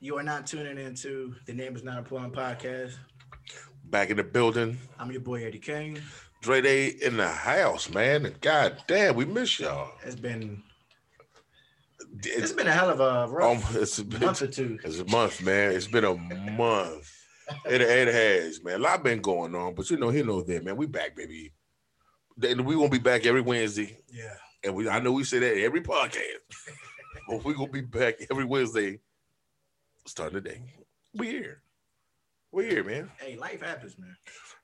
You 0.00 0.16
are 0.16 0.22
not 0.22 0.46
tuning 0.46 0.78
into 0.78 1.34
the 1.46 1.52
Name 1.52 1.74
is 1.74 1.82
Not 1.82 1.98
Important 1.98 2.32
podcast. 2.32 2.94
Back 3.86 4.10
in 4.10 4.16
the 4.16 4.22
building. 4.22 4.78
I'm 4.98 5.10
your 5.10 5.20
boy 5.20 5.44
Eddie 5.44 5.58
King. 5.58 6.00
Dre 6.40 6.60
Day 6.60 6.86
in 7.02 7.16
the 7.16 7.28
house, 7.28 7.90
man. 7.90 8.24
And 8.24 8.40
God 8.40 8.84
damn, 8.86 9.16
we 9.16 9.24
miss 9.24 9.58
y'all. 9.58 9.90
It's 10.04 10.14
been 10.14 10.62
it's 12.22 12.26
It's, 12.36 12.52
been 12.52 12.68
a 12.68 12.72
hell 12.72 12.90
of 12.90 13.00
a 13.00 13.24
um, 13.24 13.30
rough 13.32 13.74
it's, 13.74 13.98
a, 13.98 14.04
month 14.04 14.42
or 14.42 14.46
two. 14.46 14.78
it's 14.84 15.00
a 15.00 15.04
month, 15.06 15.42
man. 15.42 15.72
It's 15.72 15.88
been 15.88 16.04
a 16.04 16.14
month. 16.14 17.12
It, 17.68 17.80
it 17.80 18.08
has, 18.08 18.62
man. 18.62 18.76
A 18.76 18.78
lot 18.78 19.02
been 19.02 19.20
going 19.20 19.54
on, 19.56 19.74
but 19.74 19.90
you 19.90 19.96
know, 19.96 20.10
he 20.10 20.22
knows 20.22 20.44
that, 20.46 20.64
man. 20.64 20.76
We 20.76 20.86
back, 20.86 21.16
baby. 21.16 21.52
Then 22.36 22.64
we 22.64 22.76
gonna 22.76 22.88
be 22.88 22.98
back 22.98 23.26
every 23.26 23.40
Wednesday, 23.40 23.98
Yeah. 24.12 24.34
and 24.62 24.76
we 24.76 24.88
I 24.88 25.00
know 25.00 25.10
we 25.10 25.24
say 25.24 25.40
that 25.40 25.58
every 25.58 25.80
podcast, 25.80 26.38
but 27.28 27.42
we 27.44 27.54
gonna 27.54 27.68
be 27.68 27.80
back 27.80 28.14
every 28.30 28.44
Wednesday, 28.44 29.00
starting 30.08 30.42
today. 30.42 30.62
We 31.14 31.28
here, 31.28 31.62
we 32.52 32.66
here, 32.68 32.84
man. 32.84 33.10
Hey, 33.18 33.36
life 33.36 33.62
happens, 33.62 33.96
man. 33.98 34.16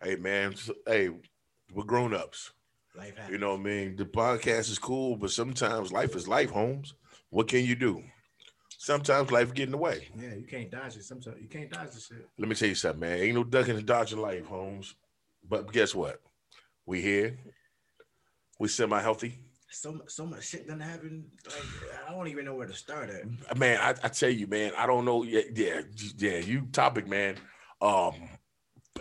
Hey, 0.03 0.17
man. 0.17 0.57
so- 0.57 0.75
hey, 0.87 1.11
we're 1.73 1.85
grown 1.85 2.15
ups. 2.15 2.53
Life 2.97 3.17
happens. 3.17 3.31
You 3.33 3.39
know 3.39 3.51
what 3.53 3.61
I 3.61 3.65
mean? 3.65 3.97
The 3.97 4.05
podcast 4.05 4.71
is 4.71 4.79
cool, 4.79 5.17
but 5.17 5.31
sometimes 5.31 5.93
life 5.93 6.15
is 6.15 6.29
life, 6.29 6.51
Holmes. 6.51 6.95
What 7.31 7.49
can 7.49 7.65
you 7.65 7.75
do? 7.75 8.03
Sometimes 8.79 9.31
life 9.31 9.55
get 9.55 9.65
in 9.65 9.71
the 9.73 9.79
way. 9.79 10.09
yeah, 10.17 10.35
you 10.35 10.47
can't 10.47 10.71
dodge 10.71 10.97
it. 10.97 11.05
Sometimes 11.05 11.37
you 11.41 11.49
can't 11.49 11.71
dodge 11.71 11.91
the 11.93 12.01
shit. 12.01 12.29
Let 12.39 12.49
me 12.49 12.55
tell 12.55 12.69
you 12.69 12.75
something, 12.75 13.01
man. 13.01 13.19
Ain't 13.19 13.35
no 13.35 13.43
ducking 13.45 13.77
and 13.77 13.87
dodging 13.87 14.19
life, 14.21 14.45
Holmes. 14.47 14.95
But 15.49 15.73
guess 15.73 15.95
what? 15.95 16.21
We 16.87 17.01
here. 17.01 17.39
We 18.59 18.69
semi-healthy. 18.69 19.39
So 19.75 20.01
so 20.07 20.25
much 20.27 20.45
shit 20.47 20.69
done 20.69 20.81
happen. 20.81 21.25
Like 21.47 21.65
I 22.09 22.13
don't 22.13 22.29
even 22.29 22.45
know 22.45 22.55
where 22.55 22.67
to 22.67 22.75
start 22.75 23.11
at. 23.11 23.59
Man, 23.59 23.79
I, 23.81 23.91
I 23.91 24.09
tell 24.09 24.31
you, 24.31 24.47
man, 24.47 24.73
I 24.79 24.87
don't 24.87 25.05
know. 25.05 25.25
Yeah, 25.25 25.43
yeah, 25.55 25.81
yeah, 26.17 26.39
you 26.39 26.69
topic, 26.73 27.09
man. 27.09 27.37
Um 27.81 28.15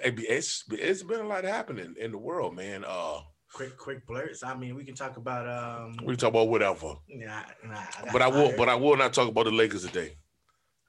it- 0.03 0.19
it's 0.19 0.63
it's 0.71 1.03
been 1.03 1.19
a 1.21 1.27
lot 1.27 1.43
happening 1.43 1.93
in 1.99 2.11
the 2.11 2.17
world, 2.17 2.55
man. 2.55 2.83
Uh 2.87 3.19
Quick, 3.53 3.77
quick 3.77 4.07
blurts. 4.07 4.43
I 4.43 4.55
mean, 4.55 4.73
we 4.73 4.83
can 4.83 4.95
talk 4.95 5.17
about 5.17 5.47
um. 5.47 5.95
we 6.03 6.13
can 6.13 6.19
talk 6.21 6.29
about 6.29 6.47
whatever. 6.47 6.95
Nah, 7.07 7.43
nah, 7.63 7.83
But 8.11 8.23
I 8.23 8.27
will, 8.27 8.51
but 8.57 8.67
I 8.67 8.73
will 8.73 8.97
not 8.97 9.13
talk 9.13 9.29
about 9.29 9.45
the 9.45 9.51
Lakers 9.51 9.83
today. 9.85 10.17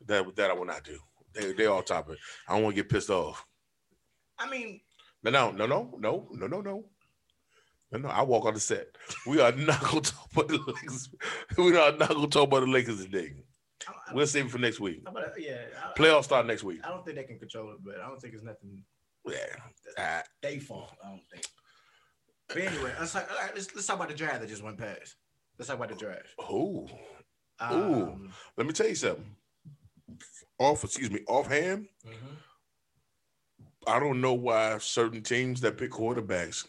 That 0.06 0.34
that 0.36 0.50
I 0.50 0.54
will 0.54 0.64
not 0.64 0.82
do. 0.82 0.98
They 1.34 1.52
they 1.52 1.66
all 1.66 1.82
topic. 1.82 2.16
I 2.48 2.54
don't 2.54 2.62
want 2.64 2.74
to 2.74 2.82
get 2.82 2.90
pissed 2.90 3.10
off. 3.10 3.44
I 4.38 4.48
mean, 4.48 4.80
No, 5.22 5.30
no, 5.30 5.50
no, 5.52 5.66
no, 5.66 5.90
no, 5.98 6.28
no, 6.32 6.46
no, 6.46 6.60
no. 6.62 6.84
No, 7.98 8.08
I 8.08 8.22
walk 8.22 8.44
on 8.46 8.54
the 8.54 8.60
set. 8.60 8.88
We 9.26 9.40
are 9.40 9.52
not 9.52 9.80
gonna 9.82 10.00
talk 10.02 10.28
about 10.32 10.48
the 10.48 10.58
Lakers. 10.66 11.08
We 11.56 11.76
are 11.76 11.92
not 11.92 12.08
gonna 12.08 12.26
talk 12.28 12.44
about 12.48 12.60
the 12.60 12.66
Lakers 12.66 13.02
today. 13.04 13.32
We'll 14.12 14.26
save 14.26 14.46
it 14.46 14.50
for 14.50 14.58
next 14.58 14.80
week. 14.80 15.04
Gonna- 15.04 15.26
yeah, 15.38 15.58
I, 15.82 15.98
Playoffs 15.98 16.24
start 16.24 16.46
next 16.46 16.64
week. 16.64 16.80
I 16.84 16.88
don't 16.88 17.04
think 17.04 17.16
they 17.16 17.24
can 17.24 17.38
control 17.38 17.70
it, 17.72 17.78
but 17.84 17.96
I 18.00 18.06
don't 18.08 18.20
think 18.20 18.34
it's 18.34 18.42
nothing 18.42 18.82
Yeah. 19.26 20.22
they 20.42 20.58
fall. 20.58 20.90
I 21.04 21.08
don't 21.08 21.22
think. 21.30 21.44
But 22.48 22.58
anyway, 22.58 22.92
let's 22.98 23.12
talk, 23.12 23.28
all 23.30 23.36
right, 23.42 23.54
let's, 23.54 23.74
let's 23.74 23.86
talk 23.86 23.96
about 23.96 24.08
the 24.08 24.14
draft 24.14 24.40
that 24.40 24.48
just 24.48 24.62
went 24.62 24.78
past. 24.78 25.16
Let's 25.58 25.68
talk 25.68 25.76
about 25.78 25.88
the 25.90 25.94
draft. 25.96 26.28
Ooh, 26.50 26.86
Um, 27.60 28.30
let 28.56 28.66
me 28.66 28.72
tell 28.72 28.88
you 28.88 28.94
something. 28.94 29.24
Off, 30.58 30.84
excuse 30.84 31.10
me, 31.10 31.20
offhand, 31.28 31.88
mhm. 32.06 32.12
I 33.86 33.98
don't 34.00 34.20
know 34.20 34.34
why 34.34 34.78
certain 34.78 35.22
teams 35.22 35.60
that 35.62 35.76
pick 35.78 35.90
quarterbacks 35.90 36.66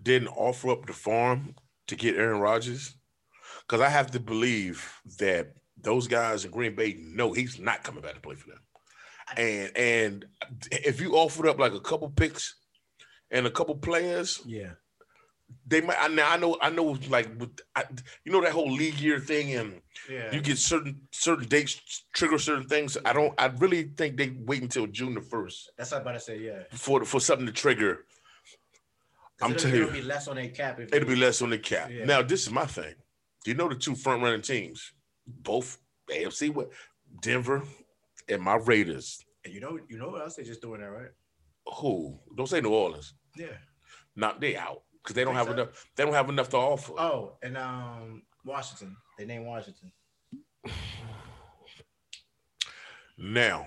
didn't 0.00 0.28
offer 0.28 0.70
up 0.70 0.86
the 0.86 0.92
farm 0.92 1.54
to 1.88 1.96
get 1.96 2.16
Aaron 2.16 2.40
Rodgers. 2.40 2.96
Because 3.66 3.80
I 3.80 3.88
have 3.88 4.10
to 4.10 4.20
believe 4.20 5.00
that 5.18 5.54
those 5.80 6.06
guys 6.06 6.44
in 6.44 6.50
Green 6.50 6.74
Bay 6.74 6.96
know 7.00 7.32
he's 7.32 7.58
not 7.58 7.82
coming 7.82 8.02
back 8.02 8.14
to 8.14 8.20
play 8.20 8.34
for 8.36 8.48
them. 8.50 8.60
And 9.36 9.76
and 9.76 10.24
if 10.70 11.00
you 11.00 11.14
offered 11.16 11.46
up 11.48 11.58
like 11.58 11.72
a 11.72 11.80
couple 11.80 12.10
picks 12.10 12.56
and 13.30 13.46
a 13.46 13.50
couple 13.50 13.74
players, 13.76 14.42
Yeah. 14.44 14.72
they 15.66 15.80
might. 15.80 15.96
I 15.98 16.08
now 16.08 16.30
I 16.30 16.36
know 16.36 16.58
I 16.60 16.68
know 16.68 16.98
like 17.08 17.28
with, 17.38 17.58
I, 17.74 17.84
you 18.24 18.32
know 18.32 18.42
that 18.42 18.52
whole 18.52 18.70
league 18.70 19.00
year 19.00 19.18
thing 19.18 19.54
and 19.54 19.80
Yeah. 20.10 20.30
you 20.30 20.42
get 20.42 20.58
certain 20.58 21.00
certain 21.10 21.48
dates 21.48 22.04
trigger 22.12 22.38
certain 22.38 22.68
things. 22.68 22.98
I 23.04 23.14
don't. 23.14 23.32
I 23.40 23.46
really 23.46 23.84
think 23.96 24.18
they 24.18 24.36
wait 24.40 24.60
until 24.62 24.86
June 24.86 25.14
the 25.14 25.22
first 25.22 25.70
That's 25.78 25.90
what 25.90 25.98
I'm 25.98 26.02
about 26.02 26.12
to 26.14 26.20
say. 26.20 26.38
Yeah. 26.38 26.64
for 26.72 27.02
for 27.06 27.18
something 27.20 27.46
to 27.46 27.52
trigger. 27.52 28.04
I'm 29.44 29.52
it'll, 29.52 29.62
telling 29.62 29.76
you. 29.76 29.82
it'll 29.82 29.94
be 29.94 30.02
less 30.02 30.28
on 30.28 30.36
their 30.36 30.48
cap. 30.48 30.80
It'll 30.80 31.08
be 31.08 31.16
less 31.16 31.42
on 31.42 31.50
the 31.50 31.58
cap. 31.58 31.90
Yeah. 31.90 32.04
Now 32.04 32.22
this 32.22 32.46
is 32.46 32.52
my 32.52 32.66
thing. 32.66 32.94
Do 33.44 33.50
you 33.50 33.56
know 33.56 33.68
the 33.68 33.74
two 33.74 33.94
front 33.94 34.22
running 34.22 34.42
teams, 34.42 34.92
both 35.26 35.78
AFC 36.10 36.52
with 36.52 36.68
Denver 37.20 37.62
and 38.28 38.42
my 38.42 38.56
Raiders. 38.56 39.24
And 39.44 39.54
you 39.54 39.60
know, 39.60 39.78
you 39.88 39.98
know 39.98 40.08
what 40.08 40.22
else 40.22 40.36
they 40.36 40.42
just 40.42 40.62
doing 40.62 40.80
that, 40.80 40.88
right? 40.88 41.10
Who? 41.76 42.18
Don't 42.36 42.48
say 42.48 42.60
New 42.60 42.70
Orleans. 42.70 43.14
Yeah. 43.36 43.46
Not 44.16 44.40
they 44.40 44.56
out 44.56 44.82
because 45.02 45.14
they 45.14 45.24
don't 45.24 45.34
have 45.34 45.46
so? 45.46 45.52
enough. 45.52 45.86
They 45.96 46.04
don't 46.04 46.14
have 46.14 46.28
enough 46.28 46.48
to 46.50 46.56
offer. 46.56 46.92
Oh, 46.98 47.36
and 47.42 47.56
um, 47.56 48.22
Washington. 48.44 48.96
They 49.18 49.26
named 49.26 49.46
Washington. 49.46 49.92
Now, 53.16 53.66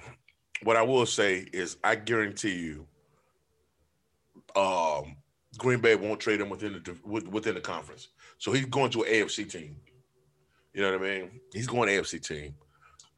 what 0.63 0.75
I 0.75 0.81
will 0.81 1.05
say 1.05 1.47
is, 1.53 1.77
I 1.83 1.95
guarantee 1.95 2.55
you, 2.55 2.88
um, 4.55 5.15
Green 5.57 5.79
Bay 5.79 5.95
won't 5.95 6.19
trade 6.19 6.41
him 6.41 6.50
within 6.50 6.73
the 6.84 6.97
within 7.29 7.56
the 7.56 7.62
conference. 7.62 8.09
So 8.38 8.51
he's 8.51 8.66
going 8.66 8.91
to 8.91 9.03
an 9.03 9.12
AFC 9.12 9.50
team. 9.51 9.78
You 10.73 10.84
know 10.84 10.91
what 10.97 11.01
I 11.07 11.19
mean? 11.19 11.41
He's 11.53 11.68
going 11.68 11.90
to 11.90 11.95
AFC 12.01 12.22
team. 12.25 12.53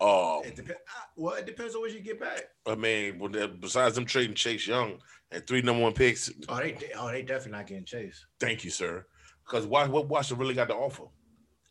Um, 0.01 0.41
It 0.45 0.55
depends. 0.55 0.79
Well, 1.17 1.35
it 1.35 1.45
depends 1.45 1.75
on 1.75 1.81
what 1.81 1.91
you 1.91 1.99
get 1.99 2.19
back. 2.19 2.43
I 2.65 2.75
mean, 2.75 3.19
besides 3.59 3.95
them 3.95 4.05
trading 4.05 4.35
Chase 4.35 4.65
Young 4.65 4.99
and 5.31 5.45
three 5.45 5.61
number 5.61 5.83
one 5.83 5.93
picks, 5.93 6.31
Oh, 6.47 6.57
they, 6.57 6.71
they- 6.71 6.91
oh, 6.95 7.11
they 7.11 7.21
definitely 7.21 7.51
not 7.51 7.67
getting 7.67 7.83
Chase. 7.85 8.25
thank 8.39 8.63
you, 8.63 8.69
sir. 8.71 9.05
Because 9.45 9.65
why? 9.65 9.87
What 9.87 10.07
Washington 10.07 10.39
really 10.41 10.53
got 10.53 10.69
to 10.69 10.75
offer? 10.75 11.03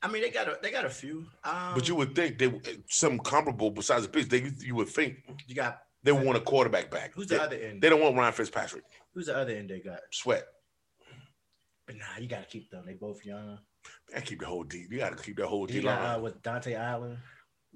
I 0.02 0.08
mean, 0.08 0.22
they 0.22 0.30
got 0.30 0.46
a, 0.48 0.58
they 0.62 0.70
got 0.70 0.84
a 0.84 0.90
few. 0.90 1.26
Um, 1.44 1.74
But 1.74 1.88
you 1.88 1.94
would 1.94 2.14
think 2.14 2.38
they 2.38 2.52
some 2.88 3.18
comparable 3.18 3.70
besides 3.70 4.02
the 4.02 4.08
picks. 4.10 4.28
They 4.28 4.52
you 4.58 4.74
would 4.74 4.88
think 4.88 5.16
you 5.46 5.54
got 5.54 5.80
they 6.02 6.12
want 6.12 6.36
a 6.36 6.40
quarterback 6.40 6.90
back. 6.90 7.12
who's 7.14 7.26
they, 7.28 7.36
the 7.36 7.42
other 7.42 7.56
end? 7.56 7.80
they 7.82 7.88
don't 7.88 8.00
want 8.00 8.16
Ryan 8.16 8.32
Fitzpatrick. 8.32 8.84
Who's 9.14 9.26
the 9.26 9.36
other 9.36 9.52
end 9.52 9.70
they 9.70 9.80
got? 9.80 10.00
Sweat. 10.10 10.44
But 11.88 11.96
nah, 11.96 12.20
you 12.20 12.28
got 12.28 12.42
to 12.42 12.46
keep 12.46 12.70
them. 12.70 12.84
They 12.86 12.92
both 12.92 13.24
young. 13.24 13.58
I 14.14 14.20
keep 14.20 14.40
the 14.40 14.46
whole 14.46 14.62
D. 14.62 14.84
You 14.90 14.98
got 14.98 15.16
to 15.16 15.22
keep 15.24 15.38
the 15.38 15.46
whole 15.46 15.66
D 15.66 15.76
You 15.76 15.80
line. 15.80 16.16
uh, 16.16 16.20
with 16.20 16.42
Dante 16.42 16.74
Allen. 16.74 17.16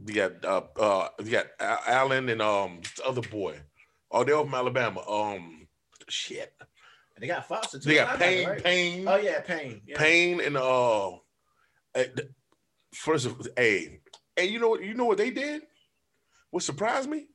You 0.05 0.15
got 0.15 0.45
uh 0.45 0.63
uh 0.79 1.09
you 1.25 1.31
got 1.31 1.47
Allen 1.59 2.29
and 2.29 2.43
um 2.43 2.81
the 2.97 3.05
other 3.07 3.23
boy. 3.23 3.59
Oh, 4.11 4.23
they're 4.23 4.37
from 4.37 4.55
Alabama. 4.55 5.01
Um 5.09 5.67
shit. 6.11 6.53
They 7.19 7.27
got 7.27 7.49
Foster 7.49 7.79
too. 7.79 7.89
They 7.89 7.95
got 7.95 8.19
Payne, 8.19 8.47
right? 8.49 8.63
Payne, 8.63 9.09
Oh 9.09 9.17
yeah, 9.17 9.41
Payne. 9.41 9.81
Yeah. 9.87 9.97
Payne, 9.99 10.41
and 10.43 10.59
uh 10.59 11.13
uh, 11.13 12.05
first 12.95 13.25
of 13.27 13.49
a 13.59 13.99
and 14.37 14.51
you 14.51 14.59
know 14.59 14.69
what 14.69 14.83
you 14.83 14.93
know 14.93 15.07
what 15.07 15.19
they 15.19 15.31
did? 15.31 15.63
What 16.51 16.63
surprised 16.63 17.09
me? 17.09 17.29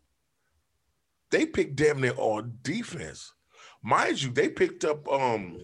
They 1.32 1.48
picked 1.48 1.76
damn 1.76 2.02
near 2.02 2.12
all 2.12 2.44
defense. 2.62 3.34
Mind 3.84 4.22
you, 4.22 4.32
they 4.32 4.50
picked 4.50 4.84
up 4.86 5.08
um 5.12 5.60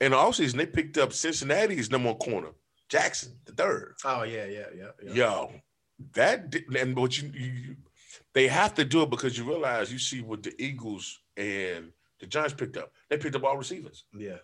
in 0.00 0.12
the 0.12 0.16
offseason, 0.16 0.56
they 0.56 0.66
picked 0.66 0.98
up 0.98 1.12
Cincinnati's 1.12 1.90
number 1.90 2.08
one 2.10 2.18
corner, 2.18 2.48
Jackson, 2.88 3.32
the 3.44 3.52
third. 3.52 3.94
Oh 4.04 4.22
yeah, 4.22 4.44
yeah, 4.46 4.66
yeah. 4.76 4.86
yeah. 5.02 5.12
Yo, 5.12 5.52
that 6.14 6.50
di- 6.50 6.64
and 6.78 6.96
what 6.96 7.20
you, 7.20 7.30
you 7.34 7.76
they 8.32 8.46
have 8.48 8.74
to 8.74 8.84
do 8.84 9.02
it 9.02 9.10
because 9.10 9.36
you 9.36 9.44
realize 9.44 9.92
you 9.92 9.98
see 9.98 10.20
what 10.22 10.42
the 10.42 10.54
Eagles 10.62 11.20
and 11.36 11.92
the 12.20 12.26
Giants 12.26 12.54
picked 12.54 12.76
up. 12.76 12.92
They 13.08 13.16
picked 13.16 13.36
up 13.36 13.44
all 13.44 13.56
receivers. 13.56 14.04
Yeah. 14.16 14.36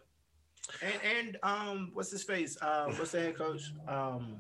And 0.83 0.95
and 1.19 1.37
um, 1.43 1.91
what's 1.93 2.11
his 2.11 2.23
face? 2.25 2.57
Um, 2.63 2.97
what's 2.97 3.13
the 3.13 3.21
head 3.21 3.37
coach? 3.37 3.63
Um, 3.87 4.39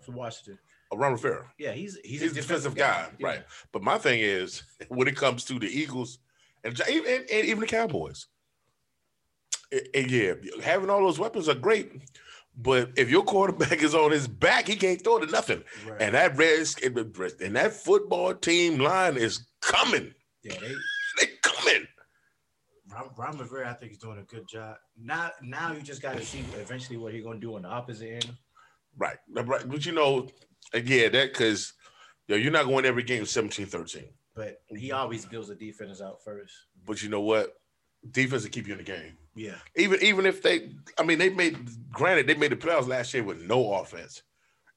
for 0.00 0.12
Washington. 0.12 0.58
Ron 0.94 1.12
Rivera. 1.12 1.52
Yeah, 1.58 1.72
he's 1.72 1.98
he's, 2.02 2.22
He's 2.22 2.32
a 2.32 2.34
defensive 2.36 2.74
guy, 2.74 3.08
Yeah. 3.18 3.26
right? 3.26 3.44
But 3.72 3.82
my 3.82 3.98
thing 3.98 4.20
is, 4.20 4.62
when 4.88 5.06
it 5.08 5.16
comes 5.16 5.44
to 5.44 5.58
the 5.58 5.66
Eagles 5.66 6.18
and, 6.64 6.80
even 6.90 7.12
and, 7.12 7.30
and 7.30 7.46
even 7.46 7.60
the 7.60 7.66
Cowboys, 7.66 8.26
eh, 9.72 10.06
yeah, 10.08 10.34
having 10.62 10.90
all 10.90 11.00
those 11.00 11.18
weapons 11.18 11.48
are 11.48 11.54
great. 11.54 11.92
But 12.60 12.90
if 12.96 13.08
your 13.08 13.22
quarterback 13.22 13.82
is 13.82 13.94
on 13.94 14.10
his 14.10 14.26
back, 14.26 14.66
he 14.66 14.76
can't 14.76 15.02
throw 15.02 15.18
to 15.20 15.26
nothing. 15.26 15.62
Right. 15.86 16.02
And 16.02 16.14
that 16.14 16.36
red 16.36 16.66
and 17.40 17.56
that 17.56 17.72
football 17.72 18.34
team 18.34 18.78
line 18.78 19.16
is 19.16 19.46
coming. 19.60 20.12
yeah, 20.42 20.54
they 20.60 20.74
They 21.20 21.32
coming. 21.42 21.86
Ron, 22.92 23.10
Ron 23.16 23.38
Rivera, 23.38 23.70
I 23.70 23.74
think 23.74 23.92
he's 23.92 24.00
doing 24.00 24.18
a 24.18 24.22
good 24.22 24.48
job. 24.48 24.76
Now, 25.00 25.30
now 25.42 25.72
you 25.72 25.82
just 25.82 26.02
got 26.02 26.16
to 26.16 26.24
see 26.24 26.42
eventually 26.58 26.96
what 26.96 27.12
he's 27.12 27.22
gonna 27.22 27.38
do 27.38 27.54
on 27.54 27.62
the 27.62 27.68
opposite 27.68 28.14
end. 28.14 28.32
Right. 28.96 29.18
Right. 29.30 29.68
But 29.68 29.86
you 29.86 29.92
know, 29.92 30.28
yeah, 30.74 31.08
that 31.08 31.32
because 31.32 31.72
yo, 32.26 32.36
you're 32.36 32.50
not 32.50 32.66
going 32.66 32.84
every 32.84 33.02
game 33.02 33.22
17-13. 33.22 34.04
But 34.34 34.62
he 34.68 34.92
always 34.92 35.26
builds 35.26 35.48
the 35.48 35.54
defense 35.54 36.00
out 36.00 36.18
first. 36.24 36.52
But 36.86 37.02
you 37.02 37.08
know 37.08 37.20
what? 37.20 37.54
Defense 38.10 38.44
will 38.44 38.50
keep 38.50 38.66
you 38.66 38.72
in 38.72 38.78
the 38.78 38.84
game. 38.84 39.16
Yeah, 39.38 39.54
Even 39.76 40.02
even 40.02 40.26
if 40.26 40.42
they 40.42 40.72
I 40.98 41.02
mean 41.04 41.18
they 41.18 41.30
made 41.30 41.56
granted 41.92 42.26
they 42.26 42.34
made 42.34 42.52
the 42.52 42.56
playoffs 42.56 42.88
last 42.88 43.14
year 43.14 43.22
with 43.22 43.40
no 43.42 43.72
offense. 43.74 44.22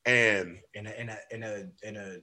and 0.06 0.58
in 0.74 0.88
a 0.88 0.92
in 0.92 1.10
a 1.10 1.18
in 1.32 1.44
a 1.44 1.88
in 1.88 1.96
a 1.98 2.18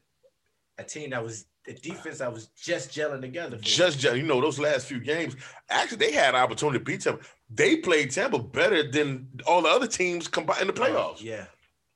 a 0.78 0.84
team 0.84 1.10
that 1.10 1.22
was 1.24 1.46
the 1.64 1.74
defense 1.74 2.18
that 2.18 2.32
was 2.32 2.46
just 2.56 2.90
gelling 2.90 3.20
together. 3.20 3.58
For 3.58 3.64
just 3.64 4.02
you 4.04 4.22
know 4.22 4.40
those 4.40 4.58
last 4.58 4.86
few 4.86 5.00
games, 5.00 5.34
actually 5.68 5.98
they 5.98 6.12
had 6.12 6.34
an 6.34 6.40
opportunity 6.40 6.78
to 6.78 6.84
beat 6.84 7.00
Tampa. 7.02 7.24
They 7.50 7.76
played 7.76 8.10
Tampa 8.12 8.38
better 8.38 8.88
than 8.88 9.28
all 9.46 9.62
the 9.62 9.68
other 9.68 9.86
teams 9.88 10.28
combined 10.28 10.62
in 10.62 10.66
the 10.68 10.72
playoffs. 10.72 11.20
Yeah, 11.22 11.46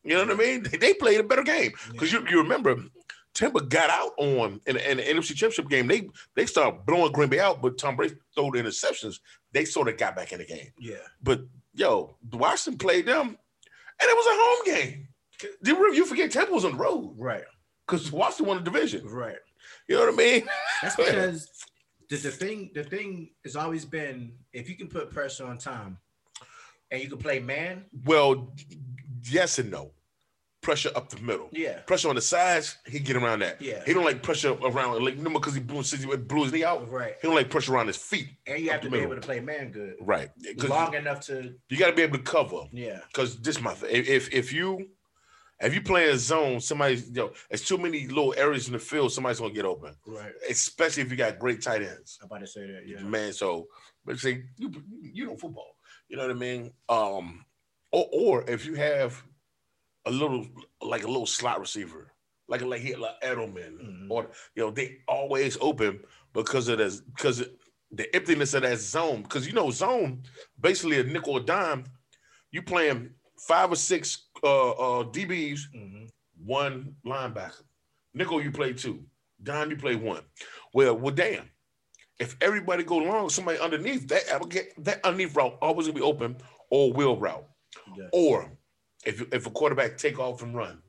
You 0.03 0.15
know 0.17 0.25
what 0.27 0.33
I 0.33 0.35
mean? 0.45 0.65
They, 0.65 0.77
they 0.79 0.95
played 0.95 1.21
a 1.21 1.23
better 1.23 1.45
game 1.45 1.73
because 1.93 2.13
you, 2.13 2.27
you 2.29 2.43
remember 2.43 2.77
Tampa 3.35 3.63
got 3.63 3.89
out 3.91 4.13
on 4.19 4.61
in, 4.67 4.77
in 4.77 4.97
the 4.99 5.03
NFC 5.03 5.29
Championship 5.35 5.69
game. 5.69 5.87
They 5.87 6.09
they 6.35 6.47
started 6.47 6.85
blowing 6.85 7.13
Green 7.13 7.29
Bay 7.31 7.41
out, 7.41 7.63
but 7.63 7.79
Tom 7.79 7.97
Brady 7.97 8.15
threw 8.35 8.51
the 8.53 8.59
interceptions. 8.63 9.21
They 9.53 9.65
sort 9.65 9.89
of 9.89 9.97
got 9.97 10.15
back 10.17 10.33
in 10.33 10.39
the 10.39 10.45
game. 10.45 10.71
yeah. 10.79 10.97
But 11.23 11.43
yo, 11.75 12.17
Washington 12.33 12.79
played 12.79 13.07
them, 13.07 13.29
and 13.29 13.37
it 14.01 14.17
was 14.17 14.27
a 14.27 14.35
home 14.35 14.65
game. 14.85 15.09
You 15.65 15.93
you 15.95 16.05
forget 16.07 16.31
Tampa 16.31 16.53
was 16.53 16.65
on 16.65 16.73
the 16.73 16.79
road 16.79 17.15
Right, 17.17 17.45
because 17.87 18.13
Washington 18.13 18.47
won 18.47 18.57
the 18.59 18.71
division. 18.71 19.07
right. 19.07 19.37
You 19.89 19.97
know 19.97 20.07
what 20.07 20.15
I 20.15 20.17
mean? 20.17 20.49
That's 20.83 20.97
because 20.97 21.49
the, 22.09 22.17
the 22.17 22.31
thing 22.31 22.71
the 22.75 22.85
thing 22.85 23.31
has 23.45 23.57
always 23.57 23.85
been 23.85 24.33
if 24.53 24.69
you 24.69 24.77
can 24.77 24.89
put 24.89 25.11
pressure 25.11 25.47
on 25.47 25.59
Tom 25.59 25.99
and 26.91 27.03
you 27.03 27.09
can 27.09 27.19
play 27.19 27.39
man, 27.41 27.87
Well, 28.05 28.53
yes 29.25 29.59
and 29.59 29.71
no. 29.71 29.93
Pressure 30.63 30.91
up 30.95 31.09
the 31.11 31.21
middle. 31.21 31.49
yeah, 31.51 31.81
Pressure 31.81 32.09
on 32.09 32.15
the 32.15 32.21
sides, 32.21 32.77
he 32.87 33.01
get 33.01 33.17
around 33.17 33.41
that. 33.41 33.61
Yeah. 33.61 33.83
He 33.85 33.93
don't 33.93 34.05
like 34.05 34.23
pressure 34.23 34.53
around 34.63 35.05
like 35.05 35.17
remember 35.17 35.41
because 35.41 35.55
he 35.55 35.61
blew, 35.61 35.83
blew 36.19 36.45
his 36.45 36.53
knee 36.53 36.63
out. 36.63 36.89
right. 36.89 37.15
He 37.21 37.27
don't 37.27 37.35
like 37.35 37.51
pressure 37.51 37.75
around 37.75 37.89
his 37.89 37.97
feet. 37.97 38.29
And 38.47 38.61
you 38.63 38.71
have 38.71 38.81
to 38.83 38.91
be 38.91 38.99
able 38.99 39.17
to 39.17 39.21
play 39.21 39.41
man 39.41 39.73
good 39.73 39.97
Right. 40.01 40.31
long 40.69 40.95
enough 40.95 41.21
to 41.27 41.55
you 41.69 41.77
got 41.77 41.89
to 41.91 41.97
be 41.97 42.03
able 42.03 42.17
to 42.19 42.23
cover. 42.23 42.63
yeah, 42.73 43.01
Because 43.09 43.41
this 43.41 43.61
my 43.61 43.75
thing. 43.75 43.91
If, 43.93 44.09
if 44.09 44.33
if 44.33 44.53
you 44.53 44.89
if 45.61 45.75
you 45.75 45.81
play 45.83 46.09
a 46.11 46.17
zone, 46.17 46.61
somebody's 46.61 47.09
you 47.09 47.15
know, 47.15 47.33
there's 47.51 47.65
too 47.65 47.79
many 47.79 48.07
little 48.07 48.33
areas 48.37 48.69
in 48.69 48.73
the 48.73 48.79
field, 48.79 49.13
somebody's 49.13 49.41
gonna 49.41 49.53
get 49.53 49.65
open. 49.65 49.97
right. 50.07 50.33
Especially 50.49 51.03
if 51.03 51.11
you 51.11 51.17
got 51.17 51.41
great 51.41 51.61
tight 51.61 51.83
ends. 51.83 52.19
I'm 52.23 52.27
about 52.27 52.39
to 52.41 52.47
say 52.47 52.67
that. 52.69 52.83
Yeah, 52.87 53.03
Man, 53.03 53.33
so 53.33 53.67
but 54.05 54.19
say 54.21 54.45
you 54.59 54.71
you 55.01 55.27
know 55.27 55.37
football. 55.37 55.75
You 56.09 56.19
know 56.19 56.23
what 56.29 56.37
I 56.37 56.39
mean? 56.39 56.73
Um 56.89 57.45
or 57.91 58.07
or 58.13 58.51
if 58.51 58.65
you 58.65 58.75
have 58.77 59.21
a 60.07 60.11
little 60.11 60.47
like 60.81 61.05
a 61.05 61.07
little 61.07 61.27
slot 61.27 61.61
receiver, 61.61 62.13
like 62.49 62.63
like 62.63 62.81
here 62.81 62.97
like 62.99 63.21
Edelman, 63.23 63.79
Mhm. 63.79 64.07
or 64.11 64.31
you 64.55 64.63
know, 64.65 64.71
they 64.71 64.99
always 65.09 65.57
open 65.61 66.01
because 66.33 66.69
of 66.69 66.79
this 66.79 67.01
because 67.01 67.43
the 67.91 68.15
emptiness 68.17 68.55
of 68.55 68.63
that 68.63 68.79
zone. 68.79 69.23
Because 69.23 69.47
you 69.47 69.53
know, 69.53 69.71
zone 69.71 70.23
basically 70.61 70.99
a 71.01 71.05
nickel 71.05 71.35
or 71.35 71.41
dime, 71.41 71.85
you 72.51 72.63
playing 72.63 73.11
five 73.47 73.71
or 73.71 73.77
six 73.77 74.29
uh 74.43 74.71
uh 74.71 75.05
DBs, 75.05 75.61
Mhm. 75.75 76.09
one 76.45 76.97
linebacker. 77.05 77.63
Nickel, 78.15 78.43
you 78.43 78.51
play 78.51 78.73
two. 78.73 79.05
Dime, 79.43 79.71
you 79.71 79.77
play 79.77 79.97
one. 79.97 80.25
Well, 80.75 80.95
well, 80.97 81.15
damn. 81.15 81.51
If 82.19 82.37
everybody 82.41 82.85
go 82.85 82.99
long, 82.99 83.31
somebody 83.31 83.59
underneath 83.59 84.07
that 84.09 84.25
that 84.79 85.05
underneath 85.05 85.35
route 85.35 85.59
always 85.61 85.87
gonna 85.87 85.99
be 85.99 86.05
open 86.05 86.37
or 86.71 86.93
wheel 86.93 87.17
route. 87.17 87.45
Yeah. 87.97 88.09
Or 88.13 88.57
if 89.05 89.23
if 89.33 89.47
a 89.47 89.51
quarterback 89.51 89.99
take 89.99 90.19
off 90.19 90.43
and 90.43 90.55
run. 90.57 90.83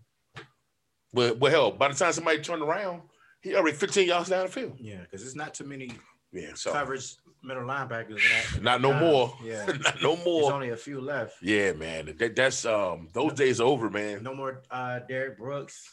Well, 1.14 1.36
well, 1.36 1.52
hell, 1.52 1.72
by 1.72 1.90
the 1.90 1.94
time 1.96 2.12
somebody 2.12 2.40
turned 2.42 2.64
around, 2.64 3.02
he 3.42 3.56
already 3.56 3.78
15 3.78 4.08
yards 4.08 4.30
down 4.30 4.46
the 4.46 4.52
field. 4.52 4.78
yeah, 4.80 5.02
because 5.02 5.24
it's 5.24 5.36
not 5.36 5.54
too 5.54 5.64
many 5.66 5.92
Yeah, 6.32 6.52
so 6.56 6.72
coverage 6.72 7.16
middle 7.44 7.64
linebackers. 7.64 8.20
not 8.62 8.82
no 8.82 8.92
time. 8.92 9.00
more. 9.04 9.38
Yeah, 9.44 9.66
not 9.84 10.02
no 10.02 10.16
more. 10.18 10.42
there's 10.44 10.54
only 10.54 10.70
a 10.72 10.78
few 10.78 11.02
left. 11.02 11.36
Yeah, 11.42 11.74
man. 11.74 12.16
That, 12.18 12.36
that's 12.36 12.66
um 12.66 13.10
those 13.14 13.34
days 13.34 13.62
are 13.62 13.68
over, 13.68 13.90
man. 13.90 14.24
No 14.24 14.34
more 14.34 14.64
uh 14.72 15.00
Derrick 15.08 15.38
Brooks. 15.38 15.88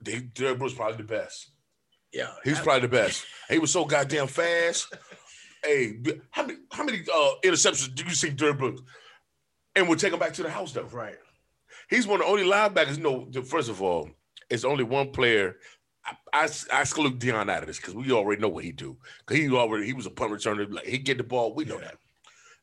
They, 0.00 0.20
Derrick 0.20 0.58
Brooks 0.58 0.74
probably 0.74 0.98
the 0.98 1.02
best. 1.04 1.50
Yeah, 2.12 2.30
he 2.44 2.50
He's 2.50 2.60
probably 2.60 2.82
the 2.82 2.88
best. 2.88 3.26
He 3.50 3.58
was 3.58 3.72
so 3.72 3.84
goddamn 3.84 4.28
fast. 4.28 4.94
hey, 5.64 5.94
how 6.30 6.42
many 6.46 6.58
how 6.70 6.84
many 6.84 7.00
uh, 7.12 7.30
interceptions 7.44 7.92
do 7.92 8.04
you 8.04 8.10
see 8.14 8.30
Derrick 8.30 8.58
Brooks? 8.58 8.82
And 9.74 9.88
we'll 9.88 9.98
take 9.98 10.12
him 10.12 10.20
back 10.20 10.34
to 10.34 10.44
the 10.44 10.50
house 10.50 10.70
though. 10.72 10.84
right. 10.92 11.16
He's 11.90 12.06
one 12.06 12.20
of 12.20 12.26
the 12.26 12.30
only 12.32 12.44
linebackers. 12.44 12.96
You 12.98 13.02
know, 13.02 13.42
first 13.42 13.68
of 13.68 13.82
all, 13.82 14.10
it's 14.50 14.64
only 14.64 14.84
one 14.84 15.10
player. 15.10 15.56
I, 16.04 16.14
I, 16.32 16.48
I 16.72 16.80
exclude 16.82 17.18
Deion 17.20 17.50
out 17.50 17.62
of 17.62 17.66
this 17.66 17.78
because 17.78 17.94
we 17.94 18.10
already 18.12 18.40
know 18.42 18.48
what 18.48 18.64
he 18.64 18.72
do. 18.72 18.96
Because 19.26 19.42
he 19.42 19.50
already 19.50 19.86
he 19.86 19.92
was 19.92 20.06
a 20.06 20.10
punt 20.10 20.32
returner. 20.32 20.70
Like 20.72 20.86
he 20.86 20.98
get 20.98 21.18
the 21.18 21.24
ball. 21.24 21.54
We 21.54 21.64
know 21.64 21.76
Yeah. 21.78 21.84
that. 21.86 21.96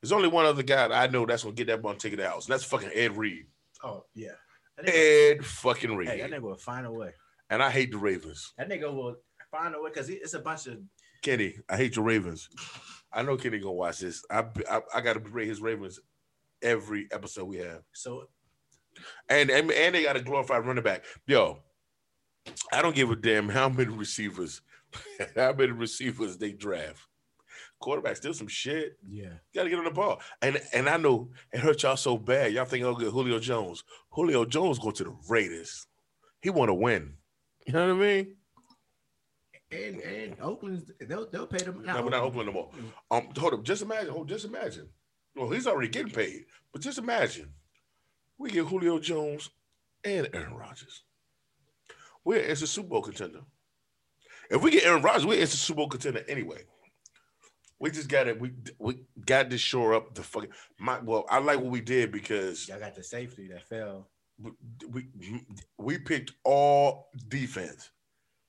There's 0.01 0.11
only 0.11 0.29
one 0.29 0.45
other 0.45 0.63
guy 0.63 0.87
that 0.87 0.91
I 0.93 1.11
know 1.11 1.25
that's 1.25 1.43
gonna 1.43 1.53
get 1.55 1.67
that 1.67 1.81
ball 1.81 1.91
and 1.91 1.99
take 1.99 2.13
it 2.13 2.17
the. 2.17 2.45
And 2.47 2.53
that's 2.53 2.63
fucking 2.63 2.89
Ed 2.93 3.15
Reed. 3.17 3.45
Oh 3.83 4.05
yeah. 4.15 4.31
Ed 4.83 5.45
fucking 5.45 5.95
Reed. 5.95 6.09
hey, 6.09 6.21
that 6.21 6.31
nigga 6.31 6.41
will 6.41 6.55
find 6.57 6.85
a 6.87 6.91
way. 6.91 7.11
and 7.51 7.61
I 7.61 7.69
hate 7.69 7.91
the 7.91 7.97
Ravens. 7.99 8.53
That 8.57 8.69
nigga 8.69 8.91
will 8.93 9.17
find 9.51 9.75
a 9.75 9.81
way 9.81 9.91
because 9.93 10.09
it's 10.09 10.33
a 10.33 10.39
bunch 10.39 10.65
of 10.67 10.79
Kenny, 11.21 11.55
I 11.69 11.77
hate 11.77 11.95
your 11.95 12.05
Ravens. 12.05 12.49
I 13.13 13.21
know 13.21 13.37
Kenny 13.37 13.59
gonna 13.59 13.73
watch 13.73 13.99
this. 13.99 14.23
I 14.31 14.43
I, 14.69 14.81
I 14.95 15.01
got 15.01 15.13
to 15.13 15.19
rate 15.19 15.47
his 15.49 15.61
Ravens 15.61 15.99
every 16.63 17.07
episode 17.11 17.45
we 17.45 17.57
have, 17.57 17.81
so 17.93 18.27
and 19.29 19.49
and, 19.49 19.71
and 19.71 19.95
they 19.95 20.03
got 20.03 20.15
a 20.15 20.21
glorified 20.21 20.65
running 20.65 20.83
back. 20.83 21.03
Yo, 21.27 21.59
I 22.71 22.81
don't 22.81 22.95
give 22.95 23.11
a 23.11 23.15
damn 23.15 23.49
how 23.49 23.69
many 23.69 23.91
receivers, 23.93 24.61
how 25.35 25.53
many 25.53 25.71
receivers 25.71 26.37
they 26.37 26.51
draft. 26.51 27.07
Quarterback 27.79 28.15
still 28.15 28.33
some 28.33 28.47
shit. 28.47 28.97
yeah. 29.09 29.33
Got 29.55 29.63
to 29.63 29.69
get 29.69 29.79
on 29.79 29.85
the 29.85 29.91
ball, 29.91 30.21
and 30.41 30.61
and 30.73 30.87
I 30.87 30.97
know 30.97 31.29
it 31.51 31.61
hurt 31.61 31.81
y'all 31.81 31.97
so 31.97 32.15
bad. 32.17 32.53
Y'all 32.53 32.65
think 32.65 32.85
I'll 32.85 32.95
get 32.95 33.09
Julio 33.09 33.39
Jones. 33.39 33.83
Julio 34.11 34.45
Jones 34.45 34.77
go 34.77 34.91
to 34.91 35.03
the 35.03 35.15
Raiders. 35.27 35.87
He 36.41 36.51
want 36.51 36.69
to 36.69 36.75
win. 36.75 37.15
You 37.65 37.73
know 37.73 37.87
what 37.95 38.03
I 38.03 38.07
mean? 38.07 38.35
And 39.71 40.01
and 40.01 40.35
Oakland 40.41 40.91
they'll 41.07 41.27
they'll 41.29 41.47
pay 41.47 41.63
them. 41.63 41.83
No, 41.83 42.03
we're 42.03 42.09
not 42.09 42.21
Oakland 42.23 42.47
no 42.47 42.53
more. 42.53 42.69
Um, 43.09 43.29
hold 43.35 43.53
up. 43.53 43.63
Just 43.63 43.81
imagine. 43.81 44.09
Hold, 44.11 44.29
just 44.29 44.45
imagine. 44.45 44.89
Well, 45.35 45.49
he's 45.49 45.65
already 45.65 45.87
getting 45.87 46.11
paid, 46.11 46.45
but 46.71 46.81
just 46.81 46.97
imagine 46.97 47.51
we 48.41 48.49
get 48.49 48.65
Julio 48.65 48.99
Jones 48.99 49.49
and 50.03 50.27
Aaron 50.33 50.55
Rodgers. 50.55 51.03
We're 52.25 52.37
it's 52.39 52.61
a 52.61 52.67
Super 52.67 52.89
Bowl 52.89 53.01
contender. 53.01 53.41
If 54.49 54.61
we 54.61 54.71
get 54.71 54.85
Aaron 54.85 55.01
Rodgers, 55.01 55.25
we're 55.25 55.39
it's 55.39 55.53
a 55.53 55.57
Super 55.57 55.77
Bowl 55.77 55.89
contender 55.89 56.23
anyway. 56.27 56.63
We 57.79 57.91
just 57.91 58.09
got 58.09 58.27
it. 58.27 58.39
we 58.39 58.51
we 58.79 59.03
got 59.25 59.49
to 59.49 59.57
shore 59.57 59.93
up 59.93 60.15
the 60.15 60.23
fucking. 60.23 60.49
My 60.79 60.99
well, 60.99 61.25
I 61.29 61.39
like 61.39 61.59
what 61.59 61.71
we 61.71 61.81
did 61.81 62.11
because 62.11 62.67
Y'all 62.67 62.79
got 62.79 62.95
the 62.95 63.03
safety 63.03 63.47
that 63.47 63.67
fell. 63.67 64.09
we 64.39 64.51
we, 65.17 65.41
we 65.77 65.97
picked 65.97 66.33
all 66.43 67.09
defense 67.27 67.89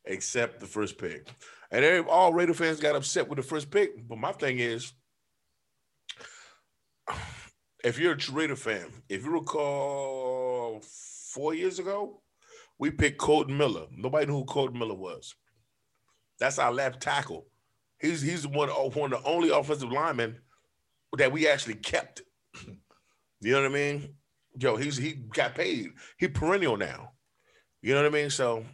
except 0.05 0.59
the 0.59 0.67
first 0.67 0.99
pick, 0.99 1.29
and 1.71 1.85
every, 1.85 2.11
all 2.11 2.33
Raider 2.33 2.55
fans 2.55 2.81
got 2.81 2.97
upset 2.97 3.29
with 3.29 3.37
the 3.37 3.43
first 3.43 3.71
pick. 3.71 4.07
But 4.09 4.19
my 4.19 4.33
thing 4.33 4.59
is, 4.59 4.93
if 7.83 7.99
you're 7.99 8.15
a 8.15 8.33
Raider 8.33 8.57
fan, 8.57 8.87
if 9.09 9.25
you 9.25 9.33
recall, 9.33 10.81
four 10.81 11.55
years 11.55 11.79
ago, 11.79 12.23
we 12.79 12.91
picked 12.91 13.19
Colton 13.19 13.57
Miller. 13.57 13.87
Nobody 13.97 14.27
knew 14.27 14.39
who 14.39 14.45
Colton 14.45 14.79
Miller 14.79 14.95
was. 14.95 15.35
That's 16.39 16.59
our 16.59 16.73
left 16.73 17.01
tackle. 17.01 17.47
He's 18.01 18.21
he's 18.21 18.47
one 18.47 18.69
of 18.69 18.97
one 18.97 19.13
of 19.13 19.23
the 19.23 19.29
only 19.29 19.51
offensive 19.51 19.93
linemen 19.93 20.39
that 21.17 21.31
we 21.31 21.47
actually 21.47 21.77
kept. 21.77 22.23
You 23.41 23.53
know 23.53 23.63
what 23.63 23.71
I 23.71 23.75
mean? 23.75 24.15
Yo, 24.59 24.77
he's 24.77 24.97
he 24.97 25.13
got 25.13 25.55
paid. 25.55 25.91
He 26.19 26.29
perennial 26.29 26.77
now. 26.77 27.13
You 27.81 27.95
know 27.95 28.03
what 28.03 28.13
I 28.13 28.15
mean? 28.15 28.31
So, 28.31 28.65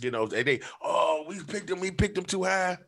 you 0.00 0.10
know, 0.10 0.26
they, 0.26 0.42
they 0.42 0.60
oh, 0.82 1.24
we 1.28 1.42
picked 1.42 1.70
him, 1.70 1.80
we 1.80 1.90
picked 1.90 2.18
him 2.18 2.24
too 2.24 2.44
high. 2.44 2.78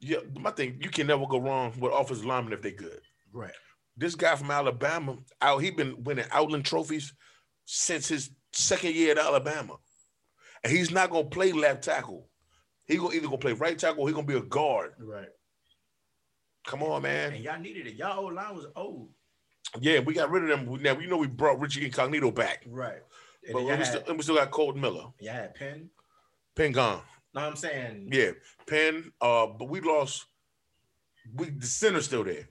Yeah, 0.00 0.18
my 0.38 0.52
thing, 0.52 0.78
you 0.80 0.90
can 0.90 1.08
never 1.08 1.26
go 1.26 1.38
wrong 1.38 1.72
with 1.78 1.92
offensive 1.92 2.24
linemen 2.24 2.52
if 2.52 2.62
they're 2.62 2.72
good. 2.72 3.00
Right. 3.32 3.50
This 3.98 4.14
guy 4.14 4.36
from 4.36 4.50
Alabama, 4.50 5.16
out 5.42 5.58
he 5.58 5.70
been 5.70 6.04
winning 6.04 6.24
Outland 6.30 6.64
trophies 6.64 7.12
since 7.64 8.06
his 8.06 8.30
second 8.52 8.94
year 8.94 9.10
at 9.12 9.18
Alabama. 9.18 9.76
And 10.62 10.72
he's 10.72 10.90
not 10.92 11.10
gonna 11.10 11.28
play 11.28 11.52
left 11.52 11.82
tackle. 11.82 12.28
He 12.86 12.96
gonna 12.96 13.14
either 13.14 13.26
gonna 13.26 13.38
play 13.38 13.52
right 13.52 13.76
tackle 13.78 14.02
or 14.02 14.08
he 14.08 14.14
gonna 14.14 14.26
be 14.26 14.36
a 14.36 14.40
guard. 14.40 14.92
Right. 15.00 15.28
Come 16.66 16.82
on, 16.82 17.02
man. 17.02 17.32
And 17.34 17.44
y'all 17.44 17.58
needed 17.58 17.86
it. 17.88 17.94
Y'all 17.96 18.20
old 18.24 18.34
line 18.34 18.54
was 18.54 18.66
old. 18.76 19.10
Yeah, 19.80 19.98
we 20.00 20.14
got 20.14 20.30
rid 20.30 20.48
of 20.48 20.48
them. 20.48 20.82
Now 20.82 20.94
we 20.94 21.06
know 21.06 21.16
we 21.18 21.26
brought 21.26 21.60
Richie 21.60 21.84
Incognito 21.84 22.30
back. 22.30 22.64
Right. 22.66 23.00
And 23.44 23.52
But 23.52 23.58
then 23.60 23.66
we 23.66 23.72
had, 23.72 23.86
still, 23.86 24.02
and 24.06 24.16
we 24.16 24.22
still 24.22 24.36
got 24.36 24.50
Colton 24.50 24.80
Miller. 24.80 25.06
y'all 25.20 25.32
had 25.34 25.54
Penn. 25.54 25.90
Penn 26.54 26.72
gone. 26.72 27.02
No, 27.34 27.42
I'm 27.42 27.56
saying 27.56 28.08
Yeah, 28.12 28.30
Penn. 28.66 29.12
Uh, 29.20 29.46
but 29.46 29.68
we 29.68 29.80
lost. 29.80 30.26
We 31.34 31.50
the 31.50 31.66
center's 31.66 32.06
still 32.06 32.24
there. 32.24 32.48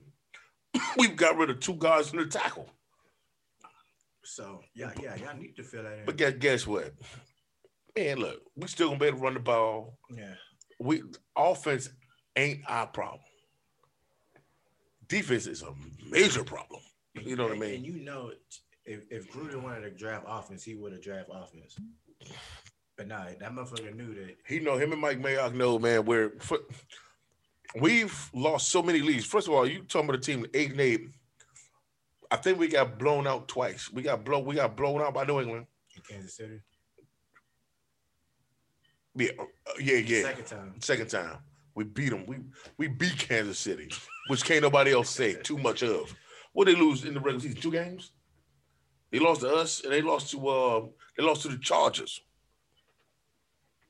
we 0.98 1.08
got 1.10 1.38
rid 1.38 1.50
of 1.50 1.60
two 1.60 1.76
guards 1.76 2.12
in 2.12 2.20
the 2.20 2.26
tackle. 2.26 2.70
so. 4.24 4.62
Yeah, 4.76 4.92
yeah, 5.02 5.16
y'all 5.16 5.38
need 5.38 5.56
to 5.56 5.64
fill 5.64 5.84
that 5.84 6.00
in. 6.00 6.06
But 6.06 6.18
guess 6.18 6.34
guess 6.34 6.68
what? 6.68 6.94
Man, 7.98 8.18
look, 8.20 8.42
we 8.56 8.68
still 8.68 8.90
gonna 8.90 9.00
be 9.00 9.08
able 9.08 9.18
to 9.18 9.24
run 9.24 9.34
the 9.34 9.40
ball. 9.40 9.98
yeah. 10.10 10.34
We 10.80 11.02
offense 11.36 11.90
ain't 12.36 12.62
our 12.68 12.86
problem. 12.86 13.22
Defense 15.08 15.48
is 15.48 15.64
a 15.64 15.74
major 16.08 16.44
problem. 16.44 16.82
You 17.24 17.36
know 17.36 17.46
what 17.46 17.54
I 17.54 17.60
mean? 17.60 17.76
And 17.76 17.86
you 17.86 18.04
know, 18.04 18.32
if, 18.86 19.06
if 19.10 19.32
Gruden 19.32 19.64
wanted 19.64 19.82
to 19.82 19.90
draft 19.90 20.26
offense, 20.28 20.64
he 20.64 20.76
would 20.76 20.92
have 20.92 21.02
draft 21.02 21.30
offense. 21.32 21.78
But 22.96 23.08
nah, 23.08 23.26
that 23.26 23.52
motherfucker 23.54 23.96
knew 23.96 24.14
that. 24.16 24.38
He 24.48 24.60
know 24.60 24.78
him 24.78 24.92
and 24.92 25.02
Mike 25.02 25.22
Mayock 25.22 25.54
know, 25.54 25.78
man. 25.78 26.06
Where 26.06 26.32
we've 27.76 28.30
lost 28.34 28.70
so 28.70 28.82
many 28.82 29.00
leads. 29.02 29.26
First 29.26 29.48
of 29.48 29.54
all, 29.54 29.68
you 29.68 29.84
talking 29.84 30.10
about 30.10 30.22
the 30.22 30.26
team 30.26 30.46
eight 30.54 30.72
and 30.72 30.82
eight. 30.82 31.10
I 32.30 32.36
think 32.36 32.60
we 32.60 32.68
got 32.68 33.00
blown 33.00 33.26
out 33.28 33.48
twice. 33.48 33.92
We 33.92 34.02
got 34.02 34.24
blown. 34.24 34.46
We 34.46 34.56
got 34.56 34.76
blown 34.76 35.02
out 35.02 35.14
by 35.14 35.26
New 35.26 35.40
England. 35.40 35.68
In 35.96 36.02
Kansas 36.02 36.36
City. 36.36 36.60
Yeah, 39.16 39.30
uh, 39.40 39.44
yeah, 39.80 39.98
yeah. 39.98 40.22
Second 40.24 40.46
time. 40.46 40.74
Second 40.80 41.10
time. 41.10 41.38
We 41.74 41.84
beat 41.84 42.10
them. 42.10 42.26
We 42.26 42.38
we 42.78 42.88
beat 42.88 43.18
Kansas 43.18 43.60
City, 43.60 43.90
which 44.28 44.44
can't 44.44 44.62
nobody 44.62 44.92
else 44.92 45.10
say 45.10 45.36
too 45.36 45.58
much 45.58 45.84
of. 45.84 46.14
What 46.54 46.66
they 46.66 46.76
lose 46.76 47.06
in 47.06 47.14
the 47.14 47.20
regular 47.20 47.40
season? 47.40 47.62
Two 47.62 47.72
games. 47.72 48.12
They 49.12 49.20
lost 49.20 49.42
to 49.42 49.54
us, 49.54 49.84
and 49.84 49.94
they 49.94 50.02
lost 50.02 50.32
to 50.32 50.48
uh 50.48 50.86
they 51.18 51.24
lost 51.24 51.44
to 51.44 51.50
the 51.50 51.58
Chargers. 51.58 52.22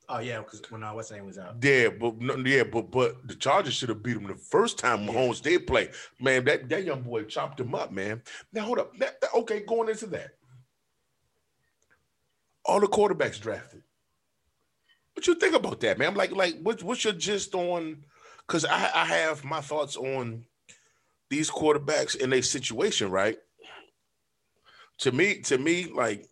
Oh 0.09 0.19
yeah, 0.19 0.39
because 0.39 0.61
when 0.69 0.83
uh, 0.83 0.93
what's 0.93 1.11
name 1.11 1.25
was 1.25 1.37
out. 1.37 1.55
Yeah, 1.61 1.89
but 1.89 2.17
no, 2.21 2.35
yeah, 2.37 2.63
but 2.63 2.91
but 2.91 3.27
the 3.27 3.35
Chargers 3.35 3.73
should 3.73 3.89
have 3.89 4.01
beat 4.03 4.13
them 4.13 4.27
the 4.27 4.35
first 4.35 4.79
time 4.79 5.05
Mahomes 5.05 5.41
did 5.41 5.67
play. 5.67 5.89
Man, 6.19 6.45
that, 6.45 6.69
that 6.69 6.85
young 6.85 7.01
boy 7.01 7.23
chopped 7.23 7.59
him 7.59 7.75
up, 7.75 7.91
man. 7.91 8.21
Now 8.53 8.61
hold 8.63 8.79
up. 8.79 8.97
That, 8.97 9.19
that- 9.19 9.33
okay, 9.33 9.61
going 9.61 9.89
into 9.89 10.07
that. 10.07 10.31
All 12.63 12.79
the 12.79 12.87
quarterbacks 12.87 13.39
drafted. 13.39 13.83
What 15.13 15.27
you 15.27 15.35
think 15.35 15.55
about 15.55 15.79
that, 15.81 15.97
man? 15.97 16.09
I'm 16.09 16.15
Like, 16.15 16.31
like 16.31 16.59
what, 16.61 16.83
what's 16.83 17.03
your 17.03 17.13
gist 17.13 17.53
on? 17.55 18.05
Because 18.45 18.63
I, 18.63 18.89
I 18.93 19.05
have 19.05 19.43
my 19.43 19.59
thoughts 19.59 19.97
on 19.97 20.45
these 21.29 21.49
quarterbacks 21.51 22.15
in 22.15 22.31
a 22.31 22.41
situation, 22.41 23.11
right? 23.11 23.37
To 24.99 25.11
me, 25.11 25.41
to 25.41 25.57
me, 25.57 25.91
like 25.93 26.27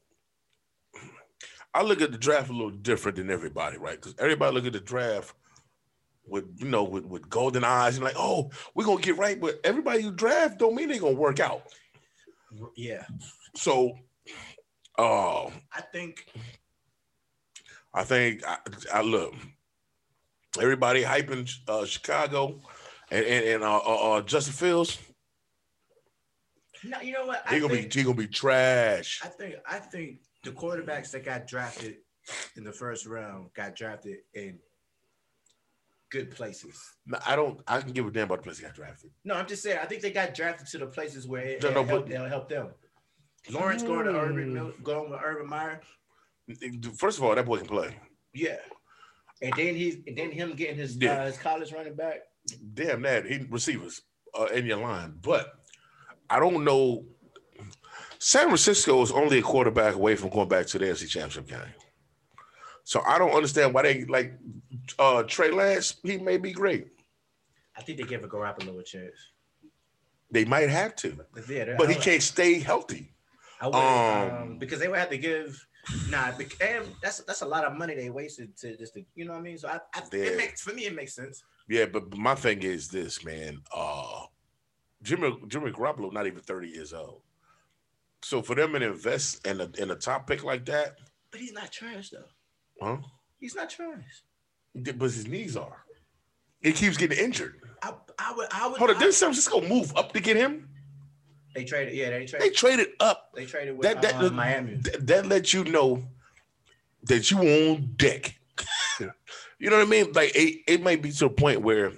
I 1.75 1.81
look 1.81 2.01
at 2.01 2.13
the 2.13 2.17
draft 2.17 2.49
a 2.49 2.53
little 2.53 2.71
different 2.71 3.17
than 3.17 3.29
everybody, 3.29 3.77
right? 3.77 4.01
Because 4.01 4.15
everybody 4.17 4.55
look 4.55 4.65
at 4.65 4.71
the 4.71 4.79
draft 4.79 5.35
with 6.25 6.45
you 6.57 6.69
know 6.69 6.85
with, 6.85 7.05
with 7.05 7.29
golden 7.29 7.65
eyes 7.65 7.95
and 7.97 8.03
like, 8.03 8.15
oh, 8.17 8.49
we're 8.73 8.85
gonna 8.85 9.01
get 9.01 9.17
right. 9.17 9.39
But 9.39 9.59
everybody 9.65 10.03
you 10.03 10.11
draft 10.11 10.57
don't 10.57 10.73
mean 10.73 10.87
they're 10.87 10.99
gonna 10.99 11.15
work 11.15 11.41
out. 11.41 11.63
Yeah, 12.77 13.03
So, 13.55 13.97
uh, 14.97 15.47
I 15.73 15.81
think 15.91 16.25
I 17.93 18.03
think 18.05 18.45
I, 18.47 18.57
I 18.93 19.01
look. 19.01 19.33
Everybody 20.57 21.03
hyping 21.03 21.51
uh, 21.67 21.85
Chicago 21.85 22.61
and 23.11 23.25
and, 23.25 23.45
and 23.45 23.63
uh, 23.63 23.77
uh, 23.77 24.13
uh, 24.13 24.21
Justin 24.21 24.53
Fields. 24.53 24.97
no. 26.85 27.01
You 27.01 27.11
know 27.11 27.25
what? 27.25 27.43
He 27.49 27.59
gonna 27.59 27.73
think, 27.73 27.91
be 27.93 27.99
he 27.99 28.05
gonna 28.05 28.15
be 28.15 28.27
trash. 28.27 29.19
I 29.21 29.27
think 29.27 29.55
I 29.67 29.79
think 29.79 30.19
the 30.45 30.51
quarterbacks 30.51 31.11
that 31.11 31.25
got 31.25 31.47
drafted 31.47 31.97
in 32.55 32.63
the 32.63 32.71
first 32.71 33.05
round 33.05 33.49
got 33.55 33.75
drafted 33.75 34.17
in 34.33 34.59
good 36.11 36.31
places. 36.31 36.79
No, 37.05 37.17
I 37.25 37.35
don't. 37.35 37.59
I 37.67 37.81
can 37.81 37.91
give 37.91 38.05
a 38.07 38.11
damn 38.11 38.23
about 38.25 38.37
the 38.39 38.43
place 38.43 38.59
he 38.59 38.63
got 38.65 38.75
drafted. 38.75 39.11
No, 39.25 39.35
I'm 39.35 39.47
just 39.47 39.63
saying. 39.63 39.79
I 39.81 39.85
think 39.85 40.01
they 40.01 40.11
got 40.11 40.33
drafted 40.33 40.67
to 40.67 40.77
the 40.77 40.87
places 40.87 41.27
where 41.27 41.41
it, 41.43 41.63
No, 41.63 41.69
no, 41.69 41.81
it'll, 41.81 41.85
help, 41.87 42.09
but- 42.09 42.29
help 42.29 42.49
them. 42.49 42.67
Lawrence 43.51 43.83
going 43.83 44.05
to 44.05 44.11
Hmm. 44.11 44.17
Urban, 44.17 44.73
going 44.81 45.11
with 45.11 45.19
Urban 45.23 45.47
Meyer. 45.47 45.79
First 46.97 47.17
of 47.19 47.23
all, 47.23 47.35
that 47.35 47.45
boy 47.45 47.57
can 47.57 47.67
play. 47.67 47.95
Yeah, 48.33 48.57
and 49.41 49.53
then 49.55 49.75
he's 49.75 49.97
and 50.07 50.17
then 50.17 50.31
him 50.31 50.53
getting 50.55 50.77
his 50.77 50.95
Yeah. 50.97 51.21
uh, 51.21 51.25
his 51.27 51.37
college 51.37 51.71
running 51.71 51.95
back. 51.95 52.21
damn 52.73 53.01
that 53.03 53.25
he 53.25 53.45
receivers 53.49 54.01
uh, 54.39 54.45
in 54.45 54.65
your 54.65 54.77
line, 54.77 55.17
but 55.21 55.53
I 56.29 56.39
don't 56.39 56.63
know. 56.63 57.05
San 58.25 58.45
Francisco 58.47 59.03
is 59.03 59.11
only 59.11 59.37
a 59.37 59.41
quarterback 59.43 59.93
away 59.93 60.15
from 60.15 60.29
going 60.29 60.47
back 60.47 60.65
to 60.65 60.79
the 60.79 60.85
NFC 60.85 61.07
Championship 61.07 61.47
game, 61.47 61.75
so 62.83 63.03
I 63.05 63.19
don't 63.19 63.29
understand 63.29 63.71
why 63.71 63.83
they 63.83 64.05
like 64.05 64.33
uh, 64.97 65.21
Trey 65.21 65.51
Lance. 65.51 65.97
He 66.01 66.17
may 66.17 66.37
be 66.37 66.51
great. 66.51 66.87
I 67.77 67.83
think 67.83 67.99
they 67.99 68.03
give 68.03 68.23
a 68.23 68.27
Garoppolo 68.27 68.79
a 68.79 68.83
chance. 68.83 69.13
They 70.31 70.43
might 70.43 70.71
have 70.71 70.95
to, 70.95 71.23
But 71.35 71.47
yeah, 71.47 71.75
but 71.77 71.87
he 71.87 71.93
can't 71.93 72.23
stay 72.23 72.57
healthy. 72.57 73.13
I 73.61 73.67
would, 73.67 73.75
um, 73.75 74.41
um, 74.41 74.57
because 74.57 74.79
they 74.79 74.87
would 74.87 74.97
have 74.97 75.11
to 75.11 75.19
give. 75.19 75.63
Nah, 76.09 76.31
and 76.61 76.85
that's 77.03 77.19
that's 77.19 77.43
a 77.43 77.47
lot 77.47 77.63
of 77.63 77.77
money 77.77 77.93
they 77.93 78.09
wasted 78.09 78.57
to 78.57 78.75
just 78.75 78.95
to, 78.95 79.05
you 79.13 79.25
know 79.25 79.33
what 79.33 79.39
I 79.39 79.43
mean. 79.43 79.59
So 79.59 79.67
I, 79.67 79.79
I 79.93 80.01
it 80.13 80.35
makes 80.35 80.63
for 80.63 80.73
me 80.73 80.87
it 80.87 80.95
makes 80.95 81.13
sense. 81.13 81.43
Yeah, 81.69 81.85
but, 81.85 82.09
but 82.09 82.17
my 82.17 82.33
thing 82.33 82.63
is 82.63 82.87
this, 82.87 83.23
man. 83.23 83.61
Uh, 83.71 84.23
Jimmy 85.03 85.37
Jimmy 85.47 85.69
Garoppolo 85.69 86.11
not 86.11 86.25
even 86.25 86.39
thirty 86.39 86.69
years 86.69 86.91
old, 86.91 87.21
so 88.25 88.41
for 88.41 88.55
them 88.55 88.73
to 88.73 88.81
invest 88.83 89.45
in 89.45 89.61
a 89.61 89.69
in 89.77 89.91
a 89.91 89.95
top 89.95 90.25
pick 90.27 90.43
like 90.43 90.65
that, 90.65 90.95
But 91.31 91.41
he's 91.41 91.53
not 91.53 91.71
trash 91.71 92.09
though. 92.09 92.25
huh? 92.81 92.97
He's 93.39 93.53
not 93.55 93.69
trash. 93.69 94.23
But 94.73 94.99
his 94.99 95.27
knees 95.27 95.55
are. 95.55 95.83
He 96.61 96.71
keeps 96.71 96.97
getting 96.97 97.19
injured. 97.19 97.59
I 97.83 97.93
I 98.17 98.33
would 98.33 98.47
I 98.51 98.67
would. 98.67 98.77
Hold 98.79 98.89
on, 98.89 98.95
I- 98.95 98.99
didn't 98.99 99.13
San 99.13 99.27
Francisco 99.27 99.61
move 99.61 99.95
up 99.95 100.11
to 100.13 100.19
get 100.19 100.35
him? 100.37 100.69
they 101.53 101.63
traded. 101.65 101.93
Yeah, 101.93 102.09
they 102.09 102.25
traded. 102.25 102.41
They 102.41 102.49
traded. 102.49 102.55
traded 102.57 102.87
up. 102.99 103.29
They 103.35 103.45
traded 103.45 103.77
with 103.77 103.83
That 103.83 104.01
that 104.01 104.15
uh, 104.15 104.29
Miami. 104.31 104.75
That, 104.77 105.05
that 105.07 105.25
lets 105.27 105.53
you 105.53 105.63
know 105.63 106.03
that 107.03 107.29
you 107.29 107.37
on 107.37 107.93
deck. 107.95 108.35
you 108.99 109.69
know 109.69 109.77
what 109.77 109.87
I 109.87 109.89
mean? 109.89 110.11
Like 110.13 110.35
it, 110.35 110.61
it 110.67 110.81
might 110.81 111.03
be 111.03 111.11
to 111.11 111.27
a 111.27 111.29
point 111.29 111.61
where 111.61 111.91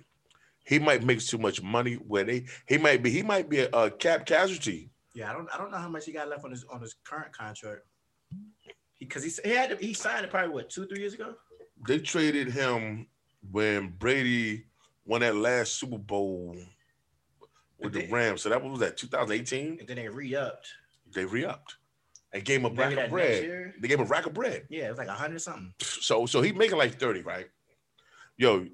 he 0.65 0.77
might 0.77 1.03
make 1.03 1.21
too 1.25 1.37
much 1.37 1.63
money. 1.63 1.93
Where 1.93 2.25
they 2.25 2.45
he 2.67 2.77
might 2.77 3.01
be 3.01 3.11
he 3.11 3.23
might 3.23 3.49
be 3.49 3.59
a, 3.59 3.69
a 3.69 3.89
cap 3.91 4.25
casualty. 4.25 4.91
Yeah, 5.17 5.31
I 5.31 5.33
don't 5.33 5.49
I 5.51 5.57
don't 5.57 5.71
know 5.71 5.77
how 5.77 5.89
much 5.89 6.05
he 6.05 6.11
got 6.11 6.29
left 6.29 6.45
on 6.45 6.51
his 6.51 6.63
on 6.65 6.79
his 6.79 6.93
current 7.03 7.35
contract. 7.35 7.81
Because 8.99 9.23
he, 9.23 9.31
he 9.43 9.55
had 9.55 9.71
to, 9.71 9.83
he 9.83 9.93
signed 9.95 10.23
it 10.23 10.29
probably 10.29 10.49
what 10.49 10.69
two 10.69 10.85
three 10.85 10.99
years 10.99 11.15
ago. 11.15 11.33
They 11.87 11.97
traded 11.97 12.51
him 12.51 13.07
when 13.49 13.95
Brady 13.97 14.65
won 15.05 15.21
that 15.21 15.35
last 15.35 15.73
Super 15.79 15.97
Bowl 15.97 16.55
with 17.79 17.93
the 17.93 18.07
Rams. 18.11 18.43
So 18.43 18.49
that 18.49 18.63
was 18.63 18.79
that 18.79 18.97
2018. 18.97 19.77
And 19.79 19.87
then 19.87 19.95
they 19.95 20.07
re-upped. 20.07 20.67
They 21.15 21.25
re-upped 21.25 21.77
and 22.31 22.43
gave 22.45 22.59
him 22.59 22.65
a 22.67 22.69
rack 22.75 22.95
of 22.95 23.09
bread. 23.09 23.73
They 23.79 23.87
gave 23.87 23.99
him 23.99 24.05
a 24.05 24.09
rack 24.09 24.27
of 24.27 24.35
bread. 24.35 24.67
Yeah, 24.69 24.85
it 24.85 24.89
was 24.89 24.99
like 24.99 25.07
a 25.07 25.13
hundred 25.13 25.41
something. 25.41 25.73
So 25.79 26.27
so 26.27 26.43
he 26.43 26.51
making 26.51 26.77
like 26.77 26.99
30, 26.99 27.21
right? 27.21 27.47
Yo, 28.37 28.67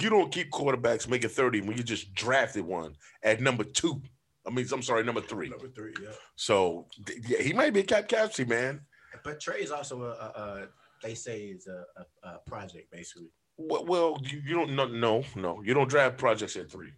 you 0.00 0.10
don't 0.10 0.32
keep 0.32 0.50
quarterbacks 0.50 1.06
making 1.06 1.30
30 1.30 1.60
when 1.60 1.76
you 1.76 1.84
just 1.84 2.12
drafted 2.14 2.64
one 2.64 2.96
at 3.22 3.40
number 3.40 3.62
two. 3.62 4.02
I 4.46 4.50
mean, 4.50 4.66
I'm 4.72 4.82
sorry, 4.82 5.04
number 5.04 5.20
three. 5.20 5.48
Number 5.48 5.68
three, 5.68 5.94
yeah. 6.02 6.10
So 6.36 6.86
th- 7.06 7.18
yeah, 7.26 7.38
he 7.42 7.52
might 7.52 7.72
be 7.72 7.80
a 7.80 7.84
cap 7.84 8.08
casualty, 8.08 8.44
man. 8.44 8.80
But 9.22 9.40
Trey 9.40 9.60
is 9.62 9.70
also 9.70 10.02
a, 10.02 10.10
a, 10.10 10.10
a 10.12 10.68
they 11.02 11.14
say 11.14 11.42
is 11.46 11.66
a, 11.66 11.84
a, 12.26 12.28
a 12.34 12.38
project 12.46 12.90
basically. 12.90 13.28
Well, 13.56 13.84
well 13.86 14.18
you, 14.22 14.42
you 14.44 14.54
don't 14.54 14.74
no, 14.74 14.86
no, 14.86 15.24
no. 15.36 15.62
You 15.62 15.72
don't 15.74 15.88
draft 15.88 16.18
projects 16.18 16.56
at 16.56 16.70
three. 16.70 16.92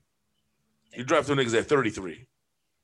You 0.94 1.04
draft 1.04 1.28
them 1.28 1.38
niggas 1.38 1.56
at 1.58 1.66
33. 1.66 2.26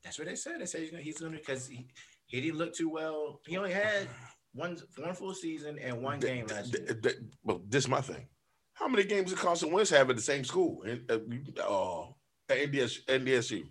That's 0.03 0.19
what 0.19 0.27
they 0.27 0.35
said. 0.35 0.59
They 0.59 0.65
said 0.65 0.81
he's 0.81 0.91
gonna 0.91 1.03
he's 1.03 1.19
gonna 1.19 1.37
because 1.37 1.67
he, 1.67 1.87
he 2.27 2.41
didn't 2.41 2.57
look 2.57 2.73
too 2.73 2.89
well. 2.89 3.39
He 3.45 3.57
only 3.57 3.71
had 3.73 4.07
one 4.53 4.77
one 4.97 5.15
full 5.15 5.33
season 5.33 5.79
and 5.79 6.01
one 6.01 6.19
Th- 6.19 6.33
game 6.33 6.47
last 6.47 6.71
th- 6.73 6.83
year. 6.85 6.99
th- 7.01 7.15
well, 7.43 7.61
this 7.67 7.85
is 7.85 7.89
my 7.89 8.01
thing. 8.01 8.27
How 8.75 8.87
many 8.87 9.03
games 9.03 9.29
did 9.29 9.39
Carson 9.39 9.71
Wentz 9.71 9.89
have 9.91 10.09
at 10.09 10.15
the 10.15 10.21
same 10.21 10.43
school? 10.43 10.81
In, 10.83 11.05
uh, 11.09 11.13
uh, 11.61 12.07
at 12.49 12.57
NDS, 12.71 13.05
NDSU. 13.05 13.63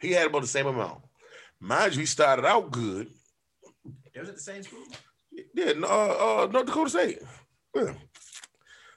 He 0.00 0.12
had 0.12 0.26
about 0.26 0.42
the 0.42 0.48
same 0.48 0.66
amount. 0.66 1.02
Mind 1.60 1.94
you, 1.94 2.00
he 2.00 2.06
started 2.06 2.44
out 2.44 2.70
good. 2.70 3.08
They 4.14 4.20
was 4.20 4.28
at 4.28 4.34
the 4.36 4.40
same 4.40 4.62
school. 4.62 4.84
Yeah, 5.54 5.72
no, 5.72 5.88
uh, 5.88 6.44
uh, 6.44 6.48
North 6.52 6.66
Dakota 6.66 6.90
State. 6.90 7.18
Yeah. 7.74 7.94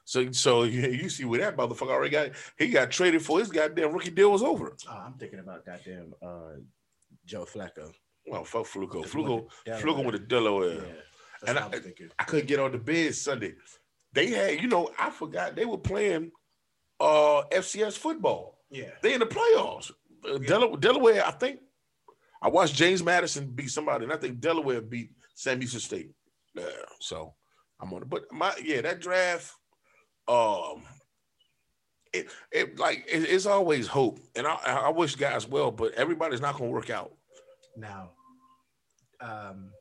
So, 0.06 0.32
so 0.32 0.64
you, 0.64 0.82
you 0.90 1.10
see 1.10 1.26
where 1.26 1.40
that 1.40 1.58
motherfucker 1.58 1.90
already 1.90 2.12
got. 2.12 2.30
He 2.58 2.70
got 2.70 2.92
traded 2.92 3.22
for 3.24 3.40
his 3.40 3.50
goddamn 3.50 3.92
rookie 3.94 4.10
deal 4.12 4.32
was 4.32 4.44
over. 4.44 4.76
Oh, 4.90 5.04
I'm 5.06 5.14
thinking 5.14 5.40
about 5.40 5.66
goddamn 5.66 6.14
uh, 6.22 6.58
Joe 7.26 7.46
Flacco. 7.46 7.92
Well, 8.26 8.44
fuck 8.44 8.66
Fluco. 8.66 9.06
Fluco, 9.06 9.48
Fluco 9.66 10.04
with 10.06 10.14
the 10.16 10.20
Delaware. 10.20 10.74
Yeah, 10.74 11.48
And 11.48 11.58
I- 11.60 11.66
I, 11.66 11.68
was 11.70 11.80
thinking. 11.80 12.10
I 12.20 12.24
couldn't 12.26 12.48
get 12.48 12.60
on 12.60 12.74
the 12.74 12.78
bed 12.78 13.16
Sunday. 13.16 13.56
They 14.14 14.28
had, 14.28 14.62
you 14.62 14.68
know, 14.68 14.90
I 15.00 15.10
forgot 15.12 15.56
they 15.56 15.66
were 15.66 15.78
playing 15.78 16.32
uh 17.00 17.44
FCS 17.52 17.98
football. 17.98 18.60
Yeah, 18.70 18.90
They 19.02 19.14
in 19.14 19.20
the 19.22 19.26
playoffs. 19.28 19.92
Yeah. 20.28 20.38
Delaware, 20.48 20.78
Delaware, 20.78 21.26
I 21.26 21.32
think. 21.32 21.60
I 22.42 22.50
watched 22.50 22.76
James 22.76 23.04
Madison 23.04 23.50
beat 23.52 23.70
somebody, 23.72 24.04
and 24.04 24.14
I 24.14 24.18
think 24.18 24.40
Delaware 24.40 24.82
beat 24.82 25.12
Sam 25.34 25.60
Houston 25.60 25.80
State. 25.80 26.12
Yeah, 26.54 26.66
so 27.00 27.34
I'm 27.80 27.92
on 27.94 28.04
it. 28.04 28.10
But 28.10 28.32
my 28.32 28.54
yeah, 28.64 28.82
that 28.82 29.00
draft, 29.00 29.54
um, 30.28 30.84
it 32.14 32.30
it 32.52 32.78
like 32.80 33.06
it, 33.08 33.24
it's 33.30 33.46
always 33.46 33.88
hope, 33.88 34.20
and 34.36 34.46
I 34.46 34.54
I 34.56 34.90
wish 34.90 35.16
guys 35.16 35.48
well, 35.48 35.72
but 35.72 35.94
everybody's 35.94 36.42
not 36.42 36.58
gonna 36.58 36.70
work 36.70 36.90
out. 36.90 37.14
now, 37.76 38.12
um, 39.20 39.72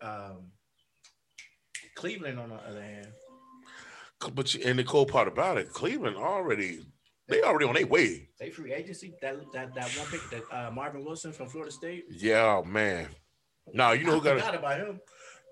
um, 0.00 0.50
Cleveland 1.94 2.38
on 2.38 2.48
the 2.50 2.56
other 2.56 2.82
hand, 2.82 3.08
But 4.34 4.54
you- 4.54 4.62
and 4.64 4.78
the 4.78 4.84
cool 4.84 5.06
part 5.06 5.28
about 5.28 5.58
it, 5.58 5.70
Cleveland 5.70 6.16
already 6.16 6.86
they 7.32 7.42
already 7.42 7.66
on 7.66 7.74
their 7.74 7.86
way. 7.86 8.28
they 8.38 8.50
free 8.50 8.72
agency 8.72 9.14
that 9.22 9.36
that 9.52 9.74
that 9.74 9.88
one 9.98 10.06
pick 10.08 10.20
that 10.30 10.42
uh, 10.52 10.70
Marvin 10.70 11.04
Wilson 11.04 11.32
from 11.32 11.48
Florida 11.48 11.72
State. 11.72 12.04
Yeah, 12.10 12.62
man. 12.64 13.08
Now 13.72 13.92
you 13.92 14.04
know 14.04 14.12
I 14.12 14.18
who 14.18 14.24
got 14.24 14.54
a, 14.54 14.58
about 14.58 14.78
him. 14.78 15.00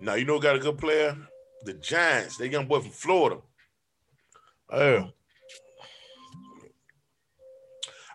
now 0.00 0.14
you 0.14 0.25
know 0.25 0.34
who 0.34 0.42
got 0.42 0.56
a 0.56 0.58
good 0.58 0.78
player? 0.78 1.16
The 1.64 1.75
Giants. 1.75 2.37
They 2.37 2.49
young 2.49 2.66
boy 2.66 2.80
from 2.80 2.90
Florida. 2.90 3.40
Yeah. 4.72 5.06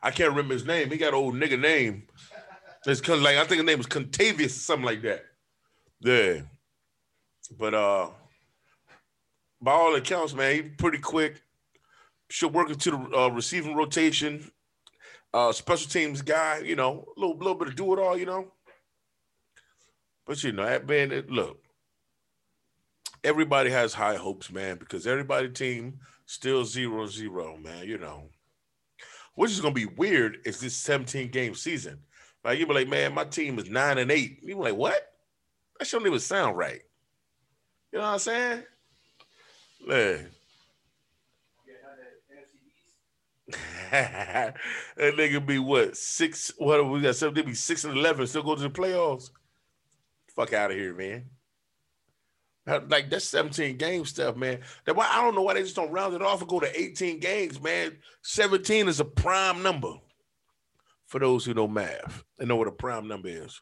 I 0.02 0.12
can't 0.12 0.30
remember 0.30 0.54
his 0.54 0.66
name. 0.66 0.92
He 0.92 0.98
got 0.98 1.10
an 1.10 1.16
old 1.16 1.36
nigga 1.36 1.60
name. 1.60 2.08
It's 2.86 3.02
kind 3.02 3.18
of 3.18 3.24
like 3.24 3.38
I 3.38 3.44
think 3.46 3.62
his 3.62 3.66
name 3.66 3.80
was 3.80 3.88
Contavious 3.88 4.56
or 4.56 4.60
something 4.60 4.86
like 4.86 5.02
that. 5.02 5.26
Yeah. 6.02 6.42
But 7.58 7.74
uh 7.74 8.10
by 9.62 9.72
all 9.72 9.96
accounts, 9.96 10.34
man, 10.34 10.54
he's 10.54 10.72
pretty 10.78 11.00
quick. 11.00 11.42
Should 12.30 12.54
work 12.54 12.70
into 12.70 12.92
the 12.92 13.18
uh, 13.18 13.28
receiving 13.30 13.76
rotation. 13.76 14.52
Uh 15.34 15.52
special 15.52 15.90
teams 15.90 16.22
guy, 16.22 16.60
you 16.60 16.76
know, 16.76 17.06
a 17.16 17.20
little 17.20 17.38
little 17.38 17.56
bit 17.56 17.68
of 17.68 17.76
do 17.76 17.94
it 17.94 18.00
all, 18.00 18.18
you 18.18 18.26
know. 18.26 18.52
But 20.26 20.44
you 20.44 20.52
know, 20.52 20.66
that 20.66 20.88
man, 20.88 21.12
it, 21.12 21.30
look, 21.30 21.60
everybody 23.24 23.70
has 23.70 23.94
high 23.94 24.16
hopes, 24.16 24.52
man, 24.52 24.78
because 24.78 25.06
everybody 25.06 25.50
team 25.50 26.00
still 26.26 26.64
zero 26.66 27.06
zero, 27.06 27.58
man. 27.58 27.86
You 27.86 27.98
know, 27.98 28.30
which 29.36 29.52
is 29.52 29.62
gonna 29.62 29.74
be 29.74 29.86
weird 29.86 30.40
is 30.46 30.60
this 30.60 30.76
17 30.76 31.30
game 31.30 31.54
season. 31.54 32.00
Like 32.44 32.60
you 32.60 32.68
be 32.68 32.74
like, 32.74 32.88
man, 32.88 33.14
my 33.14 33.26
team 33.26 33.60
is 33.60 33.70
nine 33.70 33.98
and 33.98 34.12
eight. 34.12 34.40
You 34.42 34.56
be 34.56 34.62
like, 34.62 34.76
what? 34.76 35.14
That 35.80 35.86
shouldn't 35.86 36.08
even 36.08 36.20
sound 36.20 36.58
right. 36.58 36.82
You 37.92 38.00
know 38.00 38.06
what 38.06 38.14
I'm 38.14 38.20
saying? 38.20 38.64
Man. 39.86 40.28
that 43.92 44.56
nigga 44.98 45.46
be 45.46 45.60
what 45.60 45.98
six? 45.98 46.52
What 46.58 46.88
we 46.90 47.02
got? 47.02 47.16
Seven? 47.16 47.34
They 47.34 47.42
be 47.42 47.54
six 47.54 47.84
and 47.84 47.98
eleven. 47.98 48.28
Still 48.28 48.44
go 48.44 48.56
to 48.56 48.62
the 48.62 48.70
playoffs. 48.70 49.30
Fuck 50.36 50.54
out 50.54 50.72
of 50.72 50.78
here, 50.78 50.94
man. 50.94 51.30
Like 52.68 53.12
that's 53.12 53.26
17 53.26 53.78
game 53.78 54.06
stuff, 54.06 54.36
man. 54.36 54.60
That 54.86 54.96
why 54.96 55.08
I 55.12 55.22
don't 55.22 55.36
know 55.36 55.44
why 55.44 55.54
they 55.54 55.62
just 55.62 55.76
don't 55.76 55.92
round 55.92 56.16
it 56.16 56.22
off 56.24 56.42
and 56.42 56.50
go 56.50 56.60
to 56.60 56.80
18 56.80 57.20
games, 57.20 57.62
man. 57.62 57.98
17 58.24 58.88
is 58.88 59.00
a 59.00 59.06
prime 59.06 59.62
number. 59.62 59.94
For 61.06 61.20
those 61.20 61.46
who 61.46 61.54
know 61.54 61.68
math, 61.68 62.24
they 62.38 62.46
know 62.46 62.56
what 62.56 62.68
a 62.68 62.72
prime 62.72 63.08
number 63.08 63.30
is. 63.30 63.62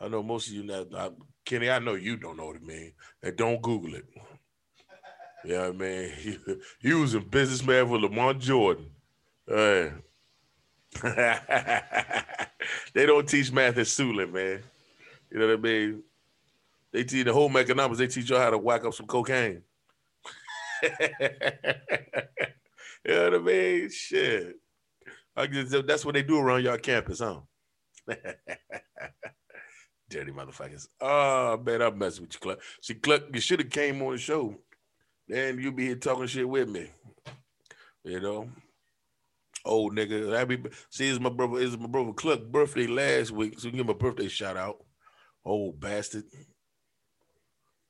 I 0.00 0.08
know 0.08 0.22
most 0.22 0.48
of 0.48 0.54
you 0.54 0.62
know, 0.62 0.86
I, 0.96 1.10
Kenny. 1.44 1.68
I 1.68 1.78
know 1.78 1.94
you 1.94 2.16
don't 2.16 2.38
know 2.38 2.46
what 2.46 2.56
it 2.56 2.62
means. 2.62 2.94
And 3.22 3.36
don't 3.36 3.62
Google 3.62 3.94
it. 3.94 4.06
Yeah, 5.42 5.70
man. 5.70 6.12
He, 6.18 6.38
he 6.80 6.92
was 6.92 7.14
a 7.14 7.20
businessman 7.20 7.88
with 7.88 8.02
Lamont 8.02 8.40
Jordan. 8.40 8.90
Uh, 9.50 9.90
they 12.94 13.06
don't 13.06 13.28
teach 13.28 13.50
math 13.52 13.78
at 13.78 13.86
Sulin, 13.86 14.32
man. 14.32 14.62
You 15.30 15.38
know 15.38 15.48
what 15.48 15.58
I 15.58 15.60
mean? 15.60 16.02
They 16.92 17.04
teach 17.04 17.24
the 17.24 17.32
home 17.32 17.56
economics. 17.56 17.98
They 17.98 18.06
teach 18.06 18.30
you 18.30 18.36
how 18.36 18.50
to 18.50 18.58
whack 18.58 18.84
up 18.84 18.94
some 18.94 19.06
cocaine. 19.06 19.62
you 20.82 20.88
know 23.06 23.24
what 23.24 23.34
I 23.34 23.38
mean? 23.38 23.90
Shit. 23.90 24.56
I 25.36 25.46
guess 25.46 25.74
that's 25.86 26.04
what 26.04 26.14
they 26.14 26.22
do 26.22 26.38
around 26.38 26.64
your 26.64 26.78
campus, 26.78 27.20
huh? 27.20 27.40
Dirty 30.10 30.32
motherfuckers. 30.32 30.88
Oh 31.00 31.56
man, 31.64 31.82
I'm 31.82 31.96
messing 31.96 32.24
with 32.24 32.34
you, 32.34 32.40
Cluck. 32.40 32.58
See, 32.82 32.94
Cluck, 32.94 33.22
you 33.32 33.40
should 33.40 33.60
have 33.60 33.70
came 33.70 34.02
on 34.02 34.12
the 34.12 34.18
show. 34.18 34.56
Then 35.28 35.60
you'd 35.60 35.76
be 35.76 35.86
here 35.86 35.94
talking 35.96 36.26
shit 36.26 36.48
with 36.48 36.68
me. 36.68 36.90
You 38.04 38.20
know? 38.20 38.48
Old 39.64 39.94
nigga. 39.94 40.36
Happy 40.36 40.62
see, 40.90 41.08
it's 41.08 41.20
my 41.20 41.28
brother, 41.30 41.60
it's 41.60 41.76
my 41.76 41.86
brother 41.86 42.12
Cluck 42.12 42.42
birthday 42.44 42.86
last 42.86 43.30
week. 43.30 43.58
So 43.58 43.70
give 43.70 43.80
him 43.80 43.90
a 43.90 43.94
birthday 43.94 44.28
shout 44.28 44.56
out. 44.56 44.78
Old 45.44 45.80
bastard. 45.80 46.24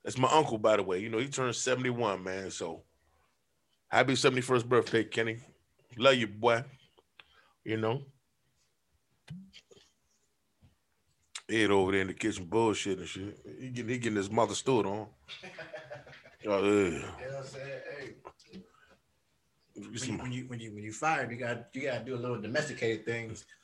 That's 0.05 0.19
my 0.19 0.31
uncle, 0.31 0.59
by 0.59 0.77
the 0.77 0.83
way. 0.83 0.99
You 0.99 1.11
know, 1.11 1.19
he 1.19 1.29
turned 1.29 1.55
71, 1.55 2.23
man. 2.23 2.51
So 2.51 2.83
happy 3.89 4.15
71st 4.15 4.67
birthday, 4.67 5.05
Kenny. 5.05 5.39
Love 5.97 6.15
you, 6.15 6.27
boy. 6.27 6.65
You 7.65 7.77
know. 7.77 8.03
Ed 11.51 11.71
over 11.71 11.93
there 11.93 12.03
in 12.03 12.07
the 12.07 12.15
kitchen 12.15 12.45
bullshit 12.45 12.99
and 12.99 13.09
shit. 13.09 13.39
He 13.61 13.71
getting, 13.71 13.91
he 13.91 13.99
getting 13.99 14.17
his 14.17 14.31
mother 14.31 14.55
stood 14.55 14.87
on. 14.87 15.07
Oh, 16.49 16.65
yeah. 16.65 16.71
You 16.71 16.91
know 16.91 17.03
what 17.03 17.37
I'm 17.37 17.45
saying? 17.45 17.81
Hey, 17.99 18.15
when 19.75 19.93
you, 19.93 20.17
when 20.19 20.33
you 20.33 20.45
when 20.49 20.61
you 20.61 20.75
when 20.75 20.83
you 20.85 20.93
fired, 20.93 21.31
you 21.31 21.37
got 21.37 21.67
you 21.75 21.83
got 21.83 21.99
to 21.99 22.05
do 22.05 22.15
a 22.15 22.21
little 22.21 22.41
domesticated 22.41 23.05
things. 23.05 23.45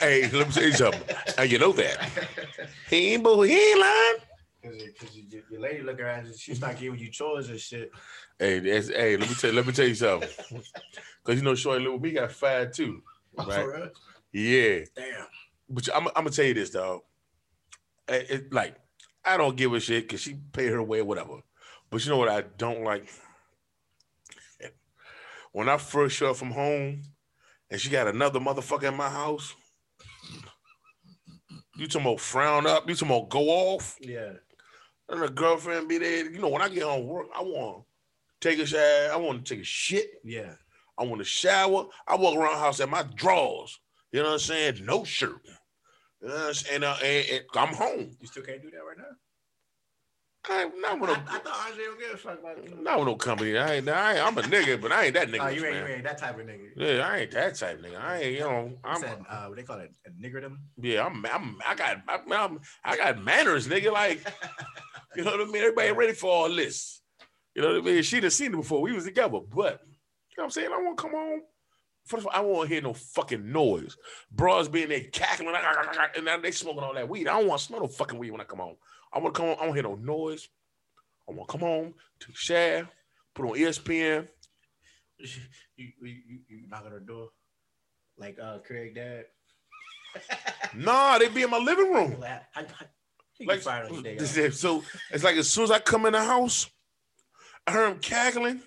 Hey, 0.00 0.28
let 0.32 0.48
me 0.48 0.52
tell 0.52 0.64
you 0.64 0.72
something. 0.72 1.02
And 1.38 1.52
you 1.52 1.58
know 1.58 1.70
that. 1.72 2.08
He 2.90 3.14
ain't 3.14 3.22
bull, 3.22 3.42
he 3.42 3.54
ain't 3.56 3.78
lying. 3.80 4.16
Because 4.62 5.16
your, 5.16 5.42
your 5.50 5.60
lady 5.60 5.82
look 5.82 6.00
around, 6.00 6.26
she 6.36 6.54
start 6.54 6.78
giving 6.78 6.98
you 6.98 7.10
chores 7.10 7.48
and 7.48 7.60
shit. 7.60 7.92
Hey, 8.38 8.58
that's, 8.58 8.88
hey, 8.88 9.16
let 9.16 9.28
me 9.28 9.34
tell 9.36 9.52
let 9.52 9.66
me 9.66 9.72
tell 9.72 9.86
you 9.86 9.94
something. 9.94 10.28
Cause 11.24 11.36
you 11.36 11.42
know, 11.42 11.54
Shorty 11.54 11.84
Little 11.84 12.00
me 12.00 12.10
got 12.12 12.32
fired 12.32 12.72
too. 12.72 13.02
Oh, 13.38 13.44
right. 13.44 13.54
For 13.54 13.72
real? 13.72 13.88
Yeah. 14.32 14.84
Damn. 14.96 15.26
But 15.68 15.88
I'm, 15.94 16.08
I'm 16.08 16.14
gonna 16.14 16.30
tell 16.30 16.46
you 16.46 16.54
this, 16.54 16.70
dog. 16.70 17.02
It, 18.08 18.30
it- 18.30 18.52
like, 18.52 18.74
I 19.24 19.36
don't 19.36 19.56
give 19.56 19.72
a 19.74 19.80
shit 19.80 20.04
because 20.04 20.22
she 20.22 20.34
paid 20.52 20.72
her 20.72 20.82
way 20.82 21.00
or 21.00 21.04
whatever. 21.04 21.36
But 21.90 22.04
you 22.04 22.10
know 22.10 22.16
what 22.18 22.28
I 22.28 22.42
don't 22.56 22.82
like? 22.82 23.08
When 25.58 25.68
I 25.68 25.76
first 25.76 26.14
showed 26.14 26.30
up 26.30 26.36
from 26.36 26.52
home 26.52 27.02
and 27.68 27.80
she 27.80 27.90
got 27.90 28.06
another 28.06 28.38
motherfucker 28.38 28.84
in 28.84 28.96
my 28.96 29.10
house, 29.10 29.56
you 31.74 31.88
talking 31.88 32.06
about 32.06 32.20
frown 32.20 32.64
up, 32.64 32.88
you 32.88 32.94
talking 32.94 33.16
about 33.16 33.28
go 33.28 33.48
off, 33.48 33.96
Yeah. 34.00 34.34
and 35.08 35.20
the 35.20 35.28
girlfriend 35.28 35.88
be 35.88 35.98
there. 35.98 36.30
You 36.30 36.38
know, 36.38 36.48
when 36.48 36.62
I 36.62 36.68
get 36.68 36.84
home 36.84 37.08
work, 37.08 37.26
I 37.34 37.42
want 37.42 37.84
to 38.40 38.48
take 38.48 38.60
a 38.60 38.66
shower, 38.66 39.10
I 39.12 39.16
want 39.16 39.44
to 39.44 39.52
take 39.52 39.62
a 39.62 39.66
shit, 39.66 40.20
Yeah. 40.22 40.54
I 40.96 41.02
want 41.02 41.18
to 41.18 41.24
shower. 41.24 41.86
I 42.06 42.14
walk 42.14 42.36
around 42.36 42.52
the 42.52 42.60
house 42.60 42.78
at 42.78 42.88
my 42.88 43.02
drawers. 43.16 43.80
You 44.12 44.20
know 44.20 44.26
what 44.26 44.32
I'm 44.34 44.38
saying? 44.38 44.84
No 44.84 45.02
shirt. 45.02 45.40
You 46.22 46.28
know 46.28 46.34
what 46.34 46.42
I'm 46.46 46.54
saying? 46.54 46.74
And, 46.76 46.84
uh, 46.84 46.96
and, 47.02 47.28
and 47.30 47.44
I'm 47.56 47.74
home. 47.74 48.16
You 48.20 48.28
still 48.28 48.44
can't 48.44 48.62
do 48.62 48.70
that 48.70 48.76
right 48.76 48.96
now. 48.96 49.16
I 50.50 50.62
ain't 50.62 50.80
not 50.80 51.00
with 51.00 51.10
no, 51.10 51.16
I 51.16 51.38
thought 51.38 51.66
Andre 51.70 51.84
don't 51.84 52.00
give 52.00 52.10
a 52.12 52.16
fuck 52.16 52.38
about 52.38 52.64
you. 52.64 52.82
not 52.82 52.98
with 52.98 53.08
no 53.08 53.16
company. 53.16 53.58
I 53.58 53.74
ain't, 53.74 53.88
I 53.88 54.14
ain't. 54.14 54.26
I'm 54.26 54.38
a 54.38 54.42
nigga, 54.42 54.80
but 54.80 54.92
I 54.92 55.06
ain't 55.06 55.14
that 55.14 55.28
nigga. 55.28 55.44
Oh, 55.44 55.48
you 55.48 55.64
ain't, 55.64 55.74
man. 55.74 55.88
you 55.88 55.94
ain't 55.94 56.04
that 56.04 56.18
type 56.18 56.38
of 56.38 56.46
nigga. 56.46 56.68
Yeah, 56.76 57.08
I 57.08 57.18
ain't 57.18 57.30
that 57.32 57.54
type 57.54 57.78
of 57.78 57.84
nigga. 57.84 58.00
I 58.00 58.18
ain't. 58.20 58.32
You 58.34 58.40
know, 58.40 58.72
I'm 58.84 59.00
saying, 59.00 59.26
uh, 59.28 59.46
what 59.46 59.56
they 59.56 59.62
call 59.62 59.78
it, 59.80 59.92
a 60.06 60.10
niggerdom. 60.10 60.56
Yeah, 60.80 61.06
I'm. 61.06 61.24
I'm. 61.26 61.58
I 61.66 61.74
got. 61.74 62.02
I'm, 62.08 62.32
I'm, 62.32 62.60
I 62.84 62.96
got 62.96 63.22
manners, 63.22 63.68
nigga. 63.68 63.92
Like, 63.92 64.26
you 65.16 65.24
know 65.24 65.32
what 65.32 65.40
I 65.40 65.44
mean? 65.44 65.56
Everybody 65.56 65.92
ready 65.92 66.12
for 66.14 66.30
all 66.30 66.54
this. 66.54 67.02
You 67.54 67.62
know 67.62 67.72
what 67.72 67.78
I 67.78 67.84
mean? 67.84 68.02
She 68.02 68.20
done 68.20 68.30
seen 68.30 68.54
it 68.54 68.56
before. 68.56 68.80
We 68.80 68.92
was 68.92 69.04
together, 69.04 69.40
but 69.40 69.80
you 69.82 70.36
know 70.38 70.42
what 70.42 70.44
I'm 70.44 70.50
saying? 70.50 70.70
I 70.72 70.82
want 70.82 70.96
to 70.96 71.02
come 71.02 71.12
home. 71.12 71.40
First 72.06 72.26
of 72.26 72.28
all, 72.28 72.32
I 72.34 72.40
won't 72.40 72.70
hear 72.70 72.80
no 72.80 72.94
fucking 72.94 73.52
noise. 73.52 73.94
Bros 74.30 74.66
being 74.68 74.88
there 74.88 75.04
cackling, 75.12 75.54
and 76.16 76.24
now 76.24 76.38
they 76.38 76.52
smoking 76.52 76.82
all 76.82 76.94
that 76.94 77.08
weed. 77.08 77.28
I 77.28 77.38
don't 77.38 77.48
want 77.48 77.60
to 77.60 77.66
smell 77.66 77.80
no 77.80 77.86
fucking 77.86 78.18
weed 78.18 78.30
when 78.30 78.40
I 78.40 78.44
come 78.44 78.60
home. 78.60 78.76
I 79.12 79.18
want 79.18 79.34
to 79.34 79.40
come 79.40 79.48
home. 79.48 79.56
I 79.60 79.64
don't 79.66 79.74
hear 79.74 79.82
no 79.82 79.94
noise. 79.96 80.48
I 81.28 81.32
want 81.32 81.48
to 81.48 81.52
come 81.52 81.60
home, 81.60 81.94
take 82.20 82.34
a 82.34 82.38
shower, 82.38 82.88
put 83.34 83.44
on 83.44 83.52
ESPN. 83.56 84.26
you, 85.18 85.28
you, 85.76 85.88
you, 86.00 86.38
you 86.48 86.68
knock 86.68 86.84
on 86.86 86.92
her 86.92 87.00
door, 87.00 87.28
like 88.16 88.38
uh, 88.42 88.58
Craig 88.58 88.94
dad. 88.94 89.26
Nah, 90.74 91.16
they 91.18 91.28
be 91.28 91.42
in 91.42 91.50
my 91.50 91.56
living 91.58 91.92
room. 91.92 92.20
Like, 92.20 92.42
I, 92.54 92.60
I, 92.60 92.62
Like, 92.62 93.46
like, 93.46 93.60
fired 93.60 93.86
on 93.88 93.94
your 93.94 94.02
day 94.02 94.16
this 94.16 94.32
off. 94.32 94.38
is- 94.38 94.60
so 94.60 94.82
it's 95.10 95.24
like 95.24 95.36
as 95.36 95.48
soon 95.50 95.64
as 95.64 95.70
I 95.70 95.78
come 95.78 96.04
in 96.04 96.12
the 96.12 96.22
house, 96.22 96.68
I 97.66 97.72
heard 97.72 97.92
him 97.92 97.98
cackling. 98.00 98.60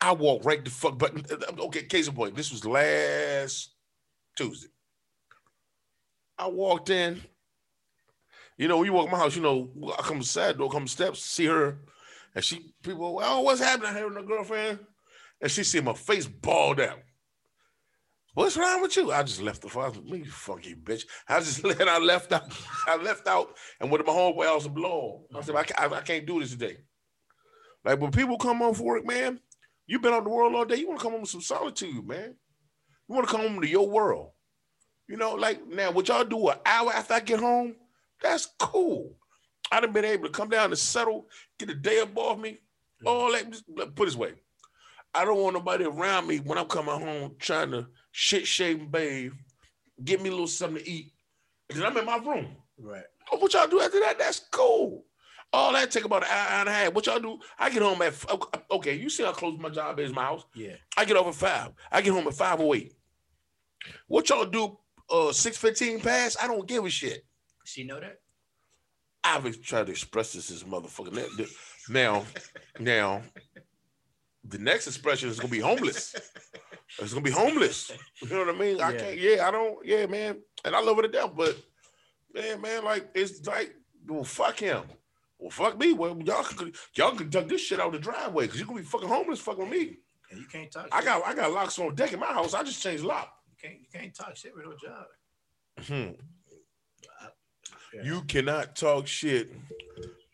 I 0.00 0.12
walk 0.12 0.44
right 0.44 0.64
the 0.64 0.70
fuck. 0.70 0.98
But 0.98 1.12
okay, 1.60 1.84
case 1.84 2.08
in 2.08 2.14
point, 2.14 2.34
this 2.34 2.50
was 2.50 2.64
last 2.64 3.70
Tuesday. 4.36 4.68
I 6.38 6.48
walked 6.48 6.90
in. 6.90 7.20
You 8.60 8.68
know, 8.68 8.76
when 8.76 8.84
you 8.84 8.92
walk 8.92 9.10
my 9.10 9.16
house, 9.16 9.34
you 9.34 9.40
know, 9.40 9.70
I 9.98 10.02
come 10.02 10.22
side 10.22 10.58
door, 10.58 10.68
come 10.68 10.86
steps, 10.86 11.24
see 11.24 11.46
her, 11.46 11.78
and 12.34 12.44
she 12.44 12.74
people, 12.82 13.18
oh, 13.22 13.40
what's 13.40 13.58
happening? 13.58 13.96
And 13.96 14.14
her 14.14 14.22
girlfriend, 14.22 14.80
and 15.40 15.50
she 15.50 15.64
see 15.64 15.80
my 15.80 15.94
face 15.94 16.26
balled 16.26 16.78
out. 16.78 16.98
What's 18.34 18.58
wrong 18.58 18.82
with 18.82 18.94
you? 18.98 19.12
I 19.12 19.22
just 19.22 19.40
left 19.40 19.62
the 19.62 19.70
father. 19.70 20.02
Me, 20.02 20.24
fuck 20.24 20.66
you, 20.66 20.76
bitch. 20.76 21.04
I 21.26 21.38
just 21.38 21.64
and 21.80 21.88
I 21.88 21.96
left 22.00 22.32
out. 22.32 22.52
I 22.86 22.96
left 22.96 23.26
out 23.26 23.56
and 23.80 23.90
to 23.90 23.96
my 23.96 24.12
homeboy 24.12 24.44
house 24.44 24.64
to 24.64 24.68
blow. 24.68 25.24
I 25.34 25.40
said, 25.40 25.56
I 25.56 25.62
can't, 25.62 25.92
I 25.94 26.00
can't 26.02 26.26
do 26.26 26.40
this 26.40 26.50
today. 26.50 26.76
Like 27.82 27.98
when 27.98 28.10
people 28.10 28.36
come 28.36 28.58
home 28.58 28.74
for 28.74 28.82
work, 28.82 29.06
man, 29.06 29.40
you've 29.86 30.02
been 30.02 30.12
on 30.12 30.24
the 30.24 30.28
world 30.28 30.54
all 30.54 30.66
day. 30.66 30.76
You 30.76 30.86
want 30.86 31.00
to 31.00 31.02
come 31.02 31.12
home 31.12 31.22
with 31.22 31.30
some 31.30 31.40
solitude, 31.40 32.06
man. 32.06 32.34
You 33.08 33.14
want 33.14 33.26
to 33.26 33.32
come 33.32 33.40
home 33.40 33.62
to 33.62 33.66
your 33.66 33.88
world. 33.88 34.32
You 35.08 35.16
know, 35.16 35.32
like 35.32 35.66
now, 35.66 35.92
what 35.92 36.08
y'all 36.08 36.24
do 36.24 36.50
an 36.50 36.58
hour 36.66 36.92
after 36.92 37.14
I 37.14 37.20
get 37.20 37.40
home, 37.40 37.74
that's 38.22 38.46
cool. 38.58 39.16
I'd 39.72 39.84
have 39.84 39.92
been 39.92 40.04
able 40.04 40.24
to 40.24 40.30
come 40.30 40.48
down 40.48 40.66
and 40.70 40.78
settle, 40.78 41.26
get 41.58 41.70
a 41.70 41.74
day 41.74 42.00
off 42.00 42.38
me. 42.38 42.58
All 43.06 43.32
that, 43.32 43.50
just 43.50 43.66
put 43.66 43.88
it 43.88 43.96
this 43.96 44.16
way. 44.16 44.34
I 45.14 45.24
don't 45.24 45.40
want 45.40 45.54
nobody 45.54 45.84
around 45.84 46.26
me 46.26 46.38
when 46.38 46.58
I'm 46.58 46.66
coming 46.66 47.00
home 47.00 47.36
trying 47.38 47.70
to 47.72 47.86
shit 48.12 48.46
shave 48.46 48.80
and 48.80 48.92
bathe, 48.92 49.32
get 50.04 50.20
me 50.20 50.28
a 50.28 50.32
little 50.32 50.46
something 50.46 50.82
to 50.82 50.90
eat, 50.90 51.12
Then 51.68 51.84
I'm 51.84 51.96
in 51.96 52.04
my 52.04 52.16
room. 52.16 52.56
Right. 52.78 53.04
Oh, 53.32 53.38
what 53.38 53.52
y'all 53.52 53.66
do 53.66 53.80
after 53.80 54.00
that? 54.00 54.18
That's 54.18 54.40
cool. 54.50 55.04
All 55.52 55.72
that 55.72 55.90
take 55.90 56.04
about 56.04 56.22
an 56.22 56.30
hour 56.30 56.60
and 56.60 56.68
a 56.68 56.72
half. 56.72 56.94
What 56.94 57.06
y'all 57.06 57.18
do? 57.18 57.38
I 57.58 57.70
get 57.70 57.82
home 57.82 58.00
at 58.02 58.14
okay. 58.70 58.94
You 58.94 59.10
see 59.10 59.24
how 59.24 59.32
close 59.32 59.58
my 59.58 59.68
job 59.68 59.98
is, 59.98 60.12
my 60.12 60.22
house. 60.22 60.44
Yeah. 60.54 60.74
I 60.96 61.04
get 61.04 61.16
off 61.16 61.26
at 61.26 61.34
five. 61.34 61.72
I 61.90 62.02
get 62.02 62.12
home 62.12 62.28
at 62.28 62.34
five 62.34 62.60
oh 62.60 62.74
eight. 62.74 62.94
What 64.06 64.28
y'all 64.28 64.46
do? 64.46 64.78
Uh, 65.08 65.32
six 65.32 65.56
fifteen 65.56 66.00
pass. 66.00 66.36
I 66.40 66.46
don't 66.46 66.68
give 66.68 66.84
a 66.84 66.90
shit. 66.90 67.24
She 67.70 67.84
know 67.84 68.00
that? 68.00 68.18
I've 69.22 69.60
tried 69.62 69.86
to 69.86 69.92
express 69.92 70.32
this 70.32 70.50
as 70.50 70.64
motherfucker. 70.64 71.12
Now, 71.88 72.24
now, 72.80 73.22
the 74.44 74.58
next 74.58 74.88
expression 74.88 75.28
is 75.28 75.38
gonna 75.38 75.52
be 75.52 75.60
homeless. 75.60 76.16
It's 76.98 77.12
gonna 77.12 77.24
be 77.24 77.30
homeless. 77.30 77.92
You 78.20 78.28
know 78.30 78.46
what 78.46 78.54
I 78.56 78.58
mean? 78.58 78.80
I 78.80 78.92
can't. 78.92 79.18
Yeah, 79.18 79.46
I 79.46 79.52
don't. 79.52 79.78
Yeah, 79.86 80.06
man. 80.06 80.38
And 80.64 80.74
I 80.74 80.80
love 80.80 80.98
it 80.98 81.02
to 81.02 81.08
death, 81.08 81.30
but 81.36 81.56
man, 82.34 82.60
man, 82.60 82.84
like 82.84 83.08
it's 83.14 83.46
like, 83.46 83.72
well, 84.08 84.24
fuck 84.24 84.58
him. 84.58 84.82
Well, 85.38 85.50
fuck 85.50 85.78
me. 85.78 85.92
Well, 85.92 86.18
y'all 86.24 86.42
can 86.42 86.72
y'all 86.96 87.14
can 87.14 87.30
duck 87.30 87.46
this 87.46 87.60
shit 87.60 87.78
out 87.78 87.88
of 87.88 87.92
the 87.92 87.98
driveway 88.00 88.46
because 88.46 88.58
you're 88.58 88.66
gonna 88.66 88.80
be 88.80 88.84
fucking 88.84 89.08
homeless, 89.08 89.38
fucking 89.38 89.68
with 89.68 89.70
me. 89.70 89.98
And 90.32 90.40
you 90.40 90.46
can't 90.50 90.70
talk. 90.72 90.88
I 90.90 90.98
shit. 90.98 91.06
got 91.06 91.26
I 91.26 91.34
got 91.34 91.52
locks 91.52 91.78
on 91.78 91.94
deck 91.94 92.12
in 92.12 92.18
my 92.18 92.26
house. 92.26 92.52
I 92.52 92.64
just 92.64 92.82
changed 92.82 93.04
lock. 93.04 93.32
You 93.48 93.68
can't. 93.68 93.80
You 93.80 93.86
can't 93.92 94.14
talk 94.14 94.36
shit 94.36 94.52
with 94.56 94.64
no 94.64 94.72
job. 94.72 95.06
Hmm. 95.86 96.20
Yeah. 97.94 98.02
You 98.04 98.22
cannot 98.22 98.76
talk 98.76 99.06
shit 99.06 99.50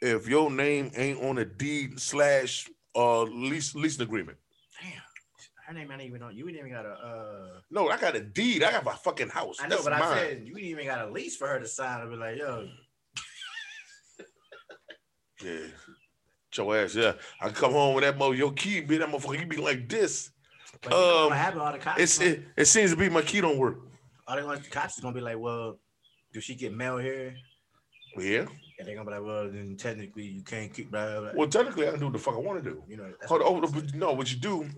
if 0.03 0.29
your 0.29 0.51
name 0.51 0.91
ain't 0.95 1.23
on 1.23 1.39
a 1.39 1.45
deed 1.45 1.99
slash 2.01 2.69
uh 2.95 3.23
lease 3.23 3.75
leasing 3.75 4.03
agreement. 4.03 4.39
Damn. 4.83 4.93
Her 5.67 5.73
name 5.75 5.91
ain't 5.91 6.03
even 6.03 6.23
on. 6.23 6.37
You 6.37 6.47
ain't 6.49 6.59
even 6.59 6.71
got 6.71 6.85
a. 6.87 6.91
Uh, 6.91 7.61
No, 7.71 7.89
I 7.89 7.97
got 7.97 8.15
a 8.15 8.21
deed. 8.21 8.63
I 8.63 8.71
got 8.71 8.85
my 8.85 8.95
fucking 8.95 9.31
house. 9.31 9.57
I 9.61 9.65
know, 9.69 9.77
That's 9.77 9.85
but 9.85 9.93
I 9.95 10.15
said 10.19 10.43
you 10.47 10.57
ain't 10.57 10.67
even 10.67 10.85
got 10.87 11.09
a 11.09 11.11
lease 11.11 11.37
for 11.37 11.49
her 11.49 11.59
to 11.59 11.67
sign 11.67 12.03
and 12.03 12.11
be 12.11 12.17
like, 12.17 12.37
yo, 12.37 12.69
Yeah. 15.43 15.67
Your 16.57 16.77
ass, 16.77 16.95
yeah. 16.95 17.13
I 17.41 17.51
come 17.51 17.73
home 17.73 17.95
with 17.95 18.05
that 18.05 18.17
mother, 18.17 18.35
your 18.35 18.53
key, 18.53 18.81
be 18.81 18.97
that 18.97 19.09
motherfucker, 19.11 19.39
you 19.41 19.47
be 19.47 19.57
like 19.59 19.89
this. 19.91 20.31
but 20.83 20.91
you 20.93 20.97
know 20.99 21.19
Um, 21.25 21.29
what 21.31 21.37
happened? 21.39 21.61
All 21.63 21.73
the 21.73 21.79
cops. 21.79 22.01
It's 22.01 22.21
it, 22.21 22.45
it 22.57 22.65
seems 22.65 22.93
to 22.93 22.97
be 22.97 23.11
my 23.11 23.21
key 23.21 23.43
don't 23.43 23.59
work. 23.59 23.79
all 24.27 24.37
they 24.37 24.43
want 24.43 24.63
the 24.65 24.71
cops 24.71 24.97
is 24.97 25.01
gonna 25.03 25.15
be 25.15 25.21
like, 25.21 25.39
well, 25.39 25.79
do 26.37 26.41
she 26.43 26.55
get 26.55 26.75
mail 26.75 26.99
here? 26.99 27.35
Yeah. 28.19 28.45
And 28.79 28.87
they're 28.87 28.95
gonna 28.95 29.09
be 29.09 29.17
like, 29.17 29.25
well, 29.25 29.51
then 29.51 29.75
technically 29.79 30.25
you 30.25 30.43
can't 30.43 30.73
keep 30.73 30.91
blah 30.91 31.07
blah. 31.07 31.21
blah. 31.21 31.31
Well, 31.35 31.49
technically, 31.49 31.89
I 31.89 31.93
can 31.93 32.01
do 32.01 32.07
what 32.07 32.13
the 32.13 32.19
fuck 32.19 32.35
I 32.35 32.39
want 32.39 32.63
to 32.63 32.71
do. 32.71 32.83
you 32.87 32.99
know, 32.99 33.11
Hold 33.27 33.41
on, 33.41 33.65
oh, 33.65 33.83
no, 33.95 34.13
what 34.13 34.31
you 34.31 34.39
do, 34.39 34.69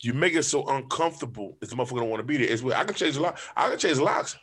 you 0.00 0.12
make 0.12 0.34
it 0.34 0.42
so 0.42 0.68
uncomfortable. 0.68 1.56
If 1.62 1.70
the 1.70 1.76
motherfucker 1.76 2.00
don't 2.00 2.10
want 2.10 2.20
to 2.20 2.26
be 2.26 2.36
there, 2.36 2.52
it's 2.52 2.62
where 2.62 2.76
I 2.76 2.84
can 2.84 2.94
change 2.94 3.14
the 3.14 3.22
lock. 3.22 3.38
I 3.56 3.70
can 3.70 3.78
change 3.78 3.96
the 3.96 4.04
locks. 4.04 4.36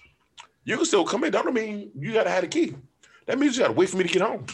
You 0.66 0.76
can 0.76 0.86
still 0.88 1.06
come 1.06 1.24
in. 1.24 1.32
That 1.32 1.44
don't 1.44 1.54
mean 1.54 1.92
you 1.96 2.14
gotta 2.14 2.32
have 2.32 2.42
the 2.42 2.48
key. 2.48 2.74
That 3.28 3.38
means 3.38 3.56
you 3.56 3.62
gotta 3.62 3.74
wait 3.74 3.90
for 3.90 3.98
me 3.98 4.06
to 4.06 4.10
get 4.10 4.24
home. 4.24 4.48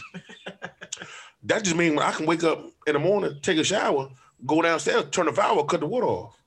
that 1.44 1.64
just 1.64 1.76
means 1.76 1.96
when 1.96 2.04
I 2.04 2.12
can 2.12 2.26
wake 2.26 2.44
up 2.44 2.62
in 2.86 2.92
the 2.92 2.98
morning, 2.98 3.38
take 3.40 3.56
a 3.56 3.64
shower, 3.64 4.10
go 4.44 4.60
downstairs, 4.60 5.06
turn 5.10 5.24
the 5.24 5.32
valve, 5.32 5.66
cut 5.66 5.80
the 5.80 5.86
water 5.86 6.08
off. 6.08 6.43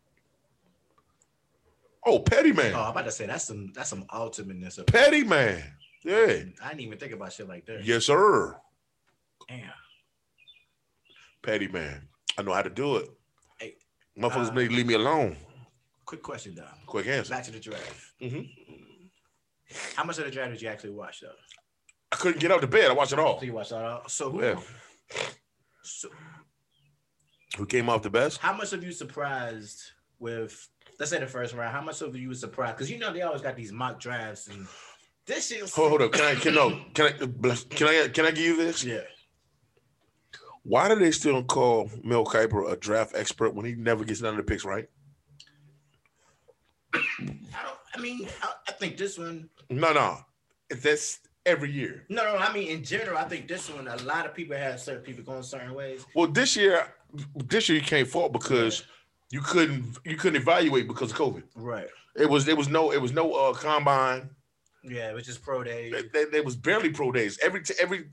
Oh, 2.10 2.20
petty 2.20 2.54
man, 2.54 2.74
Oh, 2.74 2.84
I'm 2.84 2.92
about 2.92 3.04
to 3.06 3.12
say 3.12 3.26
that's 3.26 3.44
some 3.44 3.74
that's 3.76 3.90
some 3.90 4.06
ultimateness. 4.14 4.78
Of, 4.78 4.86
petty 4.86 5.24
man. 5.26 5.62
Yeah, 6.06 6.16
I 6.64 6.70
didn't 6.70 6.80
even 6.80 6.98
think 6.98 7.12
about 7.12 7.34
shit 7.34 7.50
like 7.50 7.66
that. 7.66 7.84
yes 7.84 8.06
sir, 8.06 8.56
Damn. 9.50 9.70
petty 11.44 11.68
man. 11.68 12.08
I 12.38 12.44
know 12.44 12.54
how 12.54 12.62
to 12.62 12.70
do 12.70 12.96
it. 12.98 13.10
Hey, 13.60 13.76
Motherfuckers 14.18 14.50
uh, 14.52 14.54
may 14.54 14.68
leave 14.70 14.88
me 14.88 14.94
alone. 14.94 15.36
Quick 16.06 16.24
question 16.24 16.56
though. 16.56 16.64
Quick 16.86 17.08
answer. 17.08 17.32
Back 17.34 17.44
to 17.44 17.52
the 17.52 17.60
draft. 17.60 18.14
Mhm. 18.22 18.50
How 19.96 20.06
much 20.06 20.18
of 20.20 20.24
the 20.26 20.32
draft 20.32 20.52
did 20.54 20.62
you 20.62 20.70
actually 20.70 20.92
watch 20.92 21.20
though? 21.20 21.32
I 22.14 22.16
couldn't 22.16 22.40
get 22.40 22.52
out 22.52 22.64
of 22.64 22.70
bed. 22.70 22.90
I 22.90 22.94
watched 22.94 23.12
it 23.12 23.20
all. 23.20 23.38
So 23.40 23.46
you 23.46 23.52
watched 23.54 23.74
it 23.74 23.76
all. 23.76 24.08
So 24.08 24.32
who? 24.32 24.42
Yeah. 24.42 24.60
So 25.84 26.08
Who 27.58 27.66
came 27.66 27.90
off 27.90 28.02
the 28.02 28.10
best? 28.10 28.38
how 28.40 28.54
much 28.54 28.72
of 28.72 28.82
you 28.84 28.94
surprised 28.94 29.82
with? 30.20 30.70
Let's 31.00 31.12
say 31.12 31.20
the 31.20 31.28
first 31.28 31.54
round. 31.54 31.72
How 31.72 31.82
much 31.82 32.02
of 32.02 32.16
you 32.16 32.30
was 32.30 32.40
surprised? 32.40 32.76
Because 32.76 32.90
you 32.90 32.98
know 32.98 33.14
they 33.14 33.22
always 33.22 33.42
got 33.42 33.56
these 33.56 33.72
mock 33.72 34.00
drafts 34.00 34.48
and 34.48 34.66
this 35.28 35.50
shit. 35.50 35.62
Was, 35.62 35.74
Hold, 35.76 35.90
hold 35.90 36.02
up. 36.02 36.12
Can 36.12 36.26
I 36.26 36.36
can 36.36 36.56
no 36.56 36.80
can 36.94 37.06
I 37.06 37.12
can 37.12 37.88
I 37.88 38.08
can 38.08 38.26
I 38.26 38.32
give 38.32 38.46
you 38.46 38.58
this? 38.58 38.84
Yeah. 38.84 39.02
Why 40.64 40.90
do 40.90 40.96
they 40.96 41.12
still 41.12 41.44
call 41.44 41.90
Mel 42.04 42.26
Kiper 42.26 42.72
a 42.72 42.76
draft 42.76 43.14
expert 43.16 43.54
when 43.54 43.66
he 43.66 43.74
never 43.76 44.04
gets 44.04 44.22
none 44.22 44.32
of 44.32 44.38
the 44.38 44.44
picks 44.44 44.66
right? 44.66 44.88
I 46.94 47.00
don't. 47.20 47.78
I 47.94 48.02
mean, 48.02 48.28
I, 48.42 48.52
I 48.68 48.72
think 48.74 48.98
this 48.98 49.18
one. 49.18 49.50
No, 49.70 49.94
no. 49.94 50.18
It's 50.70 50.82
that's 50.84 51.20
every 51.46 51.72
year. 51.72 52.06
No, 52.10 52.24
no. 52.24 52.38
I 52.38 52.52
mean, 52.52 52.68
in 52.70 52.84
general, 52.84 53.18
I 53.18 53.26
think 53.26 53.48
this 53.48 53.70
one. 53.70 53.88
A 53.88 53.96
lot 54.04 54.26
of 54.26 54.34
people 54.34 54.58
have 54.58 54.80
certain 54.80 55.04
people 55.04 55.24
going 55.24 55.44
certain 55.44 55.74
ways. 55.74 56.06
Well, 56.16 56.28
this 56.28 56.56
year, 56.56 56.94
this 57.36 57.70
year 57.70 57.78
you 57.78 57.84
can't 57.84 58.08
fault 58.08 58.34
because 58.34 58.84
you 59.32 59.42
couldn't 59.42 59.98
you 60.06 60.16
couldn't 60.16 60.42
evaluate 60.42 60.88
because 60.88 61.12
of 61.12 61.18
COVID. 61.18 61.44
Right. 61.56 61.88
It 62.16 62.30
was 62.30 62.48
it 62.48 62.58
was 62.58 62.68
no 62.70 62.92
it 62.92 63.02
was 63.02 63.12
no 63.14 63.34
uh 63.34 63.54
combine. 63.54 64.30
Yeah, 64.84 65.10
it 65.10 65.14
was 65.14 65.26
just 65.26 65.42
pro 65.42 65.64
day. 65.64 65.92
There, 66.32 66.44
was 66.44 66.56
barely 66.56 66.90
pro 66.90 67.12
days. 67.12 67.38
Every 67.44 67.62
t- 67.62 67.74
every 67.82 68.06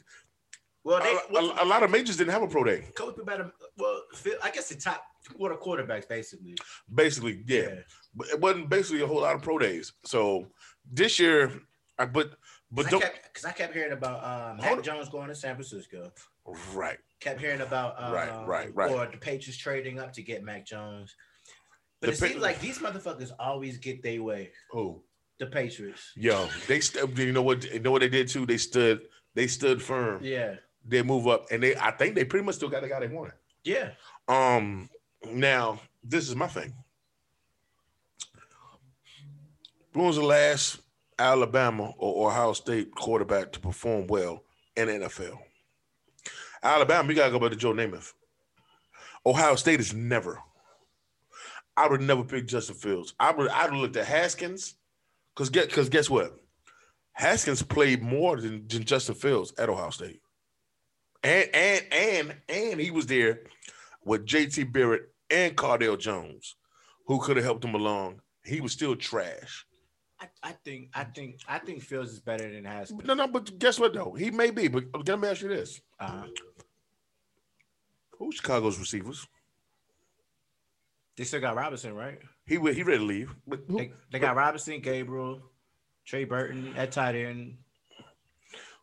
Well, 0.83 0.99
a, 0.99 1.03
they. 1.33 1.39
a- 1.39 1.63
a 1.63 1.67
lot 1.67 1.83
of 1.85 1.91
majors 1.91 2.17
didn't 2.17 2.33
have 2.33 2.43
a 2.43 2.49
pro 2.49 2.65
day. 2.65 2.85
Coach 2.97 3.17
better. 3.25 3.53
Well, 3.79 4.03
I 4.43 4.51
guess 4.51 4.69
the 4.71 4.75
top 4.77 5.05
quarter 5.37 5.55
quarterbacks 5.57 6.09
basically. 6.09 6.57
Basically, 6.93 7.43
yeah. 7.47 7.77
But 8.15 8.29
it 8.29 8.41
wasn't 8.41 8.69
basically 8.69 9.03
a 9.03 9.07
whole 9.07 9.21
lot 9.21 9.37
of 9.37 9.43
pro 9.43 9.59
days. 9.59 9.93
So 10.05 10.49
this 10.91 11.19
year, 11.21 11.53
I 11.99 12.07
but 12.07 12.31
but 12.73 12.87
Because 12.87 12.87
I, 12.87 12.91
don't 12.91 13.01
kept- 13.03 13.35
'cause 13.35 13.45
I 13.45 13.53
kept 13.53 13.73
hearing 13.75 13.93
about 13.93 14.25
uh, 14.25 14.55
Mac 14.61 14.83
Jones 14.83 15.09
going 15.09 15.29
to 15.29 15.35
San 15.35 15.55
Francisco. 15.55 16.11
Right. 16.75 16.99
Kept 17.21 17.41
hearing 17.41 17.61
about 17.63 17.95
uh, 17.99 18.13
Right, 18.13 18.47
right, 18.47 18.75
right. 18.75 18.91
or 18.91 19.07
the 19.11 19.17
Patriots 19.17 19.57
trading 19.59 19.99
up 19.99 20.13
to 20.15 20.23
get 20.23 20.43
Mac 20.45 20.67
Jones. 20.67 21.15
But 22.01 22.09
The 22.09 22.13
it 22.13 22.21
Pa- 22.21 22.27
seems 22.27 22.43
like 22.43 22.61
these 22.61 22.79
motherfuckers 22.81 23.31
always 23.39 23.79
get 23.79 24.03
their 24.03 24.23
way. 24.23 24.51
Oh, 24.75 25.03
The 25.39 25.47
Patriots. 25.47 26.13
yo, 26.17 26.49
they 26.69 26.81
st- 26.81 27.17
you 27.17 27.33
know 27.33 27.43
what 27.43 27.65
you 27.73 27.81
know 27.81 27.91
what 27.93 28.01
they 28.03 28.09
did 28.09 28.29
too. 28.29 28.45
They 28.47 28.59
stood 28.59 29.09
they 29.35 29.47
stood 29.47 29.81
firm. 29.83 30.23
Yeah. 30.23 30.57
They 30.87 31.03
move 31.03 31.27
up, 31.29 31.47
and 31.51 31.63
they 31.63 31.75
I 31.77 31.93
think 31.93 32.15
they 32.15 32.25
pretty 32.25 32.45
much 32.45 32.57
still 32.57 32.69
got 32.69 32.83
the 32.83 32.89
guy 32.89 33.01
they 33.01 33.07
wanted. 33.09 33.33
Yeah. 33.65 33.93
Um, 34.29 34.91
now 35.27 35.81
this 36.03 36.29
is 36.29 36.37
my 36.37 36.47
thing. 36.47 36.75
When 39.95 40.07
was 40.07 40.17
the 40.17 40.25
last 40.25 40.81
Alabama 41.19 41.95
or 41.99 42.29
Ohio 42.29 42.53
State 42.53 42.95
quarterback 42.95 43.53
to 43.53 43.61
perform 43.61 44.07
well 44.09 44.43
in 44.77 44.89
NFL? 44.89 45.39
Alabama, 46.65 47.11
you 47.11 47.15
gotta 47.15 47.31
go 47.31 47.39
back 47.39 47.51
to 47.51 47.57
Joe 47.57 47.75
Namath. 47.75 48.15
Ohio 49.27 49.55
State 49.55 49.81
is 49.81 49.93
never. 49.95 50.41
I 51.77 51.89
would 51.89 52.01
never 52.01 52.25
pick 52.25 52.47
Justin 52.47 52.77
Fields. 52.77 53.15
I 53.21 53.33
would 53.33 53.49
I'd 53.49 53.73
looked 53.73 53.97
at 53.97 54.07
Haskins, 54.07 54.75
cause 55.35 55.51
get 55.51 55.71
cause 55.71 55.89
guess 55.89 56.09
what? 56.09 56.39
Haskins 57.13 57.63
played 57.63 58.03
more 58.03 58.41
than, 58.41 58.67
than 58.67 58.85
Justin 58.85 59.15
Fields 59.15 59.53
at 59.59 59.69
Ohio 59.69 59.91
State. 59.91 60.21
And 61.23 61.49
and 61.55 61.85
and 61.93 62.37
and 62.49 62.81
he 62.81 62.91
was 62.91 63.07
there 63.07 63.41
with 64.05 64.27
JT 64.27 64.73
Barrett 64.73 65.13
and 65.31 65.57
Cardale 65.57 65.99
Jones, 65.99 66.57
who 67.07 67.21
could 67.21 67.37
have 67.37 67.45
helped 67.45 67.65
him 67.65 67.75
along. 67.75 68.21
He 68.45 68.61
was 68.61 68.73
still 68.73 68.97
trash. 68.97 69.67
I, 70.21 70.29
I 70.43 70.53
think 70.65 70.91
I 70.95 71.05
think 71.05 71.41
I 71.49 71.59
think 71.59 71.83
Fields 71.83 72.13
is 72.13 72.21
better 72.21 72.51
than 72.51 72.65
Haskins. 72.65 73.03
No, 73.05 73.15
no, 73.15 73.27
but 73.27 73.59
guess 73.59 73.79
what 73.79 73.93
though? 73.93 74.13
He 74.13 74.31
may 74.31 74.51
be, 74.51 74.69
but 74.69 74.85
let 75.07 75.21
me 75.21 75.29
ask 75.29 75.43
you 75.43 75.49
this. 75.49 75.81
Uh-huh. 75.99 76.27
Who's 78.19 78.37
Chicago's 78.37 78.79
receivers? 78.79 79.27
They 81.17 81.25
still 81.25 81.41
got 81.41 81.57
Robinson, 81.57 81.95
right? 81.95 82.19
He 82.47 82.55
he 82.55 82.83
ready 82.83 82.99
to 82.99 83.05
leave. 83.05 83.35
But 83.47 83.61
who, 83.69 83.79
They, 83.79 83.93
they 84.11 84.19
got 84.19 84.37
Robinson, 84.37 84.81
Gabriel, 84.81 85.41
Trey 86.05 86.25
Burton 86.25 86.75
at 86.77 86.93
tight 86.93 87.15
end, 87.15 87.57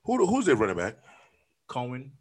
who 0.03 0.25
who's 0.25 0.45
their 0.45 0.55
running 0.55 0.77
back? 0.77 0.97
Cohen. 1.67 2.11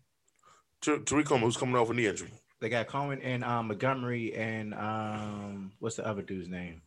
Tariq 0.83 1.27
Coleman, 1.27 1.47
who's 1.47 1.57
coming 1.57 1.77
off 1.77 1.91
a 1.91 1.95
knee 1.95 2.07
injury. 2.07 2.31
They 2.61 2.69
got 2.69 2.87
Cohen 2.87 3.21
and 3.23 3.43
um, 3.45 3.69
Montgomery 3.69 4.35
and 4.35 4.75
um, 4.75 5.73
what's 5.79 5.97
the 5.97 6.07
other 6.07 6.23
dude's 6.23 6.49
name? 6.49 6.83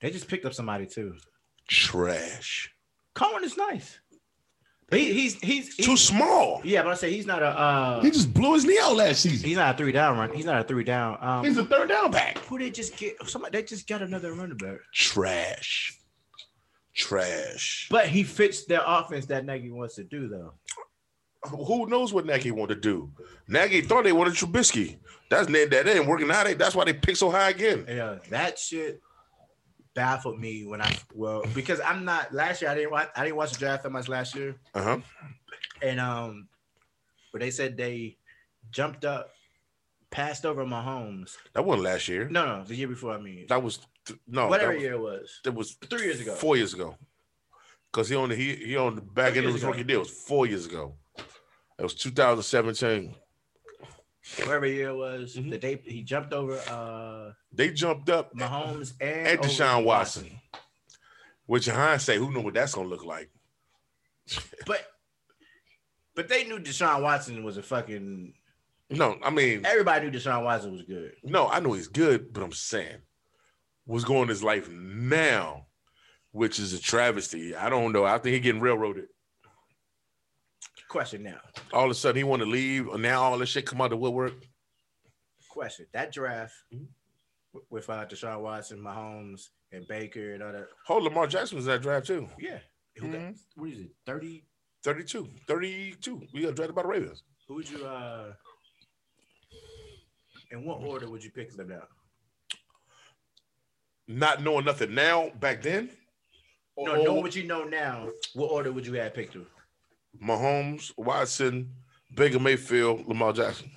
They 0.00 0.10
just 0.10 0.28
picked 0.28 0.44
up 0.44 0.54
somebody 0.54 0.86
too. 0.86 1.16
Trash. 1.68 2.72
Cohen 3.14 3.44
is 3.44 3.56
nice. 3.56 3.98
He, 4.90 5.12
he's 5.12 5.34
he's, 5.40 5.76
Too 5.76 5.96
small. 5.96 6.60
yeah, 6.62 6.82
but 6.84 6.92
I 6.92 6.94
say 6.94 7.12
he's 7.12 7.26
not 7.26 7.42
a 7.42 7.46
uh, 7.46 8.00
He 8.02 8.10
just 8.12 8.32
blew 8.32 8.54
his 8.54 8.64
knee 8.64 8.78
out 8.80 8.94
last 8.94 9.20
season. 9.22 9.48
he's 9.48 9.56
not 9.56 9.74
a 9.74 9.78
three 9.78 9.90
down 9.90 10.16
run. 10.16 10.32
He's 10.32 10.44
not 10.44 10.60
a 10.60 10.64
three 10.64 10.84
down. 10.84 11.18
Um, 11.20 11.44
He's 11.44 11.56
a 11.58 11.64
third 11.64 11.88
down 11.88 12.12
back. 12.12 12.38
who 12.38 12.56
they 12.56 12.70
just 12.70 12.96
get? 12.96 13.16
Somebody 13.28 13.58
they 13.58 13.64
just 13.64 13.88
got 13.88 14.00
another 14.02 14.32
running 14.32 14.56
back. 14.56 14.76
Trash. 14.94 15.98
Trash. 16.94 17.88
But 17.90 18.06
he 18.08 18.22
fits 18.22 18.64
their 18.66 18.82
offense 18.86 19.26
that 19.26 19.44
Nagy 19.44 19.70
wants 19.70 19.96
to 19.96 20.04
do 20.04 20.28
though. 20.28 20.54
Who 21.50 21.86
knows 21.88 22.12
what 22.12 22.24
Nagy 22.26 22.50
wanted 22.50 22.76
to 22.76 22.80
do? 22.80 23.10
Nagy 23.48 23.80
thought 23.82 24.04
they 24.04 24.12
wanted 24.12 24.34
Trubisky. 24.34 24.98
That's 25.30 25.46
that, 25.48 25.70
that 25.70 25.88
ain't 25.88 26.06
working 26.06 26.30
out. 26.30 26.46
That's 26.58 26.74
why 26.74 26.84
they 26.84 26.92
picked 26.92 27.18
so 27.18 27.30
high 27.30 27.50
again. 27.50 27.84
Yeah, 27.88 28.16
that 28.30 28.58
shit. 28.58 29.00
Baffled 29.96 30.38
me 30.38 30.64
when 30.64 30.80
I 30.80 30.94
well 31.14 31.42
because 31.54 31.80
I'm 31.80 32.04
not 32.04 32.32
last 32.32 32.60
year 32.62 32.70
I 32.70 32.74
didn't 32.74 32.92
watch 32.92 33.08
I 33.16 33.24
didn't 33.24 33.36
watch 33.36 33.52
the 33.52 33.58
draft 33.58 33.82
that 33.82 33.90
much 33.90 34.08
last 34.08 34.34
year 34.36 34.54
Uh 34.74 34.82
huh. 34.82 34.98
and 35.82 35.98
um 35.98 36.48
but 37.32 37.40
they 37.40 37.50
said 37.50 37.76
they 37.76 38.16
jumped 38.70 39.04
up 39.04 39.30
passed 40.10 40.46
over 40.46 40.64
Mahomes 40.64 41.32
That 41.54 41.64
wasn't 41.64 41.84
last 41.84 42.06
year. 42.08 42.28
no 42.28 42.44
no 42.58 42.64
the 42.64 42.76
year 42.76 42.88
before 42.88 43.12
I 43.12 43.18
mean 43.18 43.46
That 43.48 43.62
was 43.62 43.80
th- 44.04 44.20
no. 44.28 44.46
whatever 44.48 44.74
was, 44.74 44.82
year 44.82 44.92
it 44.92 45.00
was 45.00 45.40
That 45.44 45.52
was 45.52 45.72
three 45.90 46.04
years 46.04 46.20
ago 46.20 46.34
four 46.34 46.56
years 46.56 46.74
ago. 46.74 46.96
Because 47.92 48.08
he 48.10 48.16
on 48.16 48.28
the 48.28 48.36
he 48.36 48.54
he 48.56 48.76
on 48.76 48.94
the 48.96 49.00
back 49.00 49.30
Three 49.32 49.38
end 49.38 49.48
of 49.48 49.54
his 49.54 49.64
rookie 49.64 49.82
deal. 49.84 49.96
It 49.96 50.00
was 50.00 50.10
four 50.10 50.46
years 50.46 50.66
ago. 50.66 50.94
It 51.78 51.82
was 51.82 51.94
2017. 51.94 53.14
Whatever 54.38 54.66
year 54.66 54.88
it 54.88 54.96
was 54.96 55.36
Mhm. 55.36 55.50
the 55.50 55.58
day 55.58 55.80
he 55.84 56.02
jumped 56.02 56.32
over 56.32 56.58
uh 56.68 57.32
They 57.52 57.70
jumped 57.72 58.10
up 58.10 58.34
Mahomes 58.34 58.94
and, 59.00 59.26
and 59.28 59.38
over 59.38 59.48
Deshaun 59.48 59.84
Watson. 59.84 60.40
Which 61.46 61.68
in 61.68 61.74
hindsight, 61.74 62.18
who 62.18 62.32
know 62.32 62.40
what 62.40 62.54
that's 62.54 62.74
gonna 62.74 62.88
look 62.88 63.04
like? 63.04 63.30
but 64.66 64.84
but 66.14 66.28
they 66.28 66.44
knew 66.44 66.58
Deshaun 66.58 67.02
Watson 67.02 67.44
was 67.44 67.56
a 67.56 67.62
fucking 67.62 68.34
No, 68.90 69.18
I 69.22 69.30
mean, 69.30 69.64
everybody 69.64 70.06
knew 70.10 70.18
Deshaun 70.18 70.42
Watson 70.44 70.72
was 70.72 70.82
good 70.82 71.12
no, 71.22 71.48
I 71.48 71.60
know 71.60 71.72
he's 71.74 71.88
good, 71.88 72.32
but 72.32 72.42
I'm 72.42 72.52
saying 72.52 72.98
what's 73.84 74.04
going 74.04 74.22
in 74.22 74.28
his 74.28 74.42
life 74.42 74.68
now, 74.68 75.66
which 76.32 76.58
is 76.58 76.72
a 76.72 76.80
travesty. 76.80 77.54
I 77.54 77.68
don't 77.70 77.92
know. 77.92 78.04
I 78.04 78.18
think 78.18 78.34
he 78.34 78.40
getting 78.40 78.60
railroaded. 78.60 79.06
Question 80.88 81.22
now 81.22 81.38
All 81.72 81.84
of 81.86 81.90
a 81.90 81.94
sudden 81.94 82.16
he 82.16 82.24
want 82.24 82.40
to 82.42 82.46
leave, 82.48 82.88
and 82.88 83.02
now 83.02 83.22
all 83.22 83.38
this 83.38 83.48
shit 83.48 83.66
come 83.66 83.80
out 83.80 83.92
of 83.92 83.98
woodwork. 83.98 84.34
question 85.50 85.86
that 85.92 86.12
draft 86.12 86.54
Mhm. 86.72 86.86
with 87.70 87.88
uh, 87.88 88.04
Deshaun 88.06 88.40
Watson, 88.42 88.78
Mahomes, 88.80 89.48
and 89.72 89.86
Baker 89.88 90.34
and 90.34 90.42
all 90.42 90.52
that. 90.52 90.68
Oh, 90.88 90.98
Lamar 90.98 91.26
Jackson 91.26 91.56
was 91.56 91.64
that 91.64 91.80
draft 91.82 92.06
too. 92.06 92.28
Yeah. 92.38 92.58
Who 92.96 93.10
got, 93.12 93.34
what 93.54 93.70
is 93.70 93.80
it? 93.80 93.90
30? 94.06 94.44
32. 94.82 95.28
32. 95.46 96.22
We 96.32 96.42
got 96.42 96.54
drafted 96.54 96.74
by 96.74 96.82
the 96.82 96.88
Ravens. 96.88 97.22
Who 97.48 97.54
would 97.54 97.68
you 97.70 97.84
uh 97.86 98.32
in 100.52 100.64
what 100.64 100.80
order 100.82 101.08
would 101.10 101.24
you 101.24 101.30
pick 101.30 101.52
them 101.56 101.72
out? 101.72 101.88
Not 104.06 104.42
knowing 104.42 104.64
nothing 104.64 104.94
now, 104.94 105.30
back 105.30 105.62
then. 105.62 105.90
No, 106.78 106.92
oh, 106.92 107.02
knowing 107.02 107.22
what 107.22 107.34
you 107.34 107.44
know 107.44 107.64
now, 107.64 108.08
what 108.34 108.50
order 108.52 108.70
would 108.70 108.86
you 108.86 108.92
have 108.94 109.14
picked 109.14 109.32
them? 109.32 109.46
Mahomes, 110.22 110.92
Watson, 110.96 111.70
Baker 112.14 112.38
Mayfield, 112.38 113.06
Lamar 113.06 113.32
Jackson. 113.32 113.70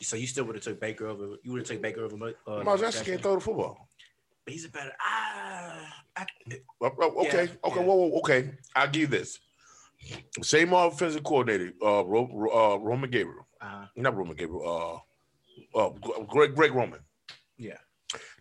So 0.00 0.16
you 0.16 0.26
still 0.26 0.44
would 0.44 0.54
have 0.56 0.64
took 0.64 0.80
Baker 0.80 1.06
over 1.08 1.36
you 1.42 1.50
would 1.52 1.60
have 1.60 1.68
taken 1.68 1.82
Baker 1.82 2.04
over 2.04 2.16
uh, 2.46 2.52
Lamar 2.54 2.78
Jackson 2.78 3.04
can't 3.04 3.22
throw 3.22 3.34
the 3.34 3.40
football. 3.40 3.88
But 4.44 4.52
he's 4.52 4.64
a 4.66 4.68
better 4.68 4.92
ah 5.00 5.86
I, 6.16 6.22
Uh, 6.22 6.86
uh, 6.86 6.90
Okay, 6.90 7.44
Yeah, 7.44 7.50
okay, 7.64 7.80
yeah. 7.80 7.82
whoa, 7.82 7.94
whoa, 7.96 8.18
okay. 8.18 8.50
I'll 8.76 8.88
give 8.88 9.00
you 9.02 9.06
this. 9.08 9.38
Same 10.42 10.72
offensive 10.74 11.24
coordinator, 11.24 11.72
uh, 11.82 12.04
Ro, 12.04 12.28
uh, 12.54 12.78
Roman 12.78 13.10
Gabriel. 13.10 13.46
uh, 13.60 13.86
Not 13.96 14.14
Roman 14.16 14.36
Gabriel. 14.36 15.02
Uh, 15.74 15.78
uh, 15.78 15.90
Greg, 16.28 16.54
Greg 16.54 16.72
Roman. 16.74 17.00
yeah. 17.56 17.78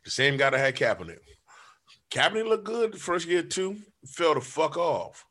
The 0.04 0.12
same 0.12 0.38
guy 0.38 0.50
that 0.52 0.60
had 0.60 0.76
Kaepernick. 0.76 1.20
Kaepernick 2.12 2.48
looked 2.48 2.66
good 2.66 2.94
the 2.94 3.00
first 3.00 3.26
year 3.28 3.42
too. 3.42 3.78
Fell 4.06 4.34
the 4.36 4.42
fuck 4.42 4.78
off. 4.78 5.26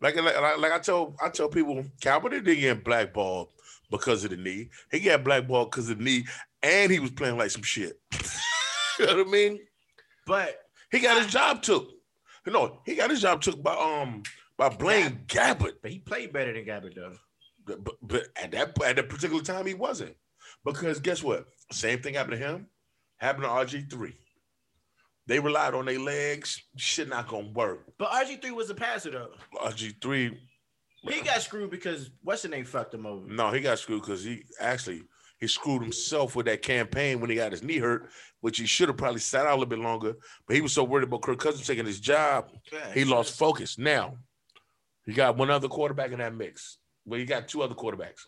Like, 0.00 0.16
like, 0.16 0.58
like 0.58 0.72
I 0.72 0.78
tell 0.78 1.14
I 1.22 1.28
tell 1.28 1.48
people, 1.48 1.84
Kaepernick 2.00 2.44
didn't 2.44 2.60
get 2.60 2.84
blackballed 2.84 3.48
because 3.90 4.24
of 4.24 4.30
the 4.30 4.36
knee. 4.36 4.70
He 4.90 5.00
got 5.00 5.24
blackballed 5.24 5.70
because 5.70 5.90
of 5.90 5.98
the 5.98 6.04
knee, 6.04 6.24
and 6.62 6.90
he 6.90 6.98
was 7.00 7.10
playing 7.10 7.36
like 7.36 7.50
some 7.50 7.62
shit. 7.62 8.00
you 8.98 9.06
know 9.06 9.16
what 9.18 9.26
I 9.26 9.30
mean? 9.30 9.60
But 10.26 10.56
He 10.90 11.00
got 11.00 11.22
his 11.22 11.32
job 11.32 11.62
took. 11.62 11.88
No, 12.46 12.80
he 12.84 12.94
got 12.94 13.10
his 13.10 13.20
job 13.20 13.42
took 13.42 13.62
by 13.62 13.74
um 13.74 14.22
by 14.56 14.68
Blaine 14.68 15.20
Gabbert. 15.26 15.74
but 15.82 15.90
he 15.90 15.98
played 15.98 16.32
better 16.32 16.52
than 16.52 16.64
Gabbert 16.64 16.94
though. 16.94 17.14
But, 17.66 17.84
but, 17.84 17.94
but 18.02 18.26
at 18.36 18.50
that 18.52 18.82
at 18.84 18.96
that 18.96 19.08
particular 19.08 19.42
time, 19.42 19.66
he 19.66 19.74
wasn't. 19.74 20.16
Because 20.64 20.98
guess 21.00 21.22
what? 21.22 21.46
Same 21.72 22.00
thing 22.00 22.14
happened 22.14 22.40
to 22.40 22.46
him. 22.46 22.66
Happened 23.18 23.44
to 23.44 23.50
RG 23.50 23.90
three. 23.90 24.16
They 25.30 25.38
relied 25.38 25.74
on 25.74 25.86
their 25.86 26.00
legs. 26.00 26.60
Shit 26.76 27.08
not 27.08 27.28
gonna 27.28 27.50
work. 27.50 27.86
But 27.98 28.10
RG3 28.10 28.50
was 28.50 28.68
a 28.68 28.74
passer 28.74 29.12
though. 29.12 29.30
RG 29.62 30.02
three. 30.02 30.36
He 31.02 31.20
got 31.20 31.40
screwed 31.40 31.70
because 31.70 32.10
what's 32.24 32.42
the 32.42 32.48
name 32.48 32.64
fucked 32.64 32.94
him 32.94 33.06
over. 33.06 33.28
No, 33.28 33.52
he 33.52 33.60
got 33.60 33.78
screwed 33.78 34.02
because 34.02 34.24
he 34.24 34.42
actually 34.58 35.02
he 35.38 35.46
screwed 35.46 35.82
himself 35.82 36.34
with 36.34 36.46
that 36.46 36.62
campaign 36.62 37.20
when 37.20 37.30
he 37.30 37.36
got 37.36 37.52
his 37.52 37.62
knee 37.62 37.78
hurt, 37.78 38.10
which 38.40 38.58
he 38.58 38.66
should 38.66 38.88
have 38.88 38.96
probably 38.96 39.20
sat 39.20 39.46
out 39.46 39.52
a 39.52 39.54
little 39.54 39.66
bit 39.66 39.78
longer. 39.78 40.14
But 40.48 40.56
he 40.56 40.62
was 40.62 40.72
so 40.72 40.82
worried 40.82 41.04
about 41.04 41.22
Kirk 41.22 41.38
Cousins 41.38 41.64
taking 41.64 41.86
his 41.86 42.00
job, 42.00 42.50
Yeah, 42.72 42.92
he 42.92 43.04
lost 43.04 43.38
focus. 43.38 43.78
Now, 43.78 44.16
he 45.06 45.12
got 45.12 45.36
one 45.36 45.48
other 45.48 45.68
quarterback 45.68 46.10
in 46.10 46.18
that 46.18 46.34
mix. 46.34 46.78
Well, 47.04 47.20
he 47.20 47.24
got 47.24 47.46
two 47.46 47.62
other 47.62 47.76
quarterbacks. 47.76 48.26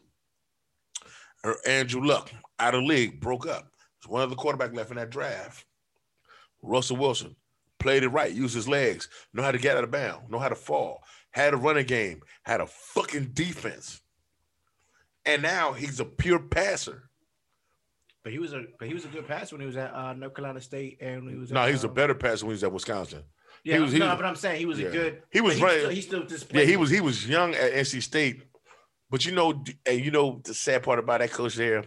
Er, 1.45 1.57
Andrew 1.67 2.07
Luck, 2.07 2.31
out 2.61 2.77
of 2.77 2.85
league, 2.85 3.21
broke 3.21 3.49
up. 3.49 3.67
There's 4.01 4.09
one 4.09 4.23
other 4.23 4.37
quarterback 4.37 4.73
left 4.73 4.91
in 4.91 4.97
that 4.99 5.11
draft. 5.11 5.67
Russell 6.63 6.97
Wilson 6.97 7.37
played 7.79 8.03
it 8.05 8.09
right, 8.09 8.33
used 8.33 8.55
his 8.55 8.69
legs, 8.69 9.09
know 9.35 9.43
how 9.43 9.51
to 9.53 9.59
get 9.59 9.77
out 9.77 9.85
of 9.85 9.91
bounds, 9.91 10.31
know 10.31 10.39
how 10.39 10.49
to 10.49 10.55
fall, 10.55 11.03
had 11.33 11.53
a 11.53 11.57
running 11.57 11.87
game, 11.87 12.23
had 12.45 12.61
a 12.61 12.67
fucking 12.67 13.31
defense. 13.35 14.01
And 15.27 15.43
now 15.43 15.73
he's 15.73 16.01
a 16.01 16.05
pure 16.05 16.39
passer. 16.39 17.09
But 18.25 18.33
he 18.33 18.39
was 18.39 18.53
a 18.53 18.63
but 18.79 18.87
he 18.87 18.95
was 18.95 19.05
a 19.05 19.09
good 19.09 19.27
passer 19.27 19.57
when 19.57 19.61
he 19.61 19.67
was 19.67 19.77
at 19.77 19.93
uh, 19.93 20.13
North 20.13 20.35
Carolina 20.35 20.61
State 20.61 20.99
and 21.01 21.29
he 21.29 21.37
was 21.37 21.51
No, 21.51 21.63
at, 21.63 21.71
he's 21.71 21.83
a 21.85 21.89
um, 21.89 21.95
better 21.95 22.15
passer 22.15 22.47
when 22.47 22.53
he 22.53 22.55
was 22.55 22.65
at 22.65 22.73
Wisconsin. 22.73 23.25
Yeah, 23.65 23.75
he 23.77 23.81
was- 23.81 23.93
he 23.93 23.99
no, 23.99 24.07
was- 24.09 24.17
but 24.17 24.25
I'm 24.27 24.37
saying 24.37 24.59
he 24.61 24.67
was 24.67 24.79
yeah. 24.79 24.89
a 24.89 24.93
good. 24.93 25.23
He 25.33 25.41
was 25.41 25.61
right- 25.61 25.79
Still, 25.81 25.91
he 25.91 26.01
still 26.01 26.27
Yeah, 26.53 26.65
he 26.65 26.77
was 26.77 26.91
he 26.91 27.01
was 27.01 27.29
young 27.29 27.55
at 27.55 27.73
NC 27.73 28.01
State, 28.03 28.43
but 29.11 29.25
you 29.27 29.33
know, 29.33 29.65
and 29.87 30.01
you 30.05 30.11
know 30.13 30.41
the 30.45 30.55
sad 30.55 30.85
part 30.85 30.99
about 31.01 31.19
that 31.21 31.33
coach 31.33 31.57
there, 31.57 31.85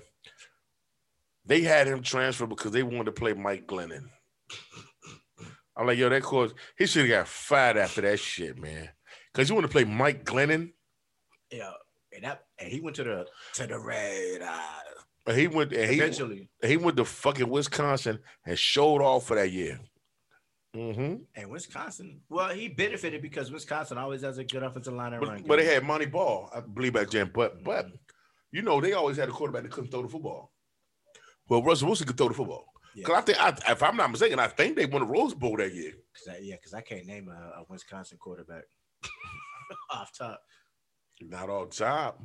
they 1.45 1.61
had 1.61 1.87
him 1.87 2.01
transfer 2.01 2.45
because 2.47 2.71
they 2.71 2.83
wanted 2.83 3.05
to 3.05 3.11
play 3.13 3.33
Mike 3.33 3.65
Glennon. 3.67 4.09
I'm 5.77 5.87
like, 5.87 5.97
yo, 5.97 6.09
that 6.09 6.23
coach, 6.23 6.51
he 6.77 6.85
should 6.85 7.09
have 7.09 7.19
got 7.19 7.27
fired 7.27 7.77
after 7.77 8.01
that 8.01 8.19
shit, 8.19 8.57
man. 8.57 8.89
Because 9.33 9.49
you 9.49 9.55
want 9.55 9.65
to 9.67 9.71
play 9.71 9.83
Mike 9.83 10.23
Glennon, 10.23 10.71
Yeah, 11.51 11.71
and 12.13 12.23
that 12.23 12.45
and 12.57 12.71
he 12.71 12.79
went 12.79 12.95
to 12.97 13.03
the 13.03 13.27
to 13.55 13.67
the 13.67 13.77
Raiders 13.77 14.41
and 15.27 15.37
he 15.37 15.47
went 15.47 15.73
and 15.73 15.89
he, 15.89 15.97
eventually. 15.97 16.49
he 16.63 16.77
went 16.77 16.95
to 16.97 17.05
fucking 17.05 17.49
Wisconsin 17.49 18.19
and 18.45 18.57
showed 18.57 19.01
off 19.01 19.27
for 19.27 19.35
that 19.35 19.51
year. 19.51 19.79
hmm 20.73 21.15
And 21.35 21.49
Wisconsin, 21.49 22.21
well, 22.29 22.49
he 22.53 22.69
benefited 22.69 23.21
because 23.21 23.51
Wisconsin 23.51 23.97
always 23.97 24.21
has 24.21 24.37
a 24.37 24.43
good 24.45 24.63
offensive 24.63 24.93
line 24.93 25.13
and 25.13 25.21
run. 25.21 25.39
But, 25.39 25.47
but 25.47 25.55
they 25.57 25.65
had 25.65 25.83
Montee 25.83 26.05
Ball, 26.05 26.49
I 26.55 26.61
believe 26.61 26.93
back 26.93 27.09
then. 27.09 27.31
But 27.33 27.63
but 27.63 27.87
you 28.51 28.61
know, 28.61 28.79
they 28.79 28.93
always 28.93 29.17
had 29.17 29.27
a 29.27 29.33
quarterback 29.33 29.63
that 29.63 29.71
couldn't 29.71 29.91
throw 29.91 30.03
the 30.03 30.09
football. 30.09 30.53
Well, 31.49 31.61
Russell 31.63 31.87
Wilson 31.87 32.07
could 32.07 32.17
throw 32.17 32.29
the 32.29 32.33
football. 32.33 32.65
Because 32.95 33.15
I 33.17 33.21
think, 33.21 33.39
I, 33.43 33.71
if 33.71 33.83
I'm 33.83 33.97
not 33.97 34.09
mistaken, 34.11 34.39
I 34.39 34.47
think 34.47 34.75
they 34.77 34.85
won 34.85 35.01
the 35.01 35.07
Rose 35.07 35.33
Bowl 35.33 35.57
that 35.57 35.73
year. 35.73 35.91
Cause 36.15 36.35
I, 36.35 36.39
yeah, 36.41 36.55
because 36.55 36.73
I 36.73 36.81
can't 36.81 37.05
name 37.05 37.27
a, 37.29 37.59
a 37.59 37.65
Wisconsin 37.69 38.17
quarterback 38.17 38.63
off 39.91 40.11
top. 40.17 40.41
Not 41.21 41.49
all 41.49 41.65
top. 41.67 42.19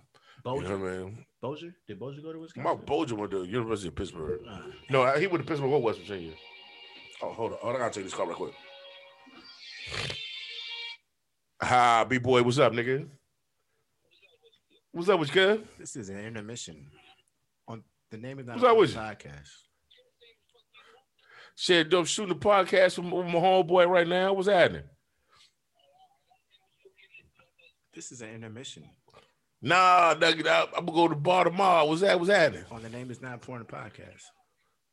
You 0.44 0.62
know 0.62 0.78
what 0.78 0.90
I 0.90 0.96
mean? 0.98 1.26
Bozier, 1.42 1.74
did 1.87 1.98
Bozier 2.00 2.22
go 2.22 2.33
to 2.33 2.38
Wisconsin? 2.38 2.62
Marc 2.62 2.87
Bulger 2.87 3.14
went 3.14 3.30
to 3.33 3.40
the 3.40 3.46
University 3.48 3.88
of 3.88 3.94
Pittsburgh. 3.94 4.40
Uh, 4.48 4.61
No, 4.88 5.06
he 5.18 5.26
went 5.26 5.44
to 5.44 5.48
Pittsburgh 5.48 5.70
or 5.70 5.83
West 5.83 5.98
Virginia. 6.00 6.33
Oh, 7.22 7.33
hold 7.33 7.52
on. 7.52 7.59
Hold 7.61 7.74
on. 7.74 7.80
I 7.80 7.85
gotta 7.85 7.94
take 7.94 8.04
this 8.04 8.14
call 8.14 8.26
real 8.26 8.37
quick. 8.37 8.54
Hi, 11.62 12.04
B 12.04 12.18
boy. 12.18 12.42
What's 12.42 12.59
up, 12.59 12.72
nigga? 12.72 13.06
What's 14.92 15.09
up 15.09 15.20
with 15.20 15.28
you, 15.28 15.35
good? 15.35 15.68
this 15.78 15.94
is 15.94 16.09
an 16.09 16.18
intermission 16.18 16.87
on 17.68 17.85
the 18.11 18.16
name 18.16 18.38
of 18.40 18.46
the 18.46 18.52
What's 18.52 18.64
up 18.64 18.76
with 18.76 18.90
you? 18.92 18.96
podcast. 18.98 19.48
Shit, 21.61 21.92
I'm 21.92 22.07
shooting 22.07 22.33
a 22.33 22.38
podcast 22.38 22.96
with 22.96 23.07
my 23.07 23.38
homeboy 23.38 23.87
right 23.87 24.09
now. 24.09 24.33
What's 24.33 24.49
happening? 24.49 24.85
This 27.94 28.12
is 28.12 28.23
an 28.23 28.31
intermission 28.31 28.85
Nah, 29.61 30.14
nugget, 30.18 30.46
I, 30.46 30.62
I'm 30.75 30.87
gonna 30.87 30.92
go 30.92 31.09
to 31.09 31.14
the 31.14 31.20
bar 31.20 31.44
tomorrow. 31.44 31.85
What's 31.85 32.01
that? 32.01 32.18
What's 32.18 32.31
happening? 32.31 32.64
on 32.70 32.83
the 32.83 32.88
name 32.88 33.11
is 33.11 33.20
not 33.20 33.35
important 33.35 33.68
podcast. 33.68 34.23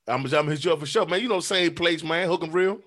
I'm, 0.09 0.25
I'm 0.25 0.29
gonna 0.29 0.51
hit 0.51 0.65
you 0.65 0.73
up 0.73 0.81
for 0.81 0.85
sure, 0.85 1.05
man. 1.05 1.21
You 1.21 1.29
know, 1.29 1.39
same 1.39 1.73
place, 1.73 2.03
man. 2.03 2.27
Hook 2.27 2.43
'em 2.43 2.51
real. 2.51 2.79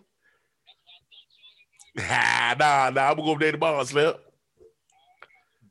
nah, 1.97 2.55
nah, 2.59 2.91
nah. 2.91 3.09
I'm 3.09 3.17
gonna 3.17 3.23
go 3.23 3.31
over 3.31 3.41
there 3.41 3.53
tomorrow, 3.53 3.83
Slim. 3.85 4.13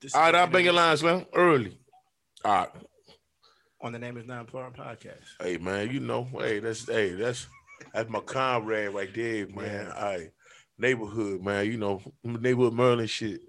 This 0.01 0.15
All 0.15 0.29
is 0.29 0.33
I'll 0.33 0.47
bring 0.47 0.65
your 0.65 0.73
line, 0.73 0.97
Slim, 0.97 1.27
early. 1.35 1.77
All 2.43 2.53
right. 2.53 2.69
on 3.83 3.91
the 3.91 3.99
name 3.99 4.17
is 4.17 4.25
not 4.25 4.39
important 4.39 4.77
podcast. 4.77 5.27
Hey, 5.39 5.57
man, 5.57 5.91
you 5.91 5.99
know, 5.99 6.27
hey, 6.39 6.57
that's 6.57 6.87
hey, 6.87 7.11
that's 7.11 7.45
that's 7.93 8.09
my 8.09 8.19
comrade 8.19 8.93
right 8.93 9.13
there, 9.13 9.47
man. 9.47 9.87
Yeah. 9.87 10.03
Right. 10.03 10.29
Neighborhood, 10.77 11.43
man. 11.43 11.65
You 11.65 11.77
know, 11.77 12.01
neighborhood 12.23 12.73
Merlin 12.73 13.07
shit. 13.07 13.41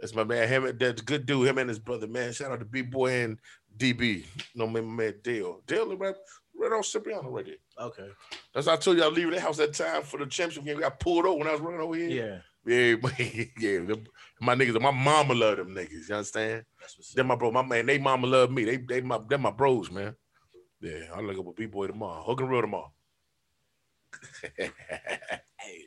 That's 0.00 0.14
my 0.14 0.24
man. 0.24 0.48
Him, 0.48 0.66
and- 0.66 0.78
that's 0.78 1.00
a 1.00 1.04
good 1.04 1.24
dude. 1.26 1.48
Him 1.48 1.58
and 1.58 1.68
his 1.68 1.78
brother, 1.78 2.06
man. 2.06 2.32
Shout 2.32 2.52
out 2.52 2.58
to 2.60 2.64
B 2.64 2.82
Boy 2.82 3.12
and 3.24 3.38
DB. 3.76 4.18
You 4.18 4.24
know, 4.54 4.66
my 4.66 4.80
man 4.80 5.14
Dale. 5.22 5.62
Dale, 5.66 5.96
right? 5.96 6.14
right 6.58 6.72
on 6.72 6.82
Cipriano 6.82 7.30
right 7.30 7.46
there. 7.46 7.86
Okay. 7.86 8.08
That's 8.52 8.66
why 8.66 8.72
I 8.74 8.76
told 8.76 8.96
you 8.96 9.04
I 9.04 9.06
leaving 9.08 9.32
the 9.32 9.40
house 9.40 9.56
that 9.58 9.72
time 9.74 10.02
for 10.02 10.18
the 10.18 10.26
championship 10.26 10.64
game. 10.64 10.76
We 10.76 10.82
got 10.82 10.98
pulled 11.00 11.24
over 11.24 11.38
when 11.38 11.46
I 11.46 11.52
was 11.52 11.60
running 11.60 11.80
over 11.80 11.94
here. 11.94 12.08
Yeah. 12.08 12.38
Yeah, 12.66 12.96
yeah. 13.58 13.94
My 14.42 14.54
niggas, 14.54 14.78
my 14.80 14.90
mama 14.90 15.32
love 15.34 15.56
them 15.56 15.74
niggas. 15.74 16.08
You 16.08 16.14
understand? 16.16 16.64
Them 17.14 17.28
my 17.28 17.36
bro, 17.36 17.50
my 17.50 17.62
man. 17.62 17.86
They 17.86 17.98
mama 17.98 18.26
love 18.26 18.50
me. 18.50 18.64
They 18.64 18.76
they 18.76 19.00
my 19.00 19.18
they 19.26 19.38
my 19.38 19.52
bros, 19.52 19.90
man. 19.90 20.14
Yeah, 20.80 21.04
I 21.14 21.20
look 21.20 21.38
up 21.38 21.46
with 21.46 21.56
B 21.56 21.64
boy 21.66 21.86
tomorrow. 21.86 22.22
Hook 22.22 22.40
and 22.40 22.50
real 22.50 22.60
tomorrow. 22.60 22.92
Hey, 24.56 25.84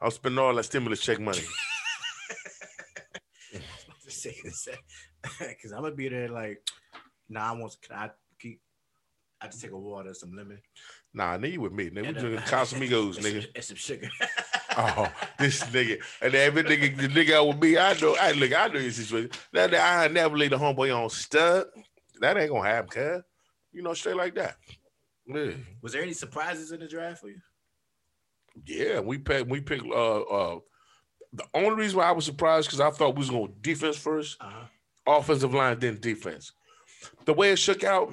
I'll 0.00 0.10
spend 0.10 0.38
all 0.38 0.54
that 0.54 0.64
stimulus 0.64 1.00
check 1.00 1.20
money. 1.20 1.40
because 5.40 5.72
I'm 5.72 5.82
gonna 5.82 5.94
be 5.94 6.08
there 6.08 6.28
like, 6.28 6.66
nah, 7.28 7.50
I 7.50 7.52
want. 7.52 7.76
Can 7.82 7.96
I 7.96 8.10
keep? 8.38 8.60
I 9.40 9.46
just 9.46 9.60
take 9.60 9.72
a 9.72 9.76
water, 9.78 10.14
some 10.14 10.32
lemon, 10.36 10.60
Nah, 11.14 11.36
nigga, 11.36 11.52
you 11.52 11.60
with 11.60 11.72
me. 11.72 11.90
Nigga, 11.90 12.02
we 12.02 12.08
uh, 12.08 12.12
drinking 12.20 12.38
Casamigos, 12.40 13.16
and 13.18 13.26
nigga. 13.26 13.46
and 13.54 13.64
some 13.64 13.76
sugar. 13.76 14.08
Oh, 14.74 15.06
this 15.38 15.62
nigga. 15.64 16.00
And 16.22 16.34
every 16.34 16.64
nigga, 16.64 16.96
the 16.96 17.08
nigga 17.08 17.34
out 17.34 17.48
with 17.48 17.58
me, 17.60 17.76
I 17.76 17.92
know, 18.00 18.16
I 18.18 18.32
look, 18.32 18.54
I 18.58 18.68
know 18.68 18.78
your 18.80 18.90
situation. 18.90 19.30
That, 19.52 19.70
that 19.70 20.00
I 20.00 20.08
never 20.08 20.34
leave 20.34 20.48
the 20.48 20.56
homeboy 20.56 20.96
on 20.96 21.10
stud. 21.10 21.66
That 22.20 22.38
ain't 22.38 22.50
gonna 22.50 22.66
happen, 22.66 22.88
cuz. 22.88 23.22
You 23.72 23.82
know, 23.82 23.92
straight 23.92 24.16
like 24.16 24.34
that. 24.36 24.56
Yeah. 25.26 25.52
Was 25.80 25.92
there 25.92 26.02
any 26.02 26.12
surprises 26.12 26.72
in 26.72 26.80
the 26.80 26.88
draft 26.88 27.20
for 27.20 27.28
you? 27.28 27.40
Yeah, 28.66 29.00
we 29.00 29.18
picked, 29.18 29.48
we 29.48 29.60
picked, 29.60 29.86
uh, 29.86 30.20
uh, 30.22 30.58
the 31.32 31.44
only 31.54 31.70
reason 31.76 31.98
why 31.98 32.04
I 32.04 32.12
was 32.12 32.26
surprised 32.26 32.68
because 32.68 32.80
I 32.80 32.90
thought 32.90 33.14
we 33.14 33.20
was 33.20 33.30
going 33.30 33.54
defense 33.62 33.96
first, 33.96 34.36
Uh 34.40 34.50
huh. 34.50 35.18
offensive 35.18 35.54
line, 35.54 35.78
then 35.78 35.98
defense. 36.00 36.52
The 37.24 37.32
way 37.32 37.52
it 37.52 37.58
shook 37.58 37.82
out, 37.84 38.12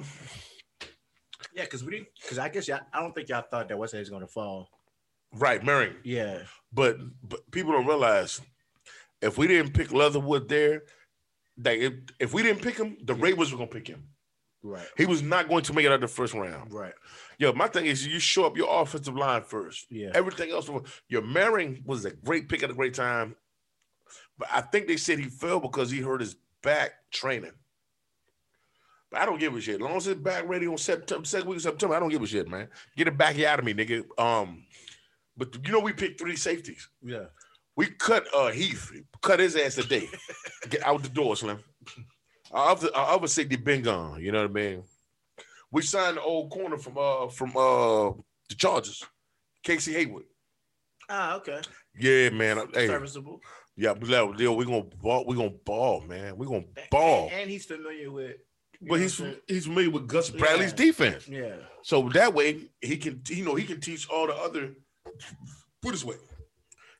Yeah, 1.54 1.64
because 1.64 1.84
we 1.84 1.92
didn't. 1.92 2.08
Because 2.22 2.38
I 2.38 2.48
guess 2.48 2.66
y'all, 2.68 2.80
I 2.92 3.00
don't 3.00 3.14
think 3.14 3.28
y'all 3.28 3.42
thought 3.42 3.68
that 3.68 3.76
West 3.78 3.92
was 3.94 4.08
gonna 4.08 4.26
fall. 4.26 4.68
right, 5.32 5.62
Marion. 5.62 5.96
Yeah. 6.04 6.42
But 6.72 6.98
but 7.22 7.50
people 7.50 7.72
don't 7.72 7.86
realize 7.86 8.40
if 9.20 9.36
we 9.36 9.46
didn't 9.46 9.72
pick 9.74 9.92
Leatherwood 9.92 10.48
there, 10.48 10.84
that 11.58 11.76
if, 11.76 11.92
if 12.18 12.32
we 12.32 12.42
didn't 12.42 12.62
pick 12.62 12.76
him, 12.78 12.96
the 13.04 13.14
Ravens 13.14 13.52
were 13.52 13.58
gonna 13.58 13.68
pick 13.70 13.86
him. 13.88 14.08
Right. 14.62 14.86
He 14.96 15.06
was 15.06 15.22
not 15.22 15.48
going 15.48 15.62
to 15.64 15.72
make 15.72 15.86
it 15.86 15.88
out 15.88 15.94
of 15.94 16.00
the 16.02 16.08
first 16.08 16.34
round. 16.34 16.72
Right. 16.72 16.92
Yo, 17.38 17.52
my 17.52 17.66
thing 17.66 17.86
is 17.86 18.06
you 18.06 18.18
show 18.18 18.44
up 18.44 18.56
your 18.56 18.82
offensive 18.82 19.16
line 19.16 19.42
first. 19.42 19.86
Yeah. 19.90 20.10
Everything 20.14 20.50
else, 20.50 20.68
your 21.08 21.22
Moehrig 21.22 21.84
was 21.86 22.04
a 22.04 22.10
great 22.10 22.48
pick 22.48 22.62
at 22.62 22.70
a 22.70 22.74
great 22.74 22.94
time, 22.94 23.36
but 24.38 24.48
I 24.52 24.60
think 24.60 24.86
they 24.86 24.98
said 24.98 25.18
he 25.18 25.26
fell 25.26 25.60
because 25.60 25.90
he 25.90 26.00
hurt 26.00 26.20
his 26.20 26.36
back 26.62 26.92
training. 27.10 27.52
But 29.10 29.22
I 29.22 29.26
don't 29.26 29.40
give 29.40 29.56
a 29.56 29.60
shit. 29.60 29.76
As 29.76 29.80
long 29.80 29.96
as 29.96 30.06
it's 30.06 30.20
back 30.20 30.48
ready 30.48 30.66
on 30.66 30.78
September, 30.78 31.24
second 31.24 31.48
week 31.48 31.56
of 31.56 31.62
September, 31.62 31.96
I 31.96 32.00
don't 32.00 32.10
give 32.10 32.22
a 32.22 32.26
shit, 32.26 32.48
man. 32.48 32.68
Get 32.96 33.08
it 33.08 33.18
back 33.18 33.40
out 33.40 33.58
of 33.58 33.64
me, 33.64 33.74
nigga. 33.74 34.04
Um, 34.18 34.64
but 35.36 35.56
you 35.66 35.72
know 35.72 35.80
we 35.80 35.92
picked 35.92 36.20
three 36.20 36.36
safeties. 36.36 36.88
Yeah. 37.02 37.24
We 37.76 37.86
cut 37.86 38.26
uh 38.34 38.50
Heath, 38.50 38.92
cut 39.22 39.40
his 39.40 39.56
ass 39.56 39.76
today. 39.76 40.06
Get 40.68 40.84
out 40.84 41.02
the 41.02 41.08
door, 41.08 41.34
Slim. 41.34 41.60
Our 42.50 42.76
other 42.94 43.28
safety 43.28 43.56
been 43.56 43.82
gone. 43.82 44.20
You 44.22 44.32
know 44.32 44.42
what 44.42 44.50
I 44.50 44.54
mean? 44.54 44.82
We 45.70 45.82
signed 45.82 46.16
the 46.16 46.22
old 46.22 46.50
corner 46.50 46.78
from 46.78 46.98
uh 46.98 47.28
from 47.28 47.50
uh 47.56 48.10
the 48.48 48.54
Chargers, 48.56 49.04
Casey 49.62 49.92
Hayward. 49.92 50.24
Ah, 51.08 51.36
okay. 51.36 51.60
Yeah, 51.98 52.30
man. 52.30 52.68
Hey, 52.72 52.86
Serviceable. 52.88 53.40
yeah, 53.76 53.92
we 53.92 54.08
let- 54.08 54.38
yo, 54.38 54.52
we 54.52 54.64
gonna 54.64 54.82
ball. 54.82 55.24
we're 55.26 55.36
gonna 55.36 55.50
ball, 55.50 56.00
man. 56.02 56.36
We're 56.36 56.46
gonna 56.46 56.64
ball. 56.90 57.28
And, 57.30 57.42
and 57.42 57.50
he's 57.50 57.66
familiar 57.66 58.10
with. 58.10 58.36
But 58.82 59.00
he's 59.00 59.18
what 59.20 59.26
I'm 59.26 59.32
saying? 59.34 59.42
he's 59.46 59.66
familiar 59.66 59.90
with 59.90 60.08
Gus 60.08 60.30
Bradley's 60.30 60.70
Yeah. 60.70 60.76
defense, 60.76 61.28
Yeah. 61.28 61.56
so 61.82 62.08
that 62.10 62.32
way 62.32 62.70
he 62.80 62.96
can 62.96 63.20
you 63.28 63.44
know 63.44 63.54
he 63.54 63.64
can 63.64 63.80
teach 63.80 64.08
all 64.08 64.26
the 64.26 64.34
other. 64.34 64.74
Put 65.82 65.92
this 65.92 66.04
way, 66.04 66.16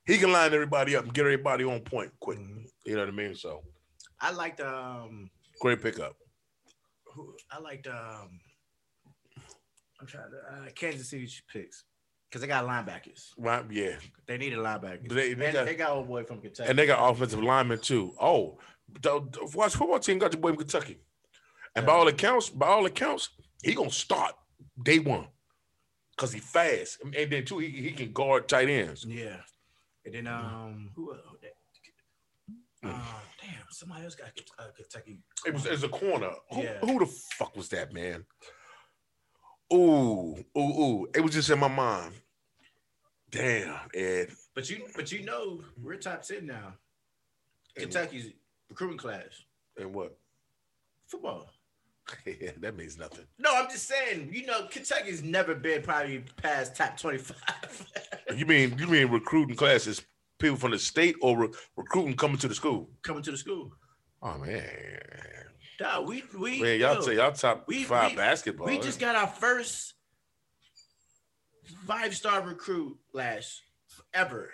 he 0.07 0.19
can 0.19 0.31
line 0.33 0.53
everybody 0.53 0.95
up 0.97 1.05
and 1.05 1.15
get 1.15 1.23
everybody 1.23 1.65
on 1.65 1.81
point 1.81 2.13
quick. 2.21 2.39
Mhm. 2.39 2.67
You 2.85 2.95
know 2.95 3.01
what 3.01 3.09
I 3.09 3.13
mean? 3.13 3.35
So 3.35 3.63
I 4.21 4.31
liked 4.33 4.61
um. 4.61 5.31
Great 5.61 5.83
pickup. 5.83 6.17
Who, 7.15 7.35
I 7.51 7.59
liked 7.61 7.87
um. 7.87 8.41
I'm 10.01 10.07
trying 10.07 10.31
to 10.31 10.55
uh, 10.67 10.71
Kansas 10.75 11.11
City 11.11 11.29
picks 11.53 11.85
because 12.29 12.41
they 12.41 12.47
got 12.49 12.65
linebackers. 12.67 13.29
Right? 13.37 13.65
Yeah, 13.71 13.97
They 14.27 14.39
needed 14.39 14.59
linebackers. 14.59 15.09
They- 15.11 15.35
they 15.35 15.45
and 15.47 15.55
got- 15.55 15.67
they 15.67 15.75
got 15.75 15.91
old 15.91 16.09
boy 16.09 16.25
from 16.25 16.41
Kentucky. 16.41 16.71
and 16.71 16.79
they 16.79 16.87
got 16.87 17.11
offensive 17.11 17.43
linemen 17.43 17.81
too. 17.81 18.15
Oh, 18.21 18.59
the, 19.03 19.21
the 19.21 19.51
watch 19.55 19.75
football 19.75 19.99
team 19.99 20.19
got 20.19 20.33
your 20.33 20.41
boy 20.41 20.49
in 20.51 20.57
Kentucky, 20.57 20.99
and 21.77 21.85
by 21.85 21.93
all 21.93 22.09
accounts, 22.09 22.49
by 22.49 22.67
all 22.69 22.87
accounts, 22.87 23.29
he 23.63 23.75
gonna 23.75 23.91
start 23.91 24.33
day 24.83 24.99
one 25.01 25.27
because 26.17 26.33
he 26.33 26.41
fast, 26.41 26.99
and 27.03 27.31
then 27.31 27.45
too, 27.45 27.59
he, 27.59 27.69
he 27.69 27.91
can 27.93 28.13
guard 28.13 28.49
tight 28.49 28.71
ends. 28.71 29.05
Yeah. 29.07 29.37
And 30.07 30.15
then 30.15 30.27
um 30.27 30.91
who? 30.97 31.13
Uh, 32.83 32.89
damn, 33.51 33.65
somebody 33.71 34.05
else 34.05 34.15
got 34.15 34.29
uh, 34.59 34.65
Kentucky. 34.77 35.21
It 35.47 35.55
was 35.55 35.67
as 35.67 35.83
a 35.83 35.89
corner. 35.89 36.31
Who, 36.53 36.63
Yeah. 36.63 36.79
who 36.81 36.99
the 36.99 37.07
fuck 37.07 37.57
was 37.57 37.69
that 37.71 37.93
man? 37.93 38.25
Ooh, 39.73 40.37
ooh, 40.59 40.61
ooh! 40.61 41.09
It 41.15 41.21
was 41.21 41.33
just 41.33 41.51
in 41.51 41.59
my 41.59 41.69
mind. 41.69 42.15
Damn, 43.31 43.79
Ed. 43.95 44.31
But 44.55 44.69
you, 44.69 44.87
but 44.97 45.13
you 45.13 45.25
know, 45.25 45.63
we're 45.81 45.97
top 45.97 46.23
ten 46.23 46.47
now. 46.47 46.75
Kentucky's 47.77 48.33
recruiting 48.69 48.99
class, 48.99 49.45
And 49.79 49.95
what? 49.95 50.17
football. 51.07 51.49
yeah, 52.27 52.51
that 52.59 52.77
means 52.77 52.99
nothing. 52.99 53.25
No, 53.39 53.55
I'm 53.55 53.71
just 53.71 53.87
saying. 53.87 54.31
You 54.33 54.47
know, 54.47 54.67
Kentucky's 54.69 55.23
never 55.23 55.55
been 55.55 55.83
probably 55.83 56.25
past 56.43 56.75
top 56.75 56.99
twenty-five. 56.99 57.87
You 58.37 58.47
mean 58.47 58.77
you 58.79 58.89
mean 58.89 59.09
recruiting 59.09 59.55
classes? 59.57 60.03
People 60.41 60.57
from 60.57 60.71
the 60.73 60.79
state 60.79 61.15
or 61.21 61.37
re- 61.39 61.49
recruiting 61.77 62.17
coming 62.17 62.39
to 62.39 62.49
the 62.49 62.55
school? 62.55 62.89
Coming 63.03 63.23
to 63.23 63.31
the 63.31 63.37
school. 63.37 63.73
Oh 64.23 64.39
man, 64.39 64.67
Dog, 65.79 66.09
we 66.09 66.25
we 66.39 66.61
man, 66.63 66.81
y'all 66.81 66.95
yo, 66.97 67.01
say 67.03 67.17
y'all 67.17 67.33
top 67.33 67.65
we- 67.69 67.85
five 67.85 68.13
we- 68.13 68.17
basketball. 68.17 68.67
we 68.67 68.79
just 68.79 68.99
got 68.99 69.15
our 69.17 69.27
first 69.27 69.95
five-star 71.87 72.43
recruit 72.43 72.97
last 73.13 73.63
ever. 74.15 74.51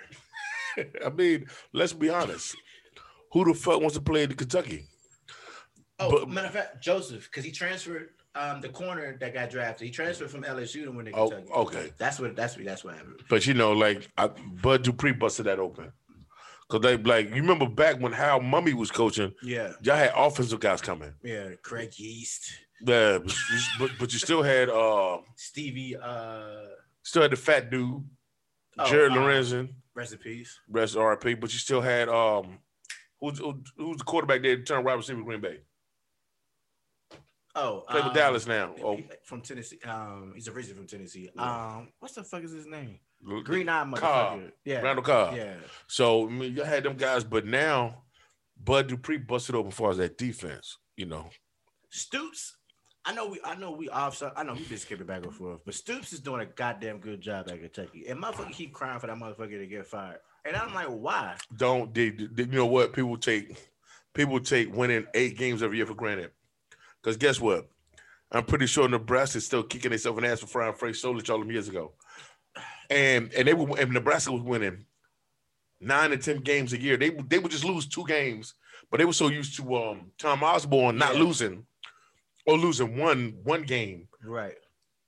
I 1.04 1.08
mean, 1.10 1.46
let's 1.72 1.92
be 1.92 2.10
honest. 2.10 2.56
Who 3.32 3.44
the 3.44 3.54
fuck 3.54 3.80
wants 3.80 3.94
to 3.94 4.00
play 4.02 4.24
in 4.24 4.34
Kentucky? 4.34 4.86
Oh, 5.98 6.10
But- 6.10 6.28
matter 6.28 6.48
of 6.48 6.52
fact, 6.52 6.82
Joseph, 6.82 7.24
because 7.30 7.44
he 7.44 7.52
transferred 7.52 8.10
um 8.36 8.60
the 8.60 8.68
corner 8.68 9.16
that 9.20 9.32
got 9.34 9.50
drafted. 9.50 9.86
He 9.86 9.92
transferred 9.92 10.30
from 10.30 10.42
LSU 10.42 10.84
to 10.84 10.90
win 10.92 11.06
the 11.06 11.12
Oh, 11.12 11.30
Kentucky. 11.30 11.52
okay. 11.52 11.92
That's 11.98 12.20
what 12.20 12.36
that's 12.36 12.56
what 12.56 12.64
that's 12.64 12.84
what 12.84 12.94
happened. 12.94 13.20
But 13.30 13.46
you 13.46 13.54
know, 13.54 13.72
like 13.72 14.08
I, 14.18 14.28
Bud 14.28 14.82
Dupree 14.82 15.12
busted 15.12 15.46
that 15.46 15.58
open. 15.58 15.92
Cause 16.68 16.80
they 16.80 16.96
like 16.96 17.28
you 17.28 17.36
remember 17.42 17.66
back 17.68 18.00
when 18.00 18.12
Hal 18.12 18.40
Mumme 18.40 18.74
was 18.74 18.90
coaching, 18.90 19.32
Yeah, 19.42 19.72
y'all 19.82 19.94
had 19.96 20.12
offensive 20.16 20.58
guys 20.58 20.80
coming. 20.82 21.14
yeah. 21.22 21.50
Craig 21.62 21.96
Yeast, 21.96 22.50
Yeah, 22.84 23.18
but 23.18 23.32
you, 23.32 23.58
but, 23.78 23.90
but 24.00 24.12
you 24.12 24.18
still 24.18 24.42
had 24.42 24.68
uh 24.68 25.18
Stevie, 25.36 25.96
uh, 25.96 26.64
still 27.04 27.22
had 27.22 27.30
the 27.30 27.36
fat 27.36 27.70
dude, 27.70 28.02
Oh, 28.78 28.90
Jared 28.90 29.12
uh, 29.12 29.14
Lorenzen, 29.14 29.74
recipes. 29.94 30.58
rest 30.68 30.96
RP, 30.96 31.38
but 31.40 31.52
you 31.52 31.58
still 31.60 31.80
had 31.80 32.08
um 32.08 32.58
who's 33.20 33.38
who- 33.38 33.62
who's 33.76 33.98
the 33.98 34.04
quarterback 34.04 34.42
there 34.42 34.56
that 34.56 34.66
turned 34.66 34.84
receiver 34.84 35.18
with 35.18 35.26
Green 35.26 35.40
Bay? 35.40 35.60
Oh, 37.56 37.84
Play 37.88 38.00
with 38.00 38.08
um, 38.08 38.14
Dallas 38.14 38.46
now. 38.46 38.74
Oh, 38.84 38.98
from 39.24 39.40
Tennessee. 39.40 39.78
Um, 39.84 40.32
he's 40.34 40.46
originally 40.46 40.76
from 40.76 40.86
Tennessee. 40.86 41.30
Um, 41.38 41.88
what's 41.98 42.14
the 42.14 42.22
fuck 42.22 42.42
is 42.44 42.52
his 42.52 42.66
name? 42.66 42.98
Green 43.44 43.68
Eye 43.68 43.82
motherfucker. 43.84 44.00
Cobb. 44.00 44.40
Yeah, 44.64 44.80
Randall 44.82 45.02
Cobb. 45.04 45.34
yeah. 45.36 45.54
So 45.86 46.26
I 46.28 46.30
mean, 46.30 46.54
you 46.54 46.62
had 46.62 46.84
them 46.84 46.96
guys, 46.96 47.24
but 47.24 47.46
now 47.46 48.02
Bud 48.62 48.88
Dupree 48.88 49.16
busted 49.18 49.54
open 49.54 49.68
as 49.72 49.74
far 49.76 49.90
as 49.90 49.96
that 49.96 50.18
defense. 50.18 50.76
You 50.96 51.06
know, 51.06 51.30
Stoops. 51.90 52.56
I 53.04 53.14
know 53.14 53.28
we. 53.28 53.40
I 53.44 53.54
know 53.54 53.70
we 53.70 53.88
off. 53.88 54.22
I 54.36 54.42
know 54.42 54.52
we 54.54 54.64
been 54.64 54.78
skipping 54.78 55.06
back 55.06 55.24
and 55.24 55.34
forth, 55.34 55.60
but 55.64 55.74
Stoops 55.74 56.12
is 56.12 56.20
doing 56.20 56.40
a 56.42 56.46
goddamn 56.46 56.98
good 56.98 57.20
job 57.20 57.48
at 57.48 57.60
Kentucky. 57.60 58.06
And 58.08 58.22
motherfucker 58.22 58.52
keep 58.52 58.72
crying 58.74 58.98
for 59.00 59.06
that 59.06 59.16
motherfucker 59.16 59.58
to 59.58 59.66
get 59.66 59.86
fired. 59.86 60.18
And 60.44 60.56
I'm 60.56 60.74
like, 60.74 60.88
why? 60.88 61.36
don't 61.56 61.92
they, 61.94 62.10
they- 62.10 62.42
you 62.44 62.50
know 62.52 62.66
what 62.66 62.92
people 62.92 63.16
take 63.16 63.56
people 64.14 64.38
take 64.40 64.74
winning 64.74 65.06
eight 65.14 65.36
games 65.38 65.62
every 65.62 65.76
year 65.78 65.86
for 65.86 65.94
granted 65.94 66.30
because 67.06 67.16
guess 67.16 67.40
what 67.40 67.68
i'm 68.32 68.44
pretty 68.44 68.66
sure 68.66 68.88
Nebraska 68.88 69.38
is 69.38 69.46
still 69.46 69.62
kicking 69.62 69.90
themselves 69.92 70.18
in 70.18 70.24
the 70.24 70.30
ass 70.30 70.40
for 70.40 70.48
frying 70.48 70.74
Frank 70.74 70.96
Solich 70.96 71.30
all 71.30 71.38
them 71.38 71.50
years 71.52 71.68
ago 71.68 71.92
and 72.90 73.32
and 73.32 73.46
they 73.46 73.54
were 73.54 73.78
and 73.78 73.92
nebraska 73.92 74.32
was 74.32 74.42
winning 74.42 74.84
nine 75.80 76.10
to 76.10 76.16
ten 76.18 76.38
games 76.38 76.72
a 76.72 76.80
year 76.80 76.96
they, 76.96 77.10
would- 77.10 77.30
they 77.30 77.38
would 77.38 77.52
just 77.52 77.64
lose 77.64 77.86
two 77.86 78.04
games 78.06 78.54
but 78.90 78.98
they 78.98 79.04
were 79.04 79.12
so 79.12 79.28
used 79.28 79.56
to 79.56 79.76
um 79.76 80.10
tom 80.18 80.42
osborne 80.42 80.98
not 80.98 81.14
Yeah. 81.14 81.22
losing 81.22 81.66
or 82.46 82.58
losing 82.58 82.96
one 82.96 83.34
one 83.44 83.62
game 83.62 84.08
Right. 84.24 84.54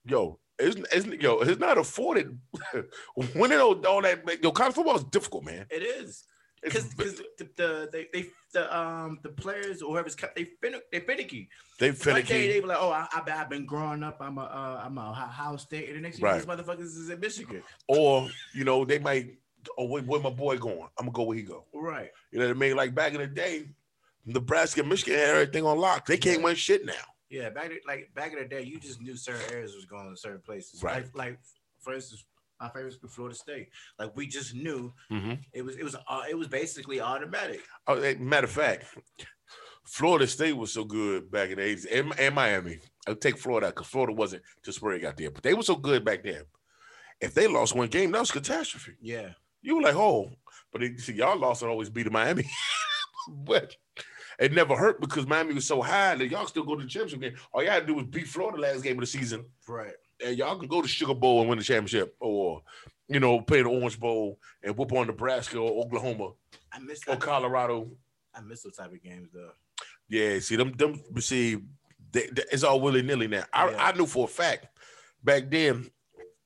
yo 0.05 0.39
it's, 0.59 0.77
it's 0.93 1.07
yo 1.23 1.41
it's 1.41 1.59
not 1.61 1.79
afforded 1.79 2.39
winning 3.35 3.59
all, 3.59 3.85
all 3.87 4.03
that 4.03 4.23
yo 4.43 4.53
college 4.53 4.75
football 4.75 4.97
is 4.97 5.05
difficult 5.05 5.45
man 5.45 5.67
It 5.71 5.83
is. 5.83 6.25
Because 6.63 6.89
the, 6.91 7.25
the 7.57 7.89
they, 7.93 8.07
they 8.13 8.27
the 8.53 8.77
um 8.77 9.19
the 9.23 9.29
players 9.29 9.83
or 9.83 9.93
whoever's 9.93 10.15
kept 10.15 10.37
they 10.37 10.45
fin- 10.61 10.81
they 10.93 11.01
finicky. 11.01 11.49
They 11.79 11.91
One 11.91 11.95
day 11.97 12.23
finicky. 12.23 12.49
they 12.49 12.61
were 12.61 12.67
like, 12.69 12.79
oh, 12.81 12.91
I, 12.91 13.07
I, 13.13 13.23
I've 13.41 13.49
been 13.51 13.65
growing 13.67 14.03
up. 14.03 14.17
I'm 14.21 14.39
a 14.39 14.43
uh, 14.43 14.83
I'm 14.85 14.99
a 14.99 15.11
Ohio 15.11 15.57
State, 15.57 15.89
and 15.89 15.97
the 15.99 16.01
next 16.01 16.21
Right. 16.21 16.35
these 16.39 16.47
motherfuckers 16.47 16.81
is 16.81 17.09
in 17.11 17.21
Michigan. 17.21 17.63
Or, 17.87 18.29
you 18.53 18.65
know, 18.65 18.85
they 18.85 18.99
might, 18.99 19.39
oh, 19.77 19.85
where, 19.85 20.03
where 20.03 20.21
my 20.21 20.31
boy 20.31 20.59
going? 20.59 20.89
I'm 20.99 21.07
going 21.07 21.13
to 21.13 21.17
go 21.17 21.23
where 21.23 21.37
he 21.37 21.43
go. 21.45 21.65
Right. 21.73 22.11
You 22.33 22.41
know 22.41 22.47
what 22.49 22.57
I 22.57 22.59
mean? 22.59 22.75
Like 22.77 22.95
back 22.97 23.13
in 23.15 23.21
the 23.21 23.27
day, 23.29 23.69
Nebraska 24.27 24.81
and 24.81 24.89
Michigan 24.89 25.15
had 25.19 25.29
everything 25.31 25.65
on 25.65 25.79
lock. 25.79 26.07
They 26.07 26.17
can't 26.17 26.39
Yeah. 26.41 26.45
win 26.47 26.57
shit 26.57 26.85
now. 26.85 26.93
Yeah, 27.31 27.51
back 27.51 27.71
in- 27.71 27.79
like 27.87 28.11
back 28.15 28.33
in 28.33 28.39
the 28.41 28.45
day, 28.47 28.63
you 28.63 28.81
just 28.81 29.01
knew 29.01 29.15
certain 29.17 29.53
areas 29.53 29.75
was 29.77 29.85
going 29.85 30.11
to 30.11 30.17
certain 30.17 30.41
places. 30.41 30.83
Right. 30.83 31.05
Like, 31.05 31.15
like 31.15 31.39
for 31.79 31.95
instance, 31.95 32.25
my 32.61 32.69
favorite 32.69 32.93
school, 32.95 33.09
Florida 33.11 33.37
State. 33.37 33.69
Like 33.99 34.17
we 34.17 34.27
just 34.27 34.55
knew 34.55 34.93
Mm-hmm. 35.11 35.35
it 35.53 35.63
was 35.63 35.77
it 35.77 35.85
was 35.85 35.97
uh, 36.09 36.23
it 36.29 36.37
was 36.37 36.49
basically 36.49 37.01
automatic. 37.01 37.61
Oh, 37.87 37.97
matter 38.19 38.47
of 38.47 38.51
fact, 38.53 38.85
Florida 39.85 40.27
State 40.27 40.57
was 40.57 40.73
so 40.73 40.85
good 40.85 41.31
back 41.31 41.51
in 41.51 41.57
the 41.57 41.63
80s 41.63 41.87
and, 41.91 42.19
and 42.19 42.35
Miami. 42.35 42.79
I'll 43.07 43.15
take 43.17 43.39
Florida 43.39 43.69
because 43.69 43.87
Florida 43.87 44.13
wasn't 44.13 44.43
just 44.63 44.83
where 44.83 44.93
Spurrier 44.93 45.09
got 45.11 45.17
there, 45.17 45.31
but 45.31 45.43
they 45.43 45.55
were 45.55 45.63
so 45.63 45.77
good 45.77 46.05
back 46.05 46.23
then. 46.23 46.43
If 47.21 47.35
they 47.35 47.47
lost 47.49 47.75
one 47.75 47.89
game, 47.89 48.13
that 48.13 48.21
was 48.21 48.31
catastrophe. 48.31 48.93
Yeah. 49.01 49.31
You 49.63 49.77
were 49.77 49.83
like, 49.83 49.97
oh, 49.97 50.31
but 50.73 50.83
it, 50.83 51.01
see, 51.01 51.15
y'all 51.15 51.39
lost 51.39 51.63
and 51.63 51.71
always 51.71 51.89
beat 51.91 52.11
Miami. 52.13 52.45
but 53.45 53.75
it 54.39 54.53
never 54.53 54.77
hurt 54.77 55.01
because 55.01 55.27
Miami 55.27 55.55
was 55.55 55.67
so 55.67 55.81
high 55.83 56.15
that 56.15 56.29
y'all 56.29 56.47
still 56.47 56.63
go 56.65 56.77
to 56.77 56.83
the 56.83 56.89
championship 56.89 57.21
game. 57.21 57.35
All 57.53 57.63
y'all 57.63 57.73
had 57.73 57.81
to 57.81 57.87
do 57.87 57.95
was 57.95 58.07
beat 58.07 58.29
Florida 58.29 58.61
last 58.61 58.83
game 58.83 58.97
of 58.97 59.01
the 59.01 59.07
season, 59.07 59.47
Right. 59.67 59.95
And 60.25 60.37
y'all 60.37 60.59
can 60.59 60.69
go 60.69 60.83
to 60.83 60.89
Sugar 60.89 61.15
Bowl 61.15 61.41
and 61.41 61.49
win 61.49 61.59
the 61.59 61.65
championship, 61.65 62.17
or 62.21 62.63
you 63.09 63.21
know, 63.21 63.41
play 63.41 63.63
the 63.63 63.69
Orange 63.69 63.99
Bowl 63.99 64.39
and 64.63 64.77
whoop 64.77 64.93
on 64.93 65.07
Nebraska 65.07 65.59
or 65.59 65.85
Oklahoma 65.85 66.33
I 66.73 66.79
miss 66.81 67.01
or 67.09 67.17
Colorado. 67.17 67.91
I 68.35 68.41
miss 68.43 68.63
those 68.63 68.77
type 68.77 68.93
of 68.93 69.03
games 69.03 69.29
though. 69.33 69.51
Yeah, 70.09 70.39
see 70.41 70.57
them, 70.57 70.73
them 70.73 71.01
see, 71.21 71.57
they, 72.13 72.27
they- 72.33 72.45
it's 72.53 72.65
all 72.65 72.81
willy 72.81 73.03
nilly 73.03 73.27
now. 73.29 73.45
I, 73.53 73.71
Yeah. 73.71 73.77
I 73.87 73.93
knew 73.93 74.07
for 74.07 74.25
a 74.25 74.29
fact 74.29 74.67
back 75.25 75.51
then, 75.51 75.91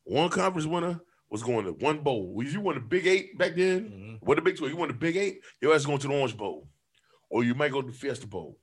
one 0.04 0.28
conference 0.30 0.66
winner 0.66 1.00
was 1.30 1.42
going 1.42 1.64
to 1.64 1.72
one 1.72 1.98
bowl. 2.00 2.34
If 2.40 2.52
you 2.52 2.60
won 2.60 2.74
the 2.76 2.80
Big 2.80 3.06
Eight 3.06 3.38
back 3.38 3.54
then, 3.56 4.18
Mhm. 4.20 4.26
what 4.26 4.36
the 4.36 4.42
Big 4.42 4.56
Twelve, 4.56 4.70
you 4.72 4.76
won 4.78 4.88
the 4.88 4.94
Big 4.94 5.16
Eight, 5.16 5.40
your 5.60 5.74
ass 5.74 5.84
going 5.86 5.98
to 5.98 6.08
the 6.08 6.14
Orange 6.14 6.36
Bowl, 6.36 6.68
or 7.30 7.42
you 7.44 7.54
might 7.54 7.72
go 7.72 7.80
to 7.82 7.88
the 7.90 7.92
Fiesta 7.96 8.26
Bowl. 8.26 8.58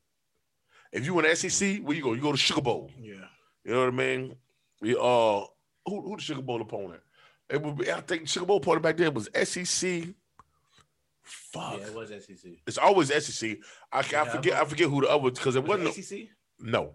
If 0.92 1.06
you 1.06 1.14
win 1.14 1.26
the 1.26 1.36
SEC, 1.36 1.80
where 1.82 1.96
you 1.98 2.04
go? 2.04 2.14
You 2.14 2.22
go 2.22 2.32
to 2.32 2.38
Sugar 2.38 2.62
Bowl. 2.62 2.92
Yeah. 2.98 3.26
You 3.66 3.74
know 3.74 3.80
what 3.86 3.88
I 3.94 3.98
mean? 3.98 4.36
We, 4.82 4.96
uh, 4.96 5.42
who 5.86 6.02
who 6.02 6.16
the 6.16 6.22
Sugar 6.22 6.42
Bowl 6.42 6.62
opponent? 6.62 7.02
It 7.50 7.62
would 7.62 7.78
be. 7.78 7.92
I 7.92 8.02
think 8.02 8.28
Sugar 8.28 8.46
Bowl 8.46 8.58
opponent 8.58 8.84
back 8.84 8.98
then 8.98 9.14
was 9.14 9.30
SEC. 9.44 10.04
Fuck. 11.24 11.80
Yeah, 11.80 11.88
it 11.88 11.94
was 11.94 12.10
SEC. 12.10 12.52
It's 12.66 12.78
always 12.78 13.10
SEC. 13.26 13.58
I, 13.92 14.00
I 14.00 14.04
Yeah, 14.12 14.24
forget. 14.26 14.54
I 14.54 14.66
forget 14.66 14.90
who 14.90 15.02
the 15.02 15.10
other 15.10 15.32
because 15.32 15.56
it 15.56 15.64
Was 15.64 15.80
wasn't. 15.80 15.98
it 15.98 16.12
ACC? 16.12 16.30
No, 16.60 16.94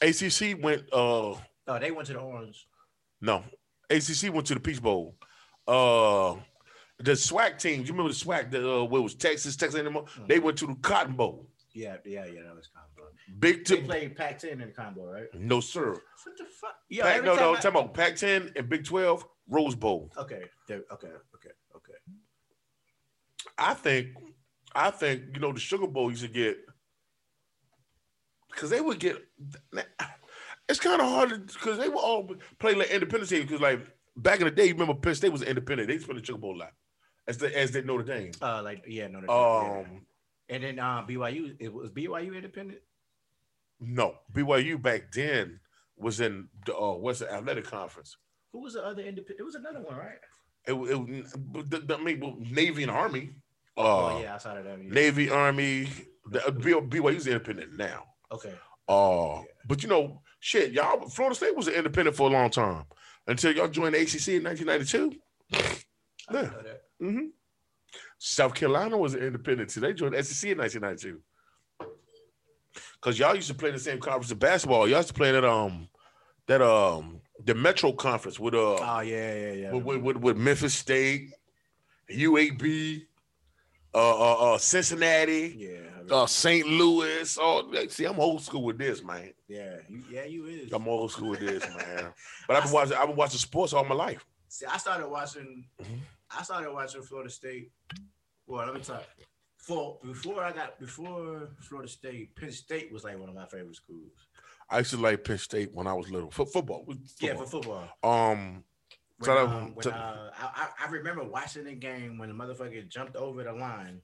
ACC 0.00 0.62
went. 0.62 0.82
Uh, 0.92 1.34
Oh, 1.68 1.78
they 1.78 1.92
went 1.92 2.08
to 2.08 2.14
the 2.14 2.18
Orange. 2.18 2.66
no, 3.20 3.44
ACC 3.88 4.32
went 4.34 4.46
to 4.48 4.54
the 4.54 4.60
Peach 4.60 4.82
Bowl. 4.82 5.14
Uh, 5.68 6.34
the 6.98 7.12
SWAC 7.12 7.56
teams. 7.60 7.86
You 7.88 7.94
remember 7.94 8.12
the 8.12 8.18
SWAC? 8.18 8.50
The 8.50 8.68
uh, 8.80 8.82
what 8.84 9.00
was 9.02 9.14
Texas, 9.14 9.54
Texas 9.54 9.78
anymore? 9.78 10.06
They 10.26 10.40
went 10.40 10.58
to 10.58 10.66
the 10.66 10.74
Cotton 10.74 11.14
Bowl. 11.14 11.46
Yeah, 11.74 11.96
yeah, 12.04 12.26
yeah. 12.26 12.42
That 12.42 12.54
was 12.54 12.68
combo. 12.74 13.10
Big 13.38 13.64
They 13.64 13.76
to 13.76 13.82
played 13.82 14.16
Pac-10 14.16 14.52
in 14.52 14.58
the 14.60 14.66
combo, 14.66 15.04
right? 15.06 15.26
no 15.34 15.60
sir. 15.60 15.92
What 15.92 16.00
the 16.38 16.44
fuck? 16.60 16.74
Yeah. 16.90 17.04
Pac, 17.04 17.16
every 17.18 17.26
no, 17.28 17.34
no. 17.34 17.40
time 17.40 17.50
I- 17.56 17.60
Talking 17.60 17.80
about 17.80 17.94
Pac-10 17.94 18.52
and 18.56 18.68
Big 18.68 18.84
12 18.84 19.24
Rose 19.48 19.74
Bowl. 19.74 20.10
Okay. 20.18 20.42
there- 20.68 20.84
Okay. 20.92 21.08
Okay. 21.34 21.50
Okay. 21.76 21.94
I 23.58 23.74
think, 23.74 24.08
I 24.74 24.90
think 24.90 25.22
you 25.34 25.40
know 25.40 25.52
the 25.52 25.60
Sugar 25.60 25.86
Bowl 25.86 26.10
used 26.10 26.22
to 26.22 26.28
get 26.28 26.58
because 28.50 28.70
they 28.70 28.80
would 28.80 28.98
get. 28.98 29.16
It's 30.68 30.78
kind 30.80 31.00
of 31.00 31.08
hard 31.08 31.46
because 31.48 31.78
they 31.78 31.88
would 31.88 31.98
all 31.98 32.30
play 32.58 32.74
like 32.74 32.90
independent 32.90 33.28
teams 33.30 33.42
because 33.46 33.60
like 33.60 33.80
back 34.16 34.38
in 34.40 34.44
the 34.44 34.50
day, 34.50 34.66
you 34.66 34.72
remember 34.74 34.94
Penn 34.94 35.14
State 35.14 35.32
was 35.32 35.42
independent. 35.42 35.88
They 35.88 35.94
used 35.94 36.06
to 36.06 36.12
play 36.12 36.20
the 36.20 36.26
Sugar 36.26 36.38
Bowl 36.38 36.56
a 36.56 36.58
lot 36.60 36.72
as 37.26 37.38
they 37.38 37.52
as 37.54 37.72
they 37.72 37.82
Notre 37.82 38.04
Dame. 38.04 38.30
Uh, 38.40 38.62
like 38.62 38.84
yeah, 38.86 39.08
no. 39.08 39.20
no 39.20 39.80
Um, 39.80 40.06
And 40.52 40.62
then 40.64 40.78
uh, 40.78 41.02
BYU. 41.06 41.56
It 41.58 41.72
was 41.72 41.90
BYU 41.90 42.34
independent. 42.36 42.80
no, 43.80 44.16
BYU 44.32 44.80
back 44.80 45.10
then 45.12 45.60
was 45.96 46.20
in 46.20 46.48
the 46.66 46.76
uh, 46.76 46.94
Western 46.96 47.28
Athletic 47.28 47.64
Conference. 47.64 48.16
Who 48.52 48.60
was 48.60 48.74
the 48.74 48.84
other 48.84 49.02
independent? 49.02 49.40
It 49.40 49.44
was 49.44 49.54
another 49.54 49.80
one, 49.80 49.96
right? 49.96 50.18
It, 50.66 50.74
it, 50.74 51.70
the, 51.70 51.78
the, 51.80 51.96
I 51.96 52.02
mean, 52.02 52.46
Navy 52.50 52.82
and 52.82 52.90
Army. 52.90 53.30
Uh, 53.76 53.80
oh 54.16 54.20
yeah, 54.20 54.34
outside 54.34 54.58
of 54.58 54.64
that. 54.64 54.78
yeah. 54.82 54.92
Navy, 54.92 55.30
Army, 55.30 55.88
the, 56.30 56.46
uh, 56.46 56.50
BYU's 56.50 57.26
independent 57.26 57.76
now. 57.76 58.04
Okay. 58.30 58.52
Uh, 58.88 59.40
but 59.66 59.82
you 59.82 59.88
know, 59.88 60.20
shit, 60.40 60.72
y'all, 60.72 61.08
Florida 61.08 61.34
State 61.34 61.56
was 61.56 61.68
independent 61.68 62.14
for 62.16 62.28
a 62.28 62.32
long 62.32 62.50
time 62.50 62.84
until 63.26 63.52
y'all 63.56 63.68
joined 63.68 63.94
the 63.94 64.00
ACC 64.02 64.28
in 64.28 64.44
1992. 64.44 65.12
I 65.52 65.56
Yeah. 65.56 66.40
didn't 66.42 66.52
know 66.52 66.62
that. 66.62 66.82
hmm 67.00 67.26
South 68.24 68.54
Carolina 68.54 68.96
was 68.96 69.14
an 69.14 69.22
independent 69.24 69.68
too. 69.68 69.80
They 69.80 69.92
joined 69.92 70.14
the 70.14 70.22
SEC 70.22 70.50
in 70.52 70.58
1992. 70.58 71.20
Cause 73.00 73.18
y'all 73.18 73.34
used 73.34 73.48
to 73.48 73.54
play 73.54 73.72
the 73.72 73.80
same 73.80 73.98
conference 73.98 74.30
of 74.30 74.38
basketball. 74.38 74.86
Y'all 74.86 74.98
used 74.98 75.08
to 75.08 75.14
play 75.14 75.32
that 75.32 75.44
um 75.44 75.88
that 76.46 76.62
um 76.62 77.20
the 77.44 77.52
Metro 77.52 77.90
Conference 77.90 78.38
with 78.38 78.54
uh 78.54 78.74
Oh 78.74 79.00
yeah, 79.00 79.34
yeah, 79.34 79.52
yeah. 79.52 79.72
with, 79.72 79.82
with, 79.82 80.00
with, 80.02 80.16
with 80.18 80.36
Memphis 80.36 80.72
State, 80.72 81.30
UAB, 82.08 83.06
uh, 83.92 83.98
uh, 83.98 84.54
uh 84.54 84.58
Cincinnati, 84.58 85.56
yeah, 85.58 86.14
uh 86.14 86.26
St. 86.26 86.64
Louis. 86.64 87.36
Oh, 87.40 87.68
see, 87.88 88.04
I'm 88.04 88.20
old 88.20 88.40
school 88.42 88.62
with 88.62 88.78
this, 88.78 89.02
man. 89.02 89.32
yeah, 89.48 89.78
you, 89.88 90.04
yeah, 90.08 90.24
you 90.26 90.44
is. 90.46 90.72
I'm 90.72 90.86
old 90.86 91.10
school 91.10 91.30
with 91.30 91.40
this, 91.40 91.64
man. 91.76 92.12
But 92.46 92.56
I've 92.56 92.62
been 92.62 92.72
watching 92.72 92.96
I've 92.96 93.08
been 93.08 93.16
watching 93.16 93.40
sports 93.40 93.72
all 93.72 93.84
my 93.84 93.96
life. 93.96 94.24
See, 94.48 94.66
I 94.66 94.78
started 94.78 95.08
watching. 95.08 95.64
Mhm. 95.82 95.98
I 96.36 96.42
started 96.42 96.72
watching 96.72 97.02
Florida 97.02 97.30
State. 97.30 97.70
Well, 98.46 98.66
let 98.66 98.74
me 98.74 98.80
talk. 98.80 99.04
For 99.58 99.98
before 100.02 100.42
I 100.42 100.52
got 100.52 100.78
before 100.80 101.50
Florida 101.60 101.88
State, 101.88 102.34
Penn 102.34 102.50
State 102.50 102.92
was 102.92 103.04
like 103.04 103.18
one 103.18 103.28
of 103.28 103.34
my 103.34 103.46
favorite 103.46 103.76
schools. 103.76 104.10
I 104.68 104.78
used 104.78 104.90
to 104.90 104.96
like 104.96 105.24
Penn 105.24 105.38
State 105.38 105.70
when 105.72 105.86
I 105.86 105.92
was 105.92 106.10
little. 106.10 106.30
For 106.30 106.46
football. 106.46 106.86
Yeah, 107.20 107.36
for 107.36 107.46
football. 107.46 107.88
Um 108.02 108.64
When, 109.18 109.26
So 109.26 109.46
um, 109.46 109.74
when, 109.74 109.88
uh, 109.88 110.30
I, 110.36 110.68
I 110.84 110.90
remember 110.90 111.22
watching 111.22 111.64
the 111.64 111.74
game 111.74 112.18
when 112.18 112.28
the 112.28 112.34
motherfucker 112.34 112.88
jumped 112.88 113.14
over 113.14 113.44
the 113.44 113.52
line. 113.52 114.00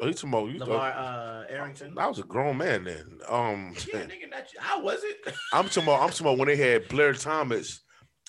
oh, 0.00 0.06
you 0.06 0.12
talking 0.12 0.54
you 0.54 0.60
Lamar 0.60 0.92
uh, 0.92 1.44
Arrington. 1.48 1.98
I 1.98 2.06
was 2.06 2.20
a 2.20 2.22
grown 2.22 2.58
man 2.58 2.84
then. 2.84 3.18
Um 3.28 3.74
Yeah, 3.92 4.00
nigga, 4.02 4.30
not 4.30 4.52
you. 4.52 4.60
I 4.62 4.78
wasn't. 4.78 5.16
I'm 5.52 5.64
talking 5.64 5.82
about 5.84 6.02
I'm 6.02 6.10
talking 6.10 6.26
about 6.26 6.38
when 6.38 6.48
they 6.48 6.56
had 6.56 6.86
Blair 6.88 7.14
Thomas 7.14 7.80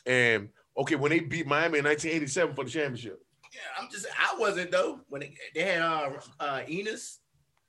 and 0.08 0.50
okay, 0.78 0.96
when 0.96 1.12
they 1.12 1.20
beat 1.20 1.48
Miami 1.48 1.80
in 1.80 1.86
1987 1.86 2.56
for 2.56 2.64
the 2.64 2.70
championship. 2.70 3.20
yeah, 3.54 3.60
I'm 3.80 3.90
just. 3.90 4.08
I 4.18 4.38
wasn't 4.40 4.72
though. 4.72 5.02
When 5.10 5.22
they, 5.22 5.36
they 5.54 5.64
had 5.64 5.82
uh, 5.82 6.12
uh 6.40 6.62
Enos. 6.70 7.20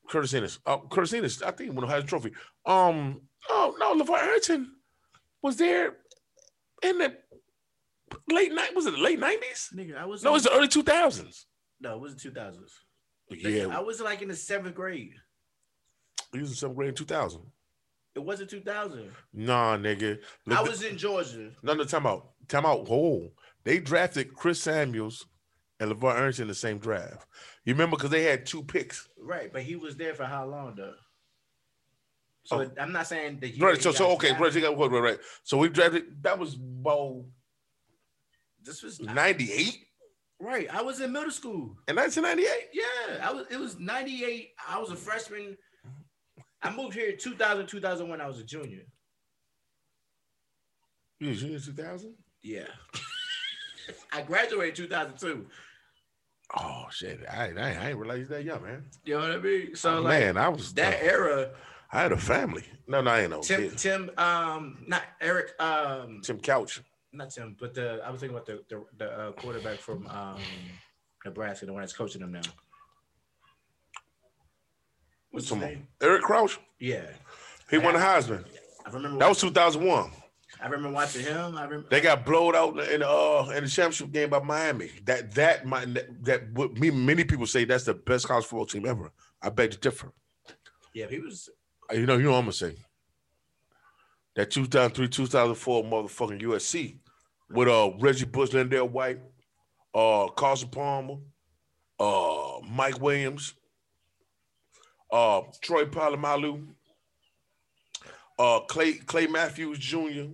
Curtis 0.08 0.32
Enis. 0.32 0.58
Uh, 0.64 0.78
Curtis 0.90 1.12
Enis, 1.12 1.42
I 1.42 1.50
think, 1.50 1.74
won 1.74 1.86
the 1.86 1.92
Heisman 1.92 2.06
Trophy. 2.06 2.32
Um, 2.64 3.20
oh 3.50 3.74
no, 3.78 3.94
LaVar 3.94 4.22
Arrington 4.22 4.72
was 5.42 5.56
there 5.56 5.96
in 6.82 6.98
the 6.98 7.14
late 8.30 8.52
night. 8.52 8.74
Was 8.74 8.86
it 8.86 8.92
the 8.92 8.98
late 8.98 9.18
nineties? 9.18 9.70
Nigga, 9.74 9.96
I 9.96 10.06
was. 10.06 10.22
No, 10.22 10.34
it's 10.34 10.44
the 10.44 10.52
early 10.52 10.68
two 10.68 10.82
thousands. 10.82 11.46
no, 11.80 11.94
it 11.94 12.00
was 12.00 12.16
the 12.16 12.30
2000s. 12.30 12.56
Yeah, 13.30 13.66
I 13.66 13.80
was 13.80 14.00
like 14.00 14.22
in 14.22 14.28
the 14.28 14.36
seventh 14.36 14.74
grade. 14.74 15.12
he 16.32 16.40
was 16.40 16.50
in 16.50 16.56
seventh 16.56 16.76
grade 16.76 16.88
in 16.88 16.94
two 16.94 17.04
thousand. 17.04 17.42
It 18.18 18.24
wasn't 18.24 18.50
2000. 18.50 19.12
Nah, 19.32 19.76
nigga. 19.76 20.18
I 20.50 20.62
was 20.62 20.82
in 20.82 20.98
Georgia. 20.98 21.52
None 21.62 21.78
of 21.78 21.86
the 21.86 21.90
Time 21.90 22.04
out. 22.04 22.30
Time 22.48 22.66
out. 22.66 22.86
Oh, 22.90 23.32
they 23.64 23.78
drafted 23.78 24.34
Chris 24.34 24.60
Samuels 24.62 25.26
and 25.80 25.90
LaVar 25.92 26.16
Arrington 26.18 26.42
in 26.42 26.48
the 26.48 26.54
same 26.54 26.78
draft. 26.78 27.26
You 27.64 27.74
remember 27.74 27.96
because 27.96 28.10
they 28.10 28.22
had 28.24 28.46
two 28.46 28.62
picks. 28.62 29.08
Right, 29.20 29.52
but 29.52 29.62
he 29.62 29.76
was 29.76 29.96
there 29.96 30.14
for 30.14 30.24
how 30.24 30.46
long 30.46 30.74
though? 30.76 30.94
So 32.44 32.62
Oh. 32.62 32.70
I'm 32.80 32.92
not 32.92 33.06
saying 33.06 33.40
that. 33.40 33.60
Right. 33.60 33.80
So, 33.82 33.92
so 33.92 34.06
got 34.06 34.14
okay. 34.14 34.32
Right, 34.32 34.54
right, 34.54 34.90
right, 34.90 35.02
right. 35.02 35.18
So 35.42 35.58
we 35.58 35.68
drafted. 35.68 36.22
That 36.22 36.38
was 36.38 36.54
about 36.54 37.24
This 38.62 38.82
was 38.82 39.00
ninety 39.00 39.52
eight 39.52 39.78
right. 40.40 40.66
I 40.72 40.80
was 40.80 41.00
in 41.00 41.12
middle 41.12 41.30
school. 41.30 41.76
in 41.86 41.96
nineteen 41.96 42.22
ninety 42.22 42.44
eight. 42.44 42.68
Yeah, 42.72 43.28
I 43.28 43.32
was. 43.32 43.46
It 43.50 43.58
was 43.60 43.78
98. 43.78 44.50
I 44.66 44.78
was 44.78 44.90
a 44.90 44.96
freshman. 44.96 45.58
I 46.62 46.74
moved 46.74 46.94
here 46.94 47.10
in 47.10 47.18
2000, 47.18 47.66
2001. 47.66 48.20
I 48.20 48.26
was 48.26 48.38
a 48.40 48.44
junior. 48.44 48.82
You 51.20 51.28
was 51.28 51.40
junior 51.40 51.60
two 51.60 51.72
thousand. 51.72 52.14
Yeah. 52.42 52.66
I 54.12 54.22
graduated 54.22 54.76
2002. 54.76 55.46
Oh 56.56 56.86
shit! 56.90 57.20
I, 57.30 57.50
I, 57.50 57.72
I 57.74 57.88
ain't 57.90 57.98
realize 57.98 58.28
that 58.28 58.42
young 58.42 58.62
man. 58.62 58.86
You 59.04 59.14
know 59.14 59.20
what 59.20 59.32
I 59.32 59.36
mean? 59.38 59.74
So 59.76 59.98
Oh, 59.98 60.00
like 60.00 60.18
man, 60.20 60.36
I 60.38 60.48
was 60.48 60.72
that 60.74 61.02
era, 61.02 61.50
I 61.92 62.00
had 62.00 62.12
a 62.12 62.16
family. 62.16 62.64
No, 62.86 63.02
no, 63.02 63.10
I 63.10 63.20
ain't 63.20 63.30
no 63.30 63.40
Tim, 63.42 63.68
kid. 63.68 63.76
Tim, 63.76 64.10
um, 64.16 64.78
not 64.86 65.02
Eric, 65.20 65.52
um, 65.60 66.22
Tim 66.24 66.40
Couch. 66.40 66.80
not 67.12 67.28
Tim, 67.30 67.54
but 67.60 67.74
the 67.74 68.00
I 68.02 68.10
was 68.10 68.20
thinking 68.20 68.34
about 68.34 68.46
the 68.46 68.62
the, 68.70 68.82
the 68.96 69.10
uh, 69.10 69.32
quarterback 69.32 69.78
from 69.78 70.06
um, 70.06 70.40
Nebraska, 71.22 71.66
the 71.66 71.72
one 71.74 71.82
that's 71.82 71.92
coaching 71.92 72.22
them 72.22 72.32
now. 72.32 72.40
What's 75.30 75.50
his 75.50 75.58
name? 75.58 75.86
Eric 76.00 76.22
Crouch. 76.22 76.58
Yeah, 76.80 77.04
He 77.70 77.76
won 77.76 77.92
the 77.92 78.00
Heisman. 78.00 78.44
I 78.86 78.90
remember. 78.90 79.18
That 79.18 79.28
was 79.28 79.40
2001. 79.40 80.10
I 80.60 80.66
remember 80.66 80.90
watching 80.90 81.22
him. 81.22 81.56
I 81.56 81.64
remember. 81.64 81.88
They 81.88 82.00
got 82.00 82.24
blowed 82.24 82.56
out 82.56 82.78
in 82.90 83.00
the 83.00 83.08
uh 83.08 83.52
in 83.54 83.64
the 83.64 83.70
championship 83.70 84.10
game 84.12 84.30
by 84.30 84.40
Miami. 84.40 84.90
That 85.04 85.32
that 85.34 85.66
my 85.66 85.84
that 86.22 86.50
what 86.52 86.76
me 86.78 86.90
many 86.90 87.24
people 87.24 87.46
say 87.46 87.64
that's 87.64 87.84
the 87.84 87.94
best 87.94 88.26
college 88.26 88.44
football 88.44 88.66
team 88.66 88.86
ever. 88.86 89.10
I 89.40 89.50
beg 89.50 89.70
to 89.72 89.78
differ. 89.78 90.12
Yeah, 90.92 91.06
he 91.06 91.20
was. 91.20 91.48
You 91.92 92.06
know, 92.06 92.16
you 92.16 92.24
know 92.24 92.32
what 92.32 92.38
I'm 92.38 92.44
gonna 92.44 92.52
say. 92.52 92.74
That 94.34 94.50
2003, 94.50 95.08
2004 95.08 95.84
motherfucking 95.84 96.42
USC 96.42 96.98
with 97.50 97.68
uh 97.68 97.92
Reggie 97.98 98.24
Bush, 98.24 98.50
LenDale 98.50 98.90
White, 98.90 99.20
uh 99.94 100.26
Carson 100.28 100.68
Palmer, 100.68 101.16
uh 102.00 102.58
Mike 102.68 103.00
Williams, 103.00 103.54
uh 105.12 105.42
Troy 105.60 105.84
Polamalu, 105.84 106.66
uh 108.38 108.60
Clay 108.60 108.94
Clay 108.94 109.26
Matthews 109.26 109.78
Jr., 109.78 110.32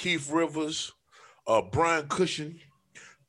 Keith 0.00 0.30
Rivers, 0.30 0.92
uh 1.46 1.60
Brian 1.60 2.08
Cushing, 2.08 2.58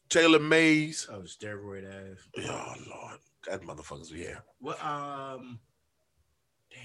Taylor 0.07 0.39
Mays. 0.39 1.05
Oh, 1.11 1.19
steroid 1.23 1.83
ass. 1.85 2.19
Oh 2.49 2.73
Lord, 2.89 3.19
that 3.49 3.61
motherfuckers, 3.63 4.09
yeah. 4.13 4.35
What? 4.59 4.81
Um, 4.83 5.59
damn. 6.71 6.79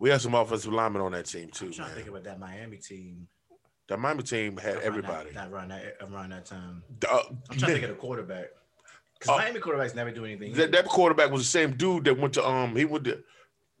We 0.00 0.10
had 0.10 0.20
some 0.20 0.34
offensive 0.34 0.72
linemen 0.72 1.02
on 1.02 1.12
that 1.12 1.26
team 1.26 1.50
too, 1.50 1.66
I'm 1.66 1.72
trying 1.72 1.88
to 1.90 1.94
think 1.94 2.08
about 2.08 2.24
that 2.24 2.40
Miami 2.40 2.78
team. 2.78 3.28
The 3.86 3.96
Miami 3.96 4.24
team 4.24 4.56
had 4.56 4.74
around 4.76 4.84
everybody. 4.84 5.30
That, 5.30 5.50
that 5.50 5.52
around 5.52 5.68
that 5.68 5.96
around 6.00 6.30
that 6.30 6.46
time. 6.46 6.82
Uh, 7.08 7.18
I'm 7.50 7.56
trying 7.56 7.58
to 7.60 7.66
think 7.66 7.84
of 7.84 7.90
the 7.90 7.96
quarterback. 7.96 8.46
Because 9.20 9.34
Oh. 9.34 9.38
Miami 9.38 9.60
quarterbacks 9.60 9.94
never 9.94 10.10
do 10.10 10.24
anything. 10.24 10.52
that, 10.54 10.72
that 10.72 10.86
quarterback 10.86 11.30
was 11.30 11.42
the 11.42 11.46
same 11.48 11.76
dude 11.76 12.04
that 12.06 12.18
went 12.18 12.34
to 12.34 12.44
um 12.44 12.74
he 12.74 12.84
went 12.86 13.04
to 13.04 13.22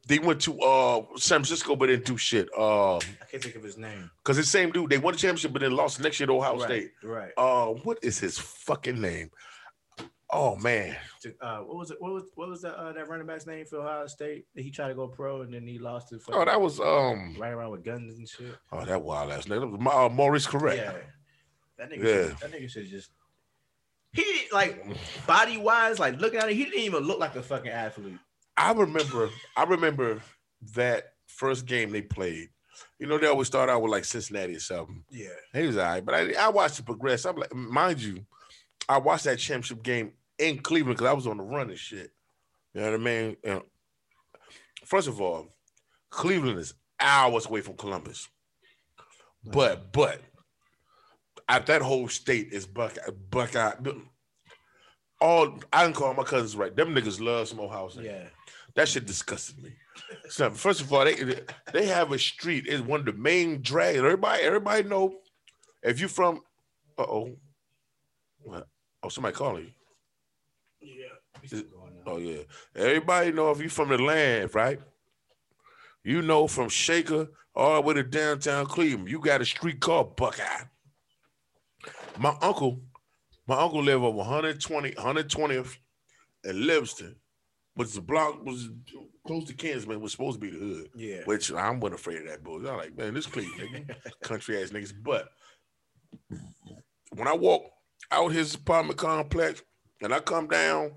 they 0.06 0.18
went 0.18 0.40
to 0.42 0.60
uh 0.60 1.02
San 1.16 1.40
Francisco 1.40 1.76
but 1.76 1.86
didn't 1.86 2.04
do 2.04 2.16
shit. 2.16 2.48
Uh 2.56 2.96
I 2.96 3.00
can't 3.30 3.42
think 3.42 3.56
of 3.56 3.62
his 3.62 3.78
name. 3.78 4.10
because 4.22 4.36
the 4.36 4.44
same 4.44 4.70
dude 4.70 4.90
they 4.90 4.98
won 4.98 5.14
the 5.14 5.18
championship 5.18 5.52
but 5.52 5.62
then 5.62 5.72
lost 5.72 6.00
next 6.00 6.20
year 6.20 6.26
to 6.26 6.34
Ohio 6.34 6.58
right, 6.58 6.62
State. 6.62 6.90
Right. 7.02 7.32
Uh 7.36 7.66
what 7.66 7.98
is 8.02 8.18
his 8.18 8.38
fucking 8.38 9.00
name? 9.00 9.30
Oh 10.30 10.56
man. 10.56 10.96
Uh, 11.40 11.58
what 11.58 11.76
was 11.76 11.90
it? 11.92 11.96
What 12.00 12.12
was 12.12 12.24
what 12.34 12.48
was 12.48 12.62
that 12.62 12.74
uh, 12.74 12.92
that 12.92 13.08
running 13.08 13.26
back's 13.26 13.46
name 13.46 13.64
for 13.66 13.78
Ohio 13.78 14.06
State? 14.08 14.46
He 14.54 14.70
tried 14.70 14.88
to 14.88 14.94
go 14.94 15.06
pro 15.06 15.42
and 15.42 15.54
then 15.54 15.66
he 15.66 15.78
lost 15.78 16.12
it. 16.12 16.22
Oh 16.28 16.44
that 16.44 16.60
was 16.60 16.80
um 16.80 17.36
right 17.38 17.52
around 17.52 17.70
with 17.70 17.84
guns 17.84 18.18
and 18.18 18.28
shit. 18.28 18.54
oh 18.72 18.84
that 18.84 19.00
wild 19.00 19.30
ass 19.30 19.44
nigga. 19.44 19.60
That 19.60 19.66
was 19.68 20.10
uh, 20.10 20.12
Maurice 20.12 20.46
Clarett. 20.46 20.76
Yeah. 20.76 20.92
That 21.78 21.90
nigga. 21.90 22.04
Yeah. 22.04 22.28
Should, 22.28 22.38
that 22.38 22.52
nigga 22.52 22.70
should 22.70 22.90
just. 22.90 23.10
He 24.12 24.46
like 24.52 24.84
body 25.26 25.56
wise, 25.56 25.98
like 25.98 26.20
looking 26.20 26.38
at 26.38 26.48
it, 26.48 26.54
he 26.54 26.64
didn't 26.64 26.80
even 26.80 27.04
look 27.04 27.18
like 27.18 27.34
a 27.36 27.42
fucking 27.42 27.70
athlete. 27.70 28.18
I 28.56 28.72
remember 28.72 29.30
I 29.56 29.64
remember 29.64 30.20
that 30.74 31.14
first 31.26 31.66
game 31.66 31.90
they 31.90 32.02
played. 32.02 32.50
You 32.98 33.06
know, 33.06 33.18
they 33.18 33.26
always 33.26 33.46
start 33.46 33.68
out 33.68 33.82
with 33.82 33.92
like 33.92 34.04
Cincinnati 34.04 34.56
or 34.56 34.60
something. 34.60 35.04
Yeah. 35.10 35.28
He 35.52 35.66
was 35.66 35.76
all 35.76 35.84
right, 35.84 36.04
but 36.04 36.14
I, 36.14 36.32
I 36.34 36.48
watched 36.48 36.78
it 36.78 36.86
progress. 36.86 37.24
I'm 37.24 37.36
like, 37.36 37.54
mind 37.54 38.00
you, 38.02 38.24
I 38.88 38.98
watched 38.98 39.24
that 39.24 39.38
championship 39.38 39.82
game 39.82 40.12
in 40.38 40.58
Cleveland 40.58 40.96
because 40.96 41.10
I 41.10 41.14
was 41.14 41.26
on 41.26 41.36
the 41.36 41.42
run 41.42 41.70
and 41.70 41.78
shit. 41.78 42.12
You 42.72 42.80
know 42.80 42.90
what 42.90 43.00
I 43.00 43.02
mean? 43.02 43.36
And 43.44 43.62
first 44.84 45.08
of 45.08 45.20
all, 45.20 45.48
Cleveland 46.10 46.58
is 46.58 46.74
hours 47.00 47.46
away 47.46 47.60
from 47.60 47.76
Columbus, 47.76 48.28
but 49.44 49.92
but 49.92 50.20
at 51.48 51.66
that 51.66 51.82
whole 51.82 52.08
state 52.08 52.52
is 52.52 52.66
Buckeye. 52.66 53.10
Buckeye. 53.30 53.72
All 55.20 55.58
I 55.72 55.84
can 55.84 55.92
call 55.92 56.14
my 56.14 56.24
cousins 56.24 56.56
right. 56.56 56.74
Them 56.74 56.94
niggas 56.94 57.20
love 57.20 57.48
some 57.48 57.60
Ohio 57.60 57.90
Yeah. 58.00 58.24
That 58.76 58.88
shit 58.88 59.06
disgusted 59.06 59.62
me. 59.62 59.70
So 60.28 60.50
first 60.50 60.80
of 60.80 60.92
all, 60.92 61.04
they 61.04 61.16
they 61.72 61.86
have 61.86 62.12
a 62.12 62.18
street. 62.18 62.64
It's 62.66 62.82
one 62.82 63.00
of 63.00 63.06
the 63.06 63.12
main 63.12 63.62
drags. 63.62 63.98
Everybody, 63.98 64.42
everybody 64.42 64.82
know 64.88 65.16
if 65.82 66.00
you 66.00 66.08
from. 66.08 66.40
Uh 66.98 67.02
oh. 67.02 67.36
Oh, 69.02 69.08
somebody 69.08 69.34
calling 69.34 69.64
you. 69.64 69.70
Yeah. 70.80 71.06
We 71.40 71.48
still 71.48 71.62
going 71.62 71.94
now. 71.96 72.12
Oh 72.12 72.18
yeah. 72.18 72.42
Everybody 72.74 73.32
know 73.32 73.50
if 73.50 73.60
you 73.60 73.68
from 73.68 73.90
the 73.90 73.98
land, 73.98 74.54
right? 74.54 74.80
You 76.02 76.22
know 76.22 76.46
from 76.46 76.68
Shaker 76.68 77.28
all 77.54 77.76
the 77.76 77.80
way 77.82 77.94
to 77.94 78.02
downtown 78.02 78.66
Cleveland, 78.66 79.08
you 79.08 79.20
got 79.20 79.40
a 79.40 79.44
street 79.44 79.80
called 79.80 80.16
Buckeye. 80.16 80.64
My 82.18 82.36
uncle, 82.40 82.80
my 83.46 83.58
uncle 83.58 83.82
lived 83.82 84.02
over 84.02 84.16
120, 84.16 84.92
120th 84.92 85.76
in 86.44 86.66
Livingston, 86.66 87.16
which 87.74 87.92
the 87.92 88.00
block 88.00 88.44
was 88.44 88.68
close 89.26 89.44
to 89.44 89.54
Kansas, 89.54 89.86
man, 89.86 90.00
was 90.00 90.12
supposed 90.12 90.40
to 90.40 90.46
be 90.46 90.56
the 90.56 90.58
hood. 90.58 90.88
Yeah. 90.94 91.22
Which 91.24 91.52
I'm 91.52 91.80
not 91.80 91.92
afraid 91.92 92.18
of 92.18 92.28
that 92.28 92.44
bullshit. 92.44 92.70
I'm 92.70 92.76
like, 92.76 92.96
man, 92.96 93.14
this 93.14 93.26
Cleveland, 93.26 93.86
nigga. 93.88 94.20
country 94.22 94.62
ass 94.62 94.70
niggas. 94.70 94.92
But 95.02 95.28
when 97.14 97.28
I 97.28 97.34
walk 97.34 97.62
out 98.10 98.32
his 98.32 98.54
apartment 98.54 98.98
complex 98.98 99.62
and 100.00 100.14
I 100.14 100.20
come 100.20 100.48
down 100.48 100.92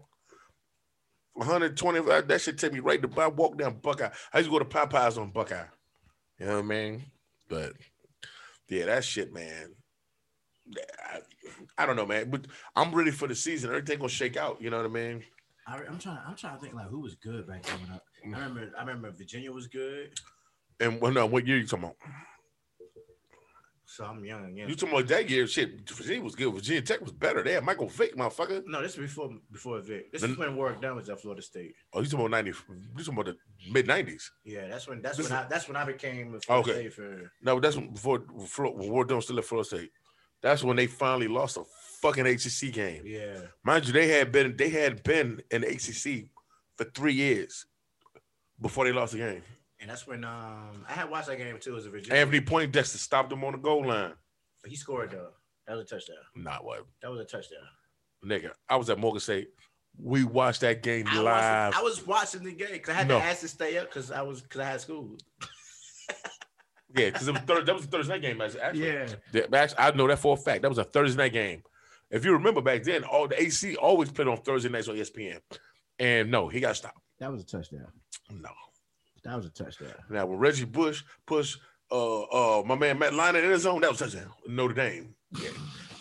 120, 1.34 2.02
that 2.02 2.28
that 2.28 2.42
should 2.42 2.58
take 2.58 2.74
me 2.74 2.80
right 2.80 3.02
to 3.02 3.22
I 3.22 3.28
walk 3.28 3.58
down 3.58 3.80
Buckeye. 3.82 4.10
I 4.34 4.38
used 4.40 4.50
to 4.50 4.52
go 4.52 4.60
to 4.60 4.66
Popeyes 4.66 5.20
on 5.20 5.32
Buckeye. 5.32 5.66
You 6.40 6.46
know 6.46 6.56
what 6.56 6.66
I 6.66 6.68
mean? 6.68 7.06
But 7.50 7.74
yeah, 8.70 8.86
that 8.86 9.04
shit, 9.04 9.34
man. 9.34 9.74
I, 11.12 11.20
I 11.78 11.86
don't 11.86 11.96
know, 11.96 12.06
man. 12.06 12.30
But 12.30 12.46
I'm 12.76 12.94
ready 12.94 13.12
for 13.12 13.28
the 13.28 13.36
season. 13.36 13.70
Everything 13.70 14.00
gonna 14.00 14.10
shake 14.10 14.38
out. 14.38 14.62
You 14.62 14.70
know 14.70 14.78
what 14.78 14.86
I 14.86 14.90
mean? 14.90 15.24
I, 15.68 15.80
I'm 15.90 16.00
trying. 16.00 16.20
I'm 16.26 16.36
trying 16.36 16.56
to 16.56 16.62
think 16.62 16.74
like 16.74 16.88
who 16.88 17.00
was 17.02 17.16
good 17.16 17.46
back 17.48 17.64
coming 17.64 17.92
up. 17.92 18.04
I 18.26 18.30
remember. 18.30 18.72
I 18.78 18.82
remember 18.82 19.12
Virginia 19.12 19.52
was 19.52 19.68
good. 19.68 20.12
And 20.80 21.02
when, 21.02 21.14
no, 21.16 21.26
what 21.26 21.46
year 21.48 21.58
you 21.58 21.66
talking 21.68 21.86
about? 21.86 21.96
So 23.90 24.04
I'm 24.06 24.24
young 24.26 24.46
again. 24.46 24.68
You 24.70 24.76
talking 24.76 24.96
about 24.96 25.08
that 25.08 25.30
year? 25.30 25.48
Shit, 25.48 25.90
Virginia 25.90 26.22
was 26.22 26.36
good. 26.36 26.54
Virginia 26.54 26.82
Tech 26.82 27.02
was 27.02 27.14
better. 27.14 27.42
They 27.42 27.54
had 27.54 27.64
Michael 27.64 27.88
Vick, 27.88 28.16
motherfucker. 28.18 28.62
No, 28.68 28.82
this 28.82 28.92
is 28.92 28.98
before 28.98 29.30
before 29.52 29.80
Vick. 29.80 30.12
This 30.12 30.22
Then- 30.22 30.32
is 30.32 30.38
when 30.38 30.56
Warrick 30.58 30.82
Dunn 30.82 30.96
was 30.98 31.10
at 31.10 31.22
Florida 31.22 31.42
State. 31.42 31.74
Oh, 31.94 32.02
you 32.02 32.06
talking 32.06 32.20
about 32.20 32.32
ninety? 32.32 32.50
You 32.52 33.04
talking 33.04 33.14
about 33.14 33.26
the 33.28 33.38
mid 33.72 33.88
nineties? 33.88 34.30
Yeah, 34.44 34.68
that's 34.68 34.88
when 34.88 35.02
that's 35.02 35.18
This 35.18 35.30
when 35.30 35.40
is- 35.40 35.46
I 35.46 35.48
that's 35.50 35.68
when 35.68 35.78
I 35.78 35.86
became 35.86 36.36
a 36.36 36.40
Florida 36.42 36.70
Okay. 36.72 36.80
State 36.82 36.94
for 36.94 37.32
No, 37.42 37.60
that's 37.60 37.78
when- 37.78 37.94
before 37.94 38.20
before 38.20 38.72
Ward 38.76 39.08
Dunn 39.10 39.22
still 39.22 39.40
at 39.40 39.46
Florida 39.46 39.66
State. 39.68 39.92
That's 40.42 40.64
when 40.64 40.76
they 40.76 40.86
finally 40.88 41.28
lost 41.30 41.58
a 41.58 41.64
fucking 42.08 42.28
ACC 42.28 42.74
game. 42.74 43.04
yeah. 43.06 43.38
Mind 43.64 43.86
you, 43.88 43.94
they 43.94 44.08
had 44.08 44.32
been 44.32 44.56
they 44.58 44.70
had 44.70 45.04
been 45.04 45.42
in 45.52 45.62
the 45.62 45.68
ACC 45.68 46.28
for 46.78 46.86
three 46.94 47.14
years 47.14 47.66
before 48.62 48.86
they 48.86 48.92
lost 48.92 49.14
the 49.14 49.20
game. 49.20 49.44
And 49.80 49.90
that's 49.90 50.08
when 50.08 50.24
um 50.24 50.86
I 50.88 50.94
had 50.94 51.10
watched 51.10 51.28
that 51.28 51.38
game 51.38 51.58
too 51.60 51.76
as 51.78 51.86
a 51.86 51.90
Virginia. 51.90 52.20
Anthony 52.20 52.42
Poindexter 52.42 52.98
stopped 52.98 53.30
them 53.30 53.44
on 53.44 53.54
the 53.54 53.58
goal 53.60 53.86
line. 53.88 54.14
He 54.66 54.76
scored 54.76 55.12
though. 55.12 55.30
That 55.68 55.76
was 55.76 55.84
a 55.84 55.96
touchdown. 55.96 56.18
Not 56.36 56.64
what, 56.64 56.86
That 57.02 57.12
was 57.12 57.20
a 57.20 57.26
touchdown. 57.26 57.60
nigga. 58.26 58.52
I 58.70 58.76
was 58.78 58.90
at 58.90 58.98
Morgan 58.98 59.20
State. 59.20 59.50
We 60.00 60.24
watched 60.24 60.62
that 60.62 60.82
game 60.84 61.06
I, 61.10 61.16
live. 61.20 61.26
watched, 61.74 61.78
I 61.80 61.82
was 61.84 62.08
watching 62.08 62.44
the 62.44 62.54
game 62.54 62.70
because 62.72 62.90
I 62.90 62.94
had 62.94 63.08
No. 63.08 63.20
to 63.20 63.26
ask 63.26 63.42
to 63.42 63.48
stay 63.48 63.78
up 63.78 63.88
because 63.90 64.12
I 64.12 64.22
was 64.22 64.42
because 64.42 64.62
I 64.62 64.66
had 64.66 64.82
school. 64.82 65.18
yeah, 66.96 67.10
because 67.10 67.26
that 67.28 67.74
was 67.76 67.84
a 67.84 67.88
Thursday 67.88 68.14
night 68.14 68.22
game. 68.22 68.42
Actually, 68.42 68.86
Yeah. 69.34 69.42
Actually, 69.54 69.80
I 69.80 69.92
know 69.92 70.08
that 70.08 70.20
for 70.20 70.34
a 70.36 70.38
fact. 70.38 70.62
That 70.62 70.70
was 70.70 70.78
a 70.78 70.84
Thursday 70.84 71.18
night 71.18 71.34
game. 71.34 71.64
If 72.10 72.24
you 72.26 72.32
remember 72.34 72.62
back 72.62 72.84
then, 72.84 73.04
all 73.04 73.28
the 73.28 73.42
AC 73.42 73.76
always 73.76 74.12
played 74.12 74.28
on 74.28 74.38
Thursday 74.38 74.70
nights 74.70 74.88
on 74.88 74.96
ESPN. 74.96 75.40
And 76.00 76.32
no, 76.32 76.48
he 76.48 76.60
got 76.60 76.76
stopped. 76.76 77.00
That 77.20 77.32
was 77.32 77.42
a 77.42 77.46
touchdown. 77.46 77.88
No. 78.32 78.50
That 79.24 79.36
was 79.36 79.46
a 79.46 79.50
touchdown. 79.50 79.94
Now 80.10 80.26
when 80.26 80.38
Reggie 80.40 80.66
Bush 80.66 81.04
pushed 81.26 81.60
uh 81.92 82.22
uh 82.24 82.64
my 82.64 82.76
man 82.76 83.00
Matt 83.00 83.14
Leinart 83.14 83.44
in 83.44 83.50
his 83.52 83.64
zone, 83.64 83.82
that 83.82 83.90
was 83.90 84.00
touchdown. 84.00 84.32
Notre 84.48 84.74
Dame. 84.74 85.16
Yeah. 85.42 85.50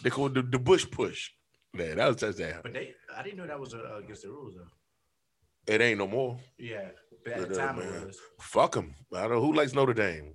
They 0.03 0.11
called 0.11 0.35
the, 0.35 0.43
the 0.43 0.59
Bush 0.59 0.87
push. 0.91 1.31
Yeah, 1.77 1.95
that 1.95 2.07
was 2.09 2.17
touchdown. 2.19 2.61
But 2.63 2.75
they, 2.75 2.95
I 3.17 3.23
didn't 3.23 3.39
know 3.39 3.47
that 3.47 3.59
was 3.59 3.75
uh, 3.75 3.97
against 4.03 4.23
the 4.23 4.29
rules 4.29 4.55
though. 4.57 5.73
It 5.73 5.81
ain't 5.81 5.99
no 5.99 6.07
more. 6.07 6.39
Yeah, 6.59 6.89
but 7.25 7.33
at 7.33 7.39
But, 7.41 7.49
the 7.49 7.55
uh, 7.63 7.67
time 7.67 7.79
man. 7.79 7.89
it 8.03 8.07
was. 8.07 8.19
Fuck 8.41 8.73
them. 8.75 8.95
I 9.13 9.23
don't 9.23 9.31
know 9.33 9.41
who 9.41 9.53
likes 9.55 9.73
Notre 9.75 9.95
Dame. 9.95 10.35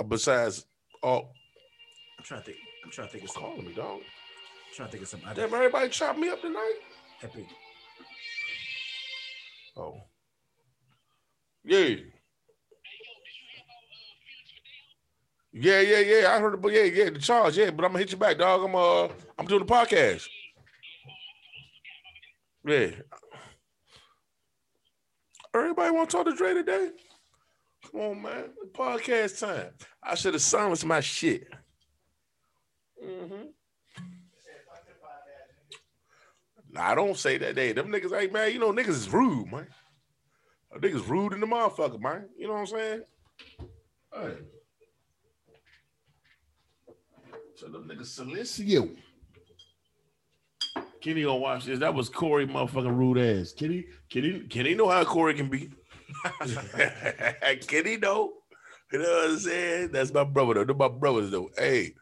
Uh, 0.00 0.04
Besides, 0.04 0.64
oh, 1.02 1.28
I'm 2.18 2.24
trying 2.24 2.40
to 2.40 2.46
think. 2.46 2.58
I'm 2.84 2.90
trying 2.90 3.08
to 3.08 3.12
think 3.12 3.24
of 3.24 3.30
some. 3.30 3.42
calling 3.42 3.66
me, 3.66 3.72
dog. 3.72 4.00
I'm 4.00 4.74
trying 4.74 4.88
to 4.88 4.92
think 4.92 5.02
of 5.02 5.08
some 5.08 5.20
Damn, 5.34 5.54
everybody 5.54 5.88
chop 5.88 6.18
me 6.18 6.28
up 6.28 6.40
tonight. 6.40 6.74
epic. 7.22 7.46
Oh. 9.76 10.02
Yeah. 11.64 11.96
Yeah, 15.52 15.80
yeah, 15.80 15.98
yeah. 16.00 16.32
I 16.32 16.40
heard 16.40 16.54
about 16.54 16.72
yeah, 16.72 16.82
yeah, 16.82 17.10
the 17.10 17.18
charge, 17.18 17.56
yeah, 17.56 17.70
but 17.70 17.84
I'm 17.84 17.92
gonna 17.92 18.00
hit 18.00 18.12
you 18.12 18.18
back, 18.18 18.38
dog. 18.38 18.64
I'm 18.64 18.74
uh 18.74 19.08
I'm 19.38 19.46
doing 19.46 19.64
the 19.64 19.72
podcast. 19.72 20.26
Yeah. 22.66 22.90
Everybody 25.54 25.90
want 25.92 26.10
to 26.10 26.16
talk 26.16 26.26
to 26.26 26.34
Dre 26.34 26.54
today? 26.54 26.90
Come 27.90 28.00
on, 28.00 28.22
man. 28.22 28.44
Podcast 28.72 29.38
time. 29.38 29.70
I 30.02 30.16
should 30.16 30.34
have 30.34 30.42
silenced 30.42 30.84
my 30.84 31.00
shit. 31.00 31.46
Mm-hmm. 33.04 33.44
I 36.76 36.94
don't 36.94 37.16
say 37.16 37.38
that. 37.38 37.54
They 37.54 37.72
them 37.72 37.88
niggas 37.88 38.18
ain't 38.18 38.32
man. 38.32 38.52
You 38.52 38.58
know 38.58 38.72
niggas 38.72 38.88
is 38.88 39.12
rude, 39.12 39.50
man. 39.50 39.66
A 40.74 40.78
niggas 40.78 41.08
rude 41.08 41.32
in 41.32 41.40
the 41.40 41.46
motherfucker, 41.46 42.00
man. 42.00 42.28
You 42.36 42.48
know 42.48 42.54
what 42.54 42.60
I'm 42.60 42.66
saying? 42.66 43.02
Hey. 44.12 44.34
So 47.56 47.68
them 47.68 47.88
niggas 47.88 48.18
Silencio. 48.18 48.96
Kenny 51.00 51.22
gonna 51.22 51.36
watch 51.36 51.66
this. 51.66 51.78
That 51.78 51.94
was 51.94 52.08
Corey 52.08 52.46
motherfucking 52.46 52.96
rude 52.96 53.18
ass. 53.18 53.52
Kenny, 53.52 53.84
Kenny, 54.08 54.40
Kenny 54.48 54.74
know 54.74 54.88
how 54.88 55.04
Corey 55.04 55.34
can 55.34 55.48
be. 55.48 55.70
Kenny 57.66 57.98
know. 57.98 58.32
You 58.90 58.98
know 58.98 59.04
what 59.04 59.30
I'm 59.30 59.38
saying? 59.38 59.92
That's 59.92 60.12
my 60.12 60.24
brother 60.24 60.54
though. 60.54 60.64
They're 60.64 60.74
my 60.74 60.88
brothers 60.88 61.30
though. 61.30 61.50
Hey. 61.56 61.94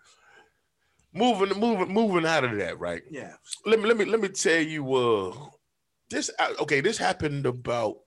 Moving, 1.14 1.58
moving, 1.60 1.92
moving 1.92 2.24
out 2.26 2.44
of 2.44 2.56
that, 2.56 2.78
right? 2.78 3.02
Yeah. 3.10 3.34
Let 3.66 3.80
me 3.80 3.86
let 3.86 3.96
me 3.98 4.04
let 4.06 4.20
me 4.20 4.28
tell 4.28 4.60
you 4.62 4.94
uh 4.94 5.34
this 6.08 6.30
okay, 6.60 6.80
this 6.80 6.96
happened 6.98 7.46
about 7.46 7.98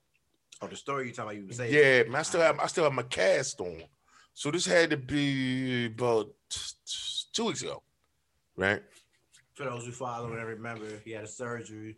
Oh, 0.62 0.68
the 0.68 0.76
story 0.76 1.08
you 1.08 1.14
talking 1.14 1.38
about 1.40 1.48
you 1.50 1.54
say. 1.54 1.70
yeah, 1.72 2.04
man, 2.10 2.16
I 2.16 2.24
still 2.24 2.42
have 2.42 2.60
I 2.60 2.68
still 2.68 2.86
have 2.86 2.94
my 2.94 3.04
cast 3.04 3.60
on. 3.62 3.84
So 4.34 4.52
this 4.52 4.66
had 4.66 4.90
to 4.90 4.98
be 4.98 5.86
about 5.86 6.30
two 7.34 7.46
weeks 7.46 7.62
ago, 7.62 7.84
right? 8.58 8.82
For 9.54 9.66
those 9.66 9.86
who 9.86 9.92
follow 9.92 10.34
and 10.34 10.46
remember, 10.46 10.88
he 11.06 11.12
had 11.12 11.24
a 11.26 11.28
surgery 11.28 11.96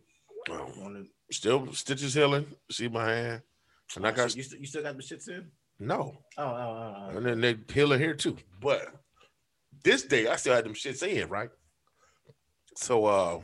Well, 0.48 0.66
the. 0.76 1.06
still 1.30 1.72
stitches 1.72 2.14
healing. 2.14 2.46
See 2.70 2.88
my 2.88 3.08
hand, 3.10 3.42
and 3.96 4.06
I 4.06 4.10
got 4.12 4.36
you, 4.36 4.42
still, 4.42 4.58
you 4.60 4.66
still 4.66 4.82
got 4.82 4.96
the 4.96 5.02
shits 5.02 5.28
in? 5.28 5.50
no, 5.80 6.18
Oh, 6.36 6.44
oh, 6.44 6.46
oh, 6.46 6.94
oh. 7.12 7.16
and 7.16 7.26
then 7.26 7.40
they 7.40 7.56
healing 7.72 7.98
here 8.00 8.14
too. 8.14 8.36
But 8.60 8.88
this 9.82 10.02
day, 10.02 10.26
I 10.26 10.36
still 10.36 10.54
had 10.54 10.64
them 10.64 10.74
shits 10.74 11.02
in, 11.02 11.28
right? 11.28 11.50
So, 12.76 13.06
uh, 13.06 13.40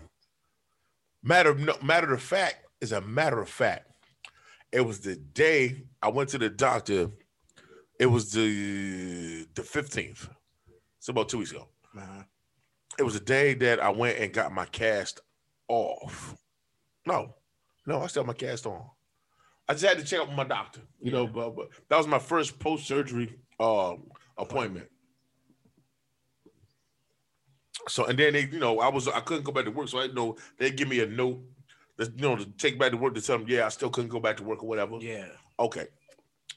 matter 1.22 1.50
of 1.50 1.82
matter 1.82 2.12
of 2.12 2.22
fact 2.22 2.56
is 2.80 2.92
a 2.92 3.00
matter 3.00 3.40
of 3.40 3.48
fact. 3.48 3.90
It 4.72 4.80
was 4.80 5.00
the 5.00 5.16
day 5.16 5.84
I 6.02 6.08
went 6.08 6.30
to 6.30 6.38
the 6.38 6.50
doctor. 6.50 7.10
It 7.98 8.06
was 8.06 8.32
the 8.32 9.46
the 9.54 9.62
fifteenth. 9.62 10.28
It's 10.98 11.08
about 11.08 11.28
two 11.28 11.38
weeks 11.38 11.50
ago. 11.50 11.68
Uh-huh. 11.96 12.22
It 12.98 13.02
was 13.02 13.14
the 13.14 13.24
day 13.24 13.54
that 13.54 13.80
I 13.80 13.90
went 13.90 14.18
and 14.18 14.32
got 14.32 14.52
my 14.52 14.66
cast 14.66 15.20
off. 15.68 16.36
No, 17.06 17.34
no, 17.86 18.02
I 18.02 18.06
still 18.06 18.22
have 18.22 18.28
my 18.28 18.34
cast 18.34 18.66
on. 18.66 18.82
I 19.68 19.72
just 19.72 19.84
had 19.84 19.98
to 19.98 20.04
check 20.04 20.20
out 20.20 20.28
with 20.28 20.36
my 20.36 20.44
doctor. 20.44 20.80
You 21.00 21.10
know, 21.10 21.26
but, 21.26 21.56
but 21.56 21.68
that 21.88 21.96
was 21.96 22.06
my 22.06 22.18
first 22.18 22.58
post 22.58 22.86
surgery 22.86 23.38
um, 23.58 24.04
appointment. 24.36 24.88
So 27.88 28.06
and 28.06 28.18
then 28.18 28.32
they, 28.32 28.46
you 28.46 28.58
know, 28.58 28.80
I 28.80 28.88
was 28.88 29.08
I 29.08 29.20
couldn't 29.20 29.44
go 29.44 29.52
back 29.52 29.64
to 29.64 29.70
work, 29.70 29.88
so 29.88 30.00
I 30.00 30.06
know 30.08 30.36
they 30.58 30.70
give 30.70 30.88
me 30.88 31.00
a 31.00 31.06
note, 31.06 31.40
that, 31.96 32.14
you 32.16 32.22
know, 32.22 32.36
to 32.36 32.46
take 32.58 32.78
back 32.78 32.92
to 32.92 32.96
work 32.96 33.14
to 33.14 33.20
tell 33.20 33.38
them, 33.38 33.46
yeah, 33.48 33.66
I 33.66 33.68
still 33.68 33.90
couldn't 33.90 34.10
go 34.10 34.20
back 34.20 34.36
to 34.38 34.44
work 34.44 34.62
or 34.62 34.68
whatever. 34.68 34.96
Yeah. 35.00 35.28
Okay. 35.58 35.86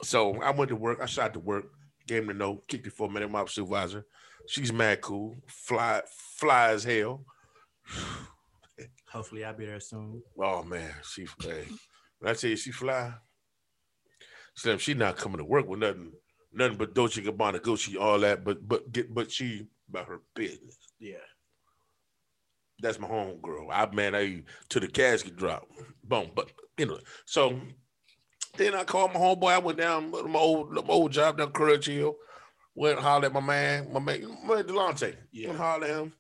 So 0.04 0.42
I 0.42 0.52
went 0.52 0.70
to 0.70 0.76
work. 0.76 1.00
I 1.02 1.06
shot 1.06 1.34
to 1.34 1.40
work, 1.40 1.66
gave 2.08 2.22
him 2.22 2.28
the 2.28 2.34
note, 2.34 2.68
kicked 2.68 2.88
it 2.88 2.94
for 2.94 3.08
a 3.08 3.12
minute. 3.12 3.32
My 3.32 3.46
supervisor, 3.46 4.06
she's 4.48 4.72
mad 4.72 5.02
cool, 5.02 5.36
fly, 5.48 6.02
fly 6.08 6.70
as 6.70 6.84
hell. 6.84 7.26
Hopefully, 9.12 9.44
I'll 9.44 9.58
be 9.58 9.66
there 9.66 9.80
soon. 9.80 10.22
Oh 10.40 10.64
man, 10.64 10.94
she 11.04 11.26
hey, 11.42 11.66
when 12.20 12.32
I 12.32 12.34
tell 12.34 12.50
you 12.50 12.58
she 12.58 12.72
fly, 12.72 13.14
Slim, 14.56 14.78
she 14.78 14.94
not 14.94 15.18
coming 15.18 15.38
to 15.38 15.46
work 15.46 15.68
with 15.68 15.80
nothing, 15.80 16.12
nothing 16.54 16.78
but 16.78 16.94
Dolce 16.94 17.22
Gabbana, 17.22 17.60
Gucci, 17.60 18.00
all 18.00 18.20
that. 18.20 18.44
But 18.44 18.68
but 18.68 18.92
get 18.92 19.14
but 19.14 19.32
she 19.32 19.68
about 19.90 20.08
her 20.08 20.22
business. 20.36 20.78
Yeah. 21.00 21.16
That's 22.80 23.00
my 23.00 23.08
home 23.08 23.40
girl. 23.42 23.70
I 23.72 23.88
man, 23.94 24.16
I 24.16 24.44
to 24.70 24.80
the 24.80 24.88
casket 24.88 25.36
drop. 25.36 25.68
Boom. 26.04 26.32
But 26.36 26.52
you 26.78 26.86
know, 26.86 27.00
so 27.26 27.60
then 28.58 28.76
I 28.76 28.84
called 28.84 29.14
my 29.14 29.20
homeboy. 29.20 29.52
I 29.52 29.58
went 29.60 29.80
down 29.80 30.12
to 30.12 30.24
my 30.24 30.40
old 30.40 30.74
my 30.74 30.82
old 30.88 31.12
job 31.12 31.38
down 31.38 31.52
Courage 31.52 31.88
Hill. 31.88 32.16
Went 32.76 32.98
and 32.98 33.06
hollered 33.06 33.26
at 33.26 33.34
my 33.34 33.40
man, 33.40 33.92
my 33.92 34.00
man, 34.00 34.38
my 34.46 34.56
man 34.56 34.64
Delonte. 34.66 35.16
Yeah. 35.32 35.48
Went 35.48 35.60
and 35.60 35.66
hollered 35.68 35.90
at 35.90 35.98
him. 35.98 36.14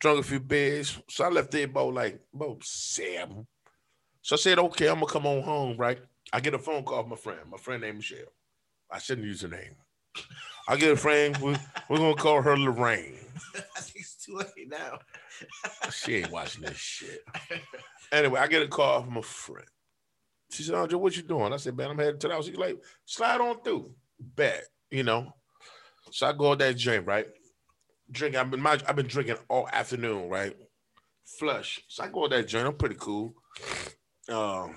Drunk 0.00 0.20
a 0.20 0.22
few 0.22 0.40
beers. 0.40 0.98
So 1.10 1.24
I 1.24 1.28
left 1.28 1.50
there 1.50 1.64
about 1.66 1.92
like 1.92 2.20
about 2.34 2.64
seven. 2.64 3.46
So 4.22 4.36
I 4.36 4.38
said, 4.38 4.58
okay, 4.58 4.88
I'm 4.88 5.00
gonna 5.00 5.06
come 5.06 5.26
on 5.26 5.42
home, 5.42 5.76
right? 5.76 5.98
I 6.32 6.40
get 6.40 6.54
a 6.54 6.58
phone 6.58 6.84
call 6.84 7.02
from 7.02 7.10
my 7.10 7.16
friend. 7.16 7.40
My 7.50 7.58
friend 7.58 7.82
named 7.82 7.98
Michelle. 7.98 8.32
I 8.90 8.98
shouldn't 8.98 9.26
use 9.26 9.42
her 9.42 9.48
name. 9.48 9.76
I 10.68 10.76
get 10.76 10.92
a 10.92 10.96
friend. 10.96 11.36
We, 11.38 11.56
we're 11.88 11.98
gonna 11.98 12.14
call 12.14 12.42
her 12.42 12.56
Lorraine. 12.56 13.18
I 14.38 14.42
think 14.42 14.50
it's 14.52 14.54
too 14.54 14.60
late 14.60 14.70
now. 14.70 14.98
She 15.90 16.16
ain't 16.16 16.30
watching 16.30 16.62
this 16.62 16.76
shit. 16.76 17.20
Anyway, 18.10 18.40
I 18.40 18.46
get 18.46 18.62
a 18.62 18.68
call 18.68 19.02
from 19.02 19.18
a 19.18 19.22
friend. 19.22 19.68
She 20.50 20.62
said, 20.62 20.76
Andre, 20.76 20.98
what 20.98 21.14
you 21.14 21.22
doing? 21.22 21.52
I 21.52 21.58
said, 21.58 21.76
man, 21.76 21.90
I'm 21.90 21.98
headed 21.98 22.18
to 22.20 22.28
the 22.28 22.32
house. 22.32 22.46
She's 22.46 22.56
like, 22.56 22.78
slide 23.04 23.42
on 23.42 23.60
through. 23.62 23.94
Bet, 24.18 24.64
you 24.90 25.02
know. 25.02 25.30
So 26.10 26.26
I 26.26 26.32
go 26.32 26.54
to 26.54 26.64
that 26.64 26.74
joint, 26.78 27.06
right? 27.06 27.26
Drink. 28.10 28.34
I've 28.34 28.50
been 28.50 28.62
my, 28.62 28.80
I've 28.88 28.96
been 28.96 29.08
drinking 29.08 29.36
all 29.50 29.68
afternoon, 29.70 30.30
right? 30.30 30.56
Flush. 31.26 31.82
So 31.88 32.04
I 32.04 32.08
go 32.08 32.26
to 32.26 32.36
that 32.36 32.48
joint. 32.48 32.66
I'm 32.66 32.76
pretty 32.76 32.96
cool. 32.98 33.34
Um, 34.30 34.74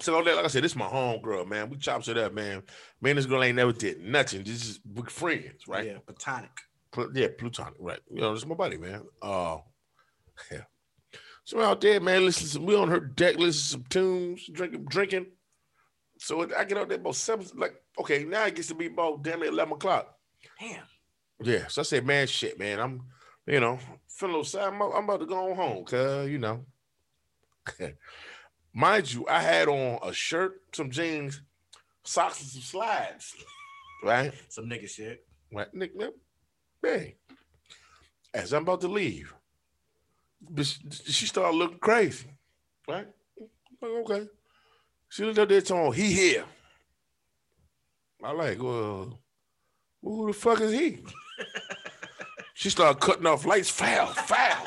so 0.00 0.18
like 0.18 0.28
I 0.28 0.46
said, 0.48 0.62
this 0.62 0.72
is 0.72 0.76
my 0.76 0.84
home 0.84 1.22
girl, 1.22 1.46
man. 1.46 1.70
We 1.70 1.78
chops 1.78 2.08
it 2.08 2.18
up, 2.18 2.34
man. 2.34 2.62
Me 3.00 3.10
and 3.10 3.18
this 3.18 3.26
girl 3.26 3.42
ain't 3.42 3.56
never 3.56 3.72
did 3.72 4.00
nothing. 4.02 4.44
This 4.44 4.68
is 4.68 4.80
we 4.94 5.02
friends, 5.04 5.66
right? 5.66 5.86
Yeah, 5.86 5.98
platonic. 6.04 6.50
Yeah, 7.14 7.28
plutonic, 7.38 7.74
right? 7.78 8.00
You 8.10 8.20
know, 8.20 8.32
it's 8.32 8.46
my 8.46 8.54
buddy, 8.54 8.78
man. 8.78 9.02
Uh, 9.22 9.58
yeah. 10.50 10.62
So 11.44 11.58
we're 11.58 11.64
out 11.64 11.80
there, 11.80 12.00
man. 12.00 12.24
Listen, 12.24 12.46
some, 12.46 12.66
we 12.66 12.74
on 12.74 12.88
her 12.88 13.00
deck, 13.00 13.36
listen 13.36 13.62
to 13.62 13.70
some 13.70 13.84
tunes, 13.88 14.48
drinking, 14.52 14.86
drinking. 14.86 15.26
So 16.18 16.42
I 16.42 16.64
get 16.64 16.78
out 16.78 16.88
there 16.88 16.98
about 16.98 17.14
seven, 17.14 17.46
like 17.56 17.74
okay, 18.00 18.24
now 18.24 18.46
it 18.46 18.54
gets 18.54 18.68
to 18.68 18.74
be 18.74 18.86
about 18.86 19.22
damn 19.22 19.40
near 19.40 19.50
eleven 19.50 19.74
o'clock. 19.74 20.16
Damn. 20.60 20.82
Yeah. 21.42 21.66
So 21.68 21.82
I 21.82 21.84
said, 21.84 22.06
man, 22.06 22.26
shit, 22.26 22.58
man, 22.58 22.80
I'm, 22.80 23.02
you 23.46 23.60
know, 23.60 23.78
feeling 24.08 24.34
a 24.34 24.38
little 24.38 24.44
sad. 24.44 24.72
I'm, 24.72 24.82
I'm 24.82 25.04
about 25.04 25.20
to 25.20 25.26
go 25.26 25.50
on 25.50 25.56
home, 25.56 25.84
cause 25.84 26.28
you 26.28 26.38
know. 26.38 26.64
Mind 28.74 29.12
you, 29.12 29.26
I 29.28 29.40
had 29.40 29.68
on 29.68 29.98
a 30.02 30.12
shirt, 30.12 30.60
some 30.74 30.90
jeans, 30.90 31.40
socks, 32.04 32.40
and 32.40 32.50
some 32.50 32.62
slides, 32.62 33.34
right? 34.04 34.32
Some 34.48 34.66
nigga 34.66 34.88
shit. 34.88 35.24
Right, 35.52 35.72
Nick, 35.72 35.96
Nick, 35.96 36.12
hey. 36.86 37.14
As 38.34 38.52
I'm 38.52 38.62
about 38.62 38.80
to 38.82 38.88
leave, 38.88 39.34
she, 40.60 41.26
started 41.26 41.56
looking 41.56 41.78
crazy, 41.78 42.28
right? 42.86 43.06
Like, 43.80 43.90
okay. 43.90 44.26
She 45.08 45.24
looked 45.24 45.38
up 45.38 45.48
there 45.48 45.60
told 45.60 45.96
me, 45.96 46.02
he 46.02 46.12
here. 46.12 46.44
I 48.22 48.32
like, 48.32 48.62
well, 48.62 49.18
who 50.02 50.26
the 50.26 50.32
fuck 50.32 50.60
is 50.60 50.72
he? 50.72 50.98
she 52.54 52.70
started 52.70 53.00
cutting 53.00 53.26
off 53.26 53.46
lights, 53.46 53.70
foul, 53.70 54.06
foul. 54.06 54.66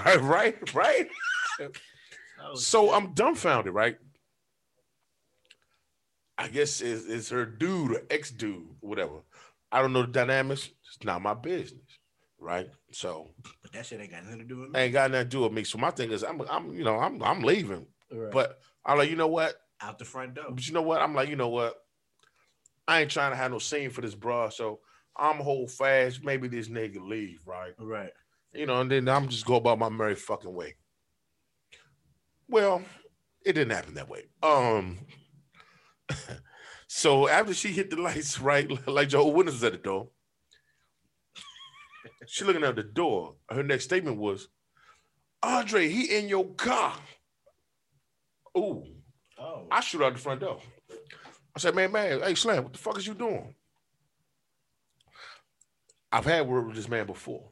right, 0.04 0.20
right, 0.22 0.74
right. 0.74 1.08
So 2.54 2.92
I'm 2.92 3.12
dumbfounded, 3.12 3.74
right? 3.74 3.98
I 6.38 6.48
guess 6.48 6.80
it's, 6.80 7.04
it's 7.06 7.28
her 7.30 7.44
dude 7.44 7.92
or 7.92 8.02
ex 8.08 8.30
dude, 8.30 8.66
whatever. 8.80 9.22
I 9.70 9.82
don't 9.82 9.92
know 9.92 10.02
the 10.02 10.08
dynamics. 10.08 10.70
It's 10.94 11.04
not 11.04 11.22
my 11.22 11.34
business, 11.34 11.98
right? 12.38 12.68
So 12.92 13.30
but 13.62 13.72
that 13.72 13.86
shit 13.86 14.00
ain't 14.00 14.10
got 14.10 14.24
nothing 14.24 14.40
to 14.40 14.44
do 14.44 14.60
with 14.60 14.70
me. 14.70 14.80
ain't 14.80 14.92
got 14.92 15.10
nothing 15.10 15.26
to 15.26 15.30
do 15.30 15.40
with 15.42 15.52
me. 15.52 15.64
So 15.64 15.78
my 15.78 15.90
thing 15.90 16.10
is, 16.10 16.22
I'm, 16.22 16.42
I'm, 16.50 16.74
you 16.74 16.84
know, 16.84 16.98
I'm, 16.98 17.22
I'm 17.22 17.42
leaving. 17.42 17.86
Right. 18.12 18.32
But 18.32 18.58
I'm 18.84 18.98
like, 18.98 19.10
you 19.10 19.16
know 19.16 19.28
what? 19.28 19.54
out 19.80 19.98
the 19.98 20.04
front 20.04 20.34
door. 20.34 20.46
But 20.50 20.66
you 20.66 20.74
know 20.74 20.82
what? 20.82 21.00
I'm 21.00 21.14
like, 21.14 21.28
you 21.28 21.36
know 21.36 21.48
what? 21.48 21.74
I 22.86 23.00
ain't 23.00 23.10
trying 23.10 23.30
to 23.30 23.36
have 23.36 23.50
no 23.50 23.58
scene 23.58 23.90
for 23.90 24.00
this 24.00 24.14
bro. 24.14 24.50
So 24.50 24.80
I'm 25.16 25.36
hold 25.36 25.70
fast. 25.70 26.24
Maybe 26.24 26.48
this 26.48 26.68
nigga 26.68 27.06
leave, 27.06 27.46
right? 27.46 27.72
Right. 27.78 28.10
you 28.52 28.66
know, 28.66 28.80
and 28.80 28.90
then 28.90 29.08
I'm 29.08 29.28
just 29.28 29.46
go 29.46 29.56
about 29.56 29.78
my 29.78 29.88
merry 29.88 30.14
fucking 30.14 30.52
way. 30.52 30.74
Well, 32.48 32.82
it 33.44 33.52
didn't 33.52 33.72
happen 33.72 33.94
that 33.94 34.08
way. 34.08 34.24
Um, 34.42 34.98
so 36.88 37.28
after 37.28 37.54
she 37.54 37.68
hit 37.68 37.90
the 37.90 37.96
lights, 37.96 38.40
right, 38.40 38.68
like 38.88 39.08
Joe 39.08 39.26
was 39.28 39.62
at 39.62 39.72
the 39.72 39.78
door, 39.78 40.08
she 42.30 42.44
looking 42.44 42.62
at 42.62 42.76
the 42.76 42.84
door. 42.84 43.34
Her 43.50 43.62
next 43.64 43.84
statement 43.84 44.16
was, 44.16 44.48
"Andre, 45.42 45.88
he 45.88 46.16
in 46.16 46.28
your 46.28 46.46
car." 46.54 46.96
Ooh, 48.56 48.84
Oh. 49.38 49.66
I 49.70 49.80
shoot 49.80 50.02
out 50.02 50.12
the 50.12 50.18
front 50.20 50.40
door. 50.40 50.60
I 51.56 51.58
said, 51.58 51.74
"Man, 51.74 51.90
man, 51.90 52.20
hey 52.20 52.34
Slam, 52.36 52.64
what 52.64 52.72
the 52.72 52.78
fuck 52.78 52.98
is 52.98 53.06
you 53.06 53.14
doing?" 53.14 53.54
I've 56.12 56.24
had 56.24 56.46
word 56.46 56.66
with 56.66 56.76
this 56.76 56.88
man 56.88 57.06
before. 57.06 57.50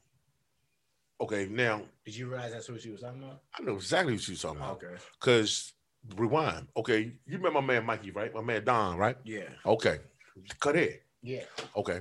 Okay, 1.21 1.47
now 1.47 1.83
Did 2.05 2.17
you 2.17 2.29
realize 2.29 2.53
that's 2.53 2.69
what 2.69 2.81
she 2.81 2.91
was 2.91 3.01
talking 3.01 3.23
about? 3.23 3.43
I 3.59 3.63
know 3.63 3.75
exactly 3.75 4.13
what 4.15 4.29
you're 4.29 4.37
talking 4.37 4.59
about. 4.59 4.83
Okay. 4.83 4.95
Cause 5.19 5.73
rewind. 6.17 6.69
Okay, 6.77 7.13
you 7.27 7.39
met 7.39 7.53
my 7.53 7.61
man 7.61 7.85
Mikey, 7.85 8.13
right? 8.13 8.33
My 8.33 8.43
man 8.43 8.65
Don, 8.65 8.97
right? 8.97 9.17
Yeah. 9.25 9.49
Okay. 9.67 9.99
Cut 10.61 10.77
it. 10.77 11.03
Yeah. 11.23 11.45
Okay. 11.75 12.01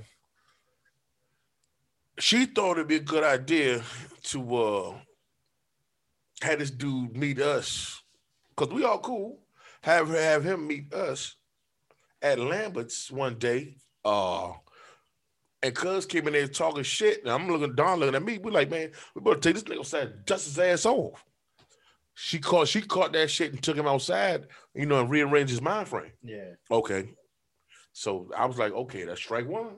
She 2.20 2.46
thought 2.46 2.78
it'd 2.78 2.88
be 2.88 2.96
a 2.96 3.00
good 3.00 3.24
idea 3.24 3.84
to 4.24 4.56
uh 4.56 4.94
have 6.42 6.60
this 6.60 6.72
dude 6.72 7.16
meet 7.16 7.40
us. 7.40 8.02
Cause 8.56 8.70
we 8.70 8.84
all 8.84 9.00
cool. 9.00 9.40
have 9.82 10.10
have 10.10 10.44
him 10.44 10.68
meet 10.68 10.94
us 10.94 11.36
at 12.22 12.40
Lambert's 12.40 13.12
one 13.12 13.38
day. 13.38 13.76
Uh 14.04 14.54
and 15.64 15.76
Cuz 15.76 16.06
came 16.06 16.28
in 16.28 16.34
there 16.34 16.48
talking 16.48 16.84
shit. 16.84 17.22
And 17.22 17.32
I'm 17.32 17.48
looking, 17.48 17.76
Don 17.76 18.00
looking 18.00 18.16
at 18.16 18.24
me. 18.24 18.38
We're 18.38 18.52
like, 18.52 18.70
man, 18.70 18.92
we 19.16 19.22
better 19.22 19.40
take 19.40 19.56
this 19.56 19.64
nigga 19.64 19.80
outside, 19.80 20.26
dust 20.26 20.46
his 20.46 20.60
ass 20.60 20.86
off. 20.86 21.24
She 22.14 22.40
caught, 22.40 22.68
she 22.68 22.82
caught 22.82 23.14
that 23.14 23.30
shit 23.30 23.54
and 23.54 23.62
took 23.62 23.78
him 23.78 23.88
outside, 23.88 24.48
you 24.74 24.86
know, 24.88 25.00
and 25.00 25.10
rearranged 25.10 25.52
his 25.52 25.62
mind 25.62 25.88
frame. 25.88 26.12
Yeah. 26.24 26.54
Okay. 26.72 27.10
So 27.94 28.30
I 28.36 28.46
was 28.46 28.58
like, 28.58 28.74
okay, 28.74 29.04
that's 29.06 29.20
strike 29.20 29.48
one. 29.48 29.78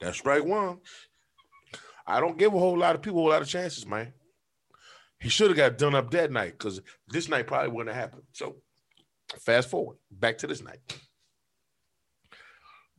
That's 0.00 0.18
strike 0.18 0.44
one. 0.44 0.78
I 2.06 2.20
don't 2.20 2.38
give 2.38 2.54
a 2.54 2.58
whole 2.58 2.78
lot 2.78 2.94
of 2.94 3.02
people 3.02 3.18
a 3.18 3.22
whole 3.22 3.30
lot 3.30 3.42
of 3.42 3.48
chances, 3.48 3.86
man. 3.86 4.12
He 5.20 5.28
should 5.28 5.48
have 5.48 5.56
got 5.56 5.78
done 5.78 5.94
up 5.94 6.10
that 6.12 6.30
night 6.30 6.52
because 6.52 6.80
this 7.08 7.28
night 7.28 7.46
probably 7.46 7.70
wouldn't 7.70 7.94
have 7.94 8.02
happened. 8.02 8.22
So 8.32 8.56
fast 9.40 9.68
forward 9.68 9.96
back 10.10 10.38
to 10.38 10.46
this 10.46 10.62
night. 10.62 10.80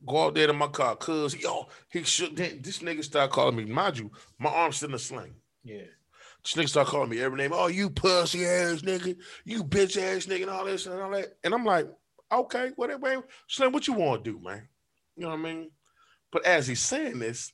Go 0.06 0.24
out 0.24 0.34
there 0.34 0.46
to 0.46 0.52
my 0.52 0.68
car, 0.68 0.96
cuz 0.96 1.36
yo, 1.36 1.68
he 1.90 2.04
shook. 2.04 2.36
This 2.36 2.78
nigga 2.78 3.04
start 3.04 3.30
calling 3.30 3.56
me. 3.56 3.64
Mind 3.64 3.98
you, 3.98 4.10
my 4.38 4.50
arm's 4.50 4.82
in 4.82 4.94
a 4.94 4.98
sling. 4.98 5.34
Yeah. 5.64 5.84
This 6.42 6.54
nigga 6.54 6.68
start 6.68 6.88
calling 6.88 7.10
me 7.10 7.20
every 7.20 7.36
name. 7.36 7.52
Oh, 7.52 7.66
you 7.66 7.90
pussy 7.90 8.46
ass 8.46 8.80
nigga, 8.80 9.16
you 9.44 9.62
bitch 9.62 9.96
ass 9.98 10.26
nigga, 10.26 10.42
and 10.42 10.50
all 10.50 10.64
this 10.64 10.86
and 10.86 10.98
all 11.00 11.10
that. 11.10 11.36
And 11.44 11.52
I'm 11.52 11.66
like, 11.66 11.86
okay, 12.32 12.70
whatever, 12.76 13.24
Slim, 13.46 13.72
what 13.72 13.86
you 13.86 13.92
want 13.92 14.24
to 14.24 14.32
do, 14.32 14.40
man? 14.42 14.68
You 15.16 15.24
know 15.24 15.30
what 15.30 15.38
I 15.38 15.42
mean? 15.42 15.70
But 16.32 16.46
as 16.46 16.66
he's 16.66 16.80
saying 16.80 17.18
this, 17.18 17.52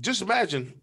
just 0.00 0.22
imagine 0.22 0.80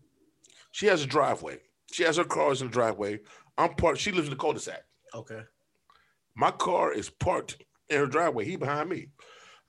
she 0.72 0.88
has 0.88 1.04
a 1.04 1.08
driveway. 1.08 1.60
She 1.92 2.04
has 2.04 2.18
her 2.18 2.24
cars 2.24 2.62
in 2.62 2.68
the 2.68 2.74
driveway. 2.74 3.20
I'm 3.58 3.74
parked. 3.76 4.00
She 4.00 4.12
lives 4.12 4.28
in 4.28 4.34
the 4.34 4.40
cul-de-sac. 4.40 4.84
Okay. 5.16 5.42
My 6.36 6.52
car 6.52 6.94
is 6.94 7.10
parked 7.10 7.58
in 7.90 7.98
her 7.98 8.08
driveway. 8.08 8.46
He 8.46 8.56
behind 8.56 8.90
me. 8.90 9.08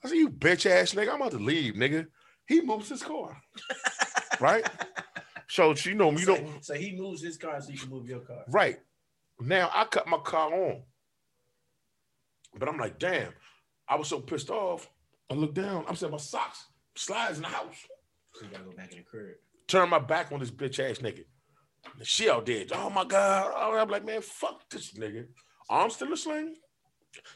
I 0.04 0.08
said, 0.08 0.18
"You 0.18 0.30
bitch 0.30 0.66
ass 0.66 0.94
nigga, 0.94 1.10
I'm 1.10 1.20
about 1.20 1.32
to 1.32 1.38
leave, 1.38 1.74
nigga." 1.74 2.06
He 2.46 2.60
moves 2.60 2.88
his 2.88 3.02
car, 3.02 3.40
right? 4.40 4.66
So 5.48 5.74
you 5.84 5.94
know, 5.94 6.10
you 6.12 6.18
so, 6.18 6.34
know. 6.36 6.52
So 6.60 6.74
he 6.74 6.96
moves 6.96 7.22
his 7.22 7.36
car 7.36 7.60
so 7.60 7.70
you 7.70 7.78
can 7.78 7.90
move 7.90 8.08
your 8.08 8.20
car. 8.20 8.44
Right. 8.48 8.78
Now 9.40 9.70
I 9.74 9.84
cut 9.84 10.06
my 10.06 10.18
car 10.18 10.52
on, 10.52 10.82
but 12.56 12.68
I'm 12.68 12.78
like, 12.78 12.98
damn. 12.98 13.32
I 13.88 13.96
was 13.96 14.08
so 14.08 14.20
pissed 14.20 14.50
off. 14.50 14.88
I 15.30 15.34
look 15.34 15.54
down. 15.54 15.84
I'm 15.88 15.96
saying 15.96 16.12
my 16.12 16.18
socks 16.18 16.66
slides 16.96 17.36
in 17.36 17.42
the 17.42 17.48
house. 17.48 17.86
So 18.34 18.44
you 18.44 18.50
gotta 18.50 18.64
go 18.64 18.72
back 18.72 18.92
in 18.92 18.98
the 18.98 19.04
crib. 19.04 19.36
Turn 19.68 19.88
my 19.88 19.98
back 19.98 20.32
on 20.32 20.40
this 20.40 20.50
bitch 20.50 20.78
ass 20.78 20.98
nigga. 20.98 21.24
She 22.02 22.28
out 22.28 22.46
there. 22.46 22.64
Oh 22.72 22.90
my 22.90 23.04
god. 23.04 23.52
I'm 23.56 23.88
like, 23.88 24.04
man, 24.04 24.20
fuck 24.20 24.68
this 24.70 24.92
nigga. 24.94 25.26
Arm 25.68 25.90
still 25.90 26.12
a 26.12 26.16
sling. 26.16 26.56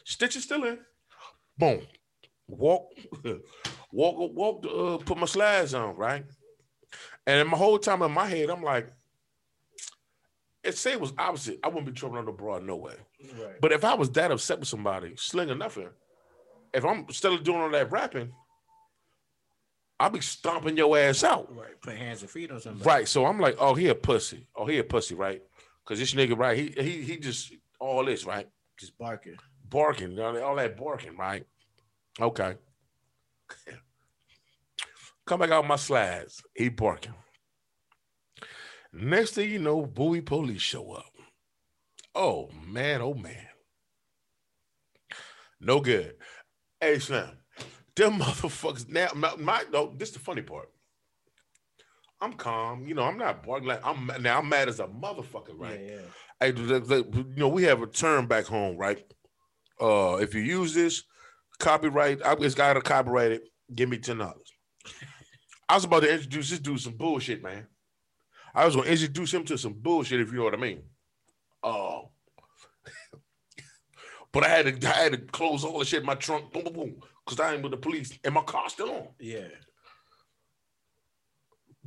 Stitch 0.03 0.35
is 0.35 0.43
still 0.43 0.63
in. 0.65 0.79
Boom. 1.57 1.81
Walk, 2.47 2.89
walk, 3.91 4.33
walk, 4.35 4.65
uh, 4.65 5.03
put 5.03 5.17
my 5.17 5.25
slides 5.25 5.73
on, 5.73 5.95
right? 5.95 6.25
And 7.25 7.41
in 7.41 7.47
my 7.47 7.57
whole 7.57 7.79
time 7.79 8.03
in 8.03 8.11
my 8.11 8.27
head, 8.27 8.49
I'm 8.49 8.61
like, 8.61 8.89
it 10.63 10.77
say 10.77 10.91
it 10.93 11.01
was 11.01 11.13
opposite. 11.17 11.59
I 11.63 11.69
wouldn't 11.69 11.87
be 11.87 11.91
trouble 11.91 12.17
on 12.17 12.25
the 12.25 12.31
broad 12.31 12.63
no 12.63 12.75
way. 12.75 12.95
Right. 13.39 13.59
But 13.61 13.71
if 13.71 13.83
I 13.83 13.93
was 13.95 14.11
that 14.11 14.31
upset 14.31 14.59
with 14.59 14.67
somebody, 14.67 15.13
slinging 15.15 15.57
nothing, 15.57 15.89
if 16.75 16.85
I'm 16.85 17.09
still 17.11 17.37
doing 17.37 17.61
all 17.61 17.69
that 17.71 17.91
rapping, 17.91 18.31
I'll 19.99 20.09
be 20.09 20.21
stomping 20.21 20.75
your 20.75 20.97
ass 20.97 21.23
out. 21.23 21.55
Right. 21.55 21.79
Put 21.81 21.95
hands 21.95 22.21
and 22.21 22.29
feet 22.29 22.51
on 22.51 22.59
somebody. 22.59 22.87
Right. 22.87 23.07
So 23.07 23.25
I'm 23.25 23.39
like, 23.39 23.55
oh, 23.59 23.73
he 23.73 23.87
a 23.87 23.95
pussy. 23.95 24.47
Oh, 24.55 24.65
he 24.65 24.77
a 24.79 24.83
pussy, 24.83 25.15
right? 25.15 25.41
Because 25.83 25.99
this 25.99 26.13
nigga, 26.13 26.37
right? 26.37 26.57
He 26.57 26.73
he 26.83 27.01
he 27.01 27.17
just 27.17 27.53
all 27.79 28.03
this, 28.03 28.25
right? 28.25 28.47
Just 28.77 28.97
barking. 28.97 29.37
Barking, 29.69 30.19
all 30.19 30.55
that 30.55 30.77
barking, 30.77 31.17
right? 31.17 31.45
Okay. 32.19 32.55
Come 35.25 35.39
back 35.39 35.51
out 35.51 35.67
my 35.67 35.75
slides. 35.75 36.43
He 36.53 36.69
barking. 36.69 37.15
Next 38.93 39.31
thing 39.31 39.49
you 39.49 39.59
know, 39.59 39.85
Bowie 39.85 40.21
police 40.21 40.61
show 40.61 40.93
up. 40.93 41.11
Oh 42.13 42.49
man, 42.65 43.01
oh 43.01 43.13
man. 43.13 43.47
No 45.59 45.79
good. 45.79 46.15
Hey 46.85 46.99
Slim, 46.99 47.25
them 47.95 48.13
motherfuckers 48.19 48.87
now 48.87 49.07
my, 49.15 49.35
my 49.37 49.63
no, 49.73 49.91
this 49.97 50.09
is 50.09 50.13
the 50.13 50.19
funny 50.19 50.43
part. 50.43 50.69
I'm 52.21 52.33
calm, 52.33 52.85
you 52.85 52.93
know. 52.93 53.01
I'm 53.01 53.17
not 53.17 53.43
barking 53.43 53.67
like 53.67 53.81
I'm 53.83 54.11
now. 54.21 54.37
I'm 54.37 54.47
mad 54.47 54.69
as 54.69 54.79
a 54.79 54.85
motherfucker, 54.85 55.55
right? 55.57 55.79
Yeah, 55.83 55.95
yeah. 56.41 56.53
Hey, 56.53 56.53
you 56.55 57.33
know, 57.37 57.47
we 57.47 57.63
have 57.63 57.81
a 57.81 57.87
term 57.87 58.27
back 58.27 58.45
home, 58.45 58.77
right? 58.77 59.03
Uh, 59.81 60.17
if 60.21 60.35
you 60.35 60.41
use 60.41 60.75
this 60.75 61.01
copyright, 61.57 62.23
I 62.23 62.35
just 62.35 62.55
got 62.55 62.73
to 62.73 62.81
copyright 62.81 63.31
it. 63.31 63.49
Give 63.73 63.89
me 63.89 63.97
ten 63.97 64.19
dollars. 64.19 64.53
I 65.67 65.73
was 65.73 65.85
about 65.85 66.03
to 66.03 66.13
introduce 66.13 66.51
this 66.51 66.59
dude 66.59 66.81
some 66.81 66.93
bullshit, 66.93 67.41
man. 67.41 67.65
I 68.53 68.63
was 68.63 68.75
going 68.75 68.85
to 68.85 68.91
introduce 68.91 69.33
him 69.33 69.43
to 69.45 69.57
some 69.57 69.73
bullshit, 69.73 70.21
if 70.21 70.31
you 70.31 70.37
know 70.37 70.43
what 70.43 70.53
I 70.53 70.57
mean. 70.57 70.83
Oh, 71.63 72.11
but 74.35 74.43
I 74.43 74.49
had 74.49 74.81
to, 74.81 74.89
I 74.89 75.03
had 75.03 75.13
to 75.13 75.17
close 75.17 75.63
all 75.63 75.79
the 75.79 75.85
shit 75.85 76.01
in 76.01 76.05
my 76.05 76.15
trunk, 76.15 76.51
boom, 76.51 76.65
boom, 76.65 76.73
boom, 76.73 76.95
because 77.23 77.39
I 77.39 77.53
ain't 77.53 77.63
with 77.63 77.71
the 77.71 77.77
police, 77.77 78.19
and 78.21 78.33
my 78.33 78.41
car 78.41 78.67
still 78.67 78.91
on. 78.91 79.07
Yeah. 79.17 79.47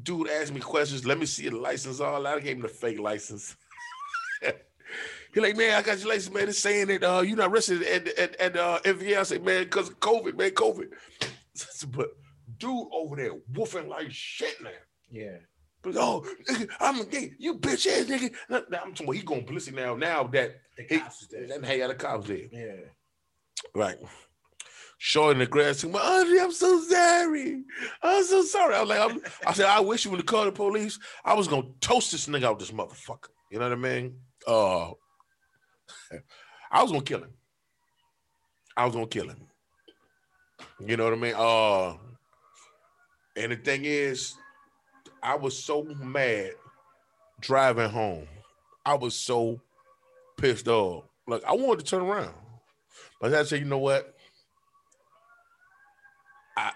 dude 0.03 0.31
asked 0.31 0.55
me 0.55 0.61
questions. 0.61 1.05
Let 1.05 1.19
me 1.19 1.27
see 1.27 1.43
your 1.43 1.61
license. 1.61 2.01
All 2.01 2.23
that. 2.23 2.39
I 2.39 2.41
gave 2.41 2.57
him 2.57 2.63
the 2.63 2.69
fake 2.69 3.01
license. 3.01 3.55
he 5.35 5.41
like, 5.41 5.59
man, 5.59 5.77
I 5.77 5.83
got 5.83 5.99
your 5.99 6.09
license, 6.09 6.35
man. 6.35 6.49
It's 6.49 6.59
saying 6.59 6.87
that 6.87 7.05
uh, 7.05 7.21
you're 7.21 7.37
not 7.37 7.51
arrested 7.51 7.83
at 7.83 8.09
at, 8.19 8.35
at 8.37 8.57
uh, 8.57 8.79
FVA. 8.83 9.19
I 9.19 9.23
say, 9.25 9.39
man, 9.39 9.65
because 9.65 9.91
of 9.91 10.01
COVID, 10.01 10.39
man, 10.39 10.53
COVID. 10.53 10.89
but 11.95 12.09
dude 12.57 12.89
over 12.93 13.15
there 13.15 13.35
woofing 13.53 13.89
like 13.89 14.11
shit 14.11 14.59
man. 14.63 14.73
Yeah. 15.11 15.37
Oh, 15.87 16.27
I'm 16.81 17.01
a 17.01 17.05
gay. 17.05 17.33
You 17.39 17.55
bitch 17.59 17.87
ass 17.87 18.07
nigga. 18.07 18.35
I'm 18.51 18.65
talking 18.93 19.05
about 19.07 19.13
he 19.17 19.23
going 19.23 19.45
ballistic 19.47 19.75
now. 19.75 19.95
Now 19.95 20.25
that 20.25 20.57
The 20.77 20.83
he, 20.89 20.99
cops 20.99 21.23
is 21.23 21.29
there. 21.29 21.61
hey, 21.63 21.87
the 21.87 21.95
cops 21.95 22.27
there. 22.27 22.47
Yeah. 22.53 22.73
Right. 23.75 23.97
Showing 25.01 25.39
the 25.39 25.47
grass, 25.47 25.79
saying, 25.79 25.95
Audrey, 25.95 26.41
I'm 26.41 26.51
so 26.51 26.81
sorry. 26.81 27.63
I'm 28.03 28.25
so 28.25 28.43
sorry. 28.43 28.75
I 28.75 28.81
was 28.81 28.89
like, 28.91 28.99
I'm, 29.01 29.21
I 29.47 29.53
said, 29.53 29.67
I 29.67 29.79
wish 29.81 30.05
you 30.05 30.11
would 30.11 30.19
have 30.21 30.27
called 30.27 30.49
the 30.49 30.53
police. 30.53 30.99
I 31.25 31.35
was 31.35 31.47
gonna 31.47 31.69
toast 31.81 32.11
this 32.11 32.27
nigga 32.27 32.45
out 32.45 32.59
this 32.59 32.73
motherfucker. 32.73 33.29
You 33.53 33.61
know 33.61 33.69
what 33.69 33.79
I 33.79 33.81
mean? 33.81 34.17
Uh 34.47 34.91
I 36.73 36.83
was 36.83 36.91
gonna 36.91 37.05
kill 37.05 37.21
him. 37.23 37.31
I 38.77 38.85
was 38.87 38.95
gonna 38.95 39.07
kill 39.07 39.29
him. 39.29 39.47
You 40.85 40.97
know 40.97 41.05
what 41.05 41.13
I 41.13 41.17
mean? 41.17 41.35
Uh 41.37 41.95
and 43.37 43.53
the 43.53 43.57
thing 43.57 43.85
is, 43.85 44.35
I 45.29 45.35
was 45.35 45.63
so 45.63 45.83
mad 45.83 46.53
driving 47.39 47.91
home. 47.91 48.27
I 48.87 48.95
was 48.95 49.15
so 49.15 49.61
pissed 50.39 50.69
off. 50.69 51.05
Like 51.27 51.45
I 51.45 51.53
wanted 51.53 51.85
to 51.85 51.85
turn 51.85 52.01
around. 52.01 52.33
But 53.21 53.35
I 53.35 53.43
said, 53.43 53.59
you 53.59 53.67
know 53.67 53.77
what? 53.77 54.15
I, 56.57 56.73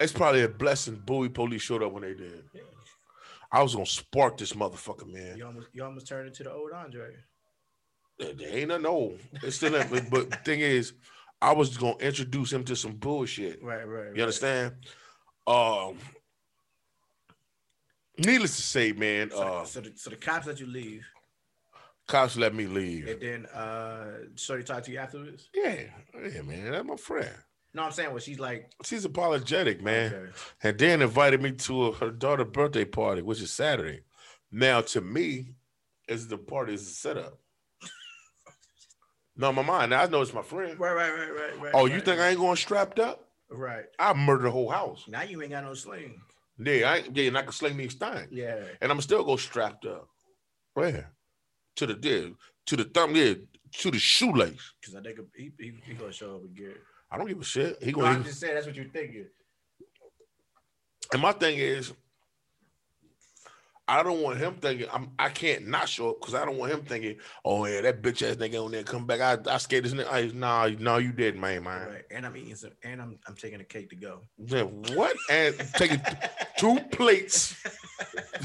it's 0.00 0.14
probably 0.14 0.44
a 0.44 0.48
blessing 0.48 1.02
Bowie 1.04 1.28
police 1.28 1.60
showed 1.60 1.82
up 1.82 1.92
when 1.92 2.04
they 2.04 2.14
did. 2.14 2.44
Yeah. 2.54 2.62
I 3.52 3.62
was 3.62 3.74
gonna 3.74 3.84
spark 3.84 4.38
this 4.38 4.54
motherfucker, 4.54 5.12
man. 5.12 5.36
You 5.36 5.44
almost 5.44 5.68
you 5.74 5.84
almost 5.84 6.06
turned 6.06 6.28
into 6.28 6.42
the 6.42 6.52
old 6.52 6.72
Andre. 6.72 7.10
There 8.18 8.48
ain't 8.48 8.68
nothing 8.68 8.86
old. 8.86 9.18
It's 9.42 9.56
still 9.56 9.74
in, 9.74 9.86
but, 9.90 10.08
but 10.08 10.42
thing 10.42 10.60
is, 10.60 10.94
I 11.42 11.52
was 11.52 11.76
gonna 11.76 11.98
introduce 11.98 12.50
him 12.50 12.64
to 12.64 12.74
some 12.74 12.92
bullshit. 12.92 13.62
Right, 13.62 13.86
right. 13.86 14.16
You 14.16 14.22
understand? 14.22 14.72
Um 15.46 15.98
needless 18.18 18.56
to 18.56 18.62
say, 18.62 18.92
man, 18.92 19.30
So, 19.30 19.38
uh 19.42 19.64
so, 19.64 19.80
the, 19.80 19.92
so 19.96 20.10
the 20.10 20.16
cops 20.16 20.46
let 20.46 20.60
you 20.60 20.66
leave, 20.66 21.04
cops 22.06 22.36
let 22.36 22.54
me 22.54 22.66
leave. 22.66 23.06
and 23.08 23.20
then 23.20 23.46
uh, 23.46 24.06
Shorty 24.36 24.64
talked 24.64 24.86
to 24.86 24.92
you 24.92 24.98
afterwards. 24.98 25.48
Yeah, 25.54 25.82
yeah, 26.14 26.42
man. 26.42 26.72
That's 26.72 26.86
my 26.86 26.96
friend. 26.96 27.30
No, 27.74 27.82
I'm 27.84 27.92
saying, 27.92 28.10
well, 28.10 28.18
she's 28.18 28.40
like, 28.40 28.72
She's 28.82 29.04
apologetic, 29.04 29.82
man. 29.82 30.12
okay. 30.12 30.30
and 30.62 30.78
then 30.78 31.02
invited 31.02 31.42
me 31.42 31.52
to 31.52 31.92
her 31.92 32.10
daughter's 32.10 32.48
birthday 32.50 32.84
party, 32.86 33.22
which 33.22 33.40
is 33.42 33.50
Saturday. 33.52 34.00
Now, 34.50 34.80
to 34.80 35.00
me, 35.02 35.52
is 36.08 36.26
the 36.28 36.38
party 36.38 36.72
is 36.74 36.82
a 36.82 36.90
setup. 36.90 37.38
no, 39.36 39.52
my 39.52 39.62
mind. 39.62 39.90
Now 39.90 40.02
I 40.02 40.06
know 40.06 40.22
it's 40.22 40.32
my 40.32 40.42
friend. 40.42 40.80
right, 40.80 40.94
right, 40.94 41.10
right, 41.10 41.30
right, 41.30 41.60
right. 41.60 41.72
Oh, 41.74 41.84
you 41.86 41.96
right, 41.96 42.04
think 42.04 42.20
I 42.20 42.30
ain't 42.30 42.38
going 42.38 42.56
strapped 42.56 42.98
up? 42.98 43.28
Right. 43.50 43.84
I 43.98 44.14
murdered 44.14 44.46
the 44.46 44.50
whole 44.50 44.70
house. 44.70 45.04
Now 45.06 45.22
you 45.22 45.40
ain't 45.42 45.50
got 45.50 45.64
no 45.64 45.74
sling. 45.74 46.20
Yeah, 46.58 46.90
I 46.90 46.96
ain't- 46.98 47.16
yeah, 47.16 47.28
and 47.28 47.38
I 47.38 47.42
can 47.42 47.52
sling 47.52 47.76
these 47.76 47.94
things, 47.94 48.28
Yeah. 48.32 48.64
and 48.80 48.90
I'm 48.90 49.00
still 49.00 49.24
go 49.24 49.36
strapped 49.36 49.86
up. 49.86 50.08
Where? 50.74 51.12
To 51.76 51.86
the 51.86 51.98
yeah, 52.02 52.30
to 52.66 52.76
the 52.76 52.84
thumb, 52.84 53.14
yeah, 53.14 53.34
to 53.74 53.90
the 53.90 53.98
shoelace. 53.98 54.74
Because 54.80 54.96
I 54.96 55.02
think 55.02 55.18
he, 55.36 55.52
he, 55.58 55.72
he 55.84 55.94
gonna 55.94 56.12
show 56.12 56.36
up 56.36 56.44
again. 56.44 56.74
I 57.10 57.16
don't 57.16 57.26
give 57.28 57.40
a 57.40 57.44
shit. 57.44 57.82
He 57.82 57.92
No, 57.92 57.98
going. 57.98 58.16
I'm 58.16 58.24
just 58.24 58.40
saying 58.40 58.54
that's 58.54 58.66
what 58.66 58.74
you're 58.76 58.86
thinking. 58.86 59.28
And 61.12 61.22
my 61.22 61.32
thing 61.32 61.58
is, 61.58 61.92
I 63.88 64.02
don't 64.02 64.20
want 64.20 64.38
him 64.38 64.54
thinking 64.60 64.86
I'm 64.92 65.10
I 65.18 65.30
can't 65.30 65.66
not 65.66 65.88
show 65.88 66.10
up 66.10 66.20
because 66.20 66.34
I 66.34 66.44
don't 66.44 66.58
want 66.58 66.72
him 66.72 66.82
thinking, 66.82 67.16
oh 67.44 67.64
yeah, 67.64 67.80
that 67.80 68.02
bitch 68.02 68.22
ass 68.28 68.36
nigga 68.36 68.62
on 68.62 68.70
there 68.70 68.82
come 68.82 69.06
back. 69.06 69.20
I, 69.20 69.54
I 69.54 69.56
scared 69.56 69.84
this 69.84 69.94
nigga. 69.94 70.12
I, 70.12 70.30
nah, 70.34 70.68
no, 70.78 70.98
you 70.98 71.10
didn't, 71.12 71.40
man, 71.40 71.64
man. 71.64 71.88
Right. 71.88 72.04
And 72.10 72.26
I'm 72.26 72.36
eating 72.36 72.54
some 72.54 72.72
and 72.82 73.00
I'm 73.00 73.18
I'm 73.26 73.34
taking 73.34 73.60
a 73.60 73.64
cake 73.64 73.88
to 73.90 73.96
go. 73.96 74.20
Yeah, 74.44 74.62
what? 74.62 75.16
And 75.30 75.56
taking 75.76 76.00
two 76.58 76.78
plates. 76.92 77.56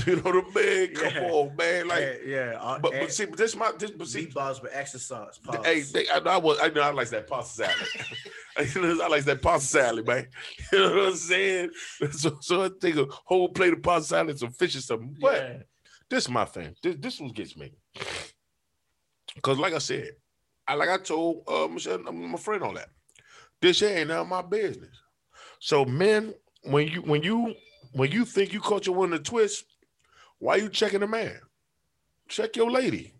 You 0.07 0.15
know 0.15 0.31
the. 0.31 0.91
Come 0.95 1.13
Yeah. 1.13 1.31
on, 1.31 1.55
man. 1.55 1.87
Like, 1.87 2.21
yeah, 2.25 2.51
yeah. 2.53 2.59
uh, 2.59 2.79
but, 2.79 2.91
but 2.91 3.13
see, 3.13 3.25
but 3.25 3.37
this 3.37 3.55
my 3.55 3.71
this 3.77 3.91
but 3.91 4.07
see, 4.07 4.25
meatballs 4.25 4.61
with 4.61 4.71
extra 4.73 4.99
sauce. 4.99 5.37
Pause. 5.37 5.65
Hey, 5.65 5.81
they, 5.81 6.07
I, 6.09 6.17
I 6.17 6.37
was 6.37 6.57
I 6.61 6.69
know 6.69 6.81
I 6.81 6.91
like 6.91 7.09
that 7.09 7.27
pasta 7.27 7.63
salad. 7.63 8.97
I 9.01 9.07
like 9.07 9.25
that 9.25 9.41
pasta 9.41 9.67
salad, 9.67 10.07
man. 10.07 10.27
You 10.71 10.79
know 10.79 10.95
what 10.95 11.07
I'm 11.09 11.15
saying? 11.15 11.69
So, 12.11 12.37
so 12.41 12.63
I 12.63 12.69
take 12.81 12.95
a 12.95 13.05
whole 13.25 13.49
plate 13.49 13.73
of 13.73 13.83
pasta 13.83 14.09
salad, 14.09 14.39
some 14.39 14.51
fish 14.51 14.73
and 14.75 14.83
some. 14.83 15.15
But 15.34 15.67
this 16.09 16.25
is 16.25 16.29
my 16.29 16.45
thing. 16.45 16.75
This 16.81 16.95
this 16.99 17.19
one 17.19 17.31
gets 17.31 17.57
me. 17.57 17.73
Cause 19.41 19.57
like 19.57 19.73
I 19.73 19.79
said, 19.79 20.11
I 20.67 20.75
like 20.75 20.89
I 20.89 20.97
told 20.97 21.43
uh, 21.47 21.67
Michelle, 21.67 21.99
my 21.99 22.38
friend 22.38 22.63
on 22.63 22.75
that. 22.75 22.89
This 23.61 23.77
shit 23.77 23.97
ain't 23.97 24.09
none 24.09 24.19
of 24.19 24.27
my 24.27 24.41
business. 24.41 24.95
So 25.59 25.86
men, 25.86 26.34
when 26.63 26.88
you 26.88 27.01
when 27.01 27.23
you 27.23 27.55
when 27.93 28.11
you 28.11 28.25
think 28.25 28.53
you 28.53 28.59
caught 28.59 28.86
your 28.86 28.95
one 28.95 29.13
in 29.13 29.19
a 29.19 29.23
twist, 29.23 29.65
why 30.39 30.57
you 30.57 30.69
checking 30.69 30.99
the 30.99 31.07
man? 31.07 31.39
Check 32.27 32.55
your 32.55 32.69
lady. 32.69 33.13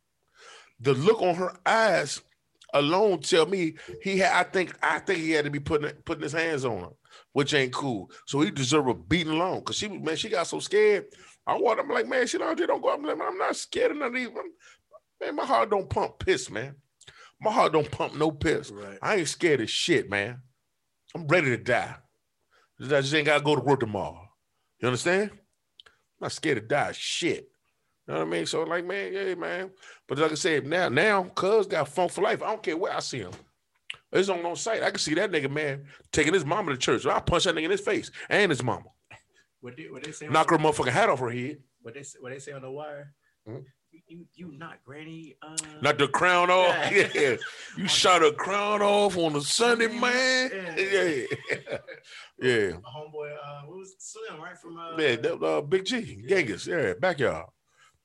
The 0.80 0.94
look 0.94 1.22
on 1.22 1.36
her 1.36 1.54
eyes 1.66 2.22
alone 2.74 3.20
tell 3.20 3.46
me 3.46 3.76
he 4.02 4.18
had. 4.18 4.34
I 4.34 4.44
think 4.44 4.76
I 4.84 5.00
think 5.00 5.20
he 5.20 5.32
had 5.32 5.46
to 5.46 5.52
be 5.52 5.60
putting 5.60 5.90
putting 6.04 6.24
his 6.24 6.34
hands 6.34 6.66
on 6.66 6.82
her, 6.82 6.90
which 7.32 7.54
ain't 7.54 7.74
cool. 7.74 8.12
So 8.26 8.42
he 8.42 8.52
deserve 8.52 8.88
a 8.88 8.94
beating 8.94 9.34
alone 9.34 9.60
because 9.60 9.78
she 9.78 9.88
was 9.88 10.02
man. 10.02 10.16
She 10.16 10.30
got 10.30 10.48
so 10.48 10.60
scared. 10.60 11.06
I 11.46 11.56
want. 11.58 11.80
I'm 11.80 11.90
like 11.90 12.08
man, 12.08 12.28
she 12.28 12.38
don't 12.38 12.58
don't 12.58 12.82
go. 12.82 12.94
I'm 12.94 13.04
like 13.04 13.18
man, 13.18 13.28
I'm 13.28 13.38
not 13.38 13.56
scared 13.56 13.92
of 13.92 13.98
none 13.98 14.08
of 14.08 14.14
these. 14.14 14.30
Man, 15.22 15.36
my 15.36 15.46
heart 15.46 15.70
don't 15.70 15.90
pump 15.90 16.20
piss, 16.20 16.50
man. 16.50 16.76
My 17.42 17.52
heart 17.52 17.74
don't 17.74 17.90
pump 17.92 18.16
no 18.16 18.32
piss. 18.32 18.72
Right. 18.72 18.98
I 19.02 19.16
ain't 19.18 19.28
scared 19.28 19.62
of 19.62 19.70
shit, 19.70 20.10
man. 20.10 20.42
I'm 21.16 21.28
ready 21.28 21.48
to 21.48 21.58
die. 21.58 21.96
I 22.82 23.02
just 23.02 23.14
ain't 23.14 23.26
gotta 23.26 23.44
go 23.44 23.56
to 23.56 23.62
work 23.62 23.80
tomorrow. 23.80 24.30
You 24.80 24.88
understand? 24.88 25.32
I'm 25.32 25.40
not 26.22 26.32
scared 26.32 26.58
to 26.58 26.62
die. 26.62 26.90
of 26.90 26.96
Shit. 26.96 27.50
You 28.08 28.14
know 28.14 28.20
what 28.20 28.28
I 28.28 28.32
mean? 28.32 28.46
So 28.46 28.64
like, 28.64 28.86
man, 28.86 29.14
yeah, 29.14 29.36
man. 29.36 29.72
But 30.08 30.18
like 30.18 30.32
I 30.32 30.36
said, 30.36 30.66
now, 30.66 30.90
now, 30.90 31.24
cuz 31.24 31.68
got 31.68 31.88
funk 31.88 32.12
for 32.12 32.22
life. 32.22 32.42
I 32.42 32.48
don't 32.48 32.64
care 32.64 32.78
where 32.78 32.94
I 32.94 33.00
see 33.00 33.20
him. 33.20 33.32
It's 34.12 34.30
on 34.30 34.44
no 34.44 34.56
site. 34.56 34.84
I 34.84 34.92
can 34.92 35.00
see 35.00 35.16
that 35.16 35.32
nigga, 35.32 35.50
man, 35.50 35.86
taking 36.12 36.34
his 36.34 36.46
mama 36.46 36.72
to 36.72 36.78
church. 36.78 37.06
I'll 37.06 37.22
punch 37.22 37.46
that 37.46 37.56
nigga 37.56 37.66
in 37.66 37.72
his 37.72 37.82
face 37.82 38.12
and 38.30 38.52
his 38.52 38.62
mama. 38.62 38.86
What 39.64 39.78
they 39.78 39.84
what 39.90 40.04
they 40.04 40.12
say? 40.12 40.28
Knock 40.28 40.50
her 40.50 40.58
motherfucking 40.58 40.92
hat 40.92 41.10
off 41.10 41.20
her 41.22 41.30
head. 41.32 41.60
What 41.82 41.94
they 41.94 42.04
say- 42.04 42.20
what 42.20 42.32
they 42.34 42.40
say 42.40 42.52
on 42.52 42.62
the 42.64 42.70
wire? 42.70 43.14
Mhm. 43.48 43.64
You, 43.92 44.02
you 44.08 44.26
you 44.34 44.52
not 44.58 44.84
granny. 44.84 45.38
Uh, 45.42 45.56
Not 45.82 45.98
the 46.00 46.08
crown 46.10 46.50
off. 46.50 46.92
Yeah. 46.92 47.08
Yeah. 47.16 47.36
You 47.78 47.88
shot 47.88 48.24
a 48.24 48.34
crown 48.34 48.82
off 48.82 49.18
on 49.18 49.36
a 49.38 49.42
Sunday, 49.42 49.88
man. 49.88 50.52
Yeah. 50.54 50.76
Yeah. 51.08 51.78
Yeah. 52.42 52.72
my 52.84 52.90
homeboy. 52.90 53.34
Uh, 53.42 53.62
what 53.68 53.78
was 53.78 53.96
Slim 54.00 54.42
right 54.42 54.58
from? 54.58 54.78
Uh, 54.78 54.98
Yeah, 54.98 55.16
that, 55.16 55.42
uh, 55.42 55.62
Big 55.62 55.86
G, 55.86 56.26
Genghis, 56.28 56.68
yeah, 56.68 56.94
backyard. 57.00 57.46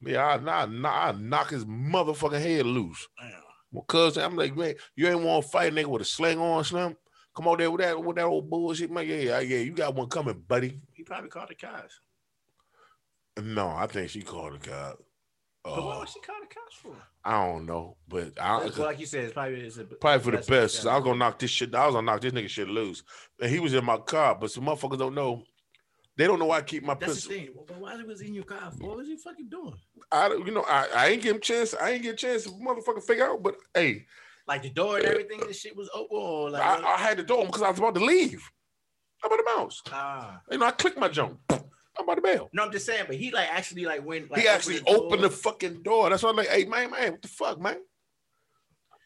Yeah, 0.01 0.25
I, 0.25 0.37
I, 0.37 0.65
I, 0.65 1.09
I 1.09 1.13
knock 1.13 1.51
his 1.51 1.65
motherfucking 1.65 2.41
head 2.41 2.67
loose. 2.67 3.09
Damn. 3.21 3.33
My 3.73 3.81
cousin, 3.89 4.23
I'm 4.23 4.37
like, 4.37 4.57
man, 4.57 4.75
you 4.95 5.09
ain't 5.09 5.21
want 5.23 5.45
to 5.45 5.51
fight 5.51 5.73
a 5.73 5.75
nigga 5.75 5.87
with 5.87 6.03
a 6.03 6.05
sling 6.05 6.39
on, 6.39 6.63
Slim? 6.65 6.97
Come 7.39 7.47
on 7.47 7.59
there 7.59 7.71
with 7.71 7.83
that, 7.83 8.03
with 8.03 8.17
that 8.17 8.25
old 8.25 8.51
bullshit, 8.51 8.91
man. 8.91 9.07
Yeah, 9.07 9.15
yeah, 9.15 9.39
yeah, 9.39 9.59
you 9.59 9.71
got 9.71 9.95
one 9.95 10.09
coming, 10.09 10.43
buddy. 10.49 10.81
He 10.93 11.05
probably 11.05 11.31
called 11.31 11.51
the 11.51 11.55
cops. 11.55 12.01
No, 13.41 13.69
I 13.69 13.87
think 13.87 14.11
she 14.11 14.23
called 14.23 14.55
the 14.55 14.69
cops. 14.69 15.01
But 15.63 15.85
what 15.85 15.97
Uh, 15.99 16.01
was 16.01 16.11
she 16.11 16.19
call 16.19 16.35
the 16.41 16.53
cops 16.53 16.75
for? 16.75 16.97
I 17.25 17.47
don't 17.47 17.65
know, 17.65 17.97
but 18.09 18.33
I, 18.41 18.57
well, 18.59 18.73
like 18.79 18.99
you 18.99 19.07
said, 19.07 19.23
it's 19.23 19.35
probably 19.35 19.61
it's 19.61 19.79
a, 19.79 19.85
Probably 19.85 20.19
for 20.25 20.31
the 20.37 20.51
best. 20.51 20.85
I 20.85 20.97
was 20.97 21.05
gonna 21.05 21.19
knock 21.21 21.39
this 21.39 21.53
shit. 21.53 21.73
I 21.77 21.87
was 21.87 21.95
gonna 21.95 22.07
knock 22.07 22.23
this 22.23 22.33
nigga 22.33 22.49
shit 22.49 22.67
loose. 22.69 23.05
And 23.41 23.49
he 23.53 23.61
was 23.61 23.73
in 23.73 23.85
my 23.85 23.99
car, 23.99 24.35
but 24.35 24.51
some 24.51 24.65
motherfuckers 24.65 24.99
don't 24.99 25.15
know. 25.15 25.45
They 26.17 26.27
don't 26.27 26.41
know 26.41 26.47
why 26.47 26.57
I 26.59 26.63
keep 26.63 26.83
my 26.83 26.95
That's 26.95 27.15
pistol. 27.15 27.31
the 27.31 27.39
thing. 27.39 27.49
But 27.69 27.79
why 27.79 28.03
was 28.03 28.19
he 28.21 28.27
in 28.27 28.35
your 28.35 28.43
car? 28.43 28.73
for? 28.73 28.89
What 28.89 28.97
was 28.97 29.07
he 29.07 29.17
fucking 29.17 29.49
doing? 29.49 29.75
I, 30.11 30.29
don't- 30.29 30.45
you 30.45 30.53
know, 30.53 30.65
I, 30.67 30.89
I 30.93 31.07
ain't 31.11 31.23
give 31.23 31.37
him 31.37 31.41
chance. 31.41 31.73
I 31.81 31.91
ain't 31.91 32.03
get 32.03 32.15
a 32.15 32.17
chance 32.17 32.43
to 32.45 32.51
motherfucker 32.51 33.05
figure 33.05 33.27
out. 33.31 33.45
But 33.45 33.55
hey, 33.75 34.07
Like 34.49 34.63
the 34.63 34.71
door 34.71 34.97
and 34.97 35.07
everything, 35.07 35.41
the 35.47 35.53
shit 35.53 35.77
was 35.77 35.91
open. 35.95 36.17
Or 36.17 36.51
like, 36.51 36.63
I, 36.63 36.95
I 36.95 36.97
had 36.97 37.19
the 37.19 37.23
door 37.23 37.45
because 37.45 37.63
I 37.63 37.71
was 37.71 37.79
about 37.79 37.95
to 37.97 38.05
leave. 38.05 38.43
I'm 39.23 39.31
about 39.31 39.37
the 39.45 39.51
bounce. 39.55 39.83
ah. 39.93 40.41
You 40.51 40.59
know, 40.59 40.67
I 40.67 40.71
clicked 40.71 40.99
my 40.99 41.09
jump. 41.09 41.39
I'm 41.51 42.05
about 42.05 42.15
to 42.15 42.23
bail. 42.23 42.49
No, 42.53 42.65
I'm 42.65 42.73
just 42.73 42.87
saying. 42.87 43.05
But 43.09 43.17
he 43.17 43.31
like 43.31 43.49
actually 43.53 43.85
like 43.85 44.05
went. 44.07 44.31
Like, 44.31 44.41
he 44.41 44.49
actually 44.49 44.81
opened 44.87 45.23
the 45.23 45.29
door. 45.29 45.37
fucking 45.37 45.83
door. 45.83 46.09
That's 46.09 46.23
why 46.23 46.31
I'm 46.31 46.37
like, 46.37 46.49
hey 46.49 46.65
man, 46.65 46.91
man, 46.91 47.13
what 47.13 47.23
the 47.23 47.29
fuck, 47.29 47.61
man? 47.61 47.79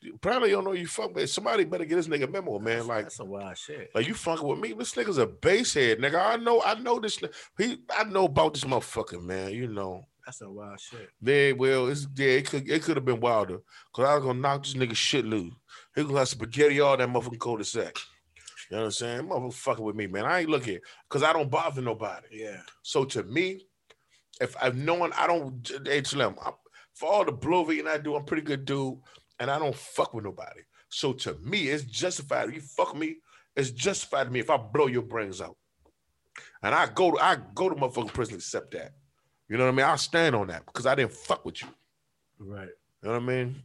You 0.02 0.18
Probably 0.20 0.50
don't 0.50 0.64
know 0.64 0.72
you 0.72 0.86
fuck, 0.86 1.14
man. 1.14 1.26
Somebody 1.28 1.64
better 1.64 1.84
get 1.84 1.94
this 1.94 2.08
nigga 2.08 2.30
memo, 2.30 2.58
man. 2.58 2.86
Like, 2.88 3.04
that's 3.04 3.20
a 3.20 3.24
wild 3.24 3.56
shit. 3.56 3.90
Like 3.94 4.06
you 4.08 4.14
fucking 4.14 4.46
with 4.46 4.58
me? 4.58 4.72
This 4.72 4.94
nigga's 4.94 5.18
a 5.18 5.26
basehead, 5.26 6.00
nigga. 6.00 6.20
I 6.20 6.36
know, 6.36 6.60
I 6.60 6.74
know 6.74 6.98
this. 6.98 7.20
He, 7.56 7.78
I 7.96 8.04
know 8.04 8.24
about 8.24 8.54
this 8.54 8.64
motherfucker, 8.64 9.22
man. 9.22 9.52
You 9.52 9.68
know, 9.68 10.04
That's 10.24 10.40
a 10.40 10.50
wild 10.50 10.78
shit. 10.80 11.08
very 11.20 11.52
well. 11.52 11.88
It's 11.88 12.06
yeah. 12.16 12.28
It 12.28 12.48
could, 12.48 12.68
it 12.70 12.82
could 12.82 12.96
have 12.96 13.04
been 13.04 13.20
wilder. 13.20 13.58
Cause 13.92 14.04
I 14.06 14.14
was 14.14 14.24
gonna 14.24 14.38
knock 14.38 14.62
this 14.64 14.74
nigga 14.74 14.94
shit 14.94 15.24
loose. 15.24 15.52
He 15.96 16.02
gonna 16.04 16.18
have 16.20 16.28
spaghetti 16.28 16.80
all 16.80 16.96
that 16.96 17.08
motherfucking 17.08 17.40
cul-de-sac. 17.40 17.96
You 18.70 18.76
know 18.76 18.82
what 18.82 18.84
I'm 18.86 18.90
saying? 18.92 19.22
Motherfucking 19.28 19.80
with 19.80 19.96
me, 19.96 20.06
man. 20.06 20.24
I 20.24 20.40
ain't 20.40 20.48
looking 20.48 20.78
because 21.08 21.22
I 21.22 21.32
don't 21.32 21.50
bother 21.50 21.82
nobody. 21.82 22.26
Yeah. 22.30 22.60
So 22.82 23.04
to 23.04 23.22
me, 23.24 23.66
if 24.40 24.54
I've 24.62 24.76
known 24.76 25.12
I 25.16 25.26
don't, 25.26 26.06
Slim, 26.06 26.36
I- 26.40 26.52
for 26.94 27.10
all 27.12 27.24
the 27.24 27.32
bloviating 27.32 27.88
I 27.88 27.98
do, 27.98 28.14
I'm 28.14 28.22
a 28.22 28.24
pretty 28.24 28.42
good 28.42 28.64
dude, 28.64 28.98
and 29.40 29.50
I 29.50 29.58
don't 29.58 29.74
fuck 29.74 30.14
with 30.14 30.24
nobody. 30.24 30.60
So 30.88 31.12
to 31.14 31.34
me, 31.42 31.68
it's 31.68 31.84
justified. 31.84 32.48
If 32.50 32.54
you 32.54 32.60
fuck 32.60 32.94
me, 32.96 33.16
it's 33.56 33.70
justified 33.70 34.24
to 34.24 34.30
me 34.30 34.40
if 34.40 34.50
I 34.50 34.56
blow 34.58 34.86
your 34.86 35.02
brains 35.02 35.40
out. 35.40 35.56
And 36.62 36.74
I 36.74 36.86
go 36.86 37.10
to 37.12 37.18
I 37.18 37.38
go 37.54 37.68
to 37.68 37.74
motherfucking 37.74 38.12
prison 38.12 38.36
accept 38.36 38.72
that. 38.72 38.92
You 39.48 39.58
know 39.58 39.64
what 39.64 39.72
I 39.72 39.76
mean? 39.76 39.86
I'll 39.86 39.98
stand 39.98 40.34
on 40.34 40.46
that 40.48 40.64
because 40.66 40.86
I 40.86 40.94
didn't 40.94 41.12
fuck 41.12 41.44
with 41.44 41.62
you. 41.62 41.68
Right. 42.38 42.68
You 43.02 43.08
know 43.08 43.12
what 43.12 43.22
I 43.22 43.26
mean? 43.26 43.62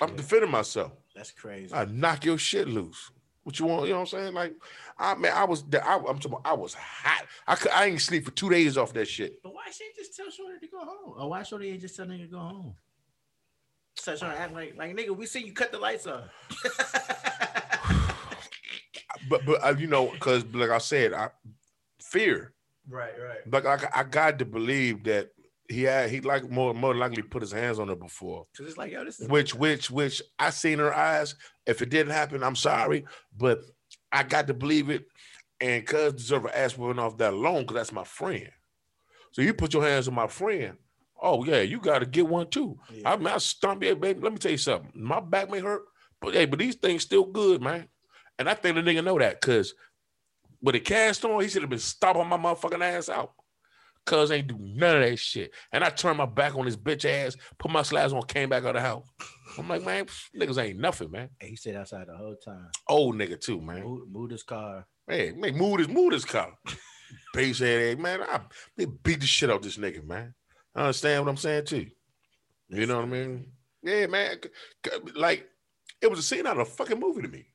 I'm 0.00 0.10
Yeah. 0.10 0.16
defending 0.16 0.50
myself. 0.50 0.92
That's 1.14 1.30
crazy. 1.30 1.74
I 1.74 1.84
knock 1.86 2.24
your 2.24 2.38
shit 2.38 2.68
loose. 2.68 3.10
What 3.44 3.58
you 3.58 3.66
want? 3.66 3.84
You 3.86 3.90
know 3.94 4.00
what 4.00 4.12
I'm 4.14 4.20
saying? 4.20 4.34
Like, 4.34 4.54
I 4.98 5.14
man, 5.14 5.32
I 5.34 5.44
was 5.44 5.64
I, 5.72 5.96
I'm 5.96 6.02
talking 6.18 6.32
about, 6.32 6.42
I 6.46 6.52
was 6.52 6.74
hot. 6.74 7.26
I 7.46 7.56
could, 7.56 7.72
I 7.72 7.86
ain't 7.86 8.00
sleep 8.00 8.24
for 8.24 8.30
two 8.30 8.48
days 8.50 8.76
off 8.78 8.92
that 8.92 9.08
shit. 9.08 9.42
But 9.42 9.54
why 9.54 9.64
she 9.72 9.84
just 9.96 10.14
tell 10.16 10.30
Shorty 10.30 10.60
to 10.60 10.66
go 10.68 10.78
home? 10.78 11.14
Or 11.18 11.28
why 11.30 11.42
Shorty 11.42 11.70
ain't 11.70 11.80
just 11.80 11.96
tell 11.96 12.06
nigga 12.06 12.22
to 12.22 12.26
go 12.28 12.38
home? 12.38 12.74
So 13.96 14.16
trying 14.16 14.32
to 14.36 14.38
act 14.38 14.54
like 14.54 14.74
like 14.76 14.96
nigga, 14.96 15.16
we 15.16 15.26
see 15.26 15.40
you 15.44 15.52
cut 15.52 15.72
the 15.72 15.78
lights 15.78 16.06
off. 16.06 16.24
But 19.28 19.46
but 19.46 19.64
uh, 19.64 19.74
you 19.78 19.86
know, 19.86 20.10
because 20.10 20.44
like 20.52 20.70
I 20.70 20.78
said, 20.78 21.12
I 21.12 21.30
fear. 22.00 22.52
Right, 22.88 23.12
right. 23.20 23.52
Like 23.52 23.66
I, 23.66 24.00
I 24.00 24.02
got 24.04 24.38
to 24.38 24.44
believe 24.44 25.04
that 25.04 25.30
he 25.68 25.82
had 25.82 26.10
he 26.10 26.20
like 26.20 26.50
more 26.50 26.74
more 26.74 26.94
likely 26.94 27.22
put 27.22 27.42
his 27.42 27.52
hands 27.52 27.78
on 27.78 27.88
her 27.88 27.96
before. 27.96 28.46
Cause 28.56 28.66
it's 28.66 28.76
like, 28.76 28.92
yo, 28.92 29.04
this 29.04 29.20
is 29.20 29.28
Which 29.28 29.54
which 29.54 29.90
which 29.90 30.22
I 30.38 30.50
seen 30.50 30.78
her 30.78 30.94
eyes. 30.94 31.34
If 31.66 31.82
it 31.82 31.90
didn't 31.90 32.12
happen, 32.12 32.42
I'm 32.42 32.56
sorry, 32.56 33.04
but 33.36 33.60
I 34.10 34.22
got 34.22 34.46
to 34.48 34.54
believe 34.54 34.90
it. 34.90 35.06
And 35.60 35.86
cuz 35.86 36.14
deserve 36.14 36.44
an 36.46 36.50
ass 36.54 36.76
whooping 36.76 36.98
off 36.98 37.18
that 37.18 37.32
alone, 37.32 37.62
because 37.62 37.76
that's 37.76 37.92
my 37.92 38.04
friend. 38.04 38.50
So 39.30 39.42
you 39.42 39.54
put 39.54 39.72
your 39.72 39.84
hands 39.84 40.08
on 40.08 40.14
my 40.14 40.26
friend. 40.26 40.76
Oh 41.20 41.44
yeah, 41.44 41.60
you 41.60 41.80
got 41.80 42.00
to 42.00 42.06
get 42.06 42.26
one 42.26 42.50
too. 42.50 42.78
Yeah. 42.92 43.12
I 43.12 43.16
mean, 43.16 43.28
I 43.28 43.38
stomp 43.38 43.82
you, 43.84 43.94
baby. 43.94 44.20
Let 44.20 44.32
me 44.32 44.38
tell 44.38 44.50
you 44.50 44.58
something. 44.58 44.90
My 44.94 45.20
back 45.20 45.50
may 45.50 45.60
hurt, 45.60 45.82
but 46.20 46.34
hey, 46.34 46.46
but 46.46 46.58
these 46.58 46.74
things 46.74 47.02
still 47.02 47.24
good, 47.24 47.62
man. 47.62 47.88
And 48.38 48.48
I 48.48 48.54
think 48.54 48.74
the 48.74 48.82
nigga 48.82 49.04
know 49.04 49.18
that 49.18 49.40
because 49.40 49.72
with 50.62 50.74
a 50.76 50.80
cast 50.80 51.24
on, 51.24 51.42
he 51.42 51.48
should 51.48 51.62
have 51.62 51.70
been 51.70 51.78
stomping 51.78 52.28
my 52.28 52.36
motherfucking 52.36 52.82
ass 52.82 53.08
out. 53.08 53.32
Cuz 54.04 54.30
ain't 54.32 54.48
do 54.48 54.58
none 54.58 54.96
of 54.96 55.08
that 55.08 55.16
shit. 55.18 55.52
And 55.72 55.84
I 55.84 55.90
turned 55.90 56.18
my 56.18 56.26
back 56.26 56.56
on 56.56 56.66
his 56.66 56.76
bitch 56.76 57.04
ass, 57.04 57.36
put 57.58 57.70
my 57.70 57.82
slides 57.82 58.12
on, 58.12 58.22
came 58.22 58.48
back 58.48 58.64
out 58.64 58.70
of 58.70 58.74
the 58.74 58.80
house. 58.80 59.06
I'm 59.58 59.68
like, 59.68 59.84
man, 59.84 60.06
niggas 60.36 60.62
ain't 60.62 60.78
nothing, 60.80 61.10
man. 61.10 61.28
He 61.40 61.54
stayed 61.56 61.76
outside 61.76 62.08
the 62.08 62.16
whole 62.16 62.36
time. 62.36 62.68
Old 62.88 63.16
nigga 63.16 63.40
too, 63.40 63.60
man. 63.60 63.84
Moved 64.10 64.32
his 64.32 64.42
car. 64.42 64.86
Hey, 65.06 65.32
man, 65.32 65.56
move 65.56 65.78
this, 65.78 65.88
move 65.88 66.12
this 66.12 66.24
car. 66.24 66.52
Base 67.34 67.58
head, 67.58 67.98
man. 67.98 68.22
I 68.22 68.40
they 68.76 68.86
beat 68.86 69.20
the 69.20 69.26
shit 69.26 69.50
out 69.50 69.62
this 69.62 69.76
nigga, 69.76 70.04
man. 70.04 70.34
I 70.74 70.80
understand 70.80 71.24
what 71.24 71.30
I'm 71.30 71.36
saying 71.36 71.66
too. 71.66 71.86
You 72.68 72.86
know 72.86 72.96
what 72.96 73.04
I 73.04 73.08
mean? 73.08 73.52
Yeah, 73.82 74.06
man. 74.06 74.38
Like 75.14 75.46
it 76.00 76.10
was 76.10 76.18
a 76.18 76.22
scene 76.22 76.46
out 76.46 76.58
of 76.58 76.66
a 76.66 76.70
fucking 76.70 76.98
movie 76.98 77.22
to 77.22 77.28
me. 77.28 77.51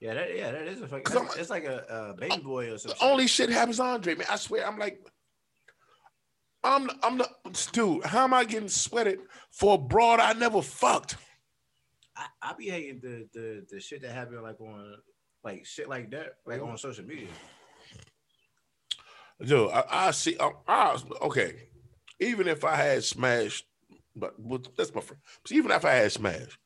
Yeah, 0.00 0.14
that 0.14 0.36
yeah, 0.36 0.52
that 0.52 0.66
is 0.68 0.80
a 0.80 0.86
fucking. 0.88 1.16
I'm- 1.16 1.28
It's 1.36 1.50
like 1.50 1.64
a, 1.64 2.12
a 2.14 2.20
baby 2.20 2.42
boy 2.42 2.68
or 2.68 2.72
The 2.72 2.78
something. 2.78 2.98
only 3.00 3.26
shit 3.26 3.50
happens 3.50 3.80
Andre, 3.80 4.14
man. 4.14 4.26
I 4.30 4.36
swear, 4.36 4.66
I'm 4.66 4.78
like, 4.78 5.00
I'm 6.62 6.88
I'm 7.02 7.18
the 7.18 7.28
dude. 7.72 8.04
How 8.04 8.24
am 8.24 8.34
I 8.34 8.44
getting 8.44 8.68
sweated 8.68 9.18
for 9.50 9.74
a 9.74 9.78
broad 9.78 10.20
I 10.20 10.32
never 10.34 10.62
fucked? 10.62 11.16
I, 12.16 12.26
I 12.42 12.52
be 12.54 12.68
hating 12.68 13.00
the, 13.02 13.28
the 13.32 13.66
the 13.70 13.80
shit 13.80 14.02
that 14.02 14.12
happened 14.12 14.42
like 14.42 14.60
on 14.60 14.96
like 15.44 15.64
shit 15.66 15.88
like 15.88 16.10
that 16.12 16.34
like 16.46 16.62
on 16.62 16.76
social 16.78 17.04
media. 17.04 17.28
Dude, 19.40 19.70
I, 19.70 19.84
I 19.90 20.10
see. 20.10 20.36
I, 20.40 20.50
I, 20.66 20.96
okay, 21.22 21.68
even 22.18 22.48
if 22.48 22.64
I 22.64 22.74
had 22.74 23.04
smashed, 23.04 23.64
but, 24.16 24.34
but 24.38 24.68
that's 24.76 24.92
my 24.92 25.00
friend. 25.00 25.22
Even 25.50 25.70
if 25.70 25.84
I 25.84 25.92
had 25.92 26.10
smashed, 26.10 26.58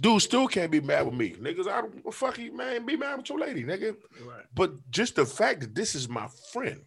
Dude 0.00 0.22
still 0.22 0.46
can't 0.46 0.70
be 0.70 0.80
mad 0.80 1.06
with 1.06 1.14
me. 1.14 1.30
Niggas, 1.30 1.66
I 1.66 1.80
don't 1.80 2.14
fuck 2.14 2.38
you, 2.38 2.56
man. 2.56 2.86
Be 2.86 2.96
mad 2.96 3.18
with 3.18 3.28
your 3.28 3.38
lady, 3.40 3.64
nigga. 3.64 3.96
Right. 4.24 4.44
But 4.54 4.90
just 4.90 5.16
the 5.16 5.26
fact 5.26 5.60
that 5.60 5.74
this 5.74 5.94
is 5.94 6.08
my 6.08 6.28
friend. 6.52 6.82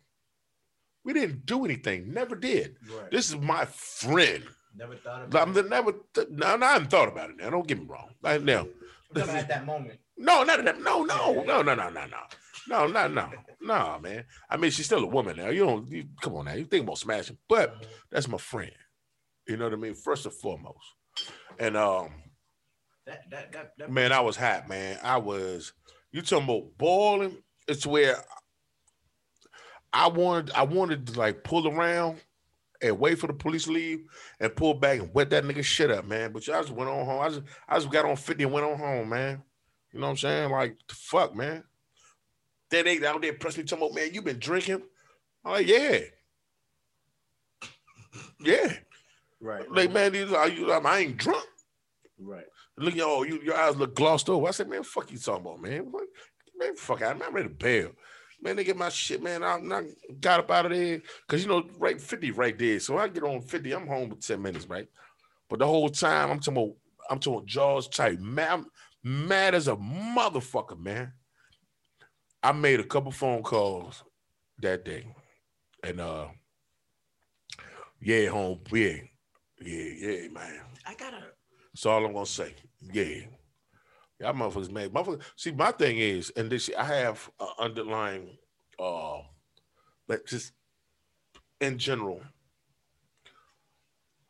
We 1.04 1.14
didn't 1.14 1.46
do 1.46 1.66
anything, 1.66 2.14
never 2.14 2.36
did. 2.36 2.78
Right. 2.88 3.12
This 3.12 3.30
is 3.30 3.36
my 3.38 3.66
friend. 3.66 4.44
Never 4.78 4.96
thought 4.96 5.24
about 5.24 5.48
I'm 5.48 5.58
it. 5.58 5.70
Never 5.70 5.94
th- 6.14 6.30
no, 6.30 6.56
no, 6.56 6.66
I 6.66 6.74
haven't 6.74 6.92
thought 6.92 7.10
about 7.10 7.32
it 7.32 7.38
now. 7.38 7.50
Don't 7.50 7.68
get 7.68 7.80
me 7.80 7.86
wrong. 7.86 8.10
Right 8.22 8.42
now. 8.42 8.68
at 9.16 9.48
that 9.48 9.66
moment. 9.66 10.00
No, 10.18 10.44
not 10.44 10.60
at 10.60 10.66
that. 10.66 10.82
No, 10.82 11.04
no, 11.04 11.44
no, 11.44 11.62
no, 11.62 11.74
no, 11.74 11.90
no, 11.90 12.06
no. 12.06 12.18
No, 12.70 12.88
no, 12.88 13.08
no, 13.08 13.30
no, 13.60 14.00
man. 14.02 14.24
I 14.50 14.56
mean, 14.56 14.72
she's 14.72 14.86
still 14.86 15.04
a 15.04 15.08
woman 15.08 15.38
now. 15.38 15.50
You 15.50 15.66
don't 15.66 15.92
you, 15.92 16.06
come 16.22 16.36
on 16.36 16.46
now. 16.46 16.54
You 16.54 16.66
think 16.66 16.84
about 16.84 17.00
smashing, 17.00 17.38
but 17.50 17.70
uh-huh. 17.70 17.86
that's 18.12 18.28
my 18.28 18.38
friend. 18.38 18.72
You 19.48 19.58
know 19.58 19.66
what 19.66 19.74
I 19.74 19.78
mean? 19.78 19.96
First 19.96 20.26
and 20.26 20.34
foremost. 20.34 20.78
And 21.60 21.76
um, 21.76 22.12
that 23.06 23.30
that 23.32 23.52
that, 23.54 23.72
that 23.78 23.92
man, 23.92 24.12
I 24.12 24.22
was 24.22 24.36
hot, 24.36 24.70
man. 24.70 25.00
I 25.04 25.18
was. 25.18 25.74
You 26.12 26.22
talking 26.22 26.46
about 26.46 26.78
boiling? 26.78 27.38
It's 27.68 27.86
where 27.86 28.24
I 29.94 30.08
wanted. 30.08 30.52
I 30.54 30.64
wanted 30.64 31.08
to 31.08 31.20
like 31.20 31.44
pull 31.44 31.68
around 31.68 32.22
and 32.82 33.00
wait 33.00 33.20
for 33.20 33.28
the 33.28 33.34
police 33.34 33.66
to 33.66 33.72
leave 33.72 34.02
and 34.40 34.56
pull 34.56 34.74
back 34.74 35.00
and 35.00 35.14
wet 35.14 35.30
that 35.30 35.44
nigga 35.44 35.64
shit 35.64 35.92
up, 35.92 36.06
man. 36.06 36.32
But 36.32 36.46
y'all 36.48 36.62
just 36.62 36.74
went 36.74 36.90
on 36.90 37.06
home. 37.06 37.22
I 37.22 37.30
just, 37.30 37.42
I 37.68 37.76
just 37.76 37.92
got 37.92 38.06
on 38.06 38.16
fifty 38.16 38.44
and 38.44 38.52
went 38.52 38.66
on 38.66 38.78
home, 38.78 39.10
man. 39.10 39.44
You 39.94 40.00
know 40.00 40.08
what 40.08 40.12
I'm 40.12 40.18
saying? 40.18 40.52
Like, 40.52 40.78
the 40.88 40.96
fuck, 40.96 41.36
man. 41.36 41.64
Then 42.70 42.86
they 42.86 43.06
out 43.06 43.22
there 43.22 43.34
press 43.34 43.58
me, 43.58 43.64
talking 43.64 43.86
about, 43.86 43.96
man, 43.96 44.14
you 44.14 44.22
been 44.22 44.40
drinking? 44.40 44.82
I'm 45.44 45.52
like, 45.52 45.68
yeah, 45.68 46.00
yeah. 48.40 48.74
right. 49.42 49.70
Like, 49.70 49.92
man, 49.92 50.14
these 50.14 50.32
are 50.32 50.48
you? 50.48 50.72
I 50.72 51.00
ain't 51.00 51.18
drunk. 51.18 51.46
Right. 52.20 52.46
Look, 52.82 52.96
yo, 52.96 53.24
you, 53.24 53.40
your 53.42 53.56
eyes 53.56 53.76
look 53.76 53.96
glossed 53.96 54.30
over. 54.30 54.48
I 54.48 54.52
said, 54.52 54.68
man, 54.68 54.84
fuck 54.84 55.12
you 55.12 55.18
talking 55.20 55.46
about, 55.46 55.62
man. 55.62 55.92
What? 55.92 56.08
Man, 56.58 56.76
fuck 56.76 57.02
out. 57.04 57.12
I'm 57.12 57.20
not 57.20 57.34
ready 57.34 57.48
to 57.48 57.54
bail. 57.54 57.92
Man, 58.42 58.56
they 58.56 58.64
get 58.64 58.76
my 58.76 58.90
shit, 58.90 59.22
man. 59.22 59.44
I, 59.44 59.58
I 59.58 59.84
got 60.20 60.40
up 60.40 60.50
out 60.50 60.66
of 60.66 60.72
there. 60.72 61.00
Cause 61.28 61.44
you 61.44 61.48
know, 61.48 61.64
right 61.78 62.02
50 62.02 62.32
right 62.32 62.58
there. 62.58 62.80
So 62.80 62.98
I 62.98 63.08
get 63.08 63.24
on 63.24 63.42
50, 63.42 63.72
I'm 63.72 63.88
home 63.88 64.10
with 64.10 64.26
10 64.26 64.42
minutes, 64.42 64.66
right? 64.68 64.88
But 65.48 65.60
the 65.60 65.68
whole 65.68 65.90
time 65.90 66.32
I'm 66.32 66.40
talking 66.40 66.64
about, 66.64 66.76
I'm 67.10 67.20
talking 67.20 67.48
jaws 67.48 67.88
tight. 67.88 68.20
Man, 68.20 68.52
I'm 68.52 69.28
mad 69.28 69.54
as 69.54 69.68
a 69.68 69.76
motherfucker, 69.76 70.80
man. 70.80 71.14
I 72.42 72.52
made 72.52 72.80
a 72.80 72.86
couple 72.86 73.12
phone 73.12 73.44
calls 73.44 74.04
that 74.60 74.84
day. 74.86 75.06
And 75.84 76.00
uh 76.00 76.28
yeah, 78.00 78.30
home, 78.30 78.62
yeah, 78.72 78.98
yeah, 79.62 79.84
yeah, 80.00 80.28
man. 80.30 80.62
I 80.88 80.96
gotta. 80.96 81.24
That's 81.74 81.86
all 81.86 82.06
I'm 82.06 82.14
gonna 82.14 82.26
say. 82.26 82.54
Yeah. 82.92 83.26
Y'all 84.20 84.34
motherfuckers 84.34 84.72
mad. 84.72 84.92
Motherfuckers. 84.92 85.24
See, 85.36 85.52
my 85.52 85.72
thing 85.72 85.98
is, 85.98 86.32
and 86.36 86.50
this 86.50 86.70
I 86.78 86.84
have 86.84 87.30
an 87.40 87.48
underlying 87.60 88.38
uh 88.80 89.20
like 90.08 90.26
just 90.26 90.52
in 91.60 91.78
general, 91.78 92.22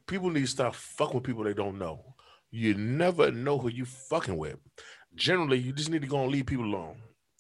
people 0.08 0.30
need 0.30 0.42
to 0.42 0.48
stop 0.48 0.76
fucking 0.76 1.16
with 1.16 1.24
people 1.24 1.44
they 1.44 1.54
don't 1.54 1.78
know. 1.80 2.16
You 2.52 2.74
never 2.76 3.32
know 3.32 3.58
who 3.58 3.70
you 3.70 3.86
fucking 3.86 4.38
with. 4.38 4.58
Generally, 5.16 5.60
you 5.60 5.74
just 5.74 5.90
need 5.90 6.02
to 6.02 6.08
go 6.08 6.22
and 6.24 6.32
leave 6.32 6.46
people 6.46 6.66
alone. 6.66 6.98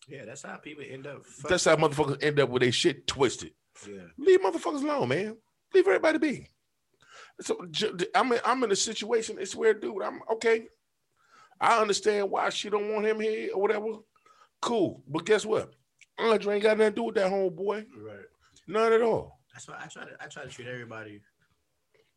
Yeah, 0.08 0.26
that's 0.26 0.44
how 0.44 0.56
people 0.58 0.84
end 0.90 1.08
up. 1.08 1.24
That's 1.48 1.66
how 1.66 1.76
motherfuckers 1.76 2.24
end 2.24 2.40
up 2.40 2.50
with 2.50 2.64
their 2.64 2.72
shit 2.72 3.08
twisted. 3.08 3.52
yeah. 3.88 4.04
Leave 4.18 4.42
motherfuckers 4.42 4.84
alone, 4.84 5.10
man. 5.10 5.38
Leave 5.74 5.88
everybody 5.88 6.18
be. 6.18 6.48
So 7.42 7.66
I'm 8.16 8.32
in, 8.32 8.40
I'm 8.46 8.64
in 8.64 8.72
a 8.72 8.76
situation. 8.76 9.38
It's 9.40 9.56
where, 9.56 9.74
dude, 9.74 10.04
I'm 10.04 10.22
okay. 10.34 10.68
I 11.60 11.80
understand 11.80 12.30
why 12.30 12.50
she 12.50 12.70
don't 12.70 12.92
want 12.92 13.06
him 13.06 13.20
here 13.20 13.50
or 13.54 13.62
whatever. 13.62 13.88
Cool, 14.62 15.04
but 15.08 15.26
guess 15.26 15.46
what? 15.46 15.74
Andre 16.18 16.56
ain't 16.56 16.64
got 16.64 16.78
nothing 16.78 16.94
to 16.94 16.96
do 16.96 17.04
with 17.04 17.16
that 17.16 17.32
homeboy. 17.32 17.86
Right. 17.98 18.26
None 18.68 18.94
at 18.94 19.02
all. 19.02 19.40
That's 19.54 19.68
why 19.68 19.76
I 19.84 19.88
try 19.88 20.04
to 20.06 20.12
I 20.22 20.28
try 20.28 20.44
to 20.44 20.50
treat 20.50 20.68
everybody 20.68 21.14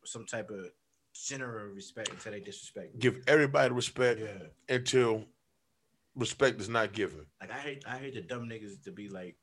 with 0.00 0.10
some 0.10 0.26
type 0.26 0.50
of 0.50 0.66
general 1.14 1.66
respect 1.68 2.10
until 2.10 2.32
they 2.32 2.40
disrespect 2.40 2.94
me. 2.94 3.00
Give 3.00 3.22
everybody 3.26 3.72
respect 3.72 4.20
Yeah. 4.20 4.74
until 4.74 5.24
respect 6.14 6.60
is 6.60 6.68
not 6.68 6.92
given. 6.92 7.26
Like 7.40 7.50
I 7.50 7.58
hate 7.58 7.84
I 7.86 7.96
hate 7.98 8.14
the 8.14 8.20
dumb 8.22 8.48
niggas 8.48 8.82
to 8.84 8.92
be 8.92 9.08
like 9.08 9.36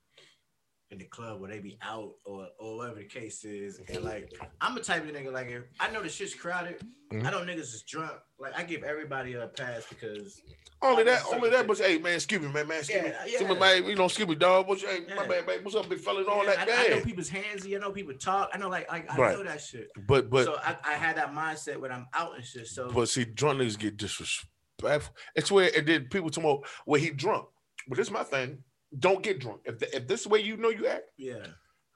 in 0.92 0.98
the 1.00 1.06
club 1.06 1.40
where 1.40 1.50
they 1.50 1.60
be 1.60 1.78
out 1.82 2.12
or 2.26 2.48
or 2.60 2.78
whatever 2.78 3.00
the 3.00 3.06
case 3.06 3.44
is. 3.46 3.80
And 3.90 4.04
like 4.04 4.30
I'm 4.60 4.76
a 4.78 4.82
type 4.82 5.04
of 5.08 5.16
nigga 5.16 5.32
like 5.32 5.48
if 5.48 5.64
I 5.80 5.90
know 5.90 6.04
the 6.04 6.10
shit's 6.10 6.36
crowded, 6.36 6.82
Mhm. 7.12 7.26
I 7.26 7.32
know 7.32 7.40
niggas 7.42 7.60
is 7.74 7.84
drunk. 7.84 8.14
Like 8.40 8.58
I 8.58 8.64
give 8.64 8.84
everybody 8.84 9.34
a 9.34 9.48
pass 9.48 9.86
because 9.90 10.42
Only 10.84 11.04
that, 11.04 11.24
only 11.32 11.52
that, 11.52 11.68
but 11.68 11.78
hey, 11.78 12.00
man, 12.00 12.16
excuse 12.16 12.42
me, 12.42 12.48
man, 12.52 12.68
man, 12.68 12.80
excuse 12.80 13.04
me, 13.04 13.10
Yeah, 13.10 13.24
excuse 13.24 13.42
me, 13.50 13.54
yeah. 13.54 13.60
man, 13.60 13.86
you 13.86 13.96
know, 13.96 14.06
excuse 14.06 14.28
me, 14.28 14.34
dog. 14.34 14.68
What's 14.68 14.82
hey, 14.82 15.02
my 15.16 15.22
Yeah. 15.22 15.28
bad, 15.28 15.46
babe. 15.46 15.64
What's 15.64 15.76
up, 15.76 15.88
big 15.88 16.00
fella, 16.00 16.22
and 16.22 16.28
all 16.28 16.44
Yeah, 16.44 16.56
that, 16.56 16.70
I, 16.70 16.86
I 16.86 16.88
know 16.90 16.96
man. 16.96 17.04
people's 17.06 17.30
handsy. 17.30 17.76
I 17.76 17.80
know 17.80 17.92
people 17.92 18.16
talk. 18.16 18.50
I 18.52 18.58
know 18.58 18.68
like 18.68 18.92
like 18.92 19.10
I 19.12 19.16
Right. 19.18 19.38
know 19.38 19.44
that 19.44 19.62
shit. 19.62 19.90
But 20.08 20.30
but 20.32 20.46
so 20.46 20.56
I, 20.56 20.76
I 20.84 20.94
had 20.94 21.18
that 21.18 21.34
mindset 21.34 21.78
when 21.78 21.92
I'm 21.92 22.08
out 22.16 22.36
and 22.36 22.44
shit. 22.44 22.68
So 22.68 22.92
But 22.92 23.10
see, 23.10 23.26
drunk 23.26 23.60
niggas 23.62 23.78
get 23.78 23.96
disrespectful. 23.98 25.16
It's 25.36 25.52
where 25.52 25.70
and 25.78 25.88
then 25.88 26.06
people 26.10 26.32
talk 26.32 26.44
about 26.44 26.66
well, 26.88 27.00
he 27.00 27.12
drunk. 27.12 27.48
But 27.88 27.98
this 27.98 28.08
is 28.08 28.12
my 28.12 28.24
thing. 28.24 28.64
Don't 28.98 29.24
get 29.24 29.40
drunk. 29.40 29.62
If, 29.66 29.80
the, 29.80 29.96
if 29.96 30.08
this 30.08 30.20
is 30.22 30.24
the 30.26 30.30
way 30.30 30.40
you 30.42 30.58
know 30.58 30.70
you 30.70 30.88
act, 30.88 31.04
yeah, 31.18 31.46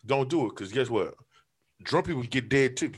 don't 0.06 0.30
do 0.30 0.46
it. 0.46 0.50
Because 0.50 0.72
guess 0.72 0.90
what? 0.90 1.14
Drunk 1.84 2.08
people 2.08 2.24
get 2.24 2.48
dead 2.50 2.78
too. 2.78 2.94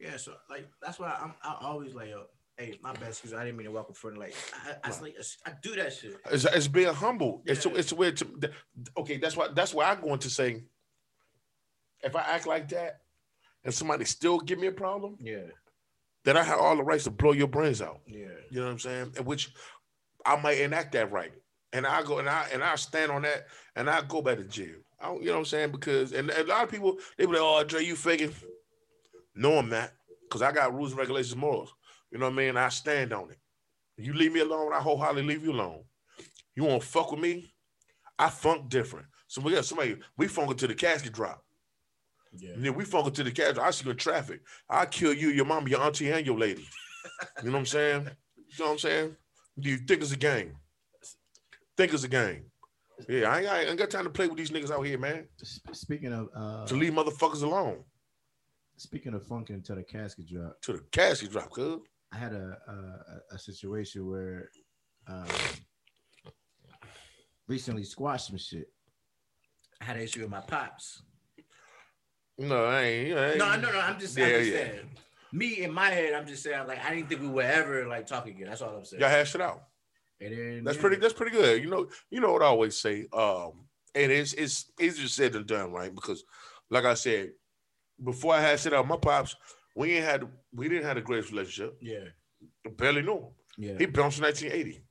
yeah. 0.00 0.16
So 0.16 0.32
like 0.48 0.68
that's 0.82 0.98
why 0.98 1.16
I'm 1.20 1.34
I 1.42 1.56
always 1.60 1.94
like 1.94 2.10
hey, 2.56 2.78
my 2.82 2.92
best 2.94 3.22
because 3.22 3.38
I 3.38 3.44
didn't 3.44 3.56
mean 3.58 3.66
to 3.66 3.72
walk 3.72 3.88
in 3.88 3.94
front 3.94 4.16
of 4.16 4.22
like 4.22 4.34
I, 4.66 4.88
I, 4.90 5.00
like, 5.00 5.14
I 5.46 5.52
do 5.62 5.76
that 5.76 5.92
shit. 5.92 6.16
It's, 6.30 6.44
it's 6.44 6.66
being 6.68 6.92
humble. 6.92 7.42
It's 7.46 7.64
Yeah. 7.64 7.72
it's 7.76 7.92
where 7.92 8.12
to, 8.12 8.50
okay. 8.96 9.18
That's 9.18 9.36
why 9.36 9.48
that's 9.54 9.72
why 9.74 9.90
I'm 9.90 10.00
going 10.00 10.18
to 10.20 10.30
say. 10.30 10.64
If 12.02 12.14
I 12.14 12.20
act 12.20 12.46
like 12.46 12.68
that, 12.68 13.00
and 13.64 13.74
somebody 13.74 14.04
still 14.04 14.38
give 14.38 14.58
me 14.58 14.68
a 14.68 14.72
problem, 14.72 15.16
Yeah, 15.20 15.46
then 16.24 16.36
I 16.36 16.44
have 16.44 16.60
all 16.60 16.76
the 16.76 16.82
rights 16.84 17.04
to 17.04 17.10
blow 17.10 17.32
your 17.32 17.48
brains 17.48 17.82
out. 17.82 18.00
yeah, 18.06 18.28
You 18.50 18.60
know 18.60 18.66
what 18.66 18.72
I'm 18.72 18.78
saying? 18.78 19.12
And 19.16 19.26
which 19.26 19.52
I 20.24 20.36
might 20.40 20.60
enact 20.60 20.92
that 20.92 21.10
right. 21.10 21.32
And 21.72 21.86
I 21.86 22.02
go 22.02 22.18
and 22.18 22.28
I 22.28 22.48
and 22.52 22.62
I 22.64 22.76
stand 22.76 23.12
on 23.12 23.22
that 23.22 23.46
and 23.76 23.90
I 23.90 24.02
go 24.02 24.22
back 24.22 24.38
to 24.38 24.44
jail. 24.44 24.76
I 25.00 25.12
you 25.14 25.26
know 25.26 25.32
what 25.32 25.38
I'm 25.40 25.44
saying? 25.44 25.70
Because 25.72 26.12
and 26.12 26.30
a 26.30 26.44
lot 26.44 26.64
of 26.64 26.70
people 26.70 26.96
they 27.16 27.26
be 27.26 27.32
like, 27.32 27.40
oh 27.42 27.64
Dre, 27.64 27.84
you 27.84 27.94
faking. 27.96 28.32
No, 29.34 29.58
I'm 29.58 29.68
not. 29.68 29.90
Because 30.22 30.42
I 30.42 30.52
got 30.52 30.74
rules 30.74 30.92
and 30.92 30.98
regulations, 30.98 31.36
morals. 31.36 31.72
You 32.10 32.18
know 32.18 32.26
what 32.26 32.32
I 32.34 32.36
mean? 32.36 32.56
I 32.56 32.68
stand 32.70 33.12
on 33.12 33.30
it. 33.30 33.38
You 33.96 34.14
leave 34.14 34.32
me 34.32 34.40
alone, 34.40 34.72
I 34.72 34.80
wholeheartedly 34.80 35.24
leave 35.24 35.44
you 35.44 35.52
alone. 35.52 35.82
You 36.54 36.64
want 36.64 36.82
to 36.82 36.88
fuck 36.88 37.10
with 37.12 37.20
me? 37.20 37.52
I 38.18 38.30
funk 38.30 38.68
different. 38.68 39.06
So 39.26 39.40
we 39.40 39.52
got 39.52 39.64
somebody, 39.64 39.96
we 40.16 40.26
funk 40.28 40.50
until 40.50 40.68
the 40.68 40.74
casket 40.74 41.12
drop. 41.12 41.44
yeah. 42.32 42.52
And 42.54 42.64
then 42.64 42.74
we 42.74 42.84
funk 42.84 43.06
until 43.06 43.24
the 43.24 43.30
casket. 43.30 43.58
I 43.58 43.70
see 43.70 43.84
you 43.84 43.90
in 43.90 43.96
traffic. 43.96 44.40
I 44.68 44.86
kill 44.86 45.12
you, 45.12 45.28
your 45.28 45.44
mama, 45.44 45.68
your 45.68 45.80
auntie, 45.82 46.10
and 46.10 46.26
your 46.26 46.38
lady. 46.38 46.66
You 47.42 47.50
know 47.50 47.52
what 47.52 47.58
I'm 47.60 47.66
saying? 47.66 48.02
You 48.36 48.54
know 48.58 48.64
what 48.66 48.72
I'm 48.72 48.78
saying? 48.78 49.16
Do 49.58 49.70
you 49.70 49.78
think 49.78 50.02
it's 50.02 50.12
a 50.12 50.16
game? 50.16 50.56
Think 51.78 51.94
it's 51.94 52.02
a 52.02 52.08
game. 52.08 52.42
Yeah, 53.08 53.30
I 53.30 53.38
ain't, 53.38 53.48
I 53.48 53.62
ain't 53.62 53.78
got 53.78 53.88
time 53.88 54.02
to 54.02 54.10
play 54.10 54.26
with 54.26 54.36
these 54.36 54.50
niggas 54.50 54.72
out 54.72 54.82
here, 54.82 54.98
man. 54.98 55.28
Speaking 55.72 56.12
of 56.12 56.28
uh, 56.34 56.66
To 56.66 56.74
leave 56.74 56.92
motherfuckers 56.92 57.44
alone. 57.44 57.84
speaking 58.76 59.14
of 59.14 59.24
funking 59.24 59.54
until 59.54 59.76
the 59.76 59.84
casket 59.84 60.26
drop, 60.26 60.60
To 60.62 60.72
the 60.72 60.80
casket 60.90 61.30
drop, 61.30 61.50
cuz. 61.50 61.78
I 62.12 62.16
had 62.16 62.32
a 62.32 62.58
a, 63.30 63.34
a 63.36 63.38
situation 63.38 64.10
where 64.10 64.50
um, 65.06 65.26
recently 67.46 67.84
squashed 67.84 68.26
some 68.26 68.38
shit. 68.38 68.66
I 69.80 69.84
had 69.84 69.96
an 69.96 70.02
issue 70.02 70.22
with 70.22 70.30
my 70.30 70.40
pops. 70.40 71.02
No, 72.38 72.64
I 72.64 72.82
ain't. 72.82 73.16
I 73.18 73.28
ain't 73.30 73.38
No, 73.38 73.54
no, 73.56 73.70
no. 73.70 73.78
I'm 73.78 74.00
just, 74.00 74.18
I'm 74.18 74.24
Yeah, 74.24 74.38
just 74.38 74.50
yeah. 74.50 74.56
saying. 74.58 74.90
Me 75.32 75.62
in 75.62 75.72
my 75.72 75.90
head, 75.90 76.14
I'm 76.14 76.26
just 76.26 76.42
saying 76.42 76.66
like 76.66 76.84
I 76.84 76.92
didn't 76.92 77.08
think 77.08 77.20
we 77.20 77.28
would 77.28 77.44
ever 77.44 77.86
like 77.86 78.06
talk 78.08 78.26
again. 78.26 78.48
That's 78.48 78.62
all 78.62 78.74
I'm 78.76 78.84
saying. 78.84 79.00
Y'all 79.00 79.10
hash 79.10 79.36
it 79.36 79.40
out. 79.40 79.62
And 80.20 80.32
then, 80.32 80.64
That's 80.64 80.76
yeah. 80.76 80.80
pretty. 80.80 80.96
That's 80.96 81.14
pretty 81.14 81.32
good. 81.36 81.62
You 81.62 81.70
know. 81.70 81.86
You 82.10 82.20
know 82.20 82.32
what 82.32 82.42
I 82.42 82.46
always 82.46 82.76
say. 82.76 83.06
Um, 83.12 83.66
and 83.94 84.10
it's 84.12 84.32
it's 84.34 84.70
easier 84.80 85.08
said 85.08 85.32
than 85.32 85.46
done, 85.46 85.72
right? 85.72 85.94
Because, 85.94 86.24
like 86.70 86.84
I 86.84 86.94
said, 86.94 87.30
before 88.02 88.34
I 88.34 88.40
had 88.40 88.64
it 88.64 88.72
out, 88.72 88.86
my 88.86 88.96
pops, 88.96 89.36
we 89.76 89.92
ain't 89.92 90.04
had 90.04 90.24
we 90.52 90.68
didn't 90.68 90.84
have 90.84 90.96
a 90.96 91.00
great 91.02 91.30
relationship. 91.30 91.76
Yeah, 91.80 92.04
Barely 92.76 93.02
knew 93.02 93.14
him. 93.16 93.28
yeah. 93.56 93.78
He 93.78 93.86
bounced 93.86 94.18
in 94.18 94.24
1980. 94.24 94.84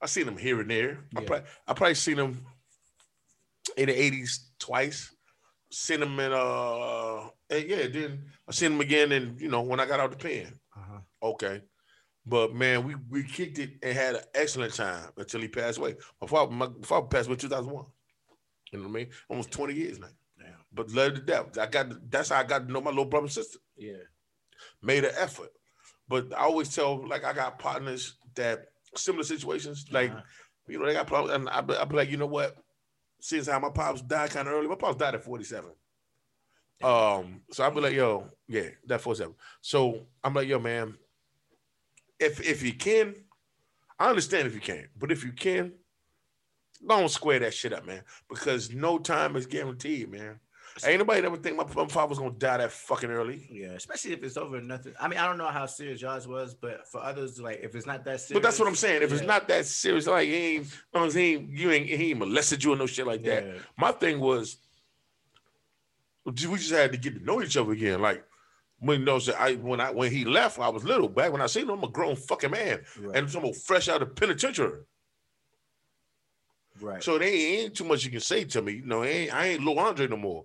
I 0.00 0.06
seen 0.06 0.26
him 0.26 0.36
here 0.36 0.60
and 0.60 0.70
there. 0.70 1.04
I 1.16 1.20
probably 1.22 1.46
I 1.68 1.72
probably 1.74 1.94
seen 1.94 2.16
him 2.18 2.44
in 3.76 3.86
the 3.86 3.94
80s 3.94 4.38
twice. 4.58 5.14
Seen 5.70 6.02
him 6.02 6.18
in 6.18 6.32
uh 6.32 7.28
yeah, 7.50 7.86
then 7.86 8.24
I 8.48 8.52
seen 8.52 8.72
him 8.72 8.80
again 8.80 9.12
and 9.12 9.40
you 9.40 9.48
know 9.48 9.62
when 9.62 9.78
I 9.80 9.86
got 9.86 10.00
out 10.00 10.10
the 10.10 10.16
pen. 10.16 10.58
Uh-huh. 10.76 10.98
Okay. 11.22 11.62
But 12.24 12.54
man, 12.54 12.84
we 12.86 12.94
we 13.10 13.24
kicked 13.24 13.58
it 13.58 13.70
and 13.82 13.96
had 13.96 14.14
an 14.14 14.22
excellent 14.34 14.74
time 14.74 15.08
until 15.16 15.40
he 15.40 15.48
passed 15.48 15.78
away. 15.78 15.96
My 16.20 16.26
father, 16.28 16.52
my 16.52 16.68
father 16.82 17.06
passed 17.08 17.26
away 17.26 17.34
in 17.34 17.40
2001. 17.40 17.84
You 18.70 18.78
know 18.78 18.84
what 18.84 18.90
I 18.90 18.94
mean? 18.94 19.08
Almost 19.28 19.50
20 19.50 19.74
years 19.74 19.98
now. 19.98 20.06
Damn. 20.38 20.54
but 20.72 20.90
love 20.90 21.14
to 21.14 21.20
death. 21.20 21.58
I 21.58 21.66
got 21.66 22.10
that's 22.10 22.28
how 22.30 22.38
I 22.40 22.44
got 22.44 22.66
to 22.66 22.72
know 22.72 22.80
my 22.80 22.90
little 22.90 23.04
brother 23.06 23.24
and 23.24 23.32
sister. 23.32 23.58
Yeah. 23.76 23.96
Made 24.82 25.04
an 25.04 25.12
effort. 25.18 25.50
But 26.08 26.32
I 26.32 26.42
always 26.44 26.74
tell 26.74 27.06
like 27.08 27.24
I 27.24 27.32
got 27.32 27.58
partners 27.58 28.16
that 28.36 28.66
similar 28.96 29.24
situations, 29.24 29.86
like 29.90 30.10
Uh-huh. 30.12 30.20
you 30.68 30.78
know, 30.78 30.86
they 30.86 30.92
got 30.94 31.06
problems, 31.08 31.34
and 31.34 31.48
I 31.48 31.60
be, 31.60 31.74
I 31.74 31.84
be 31.84 31.96
like, 31.96 32.10
you 32.10 32.16
know 32.18 32.26
what? 32.26 32.56
Since 33.20 33.48
how 33.48 33.58
my 33.58 33.70
pops 33.70 34.02
died 34.02 34.30
kind 34.30 34.46
of 34.48 34.54
early, 34.54 34.68
my 34.68 34.74
pops 34.76 34.96
died 34.96 35.14
at 35.14 35.24
47. 35.24 35.70
Um, 36.82 37.42
so 37.52 37.62
I'll 37.64 37.70
be 37.70 37.80
like, 37.80 37.92
yo, 37.94 38.28
yeah, 38.48 38.68
that 38.86 39.00
47. 39.00 39.34
So 39.60 40.06
I'm 40.24 40.34
like, 40.34 40.48
yo, 40.48 40.58
man, 40.58 40.94
if 42.22 42.40
if 42.40 42.62
you 42.62 42.72
can, 42.72 43.14
I 43.98 44.08
understand 44.08 44.46
if 44.46 44.54
you 44.54 44.60
can't. 44.60 44.86
but 44.98 45.12
if 45.12 45.24
you 45.24 45.32
can, 45.32 45.72
don't 46.86 47.08
square 47.08 47.38
that 47.40 47.54
shit 47.54 47.72
up, 47.72 47.86
man, 47.86 48.02
because 48.28 48.72
no 48.72 48.98
time 48.98 49.36
is 49.36 49.46
guaranteed, 49.46 50.10
man. 50.10 50.40
Ain't 50.86 50.98
nobody 50.98 51.24
ever 51.26 51.36
think 51.36 51.56
my, 51.56 51.64
my 51.76 51.86
father 51.86 52.08
was 52.08 52.18
gonna 52.18 52.30
die 52.30 52.56
that 52.56 52.72
fucking 52.72 53.10
early. 53.10 53.46
Yeah, 53.50 53.68
especially 53.68 54.12
if 54.12 54.22
it's 54.22 54.36
over 54.38 54.60
nothing. 54.60 54.94
I 54.98 55.06
mean, 55.06 55.18
I 55.18 55.26
don't 55.26 55.36
know 55.36 55.48
how 55.48 55.66
serious 55.66 56.00
yours 56.00 56.26
was, 56.26 56.54
but 56.54 56.88
for 56.88 57.02
others, 57.02 57.38
like 57.38 57.60
if 57.62 57.74
it's 57.74 57.86
not 57.86 58.04
that 58.06 58.20
serious. 58.20 58.32
But 58.32 58.42
that's 58.42 58.58
what 58.58 58.68
I'm 58.68 58.74
saying. 58.74 59.02
If 59.02 59.12
it's 59.12 59.22
not 59.22 59.48
that 59.48 59.66
serious, 59.66 60.06
like 60.06 60.28
he 60.28 60.34
ain't, 60.34 60.66
he 61.12 61.20
ain't, 61.20 61.50
you 61.50 61.70
ain't, 61.70 61.88
he 61.88 62.10
ain't 62.10 62.18
molested 62.18 62.64
you 62.64 62.72
or 62.72 62.76
no 62.76 62.86
shit 62.86 63.06
like 63.06 63.22
that. 63.24 63.46
Yeah. 63.46 63.52
My 63.76 63.92
thing 63.92 64.18
was, 64.18 64.56
we 66.24 66.32
just 66.32 66.72
had 66.72 66.92
to 66.92 66.98
get 66.98 67.18
to 67.18 67.24
know 67.24 67.42
each 67.42 67.56
other 67.56 67.72
again. 67.72 68.00
Like 68.00 68.24
when 68.82 69.00
you 69.00 69.06
know, 69.06 69.18
so 69.18 69.32
I 69.38 69.54
when 69.54 69.80
I 69.80 69.90
when 69.90 70.10
he 70.12 70.24
left, 70.24 70.58
I 70.58 70.68
was 70.68 70.84
little. 70.84 71.08
Back 71.08 71.32
when 71.32 71.40
I 71.40 71.46
seen 71.46 71.64
him, 71.64 71.70
I'm 71.70 71.84
a 71.84 71.88
grown 71.88 72.16
fucking 72.16 72.50
man, 72.50 72.80
Right. 73.00 73.16
and 73.16 73.34
I'm 73.34 73.52
fresh 73.54 73.88
out 73.88 74.02
of 74.02 74.14
penitentiary. 74.16 74.80
right. 76.80 77.02
So 77.02 77.18
there 77.18 77.28
ain't 77.28 77.74
too 77.76 77.84
much 77.84 78.04
you 78.04 78.10
can 78.10 78.20
say 78.20 78.44
to 78.44 78.62
me. 78.62 78.72
You 78.74 78.86
know, 78.86 79.04
ain't, 79.04 79.32
I 79.34 79.46
ain't 79.48 79.64
Lil 79.64 79.78
Andre 79.78 80.06
no 80.08 80.16
more. 80.16 80.44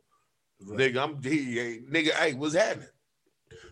right. 0.62 0.80
Nigga, 0.94 0.98
I'm 1.04 1.22
he, 1.24 1.60
ain't- 1.60 1.92
nigga. 1.92 2.12
Hey, 2.12 2.34
what's 2.34 2.56
happening? 2.56 2.88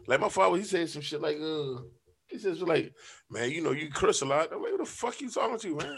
Like 0.07 0.19
my 0.19 0.29
father, 0.29 0.57
he 0.57 0.63
said 0.63 0.89
some 0.89 1.01
shit 1.01 1.21
like, 1.21 1.37
uh, 1.41 1.81
he 2.27 2.37
says 2.39 2.61
like, 2.61 2.93
man, 3.29 3.51
you 3.51 3.61
know, 3.61 3.71
you 3.71 3.89
curse 3.89 4.21
a 4.21 4.25
lot. 4.25 4.51
I'm 4.51 4.61
like, 4.61 4.71
what 4.71 4.79
the 4.79 4.85
fuck 4.85 5.19
you 5.21 5.29
talking 5.29 5.59
to, 5.59 5.75
man? 5.75 5.97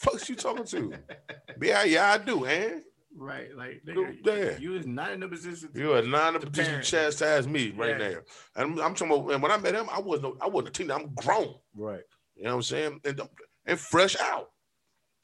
Fuck's 0.00 0.28
you 0.28 0.36
talking 0.36 0.64
to? 0.64 0.94
yeah, 1.62 1.84
yeah, 1.84 2.12
I 2.12 2.18
do, 2.18 2.40
man. 2.40 2.82
Right, 3.16 3.48
like 3.56 3.82
Go 3.86 4.04
nigga, 4.04 4.24
there. 4.24 4.58
you 4.58 4.76
is 4.76 4.86
not 4.86 5.10
in 5.12 5.22
a 5.22 5.28
position. 5.28 5.72
To, 5.72 5.78
You 5.78 5.92
are 5.94 6.02
not 6.02 6.36
in 6.36 6.42
a 6.42 6.46
position 6.46 6.76
to 6.76 6.82
chastise 6.82 7.46
me 7.48 7.70
right 7.76 7.98
Yeah. 8.00 8.08
now. 8.10 8.14
And 8.56 8.72
I'm, 8.72 8.80
I'm 8.80 8.94
talking 8.94 9.12
about, 9.14 9.32
and 9.32 9.42
when 9.42 9.50
I 9.50 9.56
met 9.58 9.74
him, 9.74 9.88
I 9.90 9.98
wasn't, 10.00 10.22
no- 10.22 10.36
I 10.40 10.48
wasn't 10.48 10.68
a 10.68 10.72
teenager. 10.72 11.00
I'm 11.00 11.14
grown. 11.14 11.54
right. 11.74 12.02
You 12.36 12.44
know 12.44 12.50
what 12.50 12.56
I'm 12.56 12.62
saying? 12.62 13.00
And, 13.04 13.20
and 13.66 13.78
fresh 13.78 14.16
out. 14.20 14.50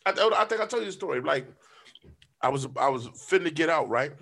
I, 0.04 0.10
I 0.10 0.44
think 0.44 0.60
I 0.60 0.66
told 0.66 0.82
you 0.82 0.86
the 0.86 0.92
story. 0.92 1.20
Like, 1.20 1.46
I 2.42 2.48
was 2.50 2.66
I 2.76 2.88
was 2.88 3.06
finna 3.08 3.52
get 3.54 3.70
out, 3.70 3.88
right? 3.88 4.12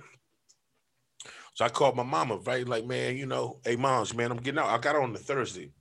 So 1.55 1.65
I 1.65 1.69
called 1.69 1.97
my 1.97 2.03
mama, 2.03 2.37
right? 2.39 2.67
Like, 2.67 2.87
man, 2.87 3.17
you 3.17 3.27
know, 3.27 3.59
hey 3.65 3.77
moms, 3.77 4.15
man, 4.15 4.31
I'm 4.31 4.39
getting 4.39 4.59
out. 4.61 4.69
I 4.69 4.79
got 4.79 4.97
on 4.97 5.13
the 5.13 5.19
Thursday. 5.19 5.73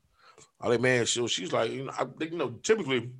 I 0.59 0.69
like, 0.69 0.81
man, 0.81 1.05
so 1.05 1.27
she's 1.27 1.51
like, 1.51 1.71
you 1.71 1.86
know, 1.86 1.91
I, 1.97 2.05
you 2.19 2.38
know, 2.38 2.49
typically, 2.63 3.11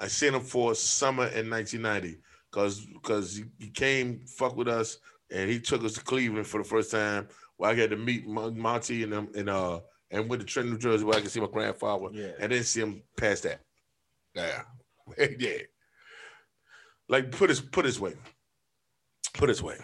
I 0.00 0.08
seen 0.08 0.34
him 0.34 0.42
for 0.42 0.74
summer 0.74 1.26
in 1.26 1.50
1990 1.50 2.20
because 2.50 2.84
because 2.86 3.36
he, 3.36 3.44
he 3.58 3.70
came 3.70 4.20
fuck 4.26 4.56
with 4.56 4.68
us 4.68 4.98
and 5.30 5.50
he 5.50 5.60
took 5.60 5.84
us 5.84 5.94
to 5.94 6.00
Cleveland 6.00 6.46
for 6.46 6.62
the 6.62 6.68
first 6.68 6.90
time 6.90 7.28
where 7.56 7.70
I 7.70 7.74
got 7.74 7.90
to 7.90 7.96
meet 7.96 8.26
Monty 8.26 9.02
and 9.02 9.12
them 9.12 9.28
and 9.34 9.48
uh 9.48 9.80
and 10.10 10.28
went 10.28 10.40
to 10.40 10.46
Trenton, 10.46 10.72
New 10.74 10.78
Jersey 10.78 11.04
where 11.04 11.18
I 11.18 11.20
could 11.20 11.30
see 11.30 11.40
my 11.40 11.46
grandfather 11.46 12.08
Yeah. 12.12 12.32
and 12.40 12.50
then 12.52 12.62
see 12.64 12.80
him 12.80 13.02
past 13.16 13.42
that. 13.44 13.60
Yeah. 14.34 14.62
yeah. 15.38 15.58
Like 17.08 17.30
put 17.32 17.50
his 17.50 17.60
put 17.60 17.84
his 17.84 17.98
way. 18.00 18.14
Put 19.34 19.48
his 19.48 19.62
way. 19.62 19.78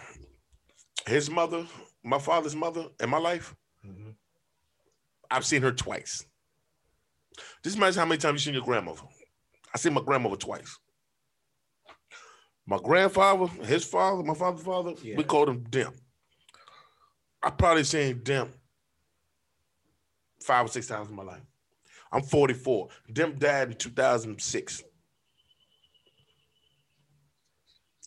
His 1.07 1.29
mother, 1.29 1.65
my 2.03 2.19
father's 2.19 2.55
mother 2.55 2.85
in 2.99 3.09
my 3.09 3.17
life, 3.19 3.55
Mhm. 3.85 4.15
I've 5.29 5.45
seen 5.45 5.61
her 5.61 5.71
twice. 5.71 6.25
This 7.63 7.75
imagine 7.75 7.99
how 7.99 8.05
many 8.05 8.19
times 8.19 8.41
you 8.45 8.51
seen 8.51 8.55
your 8.55 8.63
grandmother. 8.65 9.01
I 9.73 9.77
seen 9.77 9.93
my 9.93 10.01
grandmother 10.01 10.37
twice. 10.37 10.77
My 12.65 12.77
grandfather, 12.79 13.47
his 13.65 13.85
father, 13.85 14.23
my 14.23 14.33
father's 14.33 14.63
father, 14.63 14.93
Yeah. 15.03 15.17
we 15.17 15.23
called 15.23 15.49
him 15.49 15.63
Dim. 15.63 15.93
I 17.43 17.51
probably 17.51 17.83
seen 17.83 18.23
Dim 18.23 18.51
five 20.45 20.65
or 20.65 20.69
six 20.69 20.87
times 20.87 21.09
in 21.09 21.15
my 21.15 21.23
life. 21.23 21.41
I'm 22.11 22.21
44. 22.21 22.89
Dim 23.11 23.37
died 23.37 23.69
in 23.69 23.77
2006. 23.77 24.83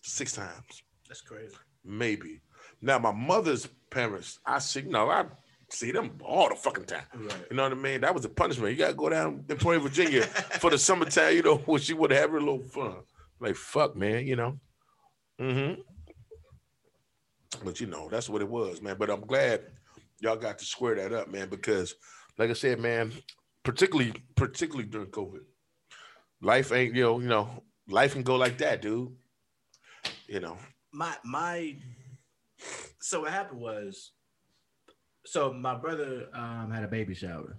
Six 0.03 0.33
times 0.33 0.83
That's 1.07 1.21
crazy. 1.21 1.55
maybe. 1.85 2.41
Now 2.81 2.99
my 2.99 3.13
mother's 3.13 3.69
parents, 3.91 4.39
I 4.47 4.59
see, 4.61 4.83
no, 4.83 5.11
I 5.11 5.27
see 5.71 5.91
them 5.91 6.19
all 6.25 6.49
the 6.49 6.55
fucking 6.55 6.85
time. 6.85 7.03
Right. 7.15 7.45
You 7.51 7.57
know 7.57 7.65
what 7.65 7.73
I 7.73 7.75
mean? 7.75 8.01
That 8.01 8.15
was 8.15 8.25
a 8.25 8.29
punishment. 8.31 8.73
You 8.73 8.79
gotta 8.79 8.95
go 8.95 9.09
down 9.11 9.45
in 9.49 9.57
Point 9.59 9.83
Virginia 9.83 10.23
for 10.61 10.71
the 10.71 10.79
summertime, 10.79 11.35
you 11.35 11.43
know, 11.43 11.57
when 11.67 11.81
she 11.81 11.93
would 11.93 12.11
have 12.11 12.31
her 12.31 12.41
little 12.41 12.63
fun. 12.63 12.97
Like 13.41 13.57
fuck, 13.57 13.97
man, 13.97 14.27
you 14.27 14.37
know. 14.37 14.59
Mm-hmm. 15.41 15.81
But 17.65 17.81
you 17.81 17.87
know, 17.87 18.09
that's 18.09 18.29
what 18.29 18.43
it 18.43 18.49
was, 18.49 18.81
man. 18.81 18.97
But 18.99 19.11
I'm 19.11 19.21
glad 19.21 19.63
y'all 20.21 20.37
got 20.37 20.59
to 20.59 20.65
square 20.65 20.95
that 20.97 21.13
up, 21.13 21.31
man, 21.31 21.49
because 21.49 21.95
like 22.39 22.51
I 22.51 22.55
said, 22.55 22.79
man, 22.81 23.13
particularly 23.65 24.15
particularly 24.37 24.89
during 24.89 25.09
COVID, 25.09 25.41
life 26.41 26.73
ain't, 26.73 26.95
you 26.95 27.03
know, 27.03 27.21
you 27.21 27.29
know, 27.29 27.63
life 27.89 28.13
can 28.13 28.23
go 28.23 28.37
like 28.37 28.59
that, 28.59 28.81
dude. 28.83 29.13
You 30.29 30.41
know. 30.41 30.57
my 30.93 31.15
my 31.25 31.77
so 33.01 33.21
what 33.23 33.31
happened 33.33 33.61
was 33.61 34.13
so 35.27 35.53
my 35.53 35.75
brother 35.75 36.29
um 36.35 36.71
had 36.71 36.83
a 36.85 36.89
baby 36.89 37.15
shower 37.15 37.57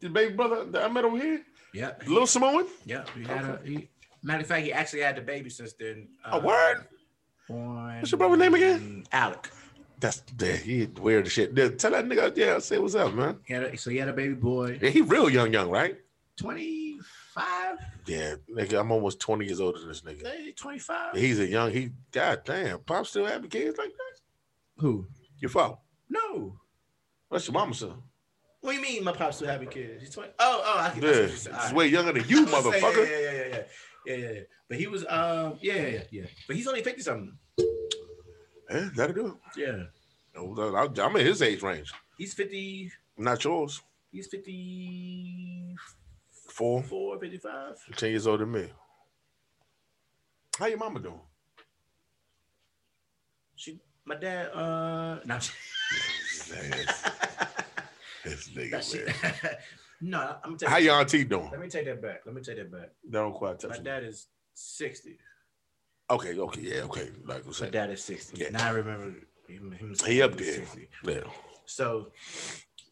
The 0.00 0.08
baby 0.08 0.34
brother 0.34 0.64
that 0.72 0.84
I 0.84 0.88
met 0.88 1.04
over 1.04 1.16
here, 1.18 1.42
Yeah. 1.74 1.92
little 2.06 2.26
Samoan. 2.26 2.66
Yeah. 2.84 3.04
he 3.14 3.24
had 3.24 3.44
a 3.44 3.60
he, 3.64 3.88
matter 4.22 4.42
of 4.42 4.46
fact 4.46 4.64
he 4.64 4.72
actually 4.72 5.02
had 5.02 5.16
the 5.16 5.20
baby 5.22 5.50
since 5.50 5.72
then 5.74 6.08
uh, 6.24 6.38
A 6.38 6.40
word? 6.40 6.86
born 7.48 7.98
What's 8.00 8.10
your 8.10 8.18
brother's 8.18 8.38
name 8.38 8.54
again? 8.54 9.04
alec 9.12 9.50
That's. 10.00 10.22
He 10.62 10.86
weird 11.00 11.26
shit. 11.28 11.52
Yeah, 11.56 11.68
tell 11.68 11.92
that 11.92 12.04
nigga, 12.06 12.36
yeah, 12.36 12.58
say 12.58 12.78
what's 12.78 12.94
up, 12.94 13.14
man. 13.14 13.38
he 13.46 13.54
had 13.54 13.62
a, 13.64 13.76
so 13.76 13.90
he 13.90 13.96
had 13.96 14.08
a 14.08 14.12
baby 14.12 14.34
boy 14.34 14.78
Yeah, 14.80 14.90
he 14.90 15.00
real 15.00 15.30
young, 15.30 15.52
young, 15.52 15.70
right? 15.70 15.96
25 16.38 17.78
Yeah, 18.06 18.34
nigga, 18.54 18.80
I'm 18.80 18.92
almost 18.92 19.20
20 19.20 19.46
years 19.46 19.60
older 19.60 19.78
than 19.78 19.88
this 19.88 20.02
nigga. 20.02 20.54
25 20.56 21.16
He's 21.16 21.38
a 21.40 21.46
young, 21.46 21.70
he, 21.72 21.90
god 22.12 22.42
damn, 22.44 22.78
Pop 22.80 23.06
still 23.06 23.26
having 23.26 23.48
kids 23.50 23.78
like 23.78 23.90
that? 23.90 24.20
who 24.78 25.06
Your 25.40 25.50
father. 25.50 25.76
no 26.10 26.58
What's 27.28 27.46
your 27.48 27.54
mama 27.54 27.74
son. 27.74 28.02
What 28.60 28.72
do 28.72 28.76
you 28.78 28.82
mean 28.82 29.04
my 29.04 29.12
pops 29.12 29.36
still 29.36 29.48
having 29.48 29.68
kids? 29.68 30.00
He's 30.02 30.10
20. 30.10 30.30
Oh, 30.38 30.62
oh, 30.64 30.78
I 30.80 30.90
can 30.90 31.02
Yeah, 31.02 31.26
he's 31.26 31.48
right. 31.48 31.72
way 31.74 31.86
younger 31.88 32.12
than 32.12 32.28
you, 32.28 32.46
motherfucker. 32.46 33.06
Yeah, 33.10 33.18
yeah, 33.18 33.32
yeah, 33.32 33.32
yeah, 33.32 33.62
yeah, 34.06 34.14
yeah, 34.16 34.32
yeah. 34.32 34.40
But 34.68 34.78
he 34.78 34.86
was, 34.88 35.04
um, 35.08 35.58
yeah, 35.60 35.74
yeah, 35.86 36.02
yeah. 36.10 36.24
But 36.46 36.56
he's 36.56 36.66
only 36.66 36.82
50 36.82 37.02
something. 37.02 37.36
Yeah, 38.70 38.88
that'll 38.94 39.14
do 39.14 39.26
it. 39.26 39.34
Yeah. 39.56 39.84
I'm 41.04 41.16
in 41.16 41.26
his 41.26 41.40
age 41.42 41.62
range. 41.62 41.92
He's 42.18 42.34
50, 42.34 42.90
Not 43.18 43.42
yours. 43.44 43.80
he's 44.12 44.26
54, 44.26 46.82
Four, 46.84 47.18
55. 47.20 47.76
10 47.96 48.10
years 48.10 48.26
older 48.26 48.44
than 48.44 48.52
me. 48.52 48.68
How 50.58 50.66
your 50.66 50.78
mama 50.78 51.00
doing? 51.00 51.20
She, 53.56 53.78
my 54.04 54.14
dad, 54.16 54.50
uh, 54.54 55.20
no, 55.24 55.38
This 58.24 58.46
That 58.48 58.54
nigga, 58.54 59.22
man. 59.22 59.34
no, 60.00 60.20
I'm 60.42 60.50
gonna 60.50 60.58
take 60.58 60.68
How 60.68 60.78
your 60.78 60.94
auntie 60.96 61.24
doing? 61.24 61.48
Let 61.50 61.60
me 61.60 61.68
take 61.68 61.84
that 61.86 62.02
back. 62.02 62.22
Let 62.26 62.34
me 62.34 62.42
take 62.42 62.56
that 62.56 62.70
back. 62.72 62.90
Don't 63.08 63.32
quite 63.34 63.60
touch 63.60 63.70
My 63.70 63.78
me. 63.78 63.84
dad 63.84 64.02
is 64.04 64.26
60. 64.54 65.16
Okay, 66.08 66.38
okay, 66.38 66.60
yeah, 66.60 66.82
okay. 66.82 67.10
Like 67.24 67.42
I 67.42 67.46
My 67.46 67.52
said, 67.52 67.72
dad 67.72 67.90
is 67.90 68.04
60. 68.04 68.40
Yeah. 68.40 68.50
Now 68.50 68.68
I 68.68 68.70
remember 68.70 69.14
him. 69.48 69.72
him 69.72 69.94
he 70.06 70.22
up 70.22 70.36
there. 70.36 70.54
60. 70.54 70.88
Yeah. 71.04 71.20
So 71.64 72.12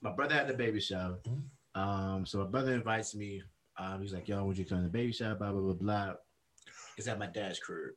my 0.03 0.11
brother 0.13 0.35
had 0.35 0.49
the 0.49 0.55
baby 0.55 0.81
shower. 0.81 1.19
Mm-hmm. 1.27 1.81
Um, 1.81 2.27
so 2.27 2.39
my 2.39 2.47
brother 2.47 2.73
invites 2.75 3.15
me. 3.15 3.43
Um, 3.79 4.01
he's 4.03 4.13
like, 4.13 4.29
"Yo, 4.29 4.45
would 4.45 4.57
you 4.59 4.65
come 4.65 4.79
to 4.79 4.85
the 4.85 4.89
baby 4.91 5.13
shower?" 5.13 5.35
Blah 5.35 5.53
blah 5.53 5.61
blah 5.61 5.73
blah. 5.75 6.13
It's 6.97 7.09
at 7.09 7.19
my 7.19 7.27
dad's 7.27 7.59
crib. 7.59 7.95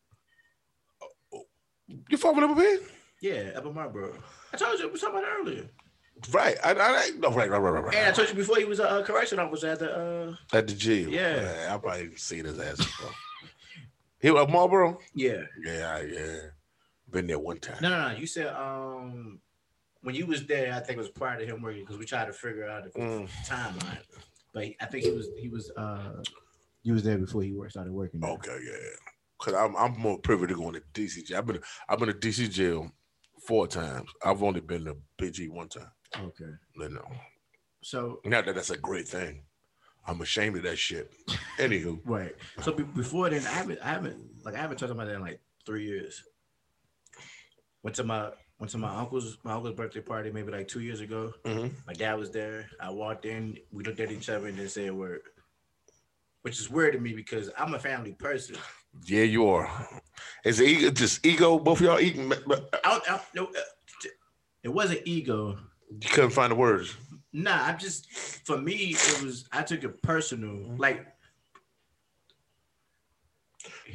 You 2.10 2.18
fucking 2.18 2.44
up 2.44 2.52
a 2.52 2.56
bit? 2.56 2.81
Yeah, 3.22 3.52
up 3.56 3.65
in 3.65 3.73
Marlboro. 3.73 4.18
I 4.53 4.57
told 4.57 4.80
you 4.80 4.89
we 4.91 4.99
talking 4.99 5.18
about 5.19 5.30
earlier. 5.39 5.69
Right. 6.31 6.57
I, 6.64 6.72
I, 6.73 7.10
no, 7.18 7.30
right, 7.30 7.49
right, 7.49 7.60
right, 7.60 7.73
right, 7.73 7.84
right. 7.84 7.95
And 7.95 8.07
I 8.07 8.11
told 8.11 8.27
you 8.30 8.35
before 8.35 8.57
he 8.57 8.65
was 8.65 8.80
a, 8.80 8.89
uh 8.89 9.03
correction 9.03 9.39
officer 9.39 9.68
at 9.69 9.80
the. 9.80 9.91
Uh, 9.95 10.35
At 10.57 10.68
the 10.68 10.73
gym. 10.73 11.10
Yeah. 11.10 11.69
I 11.72 11.77
probably 11.77 12.15
seen 12.15 12.45
his 12.45 12.60
ass 12.60 12.77
before. 12.77 13.11
He 14.27 14.31
was 14.31 14.43
at 14.43 14.49
Marlboro? 14.49 14.99
yeah. 15.15 15.41
Yeah, 15.63 16.01
yeah. 16.01 16.37
Been 17.09 17.27
there 17.27 17.39
one 17.39 17.59
time. 17.59 17.77
No, 17.81 17.89
no, 17.89 18.09
no. 18.11 18.17
You 18.17 18.27
said 18.27 18.47
um 18.47 19.39
when 20.01 20.13
you 20.15 20.25
was 20.25 20.45
there, 20.45 20.73
I 20.73 20.79
think 20.79 20.97
it 20.97 21.01
was 21.01 21.09
prior 21.09 21.39
to 21.39 21.45
him 21.45 21.61
working 21.61 21.81
because 21.83 21.97
we 21.97 22.05
tried 22.05 22.25
to 22.25 22.33
figure 22.33 22.69
out 22.69 22.83
the 22.83 22.99
Mm. 22.99 23.29
timeline. 23.45 23.99
But 24.53 24.65
I 24.81 24.85
think 24.85 25.05
he 25.05 25.11
was 25.11 25.27
he 25.39 25.47
was 25.49 25.71
uh 25.77 26.21
he 26.83 26.91
was 26.91 27.03
there 27.03 27.17
before 27.17 27.43
he 27.43 27.53
worked, 27.53 27.71
started 27.71 27.93
working. 27.93 28.19
there. 28.19 28.31
Okay, 28.31 28.57
yeah. 28.65 28.89
Cause 29.39 29.53
I'm 29.53 29.75
I'm 29.77 29.97
more 29.99 30.17
privy 30.19 30.47
to 30.47 30.55
going 30.55 30.73
to 30.73 30.81
DC 30.93 31.25
jail. 31.25 31.37
I've 31.37 31.45
been 31.45 31.59
I've 31.87 31.99
been 31.99 32.07
to 32.09 32.13
DC 32.13 32.51
jail 32.51 32.91
four 33.47 33.67
times. 33.67 34.09
I've 34.23 34.43
only 34.43 34.61
been 34.61 34.83
to 34.85 34.97
PG 35.17 35.47
one 35.49 35.69
time. 35.69 35.91
Okay. 36.19 36.51
Know. 36.75 37.05
So 37.83 38.19
Not 38.25 38.45
that 38.45 38.55
that's 38.55 38.71
a 38.71 38.77
great 38.77 39.07
thing. 39.07 39.43
I'm 40.07 40.21
ashamed 40.21 40.55
of 40.57 40.63
that 40.63 40.77
shit. 40.77 41.11
Anywho, 41.57 41.99
right. 42.05 42.34
So 42.61 42.71
be- 42.71 42.84
before 42.84 43.29
then, 43.29 43.45
I 43.45 43.49
haven't 43.51 43.79
I 43.84 43.89
haven't 43.89 44.17
like 44.45 44.55
I 44.55 44.59
haven't 44.59 44.77
talked 44.77 44.91
about 44.91 45.07
that 45.07 45.15
in 45.15 45.21
like 45.21 45.39
three 45.65 45.85
years. 45.85 46.23
Went 47.84 47.95
to 47.97 48.03
my 48.03 48.31
went 48.59 48.71
to 48.71 48.77
my 48.77 48.95
uncle's 48.95 49.38
my 49.43 49.53
uncle's 49.53 49.75
birthday 49.75 49.99
party 50.01 50.31
maybe 50.31 50.51
like 50.51 50.67
two 50.67 50.79
years 50.79 51.01
ago. 51.01 51.34
Mhm. 51.45 51.71
My 51.85 51.93
dad 51.93 52.15
was 52.17 52.31
there. 52.31 52.69
I 52.79 52.89
walked 52.89 53.25
in. 53.25 53.57
We 53.71 53.84
looked 53.84 53.99
at 53.99 54.11
each 54.11 54.29
other 54.29 54.47
and 54.47 54.57
then 54.57 54.69
said 54.69 54.89
a 54.89 54.93
word, 54.93 55.21
which 56.41 56.59
is 56.59 56.69
weird 56.69 56.93
to 56.93 56.99
me 56.99 57.13
because 57.13 57.49
I'm 57.57 57.73
a 57.73 57.79
family 57.79 58.13
person. 58.13 58.55
yeah, 59.05 59.23
you 59.23 59.47
are. 59.49 59.69
Is 60.45 60.59
it 60.59 60.67
ego, 60.69 60.91
just 60.91 61.25
ego? 61.25 61.59
Both 61.59 61.79
of 61.81 61.85
y'all 61.85 61.99
eating? 61.99 62.29
But 62.47 62.69
I, 62.84 62.99
I, 63.09 63.21
no, 63.35 63.45
uh, 63.45 64.07
it 64.63 64.69
wasn't 64.69 65.01
ego. 65.05 65.57
you 65.91 66.09
couldn't 66.09 66.31
find 66.31 66.51
the 66.51 66.55
words. 66.55 66.95
Nah, 67.33 67.65
I'm 67.65 67.77
just 67.77 68.09
for 68.45 68.57
me. 68.57 68.95
It 68.95 69.23
was 69.23 69.47
I 69.51 69.61
took 69.63 69.83
it 69.83 70.01
personal. 70.01 70.49
Mm-hmm. 70.55 70.77
Like 70.77 71.05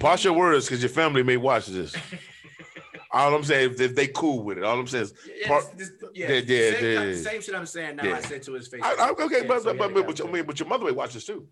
Pause 0.00 0.24
your 0.24 0.32
words 0.34 0.66
because 0.66 0.82
your 0.82 0.88
family 0.90 1.22
may 1.22 1.36
watch 1.36 1.66
this. 1.66 1.94
All 3.14 3.34
I'm 3.34 3.44
saying, 3.44 3.72
if, 3.72 3.80
if 3.80 3.94
they 3.94 4.06
cool 4.06 4.42
with 4.42 4.56
it, 4.56 4.64
all 4.64 4.78
I'm 4.80 4.86
saying 4.86 5.04
is, 5.04 5.14
Yeah, 5.38 5.48
Part- 5.48 5.76
this- 5.76 5.90
this- 6.00 6.10
yeah, 6.14 6.30
yeah, 6.30 6.40
yeah, 6.46 6.70
same, 6.72 7.09
yeah. 7.10 7.14
same 7.16 7.42
shit 7.42 7.54
I'm 7.54 7.66
saying 7.66 7.96
now. 7.96 8.04
Yeah. 8.04 8.16
I 8.16 8.20
said 8.22 8.42
to 8.44 8.54
his 8.54 8.68
face. 8.68 8.80
I, 8.82 8.94
I, 8.94 9.10
okay, 9.10 9.26
Yeah, 9.42 9.46
but, 9.46 9.62
so 9.62 9.74
but, 9.74 9.92
but, 9.92 10.06
but, 10.06 10.18
your, 10.18 10.28
I 10.28 10.32
mean, 10.32 10.44
but 10.46 10.59
your 10.59 10.66
mother 10.66 10.86
may 10.86 10.92
watch 10.92 11.12
this 11.12 11.26
too. 11.26 11.46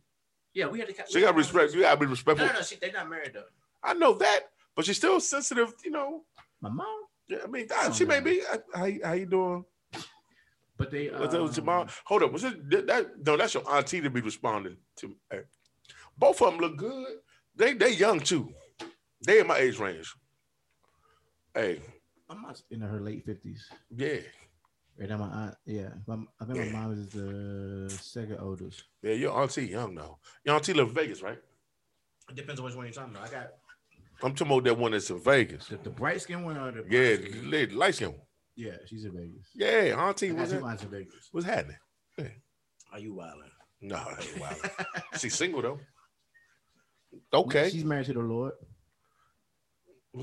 yeah, 0.54 0.66
we 0.68 0.78
had 0.78 0.88
to. 0.88 0.94
So 1.06 1.18
you 1.18 1.26
gotta 1.26 1.36
respect. 1.36 1.74
You 1.74 1.82
gotta 1.82 2.00
be 2.00 2.06
respectful. 2.06 2.46
no, 2.46 2.54
no. 2.54 2.62
She, 2.62 2.76
they're 2.76 2.92
not 2.92 3.10
married 3.10 3.32
though. 3.34 3.44
I 3.84 3.92
know 3.92 4.14
that, 4.14 4.40
but 4.74 4.86
she's 4.86 4.96
still 4.96 5.20
sensitive. 5.20 5.74
You 5.84 5.90
know. 5.90 6.22
My 6.62 6.70
mom, 6.70 6.86
Yeah, 7.28 7.38
I 7.44 7.46
mean, 7.46 7.66
Oh, 7.74 7.92
she 7.92 8.06
may 8.06 8.20
no. 8.20 8.24
be. 8.24 8.40
How, 8.74 8.88
how 9.04 9.12
you 9.12 9.26
doing? 9.26 9.64
But 10.80 10.90
they. 10.90 11.08
Was 11.10 11.30
that 11.32 11.42
was 11.42 11.56
your 11.56 11.66
mom? 11.66 11.82
um, 11.82 11.88
Hold 12.06 12.22
up. 12.24 12.32
Was 12.32 12.44
it 12.44 12.68
that, 12.70 12.86
that? 12.88 13.06
No, 13.26 13.36
that's 13.36 13.54
your 13.54 13.70
auntie 13.70 14.00
to 14.00 14.10
be 14.10 14.20
responding 14.20 14.76
to. 14.96 15.14
Hey. 15.30 15.42
Both 16.18 16.40
of 16.42 16.50
them 16.52 16.60
look 16.60 16.76
good. 16.76 17.06
They 17.54 17.74
they 17.74 17.92
young 17.92 18.18
too. 18.20 18.52
They 19.26 19.40
in 19.40 19.46
my 19.46 19.58
age 19.58 19.78
range. 19.78 20.12
Hey, 21.54 21.80
I'm 22.28 22.42
not 22.42 22.60
in 22.70 22.80
her 22.80 23.00
late 23.00 23.24
fifties. 23.26 23.68
yeah, 23.94 24.20
Right 24.98 25.08
now, 25.08 25.18
my 25.18 25.26
aunt, 25.28 25.54
yeah, 25.66 25.88
my, 26.06 26.16
I 26.40 26.44
think 26.44 26.58
Yeah. 26.58 26.64
my 26.72 26.80
mom 26.80 26.92
is 26.92 27.08
the 27.08 27.88
second 28.00 28.38
oldest. 28.40 28.84
yeah. 29.02 29.14
Your 29.14 29.32
auntie 29.40 29.66
young 29.66 29.94
though. 29.94 30.18
Your 30.44 30.54
auntie 30.56 30.72
live 30.74 30.88
in 30.88 30.94
Vegas, 30.94 31.22
right? 31.22 31.38
It 32.30 32.36
depends 32.36 32.60
on 32.60 32.66
which 32.66 32.74
one 32.76 32.86
you're 32.86 32.94
talking 32.94 33.14
about. 33.14 33.28
I 33.28 33.30
got 33.32 33.46
I'm 34.22 34.34
talking 34.34 34.52
about 34.52 34.64
that 34.64 34.78
one 34.78 34.92
that's 34.92 35.10
in 35.10 35.18
Vegas. 35.20 35.66
the, 35.68 35.76
the 35.78 35.90
bright 35.90 36.20
skin 36.22 36.44
one 36.44 36.56
or 36.56 36.70
the 36.70 36.84
Yeah, 36.88 37.16
brown 37.16 37.30
skin? 37.32 37.50
the 37.50 37.66
light 37.74 37.94
skin. 37.94 38.14
Yeah, 38.56 38.76
she's 38.86 39.04
in 39.04 39.12
Vegas. 39.12 39.46
Yeah, 39.54 39.96
auntie, 39.98 40.28
got 40.28 40.38
what's, 40.38 40.52
two 40.52 40.86
in 40.86 40.90
Vegas. 40.90 41.28
what's 41.32 41.46
happening? 41.46 41.76
Are 42.92 42.98
you 42.98 43.14
wilding? 43.14 43.50
No, 43.82 43.96
that 43.96 44.26
ain't 44.26 44.40
wild. 44.40 44.56
She's 45.18 45.34
single 45.34 45.62
though. 45.62 45.80
Okay. 47.32 47.70
she's 47.70 47.84
married 47.84 48.06
to 48.06 48.12
the 48.12 48.20
Lord. 48.20 48.52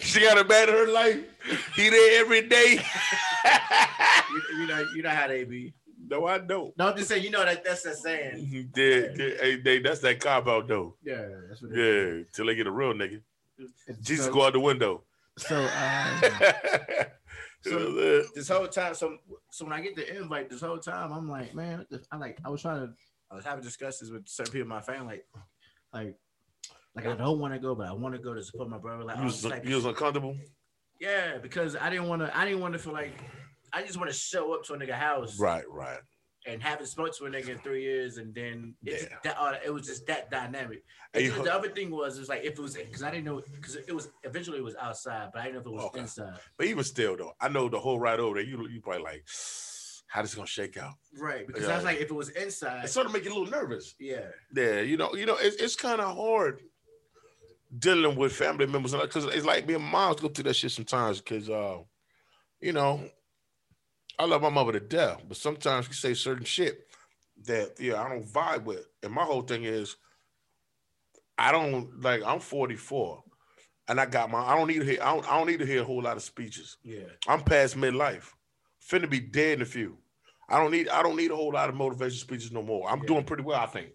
she 0.00 0.20
got 0.20 0.38
a 0.38 0.44
man 0.44 0.68
in 0.68 0.74
her 0.74 0.86
life. 0.88 1.20
He 1.74 1.90
there 1.90 2.20
every 2.20 2.42
day. 2.48 2.74
you, 4.30 4.60
you 4.60 4.66
know, 4.66 4.86
you 4.94 5.02
know 5.02 5.10
how 5.10 5.26
they 5.26 5.44
be. 5.44 5.74
no, 6.08 6.26
I 6.26 6.38
don't. 6.38 6.76
No, 6.78 6.88
I'm 6.88 6.96
just 6.96 7.08
saying. 7.08 7.24
You 7.24 7.30
know 7.30 7.44
that 7.44 7.64
that's 7.64 7.82
the 7.82 7.94
saying. 7.94 8.48
Yeah, 8.50 8.62
yeah, 8.76 9.34
hey, 9.40 9.56
they, 9.56 9.80
that's 9.80 10.00
that 10.00 10.20
cop 10.20 10.46
out 10.46 10.68
though. 10.68 10.94
Yeah, 11.04 11.26
that's 11.48 11.60
what. 11.60 11.72
Yeah, 11.74 12.22
till 12.32 12.46
they 12.46 12.54
get 12.54 12.68
a 12.68 12.72
real 12.72 12.94
nigga. 12.94 13.20
Jesus 14.00 14.26
so, 14.26 14.32
go 14.32 14.46
out 14.46 14.52
the 14.52 14.60
window. 14.60 15.04
So, 15.36 15.56
um, 15.56 16.22
So- 17.64 18.22
This 18.34 18.48
whole 18.48 18.68
time, 18.68 18.94
so 18.94 19.16
so 19.50 19.64
when 19.64 19.72
I 19.72 19.80
get 19.80 19.96
the 19.96 20.16
invite, 20.16 20.48
this 20.48 20.60
whole 20.60 20.78
time, 20.78 21.12
I'm 21.12 21.28
like, 21.28 21.54
man, 21.54 21.84
I 22.12 22.16
like. 22.16 22.38
I 22.44 22.50
was 22.50 22.62
trying 22.62 22.86
to. 22.86 22.92
I 23.30 23.34
was 23.34 23.44
having 23.44 23.62
discussions 23.64 24.10
with 24.10 24.26
certain 24.26 24.52
people 24.52 24.62
in 24.62 24.68
my 24.68 24.80
family, 24.80 25.06
like, 25.06 25.26
like, 25.92 26.16
like 26.94 27.06
I 27.06 27.14
don't 27.14 27.40
want 27.40 27.52
to 27.52 27.60
go, 27.60 27.74
but 27.74 27.88
I 27.88 27.92
want 27.92 28.14
to 28.14 28.20
go 28.20 28.32
to 28.32 28.42
support 28.42 28.70
my 28.70 28.78
brother. 28.78 29.04
Like, 29.04 29.18
you, 29.18 29.24
was 29.24 29.42
was, 29.42 29.50
like, 29.50 29.64
you 29.66 29.74
was 29.74 29.84
uncomfortable. 29.84 30.36
yeah, 31.00 31.36
because 31.36 31.76
I 31.76 31.90
didn't 31.90 32.08
want 32.08 32.22
to. 32.22 32.36
I 32.36 32.44
didn't 32.44 32.60
want 32.60 32.72
to 32.74 32.78
feel 32.78 32.92
like. 32.92 33.12
I 33.72 33.82
just 33.82 33.98
want 33.98 34.10
to 34.10 34.16
show 34.16 34.54
up 34.54 34.64
to 34.64 34.74
a 34.74 34.78
nigga 34.78 34.92
house 34.92 35.38
Right, 35.38 35.64
right. 35.68 35.98
And 36.48 36.62
haven't 36.62 36.86
spoke 36.86 37.14
to 37.16 37.26
a 37.26 37.30
nigga 37.30 37.50
in 37.50 37.58
three 37.58 37.82
years, 37.82 38.16
and 38.16 38.34
then 38.34 38.74
it, 38.84 39.08
Yeah. 39.24 39.32
uh, 39.32 39.56
it 39.64 39.70
was 39.70 39.86
just 39.86 40.06
that 40.06 40.30
dynamic. 40.30 40.82
Hey, 41.12 41.28
the 41.28 41.54
other 41.54 41.68
thing 41.68 41.90
was, 41.90 42.18
is 42.18 42.28
like 42.28 42.42
if 42.44 42.54
it 42.54 42.58
was 42.58 42.74
because 42.74 43.02
I 43.02 43.10
didn't 43.10 43.24
know 43.26 43.42
because 43.60 43.76
it 43.76 43.94
was 43.94 44.08
eventually 44.24 44.58
it 44.58 44.64
was 44.64 44.76
outside, 44.76 45.28
but 45.32 45.40
I 45.40 45.44
didn't 45.46 45.54
know 45.56 45.60
if 45.60 45.66
it 45.66 45.72
was 45.72 45.84
Okay. 45.84 46.00
inside. 46.00 46.38
But 46.56 46.66
even 46.66 46.84
still 46.84 47.16
though, 47.16 47.32
I 47.40 47.48
know 47.48 47.68
the 47.68 47.78
whole 47.78 48.00
ride 48.00 48.20
over 48.20 48.36
there. 48.36 48.44
You 48.44 48.66
you 48.68 48.80
probably 48.80 49.02
like, 49.02 49.24
how 50.06 50.22
this 50.22 50.34
gonna 50.34 50.46
shake 50.46 50.76
out? 50.76 50.94
Right, 51.18 51.46
because 51.46 51.64
Yeah. 51.66 51.72
I 51.72 51.76
was 51.76 51.84
like, 51.84 51.98
if 51.98 52.10
it 52.10 52.14
was 52.14 52.30
inside, 52.30 52.84
It 52.84 52.88
sort 52.88 53.06
of 53.06 53.12
make 53.12 53.24
you 53.24 53.30
a 53.30 53.34
little 53.38 53.50
nervous. 53.50 53.94
yeah, 53.98 54.28
Yeah, 54.54 54.80
you 54.80 54.96
know, 54.96 55.14
you 55.14 55.26
know, 55.26 55.36
it's, 55.36 55.56
it's 55.56 55.76
kind 55.76 56.00
of 56.00 56.16
hard 56.16 56.60
dealing 57.78 58.16
with 58.16 58.32
family 58.32 58.66
members 58.66 58.92
because 58.92 59.26
it's 59.26 59.44
like 59.44 59.66
me 59.66 59.74
and 59.74 59.84
moms 59.84 60.20
go 60.20 60.28
through 60.28 60.44
that 60.44 60.54
shit 60.56 60.70
sometimes. 60.70 61.20
Because, 61.20 61.50
uh, 61.50 61.78
you 62.60 62.72
know, 62.72 63.02
I 64.18 64.24
love 64.24 64.42
my 64.42 64.48
mother 64.50 64.72
to 64.72 64.80
death, 64.80 65.22
but 65.28 65.36
sometimes 65.36 65.86
she 65.86 65.92
say 65.92 66.14
certain 66.14 66.44
shit 66.44 66.86
that 67.44 67.74
yeah 67.78 68.02
I 68.02 68.08
don't 68.08 68.26
vibe 68.26 68.64
with. 68.64 68.86
And 69.02 69.12
my 69.12 69.22
whole 69.22 69.42
thing 69.42 69.64
is, 69.64 69.96
I 71.36 71.52
don't 71.52 72.00
like. 72.02 72.22
I'm 72.24 72.40
44, 72.40 73.22
and 73.88 74.00
I 74.00 74.06
got 74.06 74.30
my. 74.30 74.40
I 74.40 74.56
don't 74.56 74.66
need 74.68 74.80
to 74.80 74.84
hear. 74.84 74.98
I 75.02 75.14
don't, 75.14 75.30
I 75.30 75.38
don't 75.38 75.46
need 75.46 75.60
to 75.60 75.66
hear 75.66 75.82
a 75.82 75.84
whole 75.84 76.02
lot 76.02 76.16
of 76.16 76.22
speeches. 76.22 76.78
yeah, 76.82 77.04
I'm 77.28 77.42
past 77.42 77.76
midlife, 77.76 78.32
finna 78.90 79.08
be 79.08 79.20
dead 79.20 79.58
in 79.58 79.62
a 79.62 79.66
few. 79.66 79.98
I 80.48 80.58
don't 80.58 80.72
need. 80.72 80.88
I 80.88 81.02
don't 81.02 81.16
need 81.16 81.30
a 81.30 81.36
whole 81.36 81.52
lot 81.52 81.68
of 81.68 81.76
motivation 81.76 82.18
speeches 82.18 82.50
no 82.50 82.62
more. 82.62 82.90
I'm 82.90 83.00
Yeah. 83.00 83.06
doing 83.06 83.24
pretty 83.24 83.44
well, 83.44 83.60
I 83.60 83.66
think. 83.66 83.90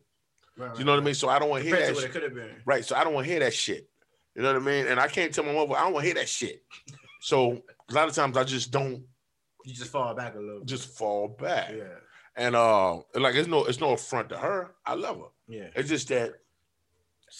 right, 0.57 0.77
You 0.79 0.85
know 0.85 0.93
what 0.93 1.01
I 1.01 1.03
mean? 1.03 1.15
So 1.15 1.27
I 1.27 1.37
don't 1.39 1.49
want 1.49 1.63
to 1.63 1.69
hear 1.69 1.77
that. 1.79 1.93
what 1.93 2.01
shit. 2.01 2.09
it 2.11 2.13
could 2.13 2.23
have 2.23 2.33
been. 2.35 2.61
Right. 2.65 2.85
So 2.85 2.95
I 2.95 3.03
don't 3.03 3.13
want 3.13 3.25
to 3.25 3.31
hear 3.31 3.39
that 3.41 3.53
shit. 3.53 3.89
You 4.35 4.41
know 4.43 4.53
what 4.53 4.61
I 4.61 4.65
mean? 4.65 4.87
And 4.87 4.99
I 4.99 5.07
can't 5.07 5.33
tell 5.33 5.43
my 5.43 5.51
mother, 5.53 5.75
I 5.75 5.83
don't 5.83 5.93
want 5.93 6.03
to 6.03 6.07
hear 6.07 6.15
that 6.15 6.29
shit. 6.29 6.63
So 7.21 7.61
a 7.89 7.93
lot 7.93 8.07
of 8.07 8.15
times 8.15 8.37
I 8.37 8.43
just 8.43 8.71
don't 8.71 9.03
You 9.65 9.73
just 9.73 9.91
fall 9.91 10.13
back 10.13 10.35
a 10.35 10.39
little. 10.39 10.59
bit. 10.59 10.67
just 10.67 10.97
fall 10.97 11.27
back. 11.27 11.71
yeah, 11.75 11.83
And 12.35 12.55
uh 12.55 12.97
like 13.15 13.35
it's 13.35 13.47
no 13.47 13.65
it's 13.65 13.79
no 13.79 13.93
affront 13.93 14.29
to 14.29 14.37
her. 14.37 14.71
I 14.85 14.95
love 14.95 15.17
her. 15.17 15.27
yeah, 15.47 15.67
It's 15.75 15.89
just 15.89 16.07
that 16.09 16.33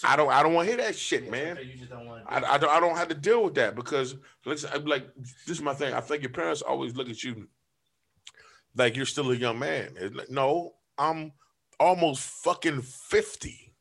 I 0.04 0.16
don't. 0.16 0.32
I 0.32 0.42
don't 0.42 0.56
want 0.56 0.68
to 0.68 0.74
hear 0.76 0.84
that 0.84 0.96
shit, 0.96 1.26
Yeah, 1.26 1.30
man. 1.30 1.58
You 1.62 1.78
just 1.78 1.92
don't 1.92 2.08
want. 2.08 2.24
I, 2.28 2.38
I 2.38 2.58
don't 2.58 2.70
I 2.72 2.80
don't 2.80 2.98
have 2.98 3.10
to 3.10 3.16
deal 3.16 3.44
with 3.44 3.54
that 3.56 3.76
because 3.76 4.16
listen, 4.46 4.72
I'm 4.74 4.86
like 4.86 5.08
this 5.46 5.58
is 5.58 5.62
my 5.62 5.76
thing. 5.76 5.94
I 5.94 6.02
think 6.02 6.24
your 6.24 6.32
parents 6.32 6.64
always 6.64 6.96
look 6.96 7.10
at 7.10 7.24
you 7.24 7.48
like 8.76 8.96
you're 8.96 9.06
still 9.06 9.32
a 9.32 9.36
young 9.36 9.60
man. 9.60 9.96
Like, 10.14 10.32
no, 10.32 10.74
I'm 10.98 11.34
almost 11.80 12.22
fucking 12.24 12.82
50. 12.82 13.74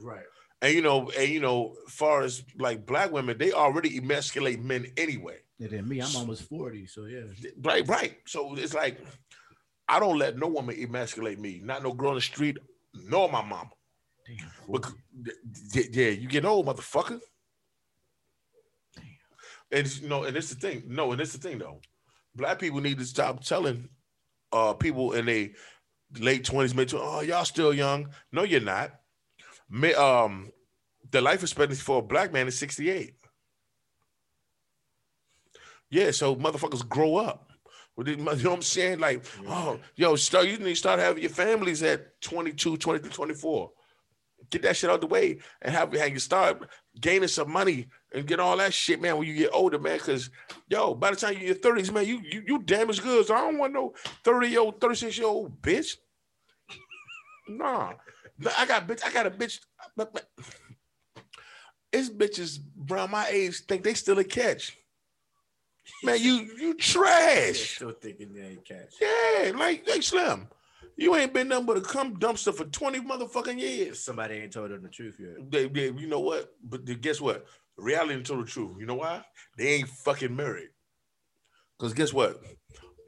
right. 0.00 0.22
And 0.62 0.74
you 0.74 0.82
know, 0.82 1.10
and 1.18 1.28
you 1.30 1.40
know, 1.40 1.74
far 1.88 2.22
as 2.22 2.44
like 2.58 2.84
black 2.86 3.10
women, 3.10 3.38
they 3.38 3.50
already 3.52 3.96
emasculate 3.96 4.60
men 4.62 4.86
anyway. 4.96 5.38
And 5.60 5.70
then 5.70 5.88
me, 5.88 6.00
I'm 6.00 6.14
almost 6.16 6.48
40, 6.48 6.86
so 6.86 7.04
yeah. 7.04 7.20
Right, 7.60 7.86
right. 7.86 8.16
So 8.26 8.54
it's 8.56 8.74
like 8.74 8.98
I 9.88 10.00
don't 10.00 10.18
let 10.18 10.38
no 10.38 10.48
woman 10.48 10.76
emasculate 10.82 11.38
me, 11.38 11.60
not 11.62 11.82
no 11.82 11.92
girl 11.92 12.10
on 12.10 12.14
the 12.14 12.20
street, 12.20 12.56
nor 12.94 13.30
my 13.30 13.42
mama. 13.42 13.70
Damn. 14.26 14.48
40. 14.66 14.88
Bec- 15.12 15.88
yeah, 15.92 16.08
you 16.08 16.28
get 16.28 16.44
old, 16.44 16.66
motherfucker. 16.66 17.20
Damn. 18.96 19.04
And 19.72 19.80
it's- 19.80 20.00
you 20.00 20.08
know, 20.08 20.24
and 20.24 20.36
it's 20.36 20.48
the 20.48 20.54
thing. 20.54 20.84
No, 20.86 21.12
and 21.12 21.20
it's 21.20 21.32
the 21.32 21.38
thing 21.38 21.58
though. 21.58 21.80
Black 22.34 22.58
people 22.58 22.80
need 22.80 22.98
to 22.98 23.04
stop 23.04 23.42
telling 23.44 23.88
uh 24.52 24.72
people 24.74 25.12
in 25.12 25.26
their 25.26 25.50
late 26.18 26.44
twenties, 26.44 26.74
mid 26.74 26.88
twenties, 26.88 27.08
oh, 27.12 27.20
y'all 27.20 27.44
still 27.44 27.74
young. 27.74 28.08
No, 28.32 28.44
you're 28.44 28.60
not. 28.60 28.92
Um, 29.96 30.50
the 31.10 31.20
life 31.20 31.42
expectancy 31.42 31.82
for 31.82 31.98
a 31.98 32.02
black 32.02 32.32
man 32.32 32.48
is 32.48 32.58
68. 32.58 33.14
Yeah, 35.90 36.10
so 36.12 36.36
motherfuckers 36.36 36.88
grow 36.88 37.16
up. 37.16 37.46
You 38.06 38.16
know 38.16 38.24
what 38.32 38.46
I'm 38.46 38.62
saying? 38.62 38.98
Like, 38.98 39.26
oh, 39.46 39.78
yo, 39.94 40.16
start 40.16 40.46
you 40.46 40.56
need 40.56 40.70
to 40.70 40.74
start 40.74 41.00
having 41.00 41.22
your 41.22 41.30
families 41.30 41.82
at 41.82 42.18
22, 42.22 42.78
23, 42.78 43.10
24 43.10 43.70
get 44.50 44.62
that 44.62 44.76
shit 44.76 44.90
out 44.90 45.00
the 45.00 45.06
way 45.06 45.38
and 45.62 45.74
have, 45.74 45.92
have 45.92 46.08
you 46.10 46.18
start 46.18 46.68
gaining 47.00 47.28
some 47.28 47.50
money 47.50 47.86
and 48.12 48.26
get 48.26 48.40
all 48.40 48.56
that 48.56 48.74
shit, 48.74 49.00
man, 49.00 49.16
when 49.16 49.28
you 49.28 49.34
get 49.34 49.50
older, 49.52 49.78
man. 49.78 49.98
Cause 49.98 50.30
yo, 50.68 50.94
by 50.94 51.10
the 51.10 51.16
time 51.16 51.32
you're 51.34 51.42
in 51.42 51.46
your 51.46 51.56
30s, 51.56 51.92
man, 51.92 52.06
you 52.06 52.20
you, 52.24 52.42
you 52.46 52.58
damaged 52.62 53.02
goods. 53.02 53.30
I 53.30 53.40
don't 53.40 53.58
want 53.58 53.72
no 53.72 53.94
30 54.24 54.48
year 54.48 54.60
old, 54.60 54.80
36 54.80 55.18
year 55.18 55.26
old 55.26 55.60
bitch. 55.62 55.96
Nah. 57.48 57.92
I 58.58 58.66
got 58.66 58.88
bitch, 58.88 59.04
I 59.04 59.12
got 59.12 59.26
a 59.26 59.30
bitch. 59.30 59.60
It's 61.92 62.08
bitches 62.08 62.60
around 62.90 63.10
my 63.10 63.26
age 63.28 63.60
think 63.60 63.82
they 63.82 63.94
still 63.94 64.18
a 64.18 64.24
catch. 64.24 64.76
Man, 66.02 66.20
you 66.20 66.32
you 66.34 66.56
They're 66.58 66.74
trash. 66.74 67.76
still 67.76 67.92
thinking 67.92 68.32
they 68.32 68.40
ain't 68.42 68.64
catch. 68.64 68.94
Yeah, 69.00 69.52
like 69.56 69.88
like 69.88 70.02
Slim. 70.02 70.48
You 70.96 71.14
ain't 71.16 71.32
been 71.32 71.48
nothing 71.48 71.66
but 71.66 71.78
a 71.78 71.80
cum 71.80 72.16
dumpster 72.16 72.52
for 72.54 72.64
20 72.64 73.00
motherfucking 73.00 73.58
years. 73.58 74.04
Somebody 74.04 74.34
ain't 74.34 74.52
told 74.52 74.70
them 74.70 74.82
the 74.82 74.88
truth 74.88 75.16
yet. 75.18 75.50
They, 75.50 75.66
they, 75.68 75.84
you 75.98 76.06
know 76.06 76.20
what? 76.20 76.52
But 76.62 76.84
the- 76.84 76.94
guess 76.94 77.20
what? 77.20 77.46
Reality 77.78 78.14
and 78.14 78.26
told 78.26 78.46
the 78.46 78.50
truth. 78.50 78.76
You 78.78 78.84
know 78.86 78.96
why? 78.96 79.24
They 79.56 79.68
ain't 79.68 79.88
fucking 79.88 80.34
married. 80.34 80.68
Because 81.78 81.94
guess 81.94 82.12
what? 82.12 82.42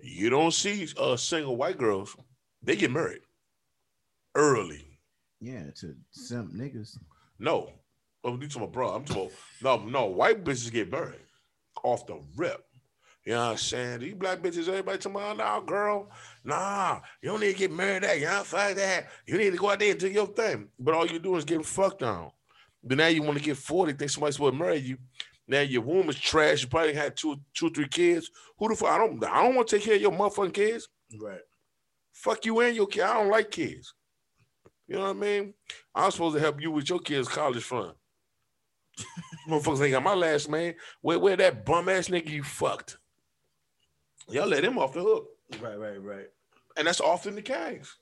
You 0.02 0.30
don't 0.30 0.52
see 0.52 0.88
uh, 0.96 1.16
single 1.16 1.56
white 1.56 1.76
girls. 1.76 2.16
They 2.62 2.76
get 2.76 2.90
married 2.90 3.20
early. 4.34 4.98
Yeah, 5.40 5.64
to 5.80 5.94
simp 6.12 6.52
niggas. 6.54 6.96
No. 7.38 7.72
I'm 8.24 8.40
talking 8.40 8.56
about 8.62 8.72
bro. 8.72 8.88
I'm 8.90 9.04
talking 9.04 9.30
about 9.60 9.84
no, 9.84 9.90
no. 9.90 10.06
White 10.06 10.44
bitches 10.44 10.72
get 10.72 10.90
married 10.90 11.20
off 11.84 12.06
the 12.06 12.20
rip. 12.36 12.64
You 13.24 13.32
know 13.34 13.44
what 13.44 13.50
I'm 13.52 13.56
saying? 13.56 14.00
These 14.00 14.14
black 14.14 14.40
bitches, 14.40 14.68
everybody 14.68 14.98
about, 15.08 15.36
nah, 15.36 15.60
girl, 15.60 16.10
nah, 16.44 17.00
you 17.22 17.28
don't 17.30 17.40
need 17.40 17.52
to 17.52 17.58
get 17.58 17.70
married 17.70 18.02
that. 18.02 18.18
You 18.18 18.26
don't 18.26 18.44
fuck 18.44 18.74
that. 18.74 19.08
You 19.26 19.38
need 19.38 19.50
to 19.50 19.56
go 19.56 19.70
out 19.70 19.78
there 19.78 19.92
and 19.92 20.00
do 20.00 20.08
your 20.08 20.26
thing. 20.26 20.68
But 20.78 20.94
all 20.94 21.06
you 21.06 21.20
do 21.20 21.36
is 21.36 21.44
getting 21.44 21.62
fucked 21.62 22.02
on. 22.02 22.32
But 22.82 22.98
now 22.98 23.06
you 23.06 23.22
want 23.22 23.38
to 23.38 23.44
get 23.44 23.56
40, 23.56 23.92
think 23.92 24.10
somebody's 24.10 24.34
supposed 24.34 24.54
to 24.54 24.58
marry 24.58 24.78
you. 24.78 24.98
Now 25.46 25.60
your 25.60 25.82
womb 25.82 26.08
is 26.08 26.18
trash. 26.18 26.62
You 26.62 26.68
probably 26.68 26.94
had 26.94 27.16
two, 27.16 27.36
two, 27.54 27.70
three 27.70 27.88
kids. 27.88 28.30
Who 28.58 28.68
the 28.68 28.74
fuck? 28.74 28.88
I 28.88 28.98
don't 28.98 29.24
I 29.24 29.42
don't 29.42 29.54
want 29.54 29.68
to 29.68 29.76
take 29.76 29.84
care 29.84 29.96
of 29.96 30.00
your 30.00 30.12
motherfucking 30.12 30.54
kids. 30.54 30.88
Right. 31.20 31.40
Fuck 32.12 32.44
you 32.46 32.60
and 32.60 32.74
your 32.74 32.86
kid. 32.86 33.02
I 33.02 33.14
don't 33.14 33.30
like 33.30 33.50
kids. 33.50 33.94
You 34.88 34.96
know 34.96 35.02
what 35.02 35.10
I 35.10 35.12
mean? 35.14 35.54
I'm 35.94 36.10
supposed 36.10 36.36
to 36.36 36.40
help 36.40 36.60
you 36.60 36.70
with 36.70 36.88
your 36.88 36.98
kids' 36.98 37.28
college 37.28 37.62
fund. 37.62 37.92
Motherfuckers 39.48 39.82
ain't 39.82 39.92
got 39.92 40.02
my 40.02 40.14
last 40.14 40.48
name. 40.50 40.74
Where 41.00 41.18
where 41.18 41.36
that 41.36 41.64
bum 41.64 41.88
ass 41.88 42.08
nigga 42.08 42.28
you 42.30 42.42
fucked? 42.42 42.98
Y'all 44.28 44.46
let 44.46 44.64
him 44.64 44.78
off 44.78 44.92
the 44.94 45.02
hook. 45.02 45.26
Right. 45.60 45.78
Right. 45.78 46.02
Right. 46.02 46.26
And 46.76 46.86
that's 46.86 47.00
often 47.00 47.34
the 47.34 47.42
case. 47.42 47.96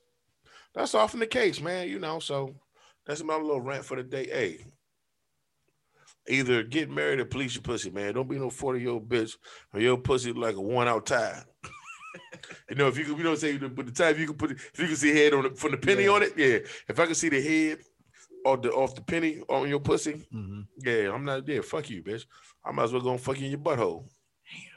That's 0.73 0.95
often 0.95 1.19
the 1.19 1.27
case, 1.27 1.59
man. 1.59 1.89
You 1.89 1.99
know, 1.99 2.19
so 2.19 2.55
that's 3.05 3.23
my 3.23 3.35
little 3.35 3.61
rant 3.61 3.83
for 3.83 3.97
the 3.97 4.03
day. 4.03 4.27
Hey, 4.27 4.65
either 6.29 6.63
get 6.63 6.89
married 6.89 7.19
or 7.19 7.25
police 7.25 7.55
your 7.55 7.63
pussy, 7.63 7.89
man. 7.89 8.13
Don't 8.13 8.29
be 8.29 8.37
no 8.37 8.49
40 8.49 8.79
year 8.79 8.89
old 8.91 9.09
bitch 9.09 9.35
or 9.73 9.81
your 9.81 9.97
pussy 9.97 10.31
like 10.31 10.55
a 10.55 10.61
one 10.61 10.87
out 10.87 11.05
tie. 11.07 11.41
you 12.69 12.75
know, 12.75 12.87
if 12.87 12.97
you 12.97 13.03
could, 13.05 13.17
you 13.17 13.23
know, 13.23 13.35
say, 13.35 13.57
but 13.57 13.85
the 13.85 13.91
time 13.91 14.17
you 14.17 14.27
can 14.27 14.35
put, 14.35 14.51
it, 14.51 14.57
if 14.73 14.79
you 14.79 14.87
can 14.87 14.95
see 14.95 15.15
head 15.15 15.33
on 15.33 15.45
it 15.45 15.57
from 15.57 15.71
the 15.71 15.77
penny 15.77 16.03
Yeah. 16.03 16.11
on 16.11 16.23
it, 16.23 16.33
yeah. 16.37 16.59
If 16.87 16.99
I 16.99 17.05
can 17.05 17.15
see 17.15 17.29
the 17.29 17.41
head 17.41 17.79
off 18.45 18.61
the 18.61 18.71
off 18.71 18.95
the 18.95 19.01
penny 19.01 19.41
on 19.49 19.69
your 19.69 19.79
pussy, 19.79 20.25
Mhm. 20.33 20.67
yeah, 20.77 21.13
I'm 21.13 21.23
not 21.25 21.45
there. 21.45 21.61
Fuck 21.63 21.89
you, 21.89 22.01
bitch. 22.03 22.25
I 22.65 22.71
might 22.71 22.83
as 22.83 22.93
well 22.93 23.01
go 23.01 23.11
and 23.11 23.21
fuck 23.21 23.37
you 23.39 23.45
in 23.45 23.51
your 23.51 23.59
butthole 23.59 24.07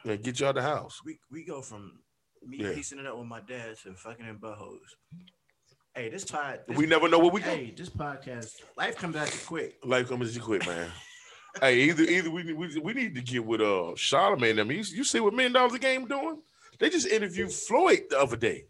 and 0.04 0.22
get 0.22 0.40
you 0.40 0.46
out 0.46 0.56
of 0.56 0.62
the 0.62 0.68
house. 0.68 1.00
We 1.04 1.18
we 1.30 1.44
go 1.44 1.62
from 1.62 1.98
me 2.46 2.58
Yeah. 2.58 2.74
piecing 2.74 2.98
it 2.98 3.06
up 3.06 3.16
with 3.18 3.26
my 3.26 3.40
dad 3.40 3.76
to 3.82 3.94
fucking 3.94 4.26
in 4.26 4.38
buttholes. 4.38 4.80
Hey, 5.94 6.08
this 6.10 6.24
pod. 6.24 6.60
This, 6.66 6.76
We 6.76 6.86
never 6.86 7.08
know 7.08 7.18
what 7.20 7.32
we. 7.32 7.40
Hey, 7.40 7.72
this 7.76 7.88
podcast. 7.88 8.50
Life 8.76 8.96
comes 8.96 9.14
at 9.16 9.32
you 9.32 9.40
quick. 9.46 9.78
Life 9.84 10.08
comes 10.08 10.28
at 10.30 10.34
you 10.34 10.40
quick, 10.42 10.66
man. 10.66 10.90
hey, 11.60 11.80
either 11.82 12.02
either 12.02 12.30
we, 12.30 12.52
we 12.52 12.78
we 12.80 12.92
need 12.92 13.14
to 13.14 13.20
get 13.22 13.44
with 13.44 13.60
uh 13.60 13.94
Charlamagne. 13.96 14.60
I 14.60 14.64
mean, 14.64 14.78
you, 14.78 14.84
you 14.96 15.04
see 15.04 15.20
what 15.20 15.32
Million 15.34 15.52
Dollars 15.52 15.74
a 15.74 15.78
Game 15.78 16.06
doing? 16.06 16.42
They 16.80 16.90
just 16.90 17.06
interviewed 17.06 17.52
Floyd 17.52 18.04
the 18.10 18.18
other 18.18 18.36
day. 18.36 18.64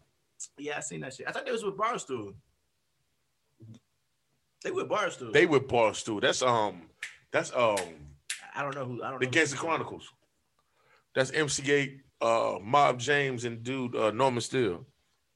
Yeah, 0.57 0.77
I 0.77 0.81
seen 0.81 1.01
that 1.01 1.13
shit. 1.15 1.27
I 1.27 1.31
thought 1.31 1.45
they 1.45 1.51
was 1.51 1.63
with 1.63 1.75
Barstool. 1.77 2.35
They 4.65 4.71
with 4.71 4.89
Barstool. 4.89 5.31
They 5.31 5.45
with 5.45 5.67
Barstool. 5.67 6.19
That's 6.21 6.41
um 6.41 6.81
that's 7.31 7.53
um 7.55 7.77
I 8.55 8.63
don't 8.63 8.73
know 8.75 8.83
who. 8.85 9.03
I 9.03 9.11
don't 9.11 9.19
the 9.19 9.25
know. 9.27 9.31
Gangster 9.31 9.57
Chronicles. 9.57 10.09
That's 11.13 11.31
MC 11.31 11.61
Eiht, 11.63 11.99
uh 12.19 12.57
Mob 12.61 12.99
James 12.99 13.45
and 13.45 13.61
dude 13.63 13.95
uh 13.95 14.09
Norman 14.09 14.41
Steele. 14.41 14.85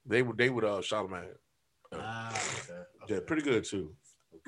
They 0.04 0.22
were 0.22 0.34
they 0.34 0.50
would 0.50 0.64
uh 0.64 0.80
Charlamagne. 0.80 1.36
Ah, 1.94 2.34
okay. 2.64 2.80
Yeah, 3.08 3.20
pretty 3.26 3.42
good 3.42 3.64
too. 3.64 3.94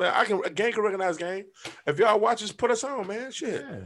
Man, 0.01 0.13
I 0.15 0.25
can 0.25 0.41
gang 0.53 0.73
can 0.73 0.83
recognize 0.83 1.17
gang. 1.17 1.45
If 1.87 1.99
y'all 2.01 2.19
watch 2.19 2.43
us, 2.43 2.51
put 2.51 2.73
us 2.73 2.83
on, 2.83 3.07
man. 3.07 3.31
Shit. 3.31 3.65
Yeah. 3.69 3.85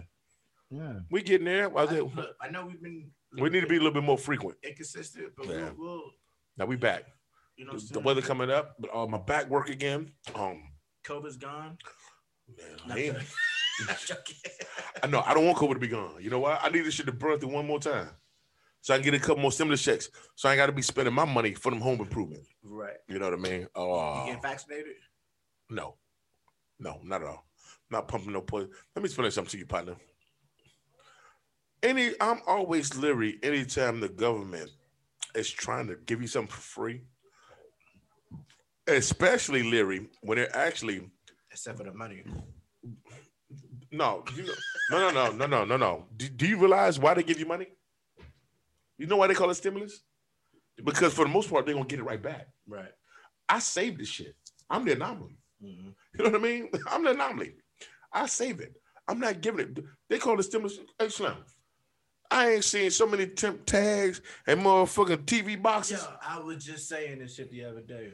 Yeah. 0.70 0.92
We 1.10 1.22
getting 1.22 1.44
there. 1.44 1.76
I 1.76 1.82
I, 1.82 1.84
look, 2.00 2.36
I 2.40 2.48
know 2.48 2.64
we've 2.66 2.82
been. 2.82 3.10
we 3.38 3.50
need 3.50 3.60
to 3.60 3.66
be 3.66 3.76
a 3.76 3.80
little 3.80 3.92
bit 3.92 4.02
more 4.02 4.16
frequent. 4.18 4.56
inconsistent, 4.62 5.32
but 5.36 5.46
Yeah. 5.46 5.70
we'll, 5.76 5.88
we'll, 5.90 6.02
Now 6.56 6.64
we 6.66 6.76
back. 6.76 7.04
you 7.56 7.66
know, 7.66 7.78
the 7.78 8.00
weather 8.00 8.22
coming 8.22 8.50
up, 8.50 8.76
but 8.78 8.94
uh, 8.94 9.06
my 9.06 9.18
back 9.18 9.48
work 9.50 9.68
again. 9.68 10.10
Um, 10.34 10.62
COVID's 11.06 11.36
gone. 11.36 11.78
man, 12.56 12.66
I, 12.90 12.98
ain't- 12.98 13.12
joking. 13.14 13.26
Not 13.88 13.98
joking. 14.06 14.36
I 15.02 15.06
know 15.06 15.22
I 15.26 15.34
don't 15.34 15.44
want 15.44 15.58
COVID 15.58 15.74
to 15.74 15.78
be 15.80 15.88
gone. 15.88 16.14
You 16.20 16.30
know 16.30 16.38
what? 16.38 16.58
I 16.62 16.68
need 16.70 16.80
this 16.86 16.94
shit 16.94 17.06
to 17.06 17.12
burn 17.12 17.38
through 17.38 17.50
one 17.50 17.66
more 17.66 17.78
time, 17.78 18.08
so 18.80 18.94
I 18.94 18.96
can 18.96 19.04
get 19.04 19.14
a 19.14 19.18
couple 19.20 19.42
more 19.42 19.52
stimulus 19.52 19.82
checks. 19.82 20.08
So 20.34 20.48
I 20.48 20.52
ain't 20.52 20.58
got 20.58 20.66
to 20.66 20.72
be 20.72 20.82
spending 20.82 21.12
my 21.14 21.24
money 21.26 21.52
for 21.54 21.70
them 21.70 21.80
home 21.80 22.00
improvement. 22.00 22.42
right. 22.64 22.96
You 23.08 23.18
know 23.18 23.26
what 23.30 23.38
I 23.38 23.42
mean? 23.42 23.60
You 23.76 23.82
Uh, 23.82 24.24
getting 24.26 24.40
vaccinated? 24.42 24.94
no, 25.70 25.96
no, 26.80 27.00
not 27.04 27.20
at 27.22 27.28
all. 27.28 27.46
Not 27.90 28.08
pumping 28.08 28.32
no 28.32 28.40
poison. 28.40 28.70
Let 28.94 29.02
me 29.02 29.06
explain 29.06 29.30
something 29.30 29.50
to 29.52 29.58
you, 29.58 29.66
partner. 29.66 29.94
Any, 31.82 32.12
I'm 32.20 32.40
always 32.46 32.96
leery 32.96 33.38
anytime 33.42 34.00
the 34.00 34.08
government 34.08 34.70
is 35.34 35.50
trying 35.50 35.86
to 35.88 35.96
give 36.06 36.20
you 36.22 36.26
something 36.28 36.50
for 36.50 36.60
free. 36.60 37.02
Especially 38.88 39.62
Leary, 39.62 40.08
when 40.22 40.38
they're 40.38 40.56
actually 40.56 41.10
Except 41.50 41.78
for 41.78 41.84
the 41.84 41.92
money. 41.94 42.22
No, 43.90 44.24
you 44.36 44.44
know, 44.44 44.52
no, 44.90 45.10
no, 45.10 45.10
no, 45.10 45.32
no, 45.32 45.46
no, 45.46 45.64
no, 45.64 45.76
no. 45.76 46.06
Do, 46.16 46.28
do 46.28 46.46
you 46.46 46.58
realize 46.58 46.98
why 46.98 47.14
they 47.14 47.22
give 47.22 47.38
you 47.38 47.46
money? 47.46 47.68
You 48.98 49.06
know 49.06 49.16
why 49.16 49.26
they 49.26 49.34
call 49.34 49.50
it 49.50 49.54
stimulus? 49.54 50.00
Because 50.84 51.14
for 51.14 51.24
the 51.24 51.30
most 51.30 51.48
part, 51.48 51.64
they're 51.64 51.74
gonna 51.74 51.86
get 51.86 51.98
it 52.00 52.04
right 52.04 52.22
back. 52.22 52.48
Right. 52.68 52.92
I 53.48 53.58
saved 53.60 54.00
this 54.00 54.08
shit. 54.08 54.34
I'm 54.68 54.84
the 54.84 54.92
anomaly. 54.92 55.38
Mhm. 55.64 55.94
You 56.18 56.24
know 56.24 56.30
what 56.30 56.40
I 56.40 56.42
mean? 56.42 56.68
I'm 56.90 57.04
the 57.04 57.10
anomaly. 57.12 57.54
I 58.12 58.26
save 58.26 58.60
it. 58.60 58.74
I'm 59.08 59.20
not 59.20 59.40
giving 59.40 59.60
it. 59.60 59.84
They 60.10 60.18
call 60.18 60.38
it 60.38 60.42
stimulus. 60.42 60.78
Hey, 60.98 61.08
Slim, 61.08 61.36
I 62.30 62.50
ain't 62.50 62.64
seen 62.64 62.90
so 62.90 63.06
many 63.06 63.26
temp 63.28 63.64
tags 63.66 64.20
and 64.46 64.60
motherfucking 64.60 65.24
TV 65.24 65.60
boxes 65.60 66.02
Yo, 66.02 66.16
I 66.20 66.40
was 66.40 66.64
just 66.64 66.88
saying 66.88 67.20
this 67.20 67.36
shit 67.36 67.50
the 67.50 67.64
other 67.64 67.82
day. 67.82 68.12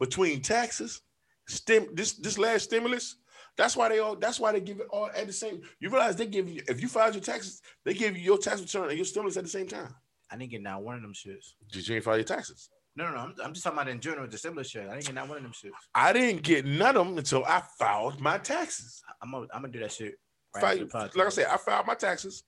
Between 0.00 0.42
taxes, 0.42 1.02
stim 1.46 1.88
this 1.94 2.12
this 2.14 2.38
last 2.38 2.64
stimulus. 2.64 3.16
That's 3.56 3.76
why 3.76 3.88
they 3.88 3.98
all. 3.98 4.14
That's 4.16 4.38
why 4.38 4.52
they 4.52 4.60
give 4.60 4.80
it 4.80 4.86
all 4.90 5.10
at 5.16 5.26
the 5.26 5.32
same. 5.32 5.62
You 5.80 5.90
realize 5.90 6.16
they 6.16 6.26
give 6.26 6.48
you 6.48 6.62
if 6.68 6.80
you 6.80 6.88
file 6.88 7.12
your 7.12 7.20
taxes, 7.22 7.60
they 7.84 7.94
give 7.94 8.16
you 8.16 8.22
your 8.22 8.38
tax 8.38 8.60
return 8.60 8.88
and 8.88 8.96
your 8.96 9.04
stimulus 9.04 9.36
at 9.36 9.44
the 9.44 9.50
same 9.50 9.66
time. 9.66 9.94
I 10.30 10.36
didn't 10.36 10.50
get 10.50 10.62
not 10.62 10.82
one 10.82 10.94
of 10.96 11.02
them 11.02 11.12
shits. 11.14 11.54
Did 11.72 11.88
you 11.88 11.96
ain't 11.96 12.04
file 12.04 12.16
your 12.16 12.24
taxes? 12.24 12.68
No, 12.94 13.04
no, 13.06 13.12
no. 13.12 13.18
I'm, 13.18 13.34
I'm 13.44 13.52
just 13.52 13.64
talking 13.64 13.78
about 13.78 13.88
in 13.90 14.00
general, 14.00 14.28
the 14.28 14.36
similar 14.38 14.64
shit. 14.64 14.88
I 14.88 14.96
ain't 14.96 15.04
get 15.06 15.14
not 15.14 15.28
one 15.28 15.38
of 15.38 15.42
them 15.44 15.52
shits. 15.52 15.70
I 15.94 16.12
didn't 16.12 16.42
get 16.42 16.66
none 16.66 16.96
of 16.96 17.06
them 17.06 17.16
until 17.18 17.44
I 17.44 17.62
filed 17.78 18.20
my 18.20 18.38
taxes. 18.38 19.02
I'm 19.22 19.30
gonna, 19.30 19.46
I'm 19.54 19.62
gonna 19.62 19.72
do 19.72 19.80
that 19.80 19.92
shit. 19.92 20.14
right 20.54 20.60
Fi- 20.60 20.72
after 20.72 20.84
the 20.84 20.90
podcast. 20.90 21.16
like 21.16 21.26
I 21.26 21.30
said, 21.30 21.46
I 21.46 21.56
filed 21.56 21.86
my 21.86 21.94
taxes. 21.94 22.44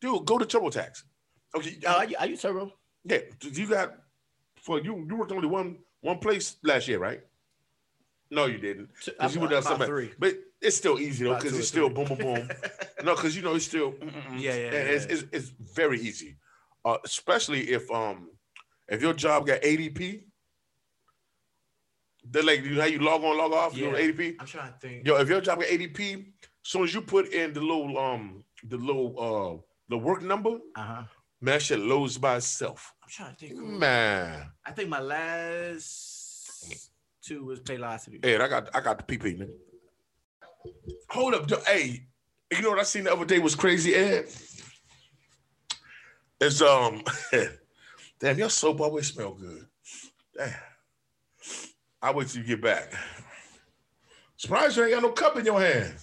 Dude, 0.00 0.24
go 0.26 0.38
to 0.38 0.44
TurboTax. 0.44 1.02
Okay, 1.56 1.78
Oh, 1.86 1.92
I, 1.92 2.12
I 2.20 2.24
use 2.26 2.42
Turbo. 2.42 2.72
yeah, 3.04 3.18
you 3.42 3.66
got 3.66 3.94
for 4.62 4.78
you. 4.80 5.06
You 5.08 5.16
worked 5.16 5.32
only 5.32 5.48
one 5.48 5.78
one 6.04 6.18
place 6.18 6.56
last 6.62 6.86
year, 6.86 6.98
right? 6.98 7.20
No, 8.30 8.44
you 8.46 8.58
didn't. 8.58 8.90
Because 9.06 9.34
you 9.34 9.40
down 9.40 9.52
About 9.52 9.64
somewhere. 9.64 9.88
three. 9.88 10.12
But 10.18 10.34
it's 10.60 10.76
still 10.76 10.98
easy 11.00 11.24
though, 11.24 11.34
because 11.34 11.56
it's 11.58 11.68
still 11.68 11.88
boom, 11.88 12.06
boom, 12.06 12.18
boom. 12.18 12.48
no, 13.04 13.14
because 13.14 13.34
you 13.36 13.42
know 13.42 13.54
it's 13.54 13.64
still 13.64 13.92
mm, 13.92 14.12
mm, 14.12 14.26
mm. 14.26 14.42
Yeah, 14.42 14.54
yeah, 14.54 14.70
It's, 14.94 15.06
yeah. 15.06 15.12
it's 15.12 15.24
it's 15.32 15.48
very 15.48 15.98
easy, 16.00 16.36
uh, 16.84 16.98
especially 17.04 17.70
if 17.70 17.90
um 17.90 18.30
if 18.88 19.00
your 19.00 19.14
job 19.14 19.46
got 19.46 19.62
ADP. 19.62 20.24
They're 22.26 22.42
like 22.42 22.62
you 22.64 22.74
know 22.74 22.80
how 22.82 22.86
you 22.86 22.98
log 22.98 23.22
on, 23.24 23.36
log 23.38 23.52
off. 23.52 23.76
You 23.76 23.90
know 23.90 23.96
ADP. 23.96 24.36
I'm 24.40 24.46
trying 24.46 24.72
to 24.72 24.78
think. 24.78 25.06
Yo, 25.06 25.16
if 25.16 25.28
your 25.28 25.40
job 25.40 25.60
got 25.60 25.68
ADP, 25.68 26.14
as 26.18 26.24
soon 26.62 26.84
as 26.84 26.92
you 26.94 27.00
put 27.02 27.32
in 27.32 27.52
the 27.54 27.60
little 27.60 27.96
um 27.98 28.44
the 28.64 28.76
little 28.76 29.10
uh 29.18 29.62
the 29.88 29.96
work 29.98 30.22
number, 30.22 30.58
Uh 30.76 30.82
huh. 30.82 31.02
Man, 31.40 31.54
that 31.54 31.62
shit 31.62 31.78
loads 31.78 32.18
by 32.18 32.36
itself. 32.36 32.94
I'm 33.02 33.08
trying 33.08 33.34
to 33.34 33.36
think. 33.36 33.56
Man, 33.58 34.50
I 34.64 34.72
think 34.72 34.88
my 34.88 35.00
last 35.00 36.90
two 37.22 37.44
was 37.44 37.60
Paylocity. 37.60 38.24
Ed, 38.24 38.40
I 38.40 38.48
got 38.48 38.74
I 38.74 38.80
got 38.80 39.06
the 39.06 39.16
PP, 39.16 39.38
nigga. 39.38 39.50
Hold 41.10 41.34
up, 41.34 41.66
hey, 41.66 42.06
you 42.50 42.62
know 42.62 42.70
what 42.70 42.78
I 42.78 42.84
seen 42.84 43.04
the 43.04 43.12
other 43.12 43.24
day 43.24 43.38
was 43.38 43.54
crazy, 43.54 43.94
Ed? 43.94 44.26
It's 46.40 46.60
um, 46.60 47.02
damn, 48.20 48.38
your 48.38 48.50
soap 48.50 48.80
always 48.80 49.08
smell 49.08 49.34
good. 49.34 49.66
Damn. 50.36 50.52
I 52.02 52.12
wait 52.12 52.28
till 52.28 52.42
you 52.42 52.48
get 52.48 52.60
back. 52.60 52.92
Surprise, 54.36 54.76
you 54.76 54.84
ain't 54.84 54.92
got 54.92 55.02
no 55.02 55.12
cup 55.12 55.38
in 55.38 55.44
your 55.46 55.60
hand. 55.60 55.94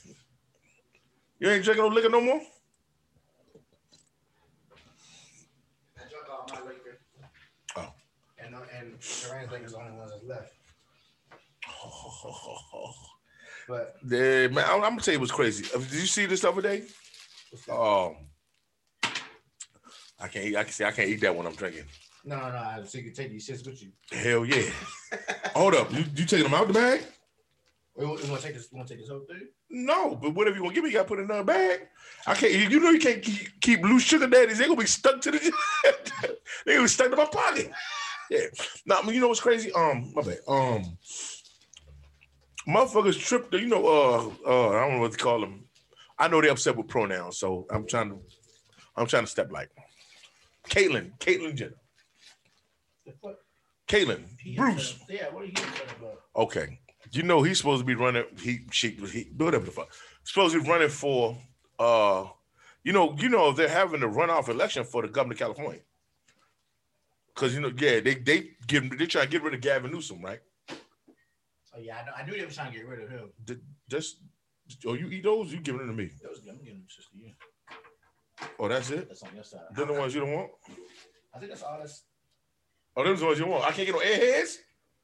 You 1.39 1.49
ain't 1.49 1.63
drinking 1.63 1.83
no 1.83 1.89
liquor 1.93 2.09
no 2.09 2.21
more. 2.21 2.41
I 5.95 5.99
drank 6.09 6.29
all 6.31 6.47
my 6.49 6.61
liquor. 6.67 6.99
Oh. 7.75 7.93
Duran's 9.01 9.71
the 9.71 9.79
only 9.79 9.91
one 9.97 10.09
that's 10.09 10.23
left. 10.23 10.53
But 13.67 13.95
Yeah, 14.07 14.47
man, 14.47 14.65
I'm, 14.67 14.75
I'm 14.75 14.89
gonna 14.91 15.01
tell 15.01 15.13
you 15.13 15.19
what's 15.19 15.31
crazy. 15.31 15.65
Uh, 15.73 15.77
Did 15.79 15.93
you 15.93 16.07
see 16.07 16.25
this 16.25 16.43
other 16.43 16.61
day? 16.61 16.83
Um, 17.69 18.15
I 20.19 20.27
can't. 20.27 20.45
Eat, 20.45 20.55
I 20.57 20.63
can 20.63 20.73
say 20.73 20.85
I 20.85 20.91
can't 20.91 21.07
eat 21.07 21.21
that 21.21 21.35
when 21.35 21.45
I'm 21.45 21.53
drinking. 21.53 21.85
no, 22.25 22.37
no, 22.37 22.49
no. 22.51 22.83
So 22.83 22.97
you 22.97 23.05
can 23.05 23.13
take 23.13 23.29
these 23.29 23.47
shits 23.47 23.65
with 23.65 23.81
you. 23.81 23.91
Hell 24.11 24.45
yeah. 24.45 24.69
Hold 25.55 25.75
up, 25.75 25.93
you, 25.93 26.03
you 26.15 26.25
taking 26.25 26.43
them 26.43 26.53
out 26.55 26.67
the 26.67 26.73
bag? 26.73 27.01
We 27.95 28.05
want 28.05 28.19
to 28.21 28.41
take 28.41 28.55
this. 28.55 28.67
We 28.71 28.77
want 28.77 28.87
to 28.87 28.93
take 28.95 29.01
this 29.03 29.09
whole 29.09 29.25
thing. 29.29 29.47
No, 29.69 30.15
but 30.15 30.33
whatever 30.33 30.55
you 30.57 30.63
want 30.63 30.73
to 30.73 30.75
give 30.75 30.83
me, 30.83 30.89
you 30.89 30.97
gotta 30.97 31.07
put 31.07 31.19
it 31.19 31.23
in 31.23 31.29
another 31.29 31.43
bag. 31.43 31.87
I 32.25 32.33
can't. 32.33 32.53
You 32.53 32.79
know 32.79 32.89
you 32.89 32.99
can't 32.99 33.21
keep, 33.21 33.61
keep 33.61 33.81
loose 33.83 34.03
sugar 34.03 34.27
daddies. 34.27 34.57
They 34.57 34.65
gonna 34.65 34.79
be 34.79 34.87
stuck 34.87 35.21
to 35.21 35.31
the. 35.31 35.39
they 36.65 36.73
gonna 36.73 36.85
be 36.85 36.87
stuck 36.87 37.11
to 37.11 37.15
my 37.15 37.25
pocket. 37.25 37.71
Yeah. 38.31 38.47
Now 38.85 39.01
you 39.01 39.19
know 39.19 39.27
what's 39.27 39.41
crazy? 39.41 39.73
Um, 39.73 40.13
my 40.15 40.21
bad. 40.21 40.37
Um, 40.47 40.97
motherfuckers 42.65 43.19
tripped. 43.19 43.53
You 43.53 43.67
know, 43.67 43.85
uh, 43.85 44.49
uh, 44.49 44.69
I 44.69 44.79
don't 44.87 44.95
know 44.95 45.01
what 45.01 45.11
to 45.11 45.17
call 45.17 45.41
them. 45.41 45.65
I 46.17 46.29
know 46.29 46.41
they're 46.41 46.51
upset 46.51 46.77
with 46.77 46.87
pronouns, 46.87 47.37
so 47.37 47.67
I'm 47.69 47.85
trying 47.85 48.09
to, 48.11 48.19
I'm 48.95 49.05
trying 49.05 49.23
to 49.23 49.29
step 49.29 49.51
like. 49.51 49.69
Caitlyn, 50.69 51.11
Caitlyn 51.19 51.55
Jenner? 51.55 51.73
Caitlyn, 53.89 54.23
Bruce. 54.55 54.97
Yeah, 55.09 55.27
what 55.31 55.43
are 55.43 55.47
you 55.47 55.51
upset 55.51 55.95
about? 55.99 56.21
Okay. 56.37 56.79
You 57.11 57.23
know 57.23 57.43
he's 57.43 57.57
supposed 57.57 57.81
to 57.81 57.85
be 57.85 57.95
running. 57.95 58.23
He 58.39 58.61
she 58.71 58.91
he 59.11 59.29
whatever 59.35 59.65
the 59.65 59.71
fuck. 59.71 59.93
Supposed 60.23 60.53
to 60.53 60.63
be 60.63 60.69
running 60.69 60.87
for 60.87 61.37
uh 61.77 62.27
you 62.85 62.93
know, 62.93 63.13
you 63.19 63.27
know 63.27 63.51
they're 63.51 63.67
having 63.67 64.03
a 64.03 64.07
runoff 64.07 64.47
election 64.47 64.85
for 64.85 65.01
the 65.01 65.09
governor 65.09 65.33
of 65.33 65.39
California. 65.39 65.81
Cause 67.35 67.53
you 67.53 67.61
know, 67.61 67.71
yeah, 67.77 67.99
they 68.01 68.15
they 68.15 68.49
give 68.67 68.83
me 68.83 68.97
they 68.97 69.07
try 69.07 69.23
to 69.23 69.27
get 69.29 69.41
rid 69.41 69.53
of 69.53 69.61
Gavin 69.61 69.91
Newsom, 69.91 70.21
right? 70.21 70.39
Oh 71.73 71.79
yeah, 71.79 72.03
I, 72.15 72.25
knew 72.25 72.33
they 72.33 72.43
were 72.43 72.51
trying 72.51 72.71
to 72.71 72.77
get 72.77 72.87
rid 72.87 73.01
of 73.03 73.09
him. 73.09 73.31
Just 73.89 74.17
oh 74.85 74.93
you 74.93 75.07
eat 75.07 75.23
those, 75.23 75.53
you 75.53 75.59
giving 75.61 75.79
them 75.79 75.87
to 75.87 75.93
me. 75.93 76.09
Was 76.27 76.39
I'm 76.47 76.57
giving 76.57 76.79
them 76.79 76.87
just 76.87 77.11
to 77.11 77.17
you. 77.17 77.31
Oh, 78.59 78.67
that's 78.67 78.89
it? 78.91 79.07
That's 79.07 79.23
on 79.23 79.29
your 79.33 79.43
side. 79.43 79.61
They're 79.75 79.85
the 79.85 79.93
ones 79.93 80.13
you 80.13 80.21
don't 80.21 80.33
want? 80.33 80.49
I 81.33 81.39
think 81.39 81.51
that's 81.51 81.63
all. 81.63 81.79
That's 81.79 82.03
Oh, 82.95 83.03
those 83.05 83.21
the 83.21 83.25
ones 83.25 83.39
you 83.39 83.47
want. 83.47 83.63
I 83.63 83.71
can't 83.71 83.87
get 83.87 83.95
no 83.95 84.01
airheads? 84.01 84.57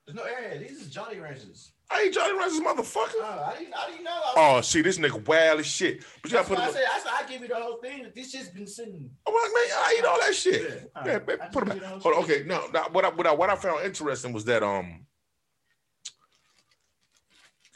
there's 0.06 0.16
no 0.16 0.24
airheads. 0.24 0.60
These 0.60 0.82
is 0.82 0.90
Jolly 0.90 1.20
Ranchers. 1.20 1.72
I 1.90 2.02
ain't 2.04 2.14
Johnny 2.14 2.38
Rice's 2.38 2.60
motherfucker. 2.60 3.14
Oh, 3.16 3.52
I 3.54 3.58
didn't. 3.60 3.74
I 3.74 3.90
didn't 3.90 4.04
know. 4.04 4.20
Oh, 4.36 4.62
see, 4.62 4.82
this 4.82 4.98
nigga 4.98 5.26
wild 5.26 5.62
as 5.62 5.68
shit. 5.68 6.04
But 6.22 6.32
you 6.32 6.38
gotta 6.38 6.48
put 6.50 6.58
why 6.58 6.66
I 6.66 6.72
said. 6.72 6.84
I 6.94 7.00
said 7.00 7.12
I 7.14 7.32
give 7.32 7.42
you 7.42 7.48
the 7.48 7.56
whole 7.56 7.78
thing. 7.78 8.06
This 8.14 8.32
shit's 8.32 8.50
been 8.50 8.68
sitting. 8.68 9.10
Oh, 9.26 9.32
well, 9.34 9.54
man, 9.54 9.78
I 9.78 9.96
eat 9.98 10.06
all 10.06 10.20
that 10.20 10.36
shit. 10.36 10.92
Yeah, 10.96 11.02
Yeah, 11.06 11.12
right. 11.14 11.28
man, 11.28 11.38
put 11.52 11.66
give 11.66 11.80
back. 11.82 12.06
on, 12.06 12.14
okay, 12.24 12.44
no, 12.46 12.68
no, 12.74 12.82
what 12.92 13.06
I, 13.06 13.10
what 13.10 13.28
I 13.28 13.34
what 13.34 13.50
I 13.50 13.56
found 13.56 13.86
interesting 13.86 14.34
was 14.34 14.44
that 14.46 14.64
um, 14.64 15.06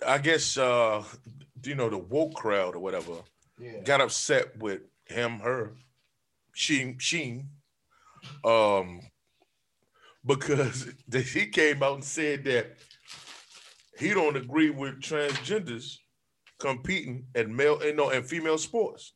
I 0.06 0.18
guess 0.18 0.58
uh, 0.58 1.04
you 1.64 1.76
know 1.76 1.90
the 1.90 1.98
woke 1.98 2.34
crowd 2.36 2.76
or 2.76 2.80
whatever 2.80 3.14
Yeah. 3.60 3.80
got 3.84 4.02
upset 4.02 4.58
with 4.58 4.82
him, 5.06 5.40
her, 5.40 5.72
she, 6.54 6.96
Sheen, 7.00 7.48
um, 8.44 9.02
because 10.26 10.88
he 11.34 11.46
came 11.48 11.82
out 11.82 11.96
and 11.96 12.04
said 12.04 12.44
that 12.46 12.78
he 14.02 14.10
don't 14.10 14.36
agree 14.36 14.72
with 14.72 14.99
transgenders 14.99 15.98
competing 16.60 17.26
at 17.36 17.49
male 17.49 17.80
and 17.82 17.98
no 17.98 18.10
and 18.10 18.26
female 18.26 18.57
sports, 18.57 19.14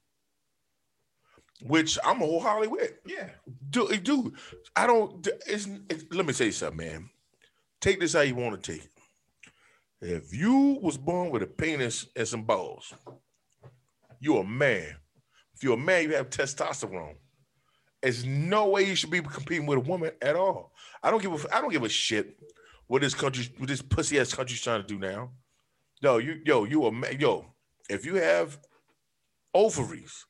which 1.62 1.98
I'm 2.06 2.18
wholeheartedly 2.18 2.68
with. 2.68 2.94
Yeah. 3.06 3.30
Dude, 3.70 3.92
eh, 3.92 4.00
dude, 4.02 4.34
I 4.76 4.86
don't. 4.86 5.28
It's, 5.48 5.68
it's, 5.90 6.06
let 6.12 6.26
me 6.26 6.34
say 6.34 6.52
something, 6.52 6.78
man. 6.78 7.10
Take 7.82 8.00
this 8.00 8.14
how 8.14 8.22
you 8.22 8.36
want 8.36 8.62
to 8.62 8.72
take 8.74 8.84
it. 8.84 8.92
If 10.02 10.34
you 10.34 10.80
was 10.82 10.98
born 10.98 11.32
with 11.32 11.42
a 11.42 11.48
penis 11.48 12.06
and 12.16 12.28
some 12.28 12.44
balls, 12.44 12.94
you're 14.20 14.42
a 14.42 14.48
man. 14.48 14.96
If 15.56 15.64
you're 15.64 15.74
a 15.74 15.78
man, 15.78 16.04
you 16.04 16.16
have 16.16 16.30
testosterone. 16.30 17.16
There's 18.04 18.24
no 18.24 18.68
way 18.68 18.84
you 18.84 18.94
should 18.94 19.10
be 19.10 19.22
competing 19.22 19.66
with 19.66 19.80
a 19.80 19.82
woman 19.82 20.12
at 20.22 20.36
all. 20.36 20.74
I 21.02 21.10
don't 21.10 21.24
give 21.24 21.34
a. 21.34 21.56
I 21.56 21.60
don't 21.60 21.72
give 21.72 21.84
a 21.84 21.90
shit 21.90 22.38
what 22.88 23.02
this 23.02 23.14
country, 23.14 23.48
what 23.58 23.70
this 23.70 23.82
pussy 23.82 24.20
ass 24.20 24.34
country's 24.34 24.62
trying 24.62 24.82
to 24.82 24.88
do 24.88 25.00
now. 25.00 25.32
No, 26.02 26.18
you, 26.18 26.42
yo, 26.46 26.66
you 26.66 26.86
a 26.86 26.92
man. 26.92 27.20
Yo, 27.20 27.46
if 27.90 28.06
you 28.06 28.16
have 28.16 28.60
ovaries 29.54 30.26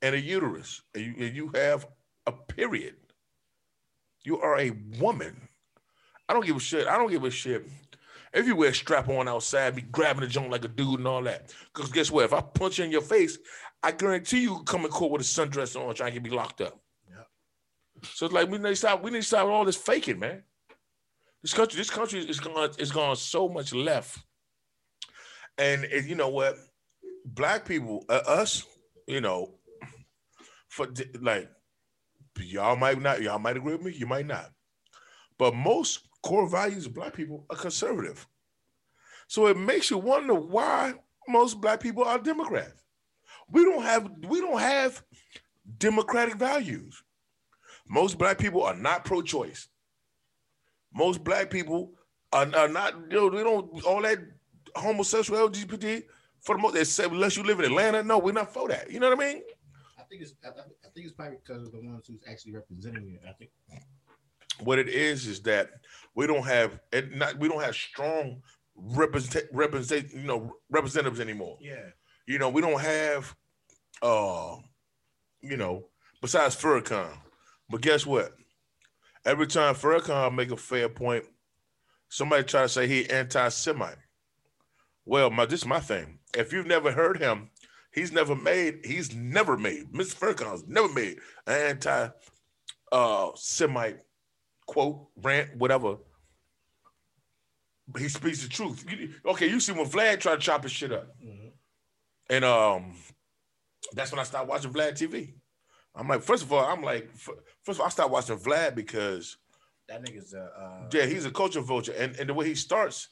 and 0.00 0.14
a 0.14 0.20
uterus, 0.20 0.82
and 0.94 1.04
you, 1.04 1.14
and 1.26 1.36
you 1.36 1.50
have 1.54 1.86
a 2.26 2.32
period. 2.32 2.94
You 4.22 4.38
are 4.40 4.58
a 4.58 4.70
woman. 4.98 5.48
I 6.28 6.32
don't 6.32 6.46
give 6.46 6.56
a 6.56 6.60
shit. 6.60 6.86
I 6.86 6.96
don't 6.96 7.10
give 7.10 7.24
a 7.24 7.30
shit. 7.30 7.66
If 8.32 8.46
you 8.46 8.56
wear 8.56 8.74
strap 8.74 9.08
on 9.08 9.28
outside, 9.28 9.76
be 9.76 9.82
grabbing 9.82 10.22
the 10.22 10.26
joint 10.26 10.50
like 10.50 10.64
a 10.64 10.68
dude 10.68 10.98
and 10.98 11.08
all 11.08 11.22
that. 11.22 11.54
Because 11.72 11.90
guess 11.90 12.10
what? 12.10 12.24
If 12.24 12.32
I 12.32 12.40
punch 12.40 12.78
you 12.78 12.84
in 12.84 12.90
your 12.90 13.00
face, 13.00 13.38
I 13.82 13.92
guarantee 13.92 14.40
you 14.40 14.62
come 14.64 14.84
in 14.84 14.90
court 14.90 15.12
with 15.12 15.20
a 15.20 15.24
sundress 15.24 15.76
on 15.76 15.94
trying 15.94 16.12
to 16.12 16.20
get 16.20 16.22
me 16.22 16.36
locked 16.36 16.60
up. 16.60 16.80
Yep. 17.08 17.26
So 18.12 18.26
it's 18.26 18.34
like 18.34 18.50
we 18.50 18.58
need 18.58 18.70
to 18.70 18.76
stop. 18.76 19.02
We 19.02 19.10
need 19.10 19.22
to 19.22 19.26
stop 19.26 19.46
all 19.46 19.64
this 19.64 19.76
faking, 19.76 20.18
man. 20.18 20.42
This 21.44 21.52
country, 21.52 21.76
this 21.76 21.90
country 21.90 22.20
is 22.20 22.40
gone. 22.40 22.70
Is 22.78 22.90
gone 22.90 23.16
so 23.16 23.50
much 23.50 23.74
left. 23.74 24.18
And, 25.58 25.84
and 25.84 26.08
you 26.08 26.14
know 26.14 26.30
what? 26.30 26.56
Black 27.26 27.66
people, 27.66 28.02
uh, 28.08 28.22
us, 28.26 28.64
you 29.06 29.20
know, 29.20 29.52
for 30.68 30.88
like 31.20 31.50
y'all 32.40 32.76
might 32.76 32.98
not, 32.98 33.20
y'all 33.20 33.38
might 33.38 33.58
agree 33.58 33.74
with 33.74 33.82
me, 33.82 33.92
you 33.92 34.06
might 34.06 34.26
not. 34.26 34.52
But 35.38 35.54
most 35.54 36.08
core 36.22 36.48
values 36.48 36.86
of 36.86 36.94
black 36.94 37.12
people 37.12 37.44
are 37.50 37.56
conservative. 37.56 38.26
So 39.28 39.46
it 39.48 39.58
makes 39.58 39.90
you 39.90 39.98
wonder 39.98 40.32
why 40.32 40.94
most 41.28 41.60
black 41.60 41.78
people 41.78 42.04
are 42.04 42.18
Democrats. 42.18 42.82
We 43.50 43.64
don't 43.64 43.82
have 43.82 44.10
we 44.28 44.40
don't 44.40 44.60
have 44.60 45.02
democratic 45.76 46.36
values. 46.36 47.02
Most 47.86 48.16
black 48.16 48.38
people 48.38 48.62
are 48.62 48.74
not 48.74 49.04
pro-choice. 49.04 49.68
Most 50.94 51.24
black 51.24 51.50
people 51.50 51.92
are, 52.32 52.46
are 52.54 52.68
not, 52.68 52.94
you 53.10 53.16
know, 53.16 53.30
they 53.30 53.42
don't 53.42 53.84
all 53.84 54.02
that 54.02 54.18
homosexual 54.76 55.48
LGBT 55.48 56.02
for 56.40 56.56
the 56.56 56.62
most 56.62 56.74
they 56.74 56.84
say 56.84 57.04
unless 57.04 57.36
you 57.36 57.42
live 57.42 57.58
in 57.60 57.66
Atlanta. 57.66 58.02
No, 58.02 58.18
we're 58.18 58.32
not 58.32 58.52
for 58.52 58.68
that. 58.68 58.90
You 58.90 59.00
know 59.00 59.10
what 59.10 59.18
I 59.20 59.26
mean? 59.26 59.42
I 59.98 60.02
think 60.02 60.22
it's. 60.22 60.34
I, 60.44 60.48
I 60.48 60.88
think 60.94 61.06
it's 61.06 61.12
probably 61.12 61.38
because 61.44 61.66
of 61.66 61.72
the 61.72 61.80
ones 61.80 62.06
who's 62.06 62.20
actually 62.30 62.52
representing 62.52 63.08
it. 63.08 63.20
I 63.28 63.32
think. 63.32 63.50
what 64.60 64.78
it 64.78 64.88
is 64.88 65.26
is 65.26 65.40
that 65.42 65.70
we 66.14 66.26
don't 66.26 66.44
have 66.44 66.78
it 66.92 67.14
not 67.16 67.38
we 67.38 67.48
don't 67.48 67.62
have 67.62 67.74
strong 67.74 68.42
represent 68.76 69.46
represent 69.52 70.12
you 70.12 70.22
know 70.22 70.56
representatives 70.70 71.20
anymore. 71.20 71.56
Yeah. 71.60 71.90
You 72.26 72.38
know, 72.38 72.48
we 72.48 72.60
don't 72.60 72.80
have 72.80 73.34
uh 74.02 74.56
you 75.40 75.56
know, 75.56 75.86
besides 76.20 76.56
Farrakhan. 76.56 77.18
But 77.68 77.80
guess 77.80 78.06
what? 78.06 78.34
Every 79.24 79.46
time 79.46 79.74
Farrakhan 79.74 80.34
make 80.34 80.50
a 80.50 80.56
fair 80.56 80.88
point, 80.88 81.24
somebody 82.08 82.44
try 82.44 82.62
to 82.62 82.68
say 82.68 82.86
he 82.86 83.08
anti-Semite. 83.08 83.96
Well, 85.06 85.30
my 85.30 85.46
this 85.46 85.60
is 85.60 85.66
my 85.66 85.80
thing. 85.80 86.18
If 86.36 86.52
you've 86.52 86.66
never 86.66 86.90
heard 86.92 87.18
him, 87.18 87.50
he's 87.92 88.12
never 88.12 88.34
made, 88.34 88.80
he's 88.84 89.14
never 89.14 89.56
made, 89.56 89.92
Mr. 89.92 90.14
Farrakhan's 90.16 90.66
never 90.66 90.88
made 90.92 91.18
an 91.46 91.54
anti 91.54 92.08
uh 92.92 93.30
Semite 93.34 94.00
quote, 94.66 95.08
rant, 95.16 95.56
whatever. 95.56 95.96
But 97.86 98.02
he 98.02 98.08
speaks 98.08 98.42
the 98.42 98.48
truth. 98.48 98.84
Okay, 99.26 99.48
you 99.48 99.60
see 99.60 99.72
when 99.72 99.86
Vlad 99.86 100.20
tried 100.20 100.36
to 100.36 100.40
chop 100.40 100.62
his 100.62 100.72
shit 100.72 100.92
up. 100.92 101.08
Mhm. 101.22 101.52
And 102.30 102.44
um 102.44 102.94
that's 103.92 104.10
when 104.10 104.18
I 104.20 104.24
started 104.24 104.48
watching 104.48 104.72
Vlad 104.72 104.92
TV. 104.92 105.34
I'm 105.94 106.08
like, 106.08 106.22
first 106.22 106.42
of 106.42 106.52
all, 106.52 106.64
I'm 106.64 106.82
like, 106.82 107.10
first 107.16 107.78
of 107.78 107.80
all, 107.80 107.86
I 107.86 107.90
started 107.90 108.12
watching 108.12 108.36
Vlad 108.38 108.74
because 108.74 109.36
That 109.88 110.02
nigga's 110.04 110.34
a 110.34 110.42
uh 110.42 110.88
yeah, 110.92 111.06
he's 111.06 111.24
a 111.24 111.30
culture 111.30 111.60
vulture, 111.60 111.92
and, 111.96 112.16
and 112.16 112.28
the 112.28 112.34
way 112.34 112.46
he 112.46 112.54
starts. 112.54 113.08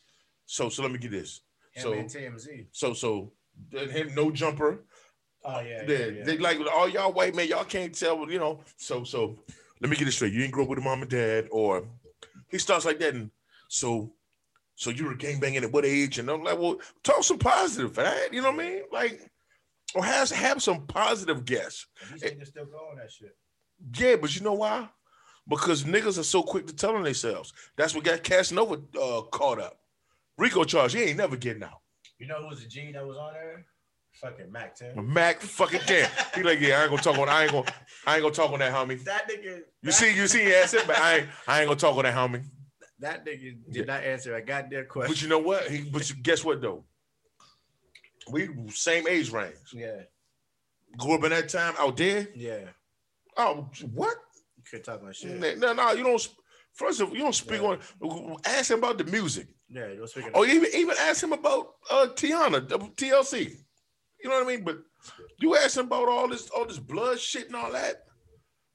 So 0.46 0.68
so 0.68 0.82
let 0.82 0.92
me 0.92 0.98
get 0.98 1.10
this. 1.10 1.40
So 1.76 1.92
TMZ. 1.92 2.66
so 2.72 2.92
so 2.92 3.32
him 3.70 4.14
no 4.14 4.30
jumper. 4.30 4.84
Oh 5.44 5.60
yeah, 5.60 5.80
yeah, 5.80 5.84
They, 5.86 6.10
yeah. 6.18 6.24
they 6.24 6.38
like 6.38 6.58
all 6.72 6.88
y'all 6.88 7.12
white 7.12 7.34
men, 7.34 7.48
y'all 7.48 7.64
can't 7.64 7.94
tell, 7.94 8.30
you 8.30 8.38
know. 8.38 8.60
So 8.76 9.04
so 9.04 9.38
let 9.80 9.90
me 9.90 9.96
get 9.96 10.08
it 10.08 10.12
straight. 10.12 10.32
You 10.32 10.40
didn't 10.40 10.52
grow 10.52 10.64
up 10.64 10.70
with 10.70 10.78
a 10.78 10.82
mom 10.82 11.02
and 11.02 11.10
dad, 11.10 11.48
or 11.50 11.84
he 12.48 12.58
starts 12.58 12.84
like 12.84 12.98
that, 13.00 13.14
and 13.14 13.30
so 13.68 14.12
so 14.74 14.90
you 14.90 15.04
were 15.04 15.14
gangbanging 15.14 15.62
at 15.62 15.72
what 15.72 15.84
age? 15.84 16.18
And 16.18 16.28
I'm 16.30 16.42
like, 16.42 16.58
well, 16.58 16.80
talk 17.02 17.22
some 17.22 17.38
positive, 17.38 17.96
right? 17.96 18.28
You 18.32 18.42
know 18.42 18.50
what 18.50 18.60
I 18.60 18.68
mean? 18.68 18.82
Like, 18.92 19.30
or 19.94 20.04
have 20.04 20.30
have 20.30 20.62
some 20.62 20.86
positive 20.86 21.44
guests. 21.44 21.86
These 22.12 22.22
niggas 22.22 22.46
still 22.48 22.66
going 22.66 22.96
that 22.96 23.10
shit. 23.10 23.36
Yeah, 23.96 24.16
but 24.16 24.34
you 24.34 24.42
know 24.42 24.54
why? 24.54 24.88
Because 25.48 25.84
niggas 25.84 26.18
are 26.18 26.24
so 26.24 26.42
quick 26.42 26.66
to 26.68 26.74
tell 26.74 26.94
on 26.94 27.02
themselves. 27.02 27.52
That's 27.76 27.94
what 27.94 28.04
got 28.04 28.22
Casanova 28.22 28.80
uh, 29.00 29.22
caught 29.22 29.60
up. 29.60 29.78
Rico 30.38 30.64
charge, 30.64 30.94
he 30.94 31.02
ain't 31.02 31.18
never 31.18 31.36
getting 31.36 31.62
out. 31.62 31.80
You 32.18 32.26
know 32.26 32.40
who 32.42 32.48
was 32.48 32.62
the 32.62 32.68
G 32.68 32.92
that 32.92 33.06
was 33.06 33.16
on 33.16 33.34
there? 33.34 33.66
Fucking 34.14 34.52
Mack 34.52 34.76
10. 34.76 35.12
Mac 35.12 35.40
fucking 35.40 35.80
can. 35.80 36.08
He 36.34 36.42
like, 36.42 36.60
yeah, 36.60 36.78
I 36.78 36.82
ain't 36.82 36.90
gonna 36.90 37.02
talk 37.02 37.18
on. 37.18 37.28
I 37.28 37.44
ain't 37.44 37.52
gonna. 37.52 37.72
I 38.06 38.14
ain't 38.14 38.22
gonna 38.22 38.34
talk 38.34 38.52
on 38.52 38.58
that, 38.58 38.72
homie. 38.72 39.02
That 39.04 39.28
nigga. 39.28 39.60
You 39.82 39.90
see, 39.90 40.14
you 40.14 40.26
see, 40.28 40.44
he 40.44 40.54
asked 40.54 40.74
it, 40.74 40.86
but 40.86 40.98
I 40.98 41.18
ain't. 41.18 41.28
I 41.48 41.60
ain't 41.60 41.68
gonna 41.68 41.80
talk 41.80 41.96
on 41.96 42.04
that, 42.04 42.14
homie. 42.14 42.44
that 43.00 43.26
nigga 43.26 43.56
did 43.70 43.86
not 43.86 44.04
answer 44.04 44.36
a 44.36 44.42
goddamn 44.42 44.86
question. 44.86 45.12
But 45.12 45.22
you 45.22 45.28
know 45.28 45.38
what? 45.38 45.68
He, 45.68 45.82
but 45.82 46.08
you, 46.08 46.16
guess 46.16 46.44
what 46.44 46.60
though? 46.60 46.84
We 48.30 48.48
same 48.70 49.06
age 49.08 49.30
range. 49.30 49.56
yeah, 49.72 50.02
Grew 50.98 51.14
up 51.14 51.24
in 51.24 51.30
that 51.30 51.48
time 51.48 51.74
out 51.78 51.96
there. 51.96 52.28
yeah. 52.34 52.64
Oh, 53.36 53.68
what? 53.94 54.16
You 54.56 54.62
can't 54.70 54.84
talk 54.84 55.00
about 55.00 55.16
shit. 55.16 55.58
No, 55.58 55.72
no, 55.72 55.92
you 55.92 56.04
don't. 56.04 56.28
First 56.74 57.00
of 57.00 57.08
all, 57.08 57.14
you 57.16 57.22
don't 57.22 57.34
speak 57.34 57.60
Yeah. 57.62 57.76
on. 58.02 58.36
Ask 58.44 58.70
him 58.70 58.78
about 58.78 58.98
the 58.98 59.04
music. 59.04 59.48
Yeah, 59.68 59.88
you're 59.88 60.06
speaking. 60.06 60.32
Or 60.34 60.46
even 60.46 60.68
even 60.74 60.94
ask 61.00 61.22
him 61.22 61.32
about 61.32 61.74
uh 61.90 62.08
Tionne, 62.14 62.68
TLC. 62.96 63.56
You 64.22 64.28
know 64.30 64.36
what 64.36 64.44
I 64.44 64.46
mean? 64.46 64.64
But 64.64 64.78
you 65.38 65.56
ask 65.56 65.76
him 65.78 65.86
about 65.86 66.08
all 66.08 66.28
this, 66.28 66.48
all 66.50 66.66
this 66.66 66.78
blood 66.78 67.18
shit 67.18 67.46
and 67.46 67.56
all 67.56 67.72
that. 67.72 68.04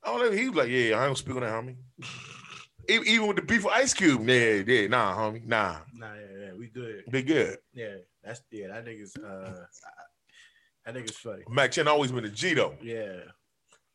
I 0.04 0.08
don't 0.10 0.20
know. 0.26 0.32
He 0.38 0.50
was 0.50 0.58
like, 0.58 0.70
"Yeah, 0.70 1.00
I 1.00 1.06
don't 1.06 1.18
speak 1.18 1.36
on 1.36 1.42
that, 1.42 1.52
homie." 1.54 1.76
Even, 2.90 3.28
with 3.28 3.36
the 3.38 3.42
beef 3.42 3.64
with 3.66 3.74
Ice 3.74 3.94
Cube, 3.94 4.28
yeah, 4.28 4.64
yeah, 4.66 4.88
nah, 4.88 5.16
homie, 5.16 5.46
nah, 5.46 5.78
Nah, 5.94 6.14
yeah, 6.14 6.46
yeah, 6.46 6.54
we 6.58 6.68
good. 6.68 7.04
be 7.12 7.22
good. 7.22 7.58
Yeah, 7.74 7.96
that's 8.24 8.42
yeah. 8.52 8.68
That 8.68 8.86
nigga's 8.86 9.16
uh, 9.18 9.66
that 10.86 10.96
nigga's 10.96 11.18
funny. 11.18 11.44
Mack 11.50 11.72
10 11.72 11.88
always 11.88 12.12
been 12.12 12.26
a 12.26 12.30
G 12.30 12.54
though. 12.54 12.76
Yeah, 12.82 13.20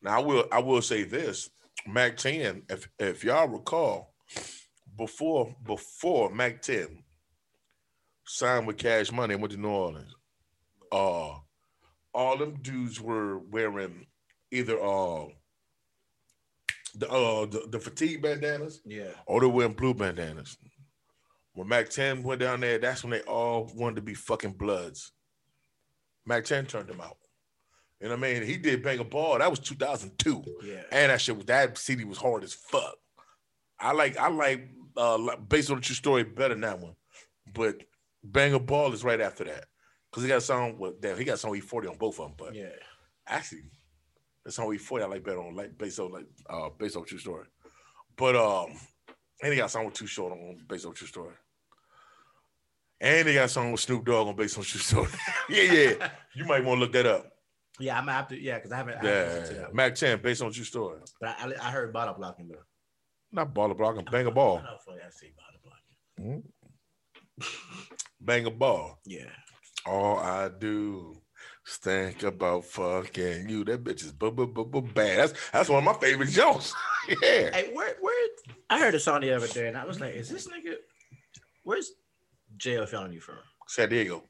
Now 0.02 0.16
I 0.20 0.24
will 0.24 0.44
I 0.52 0.58
will 0.58 0.82
say 0.82 1.04
this, 1.04 1.48
Mack 1.86 2.16
10, 2.18 2.64
if 2.68 2.88
if 2.98 3.24
y'all 3.24 3.48
recall, 3.48 4.14
before 4.96 5.54
before 5.64 6.30
Mack 6.30 6.60
10 6.62 7.02
signed 8.26 8.66
with 8.66 8.76
Cash 8.78 9.10
Money 9.10 9.34
and 9.34 9.42
went 9.42 9.52
to 9.52 9.58
New 9.60 9.68
Orleans, 9.70 10.14
uh 10.92 11.34
all 12.14 12.36
them 12.36 12.58
dudes 12.60 13.00
were 13.00 13.38
wearing 13.38 14.06
either 14.50 14.78
uh 14.82 15.24
the 16.94 17.08
uh 17.10 17.46
the, 17.46 17.66
the 17.70 17.78
fatigue 17.78 18.22
bandanas 18.22 18.80
yeah. 18.84 19.10
or 19.26 19.40
they 19.40 19.46
wearing 19.46 19.72
blue 19.72 19.94
bandanas. 19.94 20.56
When 21.54 21.68
Mack 21.68 21.90
10 21.90 22.22
went 22.22 22.40
down 22.40 22.60
there, 22.60 22.78
that's 22.78 23.04
when 23.04 23.10
they 23.10 23.20
all 23.22 23.70
wanted 23.74 23.96
to 23.96 24.02
be 24.02 24.14
fucking 24.14 24.52
bloods. 24.52 25.12
Mack 26.24 26.44
10 26.44 26.66
turned 26.66 26.88
them 26.88 27.00
out. 27.00 27.18
You 28.00 28.08
know 28.08 28.16
what 28.16 28.26
I 28.26 28.32
mean? 28.32 28.42
He 28.42 28.56
did 28.56 28.82
Bang 28.82 28.98
or 28.98 29.04
Ball. 29.04 29.38
That 29.38 29.50
was 29.50 29.60
2002. 29.60 30.42
Yeah. 30.64 30.82
And 30.90 31.10
that 31.10 31.20
shit 31.20 31.36
was 31.36 31.46
that 31.46 31.78
CD 31.78 32.04
was 32.04 32.18
hard 32.18 32.42
as 32.42 32.54
fuck. 32.54 32.96
I 33.78 33.92
like 33.92 34.16
I 34.18 34.28
like 34.28 34.68
uh 34.96 35.36
based 35.36 35.70
on 35.70 35.76
the 35.76 35.82
true 35.82 35.94
story 35.94 36.24
better 36.24 36.54
than 36.54 36.62
that 36.62 36.80
one. 36.80 36.96
But 37.54 37.82
Bang 38.24 38.54
or 38.54 38.60
Ball 38.60 38.92
is 38.92 39.04
right 39.04 39.20
after 39.20 39.44
that. 39.44 39.66
Cause 40.10 40.22
he 40.24 40.28
got 40.28 40.38
a 40.38 40.42
song 40.42 40.78
with 40.78 41.00
damn, 41.00 41.16
he 41.16 41.24
got 41.24 41.34
a 41.34 41.38
song 41.38 41.56
E-40 41.56 41.90
on 41.90 41.96
both 41.96 42.18
of 42.18 42.26
them. 42.26 42.34
But 42.36 42.54
Yeah. 42.54 42.70
actually, 43.26 43.62
the 44.44 44.52
song 44.52 44.72
E-40 44.74 45.02
I 45.02 45.06
like 45.06 45.24
better 45.24 45.40
on 45.40 45.54
like 45.54 45.76
based 45.78 45.98
on 45.98 46.12
like 46.12 46.26
uh 46.48 46.68
based 46.78 46.96
on 46.96 47.04
true 47.04 47.18
story. 47.18 47.46
But 48.16 48.36
um 48.36 48.72
and 49.42 49.52
he 49.52 49.58
got 49.58 49.70
song 49.70 49.86
with 49.86 49.94
Too 49.94 50.06
Short 50.06 50.32
on 50.32 50.58
based 50.68 50.86
on 50.86 50.94
true 50.94 51.06
story. 51.06 51.34
And 53.00 53.26
they 53.26 53.34
got 53.34 53.46
a 53.46 53.48
song 53.48 53.72
with 53.72 53.80
Snoop 53.80 54.04
Dogg 54.04 54.28
on 54.28 54.36
based 54.36 54.56
on 54.56 54.64
true 54.64 54.80
story. 54.80 55.08
yeah, 55.48 55.62
yeah. 55.62 56.08
You 56.34 56.46
might 56.46 56.64
want 56.64 56.78
to 56.78 56.84
look 56.84 56.92
that 56.92 57.04
up. 57.04 57.30
Yeah, 57.78 57.98
I'm 57.98 58.04
gonna 58.06 58.16
have 58.16 58.28
to. 58.28 58.40
Yeah, 58.40 58.56
because 58.56 58.72
I 58.72 58.76
haven't. 58.76 58.94
I 58.94 59.06
haven't 59.06 59.56
Yeah. 59.56 59.66
Mack 59.72 59.94
10 59.94 60.22
based 60.22 60.40
on 60.40 60.52
true 60.52 60.64
story. 60.64 61.00
But 61.20 61.36
I, 61.38 61.48
I, 61.48 61.68
I 61.68 61.70
heard 61.70 61.92
bottle 61.92 62.14
blocking 62.14 62.48
though. 62.48 62.62
Not 63.32 63.52
baller 63.54 63.76
blocking, 63.76 64.04
Bang 64.10 64.26
or 64.26 64.30
Ball. 64.30 64.58
I 64.58 64.62
know 64.62 64.78
funny 64.84 65.00
I 65.04 65.10
say 65.10 65.32
bottle 65.36 65.60
blocking. 66.16 66.42
Bang 68.20 68.46
or 68.46 68.50
Ball. 68.50 68.98
Yeah. 69.04 69.30
All 69.86 70.18
I 70.18 70.48
do 70.48 71.21
think 71.66 72.22
about 72.22 72.64
fucking 72.64 73.48
you. 73.48 73.64
That 73.64 73.84
bitch 73.84 74.04
is 74.04 74.12
bu- 74.12 74.30
bu- 74.32 74.46
bu- 74.46 74.64
bu- 74.66 74.82
bad. 74.82 75.18
That's 75.18 75.50
that's 75.52 75.68
one 75.68 75.78
of 75.78 75.84
my 75.84 75.94
favorite 75.94 76.30
jokes. 76.30 76.74
yeah. 77.08 77.16
Hey, 77.52 77.70
where 77.72 77.96
where? 78.00 78.28
I 78.70 78.78
heard 78.80 78.94
a 78.94 79.00
song 79.00 79.20
the 79.20 79.32
other 79.32 79.46
day, 79.48 79.68
and 79.68 79.76
I 79.76 79.84
was 79.84 80.00
like, 80.00 80.14
"Is 80.14 80.28
this 80.28 80.48
nigga? 80.48 80.74
Where's 81.62 81.92
Jayo 82.56 82.88
Felony 82.88 83.18
from?" 83.18 83.36
San 83.68 83.88
Diego. 83.88 84.24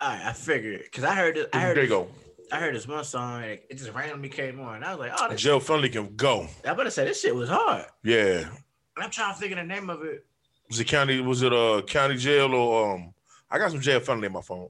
All 0.00 0.08
right, 0.10 0.26
I 0.26 0.32
figured 0.32 0.82
because 0.84 1.04
I 1.04 1.14
heard 1.14 1.36
it. 1.36 1.48
I 1.52 1.58
There 1.58 1.66
heard 1.68 1.76
you 1.76 1.82
this, 1.82 1.90
go. 1.90 2.08
I 2.52 2.56
heard 2.60 2.74
this 2.74 2.86
one 2.86 3.04
song, 3.04 3.42
and 3.42 3.52
it 3.70 3.76
just 3.76 3.92
randomly 3.92 4.28
came 4.28 4.60
on, 4.60 4.76
and 4.76 4.84
I 4.84 4.90
was 4.94 4.98
like, 5.00 5.12
"Oh, 5.18 5.28
this, 5.30 5.42
Jayo 5.42 5.62
Felony 5.62 5.88
can 5.88 6.14
go. 6.16 6.48
I 6.64 6.74
better 6.74 6.90
say 6.90 7.04
this 7.04 7.20
shit 7.20 7.34
was 7.34 7.48
hard." 7.48 7.86
Yeah. 8.04 8.48
And 8.96 9.04
I'm 9.04 9.10
trying 9.10 9.34
to 9.34 9.40
figure 9.40 9.56
the 9.56 9.64
name 9.64 9.90
of 9.90 10.02
it. 10.04 10.24
Was 10.68 10.80
it 10.80 10.84
county? 10.86 11.20
Was 11.20 11.42
it 11.42 11.52
a 11.52 11.82
county 11.86 12.16
jail 12.16 12.52
or 12.54 12.94
um? 12.94 13.12
I 13.50 13.58
got 13.58 13.70
some 13.70 13.80
Jayo 13.80 14.02
Felony 14.02 14.26
in 14.26 14.32
my 14.32 14.40
phone. 14.40 14.68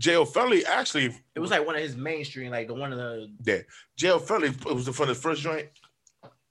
Jayo 0.00 0.26
Felony 0.26 0.64
actually. 0.64 1.16
It 1.34 1.40
was 1.40 1.50
like 1.50 1.66
one 1.66 1.76
of 1.76 1.82
his 1.82 1.96
mainstream, 1.96 2.50
like 2.50 2.68
the 2.68 2.74
one 2.74 2.92
of 2.92 2.98
the 2.98 3.64
Jayo 3.98 4.20
Felony 4.20 4.48
it 4.48 4.74
was 4.74 4.86
the 4.86 4.92
from 4.92 5.08
the 5.08 5.14
first 5.14 5.42
joint. 5.42 5.68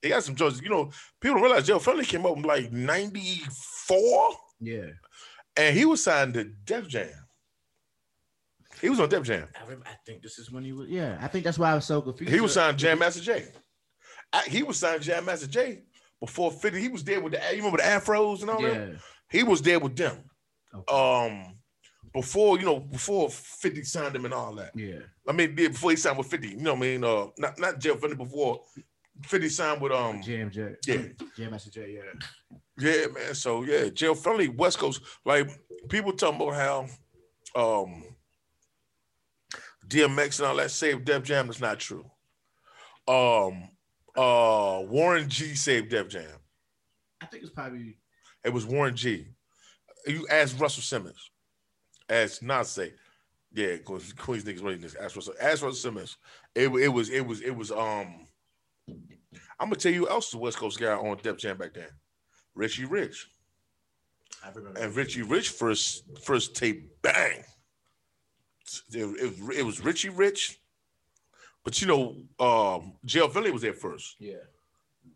They 0.02 0.10
got 0.10 0.24
some 0.24 0.36
joints. 0.36 0.62
You 0.62 0.70
know, 0.70 0.92
people 1.20 1.36
don't 1.36 1.44
realize 1.44 1.68
Jayo 1.68 1.82
Felony 1.82 2.06
came 2.06 2.26
up 2.26 2.38
in 2.38 2.44
like 2.44 2.72
'94. 2.72 4.32
yeah. 4.60 4.82
and 5.58 5.78
he 5.78 5.86
was 5.86 6.04
signed 6.04 6.34
to 6.36 6.46
Def 6.66 6.88
Jam. 6.88 7.10
He 8.82 8.90
was 8.90 9.00
on 9.00 9.10
Def 9.10 9.24
Jam. 9.24 9.48
I, 9.56 9.64
remember, 9.64 9.86
I 9.88 9.96
think 10.06 10.24
this 10.24 10.40
is 10.40 10.52
When 10.52 10.64
he 10.64 10.72
was, 10.72 10.90
yeah, 10.90 11.20
I 11.22 11.28
think 11.28 11.44
that's 11.44 11.60
why 11.60 11.72
I 11.72 11.76
was 11.76 11.86
so 11.86 12.02
confused. 12.02 12.34
He 12.34 12.42
was 12.42 12.54
signed 12.54 12.80
Jam 12.80 13.00
Master 13.00 13.22
Jay. 13.22 13.46
He 14.48 14.64
was 14.64 14.80
signed 14.80 15.04
Jam 15.04 15.26
Master 15.26 15.48
Jay 15.48 15.84
before 16.20 16.52
50. 16.52 16.80
He 16.80 16.88
was 16.88 17.04
there 17.04 17.20
with 17.20 17.34
the 17.34 17.40
you 17.52 17.58
remember 17.58 17.78
the 17.78 17.84
afros 17.84 18.42
and 18.42 18.50
all 18.50 18.62
that? 18.62 18.74
Yeah. 18.74 18.96
He 19.30 19.44
was 19.44 19.62
there 19.62 19.80
with 19.80 19.96
them. 19.96 20.24
Okay. 20.74 20.94
Um 20.96 21.56
before, 22.14 22.60
you 22.60 22.66
know, 22.66 22.80
before 22.80 23.30
50 23.30 23.84
signed 23.84 24.16
him 24.16 24.26
and 24.26 24.34
all 24.34 24.54
that. 24.56 24.72
yeah. 24.76 25.00
I 25.28 25.32
mean, 25.32 25.56
yeah, 25.58 25.70
before 25.70 25.92
he 25.92 25.98
signed 25.98 26.18
with 26.18 26.28
50, 26.28 26.48
you 26.50 26.58
know 26.58 26.74
what 26.74 26.78
I 26.80 26.82
mean? 26.82 27.04
Uh 27.04 27.28
not 27.38 27.60
not 27.60 27.80
Jayo 27.80 28.00
Felony 28.00 28.16
before 28.18 28.62
50 29.26 29.50
signed 29.50 29.82
with 29.82 29.92
um 29.92 30.22
Jam 30.22 30.50
J. 30.52 30.76
yeah. 30.88 31.02
Jam 31.38 31.52
Master 31.52 31.88
Yeah. 31.88 32.02
Yeah, 32.78 33.06
man. 33.14 33.34
So 33.36 33.64
yeah, 33.64 33.86
Jayo 33.86 34.18
Felony 34.18 34.50
West 34.50 34.78
Coast. 34.80 35.02
Like 35.26 35.50
people 35.90 36.12
talking 36.14 36.42
about 36.42 36.56
how 37.56 37.82
um 37.84 38.04
DMX 39.88 40.40
and 40.40 40.48
all 40.48 40.56
that 40.58 40.72
saved 40.72 41.06
Def 41.06 41.24
Jam. 41.24 41.48
That's 41.48 41.60
not 41.62 41.80
true. 41.80 42.06
Um 43.08 43.70
uh 44.18 44.82
Warren 44.84 45.30
G 45.30 45.56
saved 45.56 45.90
Def 45.90 46.10
Jam. 46.10 46.28
I 47.22 47.26
think 47.28 47.44
it's 47.44 47.52
probably 47.54 47.98
It 48.44 48.52
was 48.52 48.66
Warren 48.66 48.96
G. 48.96 49.28
You 50.08 50.28
asked 50.30 50.60
Russell 50.60 50.84
Simmons. 50.84 51.31
Ask 52.12 52.42
say, 52.68 52.94
Yeah, 53.54 53.78
because 53.78 54.14
Queens 54.14 54.44
niggas 54.44 54.64
ready 54.64 54.78
this. 54.78 54.96
Russell. 54.96 55.34
Ask 55.42 55.64
Russell 55.64 55.74
Simmons. 55.74 56.18
It, 56.54 56.68
it 56.68 56.90
was 56.90 57.10
it 57.10 57.26
was 57.26 57.42
it 57.42 57.56
was 57.56 57.72
um 57.72 58.28
I'm 59.60 59.68
gonna 59.68 59.76
tell 59.76 59.92
you 59.92 60.02
who 60.02 60.10
else 60.10 60.32
the 60.32 60.38
West 60.38 60.58
Coast 60.58 60.80
guy 60.80 60.92
on 60.94 61.18
Def 61.22 61.38
Jam 61.38 61.58
back 61.58 61.74
then. 61.74 61.90
Richie 62.56 62.86
Rich. 62.86 63.30
And 64.78 64.96
Richie 64.96 65.22
Rich 65.22 65.50
first 65.50 66.04
first 66.24 66.56
tape 66.56 66.90
bang. 67.02 67.44
It, 68.92 69.00
it, 69.00 69.58
it 69.60 69.64
was 69.66 69.84
Richie 69.84 70.10
Rich, 70.10 70.60
but 71.64 71.82
you 71.82 71.88
know, 71.88 72.16
um, 72.40 72.94
Jayo 73.06 73.32
Felony 73.32 73.52
was 73.52 73.62
there 73.62 73.74
first. 73.74 74.16
yeah. 74.20 74.36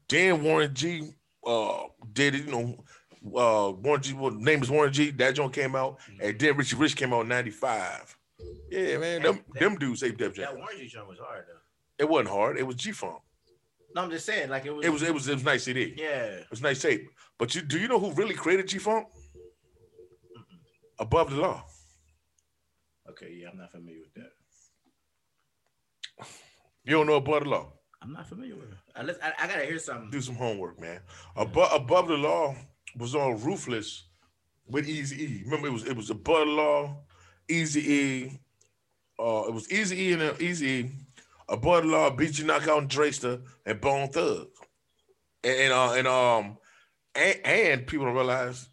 Dan 0.08 0.44
Warren 0.44 0.74
G 0.74 1.10
uh 1.46 1.84
did 2.14 2.36
it, 2.36 2.46
you 2.46 2.52
know. 2.52 2.84
Uh 3.26 3.72
Warren 3.72 4.02
G 4.02 4.14
well, 4.14 4.32
name 4.32 4.62
is 4.62 4.70
Warren 4.70 4.94
G. 4.94 5.12
That 5.12 5.36
joint 5.36 5.54
came 5.54 5.76
out, 5.76 6.00
and 6.22 6.38
then 6.40 6.56
Richie 6.58 6.76
Rich 6.76 6.96
came 6.96 7.14
out 7.14 7.22
in 7.22 7.28
95. 7.30 8.18
Yeah, 8.70 8.98
man. 8.98 9.22
Them, 9.24 9.40
That- 9.54 9.60
them 9.60 9.76
dudes 9.78 10.02
saved 10.02 10.18
Def 10.18 10.36
That 10.36 10.50
Jam. 10.52 10.58
Warren 10.58 10.88
joint 10.88 11.08
was 11.08 11.18
hard 11.20 11.46
though. 11.48 12.04
It 12.04 12.10
wasn't 12.10 12.30
hard. 12.30 12.58
It 12.58 12.64
was 12.68 12.76
G 12.76 12.92
Funk. 12.92 13.22
No, 13.96 14.04
I'm 14.04 14.12
just 14.12 14.26
saying, 14.26 14.50
like 14.50 14.66
it 14.66 14.72
was. 14.76 14.86
It 14.86 14.90
was 14.92 15.02
it 15.04 15.14
was 15.14 15.28
it 15.28 15.34
was 15.36 15.44
nice 15.46 15.64
CD. 15.64 15.94
Yeah. 15.98 16.26
It 16.26 16.50
was 16.52 16.62
nice 16.62 16.82
tape. 16.82 17.08
But 17.40 17.56
you 17.56 17.62
do 17.62 17.80
you 17.80 17.88
know 17.88 18.00
who 18.00 18.12
really 18.14 18.36
created 18.36 18.68
G 18.68 18.78
Funk? 18.78 19.08
Above 21.00 21.32
the 21.32 21.38
law. 21.38 21.64
Okay, 23.10 23.38
yeah, 23.42 23.48
I'm 23.52 23.58
not 23.58 23.72
familiar 23.72 24.00
with 24.02 24.14
that. 24.16 24.32
You 26.84 26.92
don't 26.92 27.08
know 27.08 27.16
Above 27.16 27.44
the 27.44 27.50
Law. 27.50 27.72
I'm 28.02 28.14
not 28.14 28.28
familiar 28.28 28.56
with 28.56 28.70
it. 28.72 28.78
I, 28.96 29.02
I, 29.28 29.34
I 29.44 29.48
gotta 29.48 29.66
hear 29.66 29.80
something. 29.80 30.12
Do 30.12 30.22
some 30.22 30.36
homework, 30.36 30.80
man. 30.80 31.00
Above 31.36 31.72
Above 31.74 32.08
the 32.08 32.18
Law 32.18 32.56
was 32.98 33.16
on 33.16 33.42
Ruthless 33.44 34.06
with 34.68 34.88
Easy 34.88 35.24
E. 35.24 35.42
Remember, 35.46 35.68
it 35.68 35.74
was 35.74 35.86
it 35.86 35.96
was 35.96 36.10
Above 36.10 36.48
the 36.48 36.54
Law, 36.54 36.98
Easy 37.50 37.94
E. 37.94 38.40
Uh, 39.18 39.44
it 39.48 39.54
was 39.54 39.72
Easy 39.72 40.04
E 40.04 40.14
and 40.14 40.22
uh, 40.22 40.34
Easy 40.40 40.68
E. 40.68 40.92
Above 41.48 41.84
the 41.84 41.90
Law, 41.90 42.10
B.G. 42.10 42.44
Knocc 42.44 42.68
Out 42.68 42.82
and 42.82 42.90
Dresta 42.90 43.42
and 43.66 43.80
Bone 43.80 44.08
Thug. 44.10 44.48
And, 45.44 45.60
and 45.60 45.74
uh 45.74 45.94
and 45.94 46.08
um 46.08 46.58
and, 47.14 47.40
and 47.46 47.88
people 47.88 48.06
don't 48.06 48.16
realize 48.16 48.68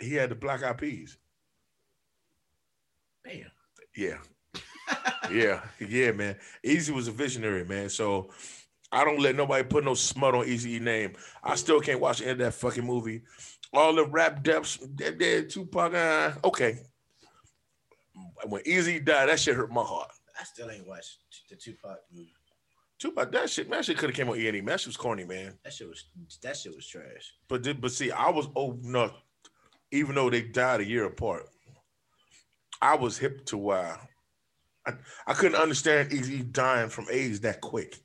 he 0.00 0.14
had 0.14 0.30
the 0.30 0.34
Black 0.34 0.64
Eyed 0.64 0.78
Peas. 0.78 1.16
Damn. 3.24 3.52
Yeah. 3.96 4.18
yeah. 5.30 5.60
Yeah, 5.78 6.12
man. 6.12 6.36
Eazy 6.66 6.90
was 6.90 7.06
a 7.06 7.12
visionary, 7.12 7.64
man. 7.64 7.88
So 7.88 8.30
I 8.92 9.04
don't 9.04 9.20
let 9.20 9.34
nobody 9.34 9.64
put 9.64 9.84
no 9.84 9.94
smut 9.94 10.34
on 10.34 10.44
Eazy 10.44 10.80
name. 10.80 11.14
I 11.42 11.56
still 11.56 11.80
can't 11.80 12.00
watch 12.00 12.18
the 12.18 12.24
end 12.24 12.40
of 12.42 12.46
that 12.46 12.54
fucking 12.54 12.84
movie. 12.84 13.22
All 13.72 13.94
the 13.94 14.04
rap 14.04 14.42
depths, 14.42 14.76
dead, 14.76 15.18
dead, 15.18 15.48
Tupac, 15.48 15.94
uh, 15.94 16.32
okay. 16.44 16.78
When 18.46 18.62
Eazy 18.64 19.02
died, 19.02 19.30
that 19.30 19.40
shit 19.40 19.56
hurt 19.56 19.72
my 19.72 19.82
heart. 19.82 20.10
I 20.38 20.44
still 20.44 20.70
ain't 20.70 20.86
watched 20.86 21.18
the 21.48 21.56
Tupac 21.56 21.98
movie. 22.12 22.34
Tupac, 22.98 23.32
that 23.32 23.50
shit, 23.50 23.68
man, 23.68 23.78
that 23.78 23.86
shit 23.86 23.96
could 23.96 24.10
have 24.10 24.16
came 24.16 24.28
on 24.28 24.36
E 24.36 24.46
and. 24.46 24.56
Man, 24.58 24.66
that 24.66 24.80
shit 24.80 24.88
was 24.88 24.96
corny, 24.96 25.24
man. 25.24 25.58
That 25.64 25.72
shit 25.72 25.88
was 25.88 26.04
that 26.42 26.56
shit 26.56 26.74
was 26.74 26.86
trash. 26.86 27.34
But 27.48 27.80
but 27.80 27.90
see, 27.92 28.10
I 28.12 28.30
was 28.30 28.46
old 28.54 28.84
enough, 28.84 29.12
even 29.90 30.14
though 30.14 30.30
they 30.30 30.42
died 30.42 30.80
a 30.80 30.86
year 30.86 31.04
apart. 31.04 31.48
I 32.80 32.96
was 32.96 33.16
hip 33.16 33.46
to 33.46 33.56
why 33.56 33.96
I, 34.86 34.92
I 35.26 35.34
couldn't 35.34 35.60
understand 35.60 36.10
Eazy 36.10 36.50
dying 36.50 36.88
from 36.88 37.06
AIDS 37.10 37.40
that 37.40 37.60
quick. 37.60 37.98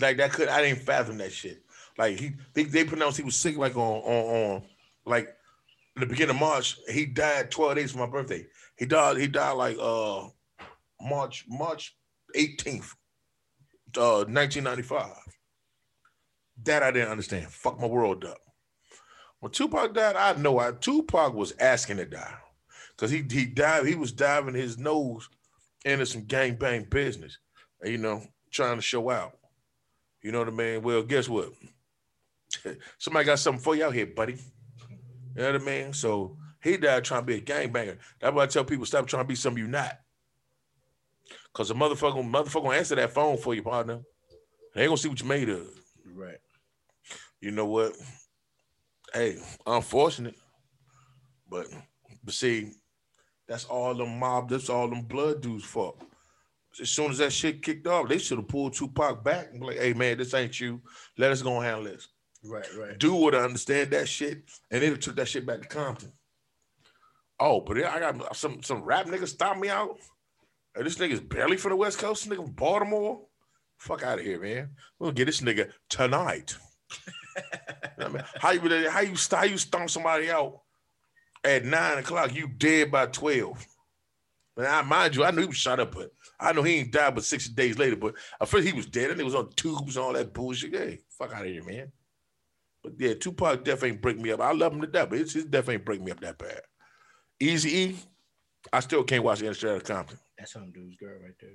Like 0.00 0.16
that 0.18 0.32
could 0.32 0.48
I 0.48 0.62
didn't 0.62 0.82
fathom 0.82 1.18
that 1.18 1.32
shit. 1.32 1.62
Like 1.98 2.18
he 2.18 2.32
they, 2.54 2.64
they 2.64 2.84
pronounced 2.84 3.16
he 3.16 3.24
was 3.24 3.36
sick 3.36 3.56
like 3.56 3.76
on 3.76 4.02
on 4.02 4.52
on 4.54 4.62
like 5.04 5.34
the 5.96 6.06
beginning 6.06 6.36
of 6.36 6.40
March. 6.40 6.78
He 6.88 7.06
died 7.06 7.50
12 7.50 7.76
days 7.76 7.92
from 7.92 8.00
my 8.00 8.06
birthday. 8.06 8.46
He 8.76 8.86
died, 8.86 9.16
he 9.16 9.26
died 9.26 9.52
like 9.52 9.76
uh 9.80 10.28
March, 11.00 11.44
March 11.48 11.96
18th, 12.36 12.92
uh 13.96 14.24
1995. 14.28 15.10
That 16.64 16.82
I 16.82 16.90
didn't 16.90 17.10
understand. 17.10 17.48
Fuck 17.48 17.80
my 17.80 17.86
world 17.86 18.24
up. 18.24 18.38
When 19.40 19.52
Tupac 19.52 19.94
died, 19.94 20.16
I 20.16 20.34
know 20.40 20.58
I 20.58 20.72
Tupac 20.72 21.34
was 21.34 21.54
asking 21.58 21.98
to 21.98 22.06
die. 22.06 22.34
Cause 22.96 23.10
he 23.10 23.24
he 23.30 23.44
died, 23.44 23.86
he 23.86 23.94
was 23.94 24.12
diving 24.12 24.54
his 24.54 24.78
nose 24.78 25.28
into 25.84 26.06
some 26.06 26.22
gangbang 26.22 26.88
business, 26.88 27.38
you 27.84 27.98
know, 27.98 28.22
trying 28.50 28.76
to 28.76 28.82
show 28.82 29.10
out. 29.10 29.36
You 30.26 30.32
know 30.32 30.40
what 30.40 30.48
I 30.48 30.50
mean? 30.50 30.82
Well, 30.82 31.04
guess 31.04 31.28
what? 31.28 31.52
Somebody 32.98 33.26
got 33.26 33.38
something 33.38 33.62
for 33.62 33.76
you 33.76 33.84
out 33.84 33.94
here, 33.94 34.06
buddy. 34.06 34.32
You 34.32 35.42
know 35.42 35.52
what 35.52 35.62
I 35.62 35.64
mean? 35.64 35.92
So 35.92 36.36
he 36.60 36.76
died 36.76 37.04
trying 37.04 37.20
to 37.20 37.26
be 37.26 37.36
a 37.36 37.40
gangbanger. 37.40 37.98
That's 38.20 38.34
why 38.34 38.42
I 38.42 38.46
tell 38.48 38.64
people 38.64 38.86
stop 38.86 39.06
trying 39.06 39.22
to 39.22 39.28
be 39.28 39.36
something 39.36 39.62
you're 39.62 39.70
not. 39.70 40.00
Cause 41.52 41.70
a 41.70 41.74
motherfucker, 41.74 42.28
motherfucker 42.28 42.64
gonna 42.64 42.76
answer 42.76 42.96
that 42.96 43.12
phone 43.12 43.36
for 43.36 43.54
you, 43.54 43.62
partner. 43.62 44.00
They 44.74 44.82
ain't 44.82 44.88
gonna 44.88 44.96
see 44.96 45.08
what 45.08 45.20
you 45.20 45.28
made 45.28 45.48
of. 45.48 45.68
Right. 46.12 46.38
You 47.40 47.52
know 47.52 47.66
what? 47.66 47.92
Hey, 49.14 49.36
unfortunate. 49.64 50.34
But 51.48 51.68
but 52.24 52.34
see, 52.34 52.72
that's 53.46 53.66
all 53.66 53.94
them 53.94 54.18
mob, 54.18 54.50
that's 54.50 54.70
all 54.70 54.88
them 54.88 55.02
blood 55.02 55.40
dudes 55.40 55.62
fault. 55.62 56.02
As 56.80 56.90
soon 56.90 57.10
as 57.10 57.18
that 57.18 57.32
shit 57.32 57.62
kicked 57.62 57.86
off, 57.86 58.08
they 58.08 58.18
should 58.18 58.38
have 58.38 58.48
pulled 58.48 58.74
Tupac 58.74 59.24
back 59.24 59.48
and 59.50 59.60
be 59.60 59.66
like, 59.66 59.78
hey 59.78 59.92
man, 59.92 60.18
this 60.18 60.34
ain't 60.34 60.58
you. 60.60 60.82
Let 61.16 61.32
us 61.32 61.42
go 61.42 61.56
and 61.56 61.64
handle 61.64 61.84
this. 61.84 62.08
Right. 62.44 62.66
Right. 62.78 62.98
Dude 62.98 63.14
would 63.14 63.34
understand 63.34 63.90
that 63.90 64.08
shit, 64.08 64.50
and 64.70 64.82
they 64.82 64.94
took 64.94 65.16
that 65.16 65.28
shit 65.28 65.46
back 65.46 65.62
to 65.62 65.68
Compton. 65.68 66.12
Oh, 67.40 67.60
but 67.60 67.76
I 67.84 67.98
got 68.00 68.36
some 68.36 68.62
some 68.62 68.82
rap 68.82 69.06
niggas 69.06 69.28
stop 69.28 69.58
me 69.58 69.68
out. 69.68 69.98
This 70.74 70.96
nigga's 70.96 71.20
barely 71.20 71.56
from 71.56 71.70
the 71.70 71.76
West 71.76 71.98
Coast, 71.98 72.28
nigga 72.28 72.36
from 72.36 72.52
Baltimore. 72.52 73.22
Fuck 73.78 74.02
out 74.02 74.18
of 74.18 74.24
here, 74.24 74.40
man. 74.40 74.70
We'll 74.98 75.12
get 75.12 75.26
this 75.26 75.40
nigga 75.40 75.70
tonight. 75.88 76.56
You 76.96 78.04
know 78.04 78.06
what 78.06 78.06
I 78.06 78.12
mean? 78.12 78.24
How 78.40 78.50
you 78.52 78.90
how 78.90 79.00
you 79.00 79.14
how 79.30 79.44
you 79.44 79.58
stomp 79.58 79.90
somebody 79.90 80.30
out 80.30 80.60
at 81.44 81.64
nine 81.64 81.98
o'clock? 81.98 82.34
You 82.34 82.48
dead 82.48 82.90
by 82.90 83.06
twelve. 83.06 83.66
And 84.56 84.66
I 84.66 84.82
mind 84.82 85.14
you, 85.14 85.24
I 85.24 85.30
knew 85.30 85.42
he 85.42 85.46
was 85.48 85.56
shot 85.56 85.80
up, 85.80 85.94
but 85.94 86.10
I 86.40 86.52
know 86.52 86.62
he 86.62 86.76
ain't 86.76 86.92
died 86.92 87.14
but 87.14 87.24
60 87.24 87.54
days 87.54 87.78
later. 87.78 87.96
But 87.96 88.14
at 88.40 88.48
first 88.48 88.66
he 88.66 88.72
was 88.72 88.86
dead, 88.86 89.10
and 89.10 89.20
he 89.20 89.24
was 89.24 89.34
on 89.34 89.50
tubes 89.50 89.96
and 89.96 90.04
all 90.04 90.12
that 90.14 90.32
bullshit. 90.32 90.74
Hey, 90.74 91.00
fuck 91.18 91.34
out 91.34 91.42
of 91.42 91.48
here, 91.48 91.64
man. 91.64 91.92
But 92.82 92.94
yeah, 92.98 93.14
Tupac 93.14 93.64
death 93.64 93.84
ain't 93.84 94.00
break 94.00 94.18
me 94.18 94.30
up. 94.30 94.40
I 94.40 94.52
love 94.52 94.72
him 94.72 94.80
to 94.80 94.86
death, 94.86 95.10
but 95.10 95.18
his, 95.18 95.34
his 95.34 95.44
death 95.44 95.68
ain't 95.68 95.84
break 95.84 96.00
me 96.00 96.12
up 96.12 96.20
that 96.20 96.38
bad. 96.38 96.60
Easy 97.38 97.76
E, 97.78 97.96
I 98.72 98.80
still 98.80 99.04
can't 99.04 99.24
watch 99.24 99.40
the 99.40 99.52
Straight 99.54 99.72
Outta 99.72 99.84
Compton. 99.84 100.18
That's 100.38 100.52
some 100.52 100.72
dude's 100.72 100.96
girl 100.96 101.18
right 101.22 101.34
there. 101.40 101.50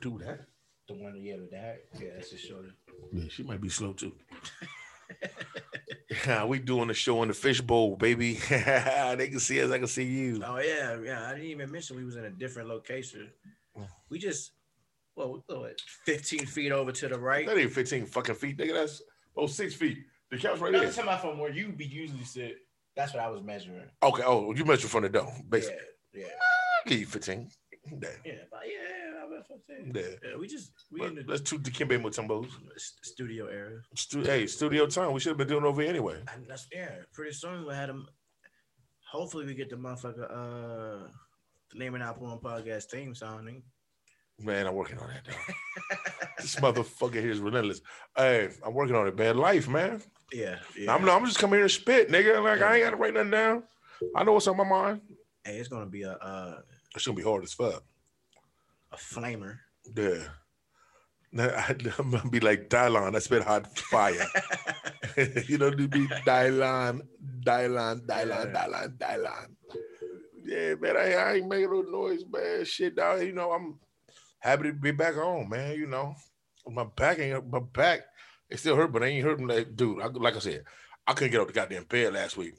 Do 0.00 0.18
that. 0.18 0.46
The 0.88 0.94
one 0.94 1.12
who 1.12 1.20
yeah 1.20 1.36
with 1.36 1.50
that. 1.52 1.84
Yeah, 2.00 2.10
that's 2.16 2.30
his 2.32 2.40
shoulder. 2.40 2.74
Yeah, 3.12 3.28
she 3.28 3.42
might 3.42 3.60
be 3.60 3.68
slow 3.68 3.92
too. 3.92 4.12
Yeah, 6.26 6.44
we 6.46 6.58
doing 6.58 6.88
the 6.88 6.94
show 6.94 7.22
in 7.22 7.28
the 7.28 7.34
fishbowl, 7.34 7.96
baby. 7.96 8.34
they 8.48 9.28
can 9.30 9.40
see 9.40 9.62
us, 9.62 9.70
I 9.70 9.78
can 9.78 9.86
see 9.86 10.04
you. 10.04 10.42
Oh 10.44 10.58
yeah, 10.58 10.96
yeah. 11.02 11.26
I 11.26 11.34
didn't 11.34 11.46
even 11.46 11.70
mention 11.70 11.96
we 11.96 12.04
was 12.04 12.16
in 12.16 12.24
a 12.24 12.30
different 12.30 12.68
location. 12.68 13.30
We 14.10 14.18
just 14.18 14.52
well, 15.16 15.42
what, 15.46 15.80
15 16.04 16.46
feet 16.46 16.70
over 16.72 16.92
to 16.92 17.08
the 17.08 17.18
right. 17.18 17.46
That 17.46 17.58
ain't 17.58 17.72
15 17.72 18.06
fucking 18.06 18.34
feet, 18.36 18.58
nigga. 18.58 18.74
That's 18.74 19.02
oh 19.36 19.46
six 19.46 19.74
feet. 19.74 19.98
The 20.30 20.38
couch 20.38 20.58
right 20.60 20.72
No, 20.72 20.78
there. 20.78 20.88
I'm 20.88 20.94
talking 20.94 21.08
about 21.08 21.20
from 21.20 21.38
where 21.38 21.50
you 21.50 21.72
be 21.72 21.84
usually 21.84 22.24
sit. 22.24 22.56
That's 22.96 23.12
what 23.12 23.22
I 23.22 23.28
was 23.28 23.42
measuring. 23.42 23.88
Okay, 24.02 24.22
oh, 24.24 24.52
you 24.54 24.64
measured 24.64 24.90
from 24.90 25.02
the 25.02 25.08
door, 25.08 25.32
basically. 25.48 25.78
yeah, 26.12 26.26
I'll 26.26 26.88
give 26.90 27.00
you 27.00 27.06
15. 27.06 27.50
Yeah. 27.90 28.08
yeah, 28.24 28.32
but 28.50 28.60
yeah. 28.66 29.22
I 29.22 29.26
was 29.26 29.44
saying. 29.66 29.92
Yeah. 29.94 30.02
Yeah, 30.30 30.36
we 30.38 30.46
just 30.46 30.72
we 30.90 31.00
But 31.00 31.08
in 31.10 31.14
the 31.16 31.24
let's 31.26 31.42
two 31.42 31.58
Dikembe 31.58 32.00
Mutombos. 32.02 32.46
s- 32.74 32.94
studio 33.02 33.46
area. 33.46 33.80
Stu- 33.94 34.22
hey, 34.22 34.46
studio 34.46 34.86
time. 34.86 35.12
We 35.12 35.20
should 35.20 35.30
have 35.30 35.38
been 35.38 35.48
doing 35.48 35.64
over 35.64 35.80
here 35.82 35.90
anyway. 35.90 36.18
And 36.34 36.46
that's 36.48 36.66
yeah. 36.72 36.90
Pretty 37.12 37.32
soon 37.32 37.66
we 37.66 37.74
had 37.74 37.88
them. 37.88 38.06
Hopefully 39.10 39.46
we 39.46 39.54
get 39.54 39.70
the 39.70 39.76
motherfucker 39.76 40.30
uh 40.30 41.08
the 41.72 41.78
name 41.78 41.94
and 41.94 42.02
our 42.02 42.14
porn 42.14 42.38
podcast 42.38 42.84
theme 42.84 43.14
sounding. 43.14 43.62
Man, 44.40 44.66
I'm 44.66 44.74
working 44.74 44.98
on 44.98 45.08
that 45.08 45.24
though. 45.26 45.96
this 46.38 46.56
motherfucker 46.56 47.20
here 47.20 47.30
is 47.30 47.38
relentless. 47.38 47.80
Hey, 48.16 48.48
I'm 48.64 48.74
working 48.74 48.96
on 48.96 49.06
it, 49.06 49.16
man. 49.16 49.36
Life, 49.38 49.68
man. 49.68 50.02
Yeah, 50.32 50.58
yeah. 50.76 50.92
I'm, 50.92 51.08
I'm 51.08 51.24
just 51.24 51.38
coming 51.38 51.58
here 51.58 51.68
to 51.68 51.72
spit, 51.72 52.10
nigga. 52.10 52.42
Like 52.42 52.60
I 52.62 52.76
ain't 52.76 52.84
gotta 52.84 52.96
write 52.96 53.14
nothing 53.14 53.30
down. 53.30 53.62
I 54.16 54.24
know 54.24 54.32
what's 54.32 54.48
on 54.48 54.56
my 54.56 54.64
mind. 54.64 55.02
Hey, 55.44 55.58
it's 55.58 55.68
gonna 55.68 55.86
be 55.86 56.02
a 56.02 56.12
uh, 56.12 56.60
It's 56.94 57.06
gonna 57.06 57.16
be 57.16 57.22
hard 57.22 57.44
as 57.44 57.52
fuck. 57.52 57.82
a 58.92 58.96
flamer. 58.96 59.58
Yeah. 59.96 60.24
I, 61.36 61.74
I'm 61.98 62.10
gonna 62.12 62.30
be 62.30 62.40
like 62.40 62.68
Dylon. 62.70 63.16
I 63.16 63.18
spit 63.18 63.42
hot 63.42 63.76
fire. 63.78 64.26
you 65.48 65.58
know, 65.58 65.70
to 65.70 65.88
be 65.88 66.06
Dylon, 66.26 67.02
Dylon, 67.44 68.06
Dylon, 68.06 68.52
Yeah. 68.52 68.66
Dylon, 68.66 68.98
Dylon. 68.98 69.46
Yeah, 70.44 70.74
man. 70.74 70.96
I, 70.96 71.12
I 71.14 71.32
ain't 71.34 71.48
making 71.48 71.70
no 71.70 71.80
noise, 71.82 72.24
man. 72.30 72.64
Shit, 72.64 72.96
dog. 72.96 73.22
You 73.22 73.32
know, 73.32 73.50
I'm 73.52 73.78
happy 74.40 74.64
to 74.64 74.72
be 74.72 74.92
back 74.92 75.14
home, 75.14 75.48
man. 75.48 75.76
You 75.76 75.86
know, 75.86 76.14
my 76.68 76.84
back 76.84 77.18
ain't 77.18 77.50
my 77.50 77.60
back. 77.60 78.02
It 78.50 78.58
still 78.58 78.76
hurt, 78.76 78.92
but 78.92 79.02
I 79.02 79.06
ain't 79.06 79.24
hurting 79.24 79.46
like 79.48 79.74
dude. 79.74 80.00
I, 80.02 80.06
like 80.06 80.36
I 80.36 80.40
said, 80.40 80.64
I 81.06 81.14
couldn't 81.14 81.32
get 81.32 81.40
up 81.40 81.46
the 81.48 81.52
goddamn 81.52 81.84
bed 81.84 82.12
last 82.14 82.36
week. 82.36 82.54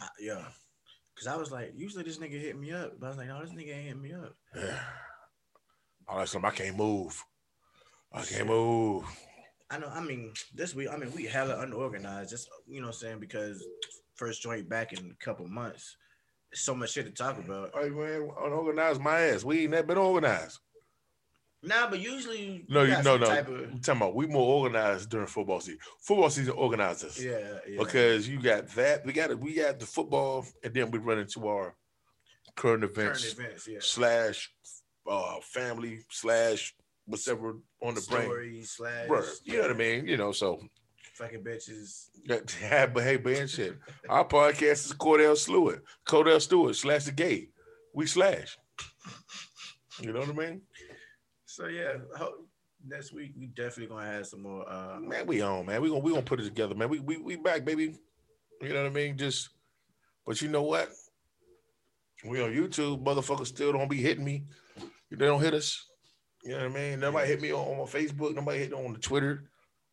Uh, 0.00 0.06
yeah. 0.18 0.44
Cause 1.16 1.26
I 1.26 1.36
was 1.36 1.50
like, 1.50 1.72
usually 1.74 2.04
this 2.04 2.18
nigga 2.18 2.38
hit 2.38 2.58
me 2.58 2.72
up, 2.72 3.00
but 3.00 3.06
I 3.06 3.08
was 3.08 3.18
like, 3.18 3.28
no, 3.28 3.40
this 3.40 3.52
nigga 3.52 3.74
ain't 3.74 3.88
hit 3.88 4.00
me 4.00 4.12
up. 4.12 4.34
Yeah. 4.54 4.80
All 6.06 6.18
that 6.18 6.28
something 6.28 6.50
I 6.50 6.54
can't 6.54 6.76
move. 6.76 7.24
I 8.12 8.22
can't 8.22 8.46
move. 8.46 9.04
I 9.70 9.78
know. 9.78 9.88
I 9.88 10.00
mean, 10.00 10.32
this 10.54 10.74
week, 10.74 10.88
I 10.92 10.96
mean, 10.96 11.12
we 11.14 11.24
hella 11.24 11.60
unorganized. 11.60 12.30
Just 12.30 12.48
you 12.66 12.80
know, 12.80 12.88
what 12.88 12.96
I'm 12.96 13.00
saying 13.00 13.20
because 13.20 13.64
first 14.14 14.42
joint 14.42 14.68
back 14.68 14.92
in 14.92 15.10
a 15.10 15.24
couple 15.24 15.46
months. 15.48 15.96
So 16.54 16.74
much 16.74 16.92
shit 16.92 17.06
to 17.06 17.12
talk 17.12 17.38
about. 17.38 17.72
Hey 17.74 17.90
man, 17.90 18.30
unorganized 18.42 19.00
my 19.00 19.20
ass. 19.20 19.44
We 19.44 19.62
ain't 19.62 19.72
never 19.72 19.88
been 19.88 19.98
organized. 19.98 20.60
Nah, 21.66 21.90
but 21.90 22.00
usually 22.00 22.64
No, 22.68 22.82
you 22.82 23.02
no 23.02 23.16
no. 23.16 23.26
of- 23.26 23.48
I'm 23.48 23.80
talking 23.80 24.00
about 24.02 24.14
we 24.14 24.26
more 24.26 24.62
organized 24.62 25.10
during 25.10 25.26
football 25.26 25.60
season. 25.60 25.80
Football 26.00 26.30
season 26.30 26.54
organizes 26.54 27.04
us. 27.18 27.20
yeah, 27.22 27.58
yeah. 27.68 27.78
Because 27.78 28.28
you 28.28 28.40
got 28.40 28.68
that, 28.68 29.04
we 29.04 29.12
got 29.12 29.30
it, 29.30 29.38
we 29.38 29.54
got 29.54 29.78
the 29.80 29.86
football, 29.86 30.46
and 30.62 30.72
then 30.72 30.90
we 30.90 30.98
run 30.98 31.18
into 31.18 31.46
our 31.48 31.74
current 32.54 32.82
current 32.82 32.84
events 32.84 33.32
events, 33.32 33.68
yeah. 33.68 33.78
slash 33.80 34.50
uh 35.10 35.36
family 35.42 36.00
slash 36.10 36.74
whatever 37.04 37.56
on 37.82 37.94
the 37.94 38.00
brain. 38.08 38.62
Slash 38.64 39.08
Bruh, 39.08 39.26
you 39.44 39.56
know 39.56 39.62
what 39.62 39.70
I 39.72 39.74
mean? 39.74 40.06
You 40.06 40.16
know, 40.16 40.32
so 40.32 40.60
Fucking 41.14 41.42
bitches. 41.42 42.10
yeah, 42.60 42.86
but 42.86 43.02
hey, 43.02 43.16
man, 43.16 43.46
shit. 43.48 43.74
Our 44.08 44.26
podcast 44.26 44.84
is 44.86 44.92
Kordell 44.92 45.36
Stewart, 45.36 45.82
Kordell 46.06 46.40
Stewart 46.42 46.76
slash 46.76 47.04
the 47.04 47.12
gay. 47.12 47.48
We 47.94 48.06
slash. 48.06 48.58
You 50.02 50.12
know 50.12 50.20
what 50.20 50.28
I 50.28 50.32
mean? 50.32 50.60
So 51.56 51.68
yeah, 51.68 51.94
ho- 52.14 52.44
next 52.86 53.14
week 53.14 53.32
we 53.34 53.46
definitely 53.46 53.86
gonna 53.86 54.06
have 54.06 54.26
some 54.26 54.42
more. 54.42 54.70
Uh, 54.70 55.00
Man, 55.00 55.26
we 55.26 55.40
on, 55.40 55.64
man. 55.64 55.80
We 55.80 55.88
gonna 55.88 56.00
we 56.00 56.10
gonna 56.10 56.20
put 56.20 56.38
it 56.38 56.44
together, 56.44 56.74
man. 56.74 56.90
We 56.90 56.98
we 56.98 57.16
we 57.16 57.36
back, 57.36 57.64
baby. 57.64 57.94
You 58.60 58.74
know 58.74 58.82
what 58.82 58.92
I 58.92 58.94
mean? 58.94 59.16
Just, 59.16 59.48
but 60.26 60.42
you 60.42 60.48
know 60.48 60.64
what? 60.64 60.90
We 62.26 62.42
on 62.42 62.50
YouTube, 62.50 63.02
motherfuckers 63.02 63.46
still 63.46 63.72
don't 63.72 63.88
be 63.88 64.02
hitting 64.02 64.22
me. 64.22 64.44
They 65.10 65.24
don't 65.24 65.40
hit 65.40 65.54
us. 65.54 65.86
You 66.44 66.50
know 66.50 66.68
what 66.68 66.72
I 66.72 66.74
mean? 66.74 67.00
Nobody 67.00 67.26
hit 67.26 67.40
me 67.40 67.52
on, 67.54 67.80
on 67.80 67.86
Facebook. 67.86 68.34
Nobody 68.34 68.58
hit 68.58 68.74
on 68.74 68.92
the 68.92 68.98
Twitter. 68.98 69.48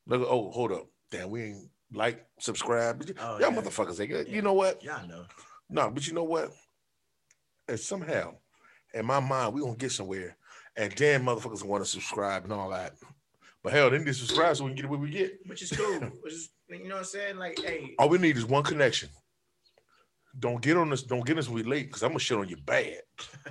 Look, 0.05 0.21
oh, 0.29 0.51
hold 0.51 0.73
up. 0.73 0.87
Damn, 1.11 1.29
we 1.29 1.43
ain't 1.43 1.69
like, 1.93 2.25
subscribe. 2.39 3.09
Oh, 3.21 3.39
Y'all 3.39 3.53
yeah. 3.53 3.61
motherfuckers 3.61 3.95
they, 3.95 4.07
good. 4.07 4.27
Yeah. 4.27 4.35
You 4.35 4.41
know 4.41 4.53
what? 4.53 4.83
y'all 4.83 5.07
know. 5.07 5.23
No, 5.69 5.89
but 5.89 6.05
you 6.07 6.13
know 6.13 6.25
what? 6.25 6.51
And 7.69 7.79
somehow, 7.79 8.35
in 8.93 9.05
my 9.05 9.21
mind, 9.21 9.53
we 9.53 9.61
gonna 9.61 9.77
get 9.77 9.93
somewhere. 9.93 10.35
And 10.75 10.93
damn 10.95 11.23
motherfuckers 11.23 11.63
want 11.63 11.83
to 11.83 11.89
subscribe 11.89 12.43
and 12.45 12.53
all 12.53 12.69
that. 12.69 12.93
But 13.63 13.73
hell, 13.73 13.89
then 13.89 14.03
they 14.05 14.11
subscribe 14.11 14.57
so 14.57 14.65
we 14.65 14.71
can 14.71 14.77
get 14.81 14.89
what 14.89 14.99
we 14.99 15.09
get. 15.09 15.37
Which 15.45 15.61
is 15.61 15.71
cool. 15.71 15.99
Which 16.21 16.33
is 16.33 16.49
you 16.69 16.87
know 16.87 16.95
what 16.95 16.99
I'm 16.99 17.05
saying? 17.05 17.37
Like, 17.37 17.59
hey, 17.59 17.93
All 17.99 18.09
we 18.09 18.17
need 18.17 18.35
is 18.35 18.45
one 18.45 18.63
connection. 18.63 19.09
Don't 20.37 20.61
get 20.61 20.75
on 20.77 20.89
this. 20.89 21.03
Don't 21.03 21.25
get 21.25 21.37
us 21.37 21.47
we 21.47 21.61
late 21.63 21.87
because 21.87 22.01
I'm 22.01 22.09
gonna 22.09 22.19
shit 22.19 22.37
on 22.37 22.49
you 22.49 22.57
bad. 22.57 23.01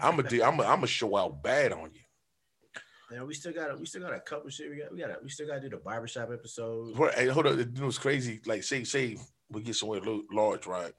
I'm 0.01 0.17
gonna 0.17 0.29
I'm 0.29 0.57
gonna 0.57 0.69
I'm 0.69 0.77
gonna 0.79 0.87
show 0.89 1.17
out 1.17 1.43
bad 1.43 1.73
on 1.73 1.91
you. 1.95 3.17
know, 3.17 3.25
we 3.25 3.35
still 3.35 3.53
got 3.53 3.79
we 3.79 3.87
still 3.87 4.03
got 4.03 4.13
a 4.15 4.21
couple 4.21 4.51
shit. 4.51 4.69
We 4.69 4.79
got 4.79 4.93
we 4.93 4.99
got 4.99 5.23
we 5.23 5.31
still 5.31 5.47
got 5.47 5.55
to 5.55 5.61
do 5.61 5.69
the 5.69 5.77
barbershop 5.77 6.31
episode. 6.33 6.97
Hold- 6.97 7.13
Hey, 7.15 7.29
hold 7.29 7.47
on. 7.47 7.57
Know 7.75 7.85
what's 7.87 7.99
crazy? 7.99 8.41
Like, 8.45 8.65
say, 8.65 8.83
say 8.83 9.17
we 9.49 9.63
get 9.63 9.77
somewhere 9.77 10.01
large, 10.33 10.67
right? 10.67 10.93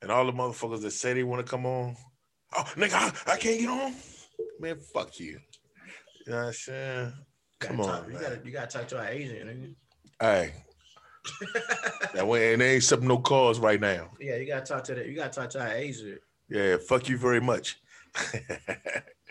And 0.00 0.10
all 0.10 0.24
the 0.24 0.32
motherfuckers 0.32 0.80
that 0.82 0.92
say 0.92 1.12
they 1.12 1.24
want 1.24 1.44
to 1.44 1.50
come 1.50 1.66
on, 1.66 1.96
oh 2.56 2.72
nigga, 2.76 2.94
I, 2.94 3.32
I 3.32 3.36
can't 3.36 3.60
get 3.60 3.68
on. 3.68 3.92
Man, 4.60 4.76
fuck 4.92 5.18
you. 5.20 5.38
You 6.26 6.32
know 6.32 6.36
what 6.38 6.46
I'm 6.46 6.52
saying? 6.52 7.12
Come 7.60 7.76
talk- 7.78 8.04
on, 8.04 8.06
you 8.06 8.12
man. 8.14 8.22
gotta 8.22 8.40
you 8.44 8.50
gotta 8.52 8.78
talk 8.78 8.88
to 8.88 8.98
our 8.98 9.08
agent. 9.08 9.76
Hey, 10.20 10.52
that 12.14 12.26
way, 12.26 12.52
and 12.52 12.62
they 12.62 12.74
ain't 12.74 12.84
something 12.84 13.08
no 13.08 13.18
calls 13.18 13.58
right 13.58 13.80
now. 13.80 14.10
yeah, 14.20 14.36
you 14.36 14.46
gotta 14.46 14.64
talk 14.66 14.84
to 14.84 14.94
that. 14.94 15.06
you 15.06 15.14
gotta 15.14 15.30
talk 15.30 15.50
to 15.50 15.60
our 15.60 15.72
agent. 15.72 16.20
Yeah, 16.48 16.76
fuck 16.88 17.08
you 17.08 17.18
very 17.18 17.40
much. 17.40 17.80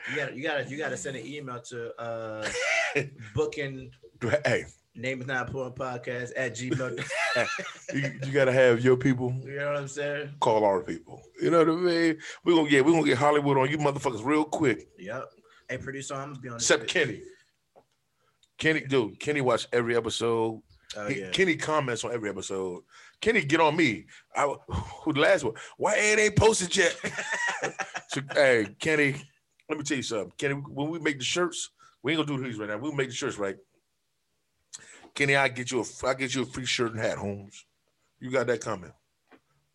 You 0.10 0.16
gotta 0.16 0.36
you 0.36 0.44
gotta 0.44 0.64
you 0.70 0.78
gotta 0.78 0.98
send 0.98 1.18
an 1.18 1.26
email 1.26 1.60
to 1.62 1.94
uh 2.02 2.48
booking 3.36 3.92
hey, 4.46 4.66
name 4.98 5.22
is 5.22 5.28
not 5.28 5.48
important 5.48 5.76
podcast 5.76 6.32
at 6.36 6.56
gmail. 6.56 6.98
you, 7.94 8.12
you 8.26 8.32
gotta 8.32 8.52
have 8.52 8.84
your 8.84 8.98
people 8.98 9.34
you 9.46 9.58
know 9.58 9.68
what 9.68 9.78
I'm 9.78 9.88
saying? 9.88 10.32
call 10.40 10.64
our 10.64 10.82
people. 10.82 11.22
You 11.42 11.52
know 11.52 11.60
what 11.60 11.70
I 11.70 11.76
mean? 11.76 12.18
We're 12.44 12.56
gonna 12.56 12.70
get 12.70 12.86
we're 12.86 12.92
gonna 12.94 13.06
get 13.06 13.18
Hollywood 13.18 13.58
on 13.58 13.70
you 13.70 13.78
motherfuckers 13.78 14.26
real 14.26 14.44
quick. 14.44 14.88
Yep. 14.98 15.26
Hey, 15.70 15.78
producer, 15.78 16.16
I'm 16.16 16.30
gonna 16.30 16.40
be 16.40 16.50
on. 16.50 16.56
Except 16.56 16.84
bitch. 16.84 16.88
Kenny. 16.88 17.22
Kenny, 18.58 18.82
dude, 18.82 19.20
Kenny 19.20 19.42
watch 19.42 19.68
every 19.72 19.96
episode. 19.96 20.62
Oh 20.96 21.08
He- 21.08 21.20
yeah. 21.22 21.30
Kenny 21.32 21.56
comments 21.56 22.04
on 22.04 22.12
every 22.14 22.30
episode. 22.30 22.84
Kenny 23.22 23.44
get 23.44 23.60
on 23.60 23.76
me. 23.76 24.06
I 24.36 24.44
who 25.04 25.14
the 25.14 25.20
last 25.20 25.44
one? 25.44 25.54
Why 25.78 25.96
it 25.96 26.20
ain't 26.20 26.36
posted 26.36 26.76
yet? 26.76 26.96
so, 28.10 28.22
hey, 28.34 28.68
Kenny, 28.80 29.16
let 29.70 29.78
me 29.78 29.84
tell 29.84 29.98
you 29.98 30.04
something. 30.04 30.32
Kenny, 30.38 30.54
when 30.56 30.90
we 30.90 31.00
make 31.00 31.18
the 31.20 31.26
shirts, 31.26 31.70
we 32.04 32.14
ain't 32.14 32.26
gonna 32.26 32.38
do 32.42 32.44
these 32.48 32.58
right 32.58 32.70
now. 32.70 32.78
We'll 32.78 32.94
make 32.94 33.10
the 33.10 33.16
shirts 33.16 33.38
right. 33.38 33.56
Kenny, 35.18 35.36
I 35.36 35.48
get 35.48 35.72
you 35.72 35.82
a 35.82 36.08
I 36.08 36.14
get 36.14 36.36
you 36.36 36.44
a 36.44 36.46
free 36.46 36.66
shirt 36.68 36.92
and 36.92 37.00
hat, 37.00 37.18
Holmes. 37.18 37.66
You 38.20 38.30
got 38.30 38.46
that 38.46 38.62
coming. 38.62 38.92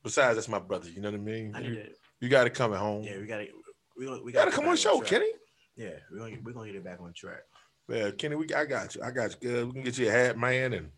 Besides, 0.04 0.36
that's 0.36 0.48
my 0.48 0.60
brother. 0.60 0.88
You 0.88 1.00
know 1.00 1.10
what 1.10 1.18
I 1.18 1.22
mean? 1.22 1.52
I 1.56 1.60
You, 1.62 1.74
it. 1.74 1.96
you 2.20 2.28
got 2.28 2.46
it 2.46 2.54
coming 2.54 2.78
home. 2.78 3.02
Yeah, 3.02 3.18
we 3.18 3.26
gotta 3.26 3.48
we 3.98 4.06
gonna, 4.06 4.22
we 4.22 4.30
gotta 4.30 4.52
come 4.52 4.68
on 4.68 4.76
show, 4.76 4.98
track. 4.98 5.10
Kenny. 5.10 5.30
Yeah, 5.74 5.96
we're 6.12 6.18
gonna 6.20 6.36
we're 6.44 6.52
gonna 6.52 6.66
get 6.68 6.76
it 6.76 6.84
back 6.84 7.00
on 7.00 7.12
track. 7.12 7.42
Yeah, 7.88 8.12
Kenny, 8.12 8.36
we 8.36 8.46
I 8.54 8.64
got 8.66 8.94
you. 8.94 9.02
I 9.02 9.10
got 9.10 9.32
you. 9.32 9.48
Good. 9.48 9.66
We 9.66 9.72
can 9.72 9.82
get 9.82 9.98
you 9.98 10.08
a 10.08 10.12
hat, 10.12 10.38
man, 10.38 10.74
and 10.74 10.90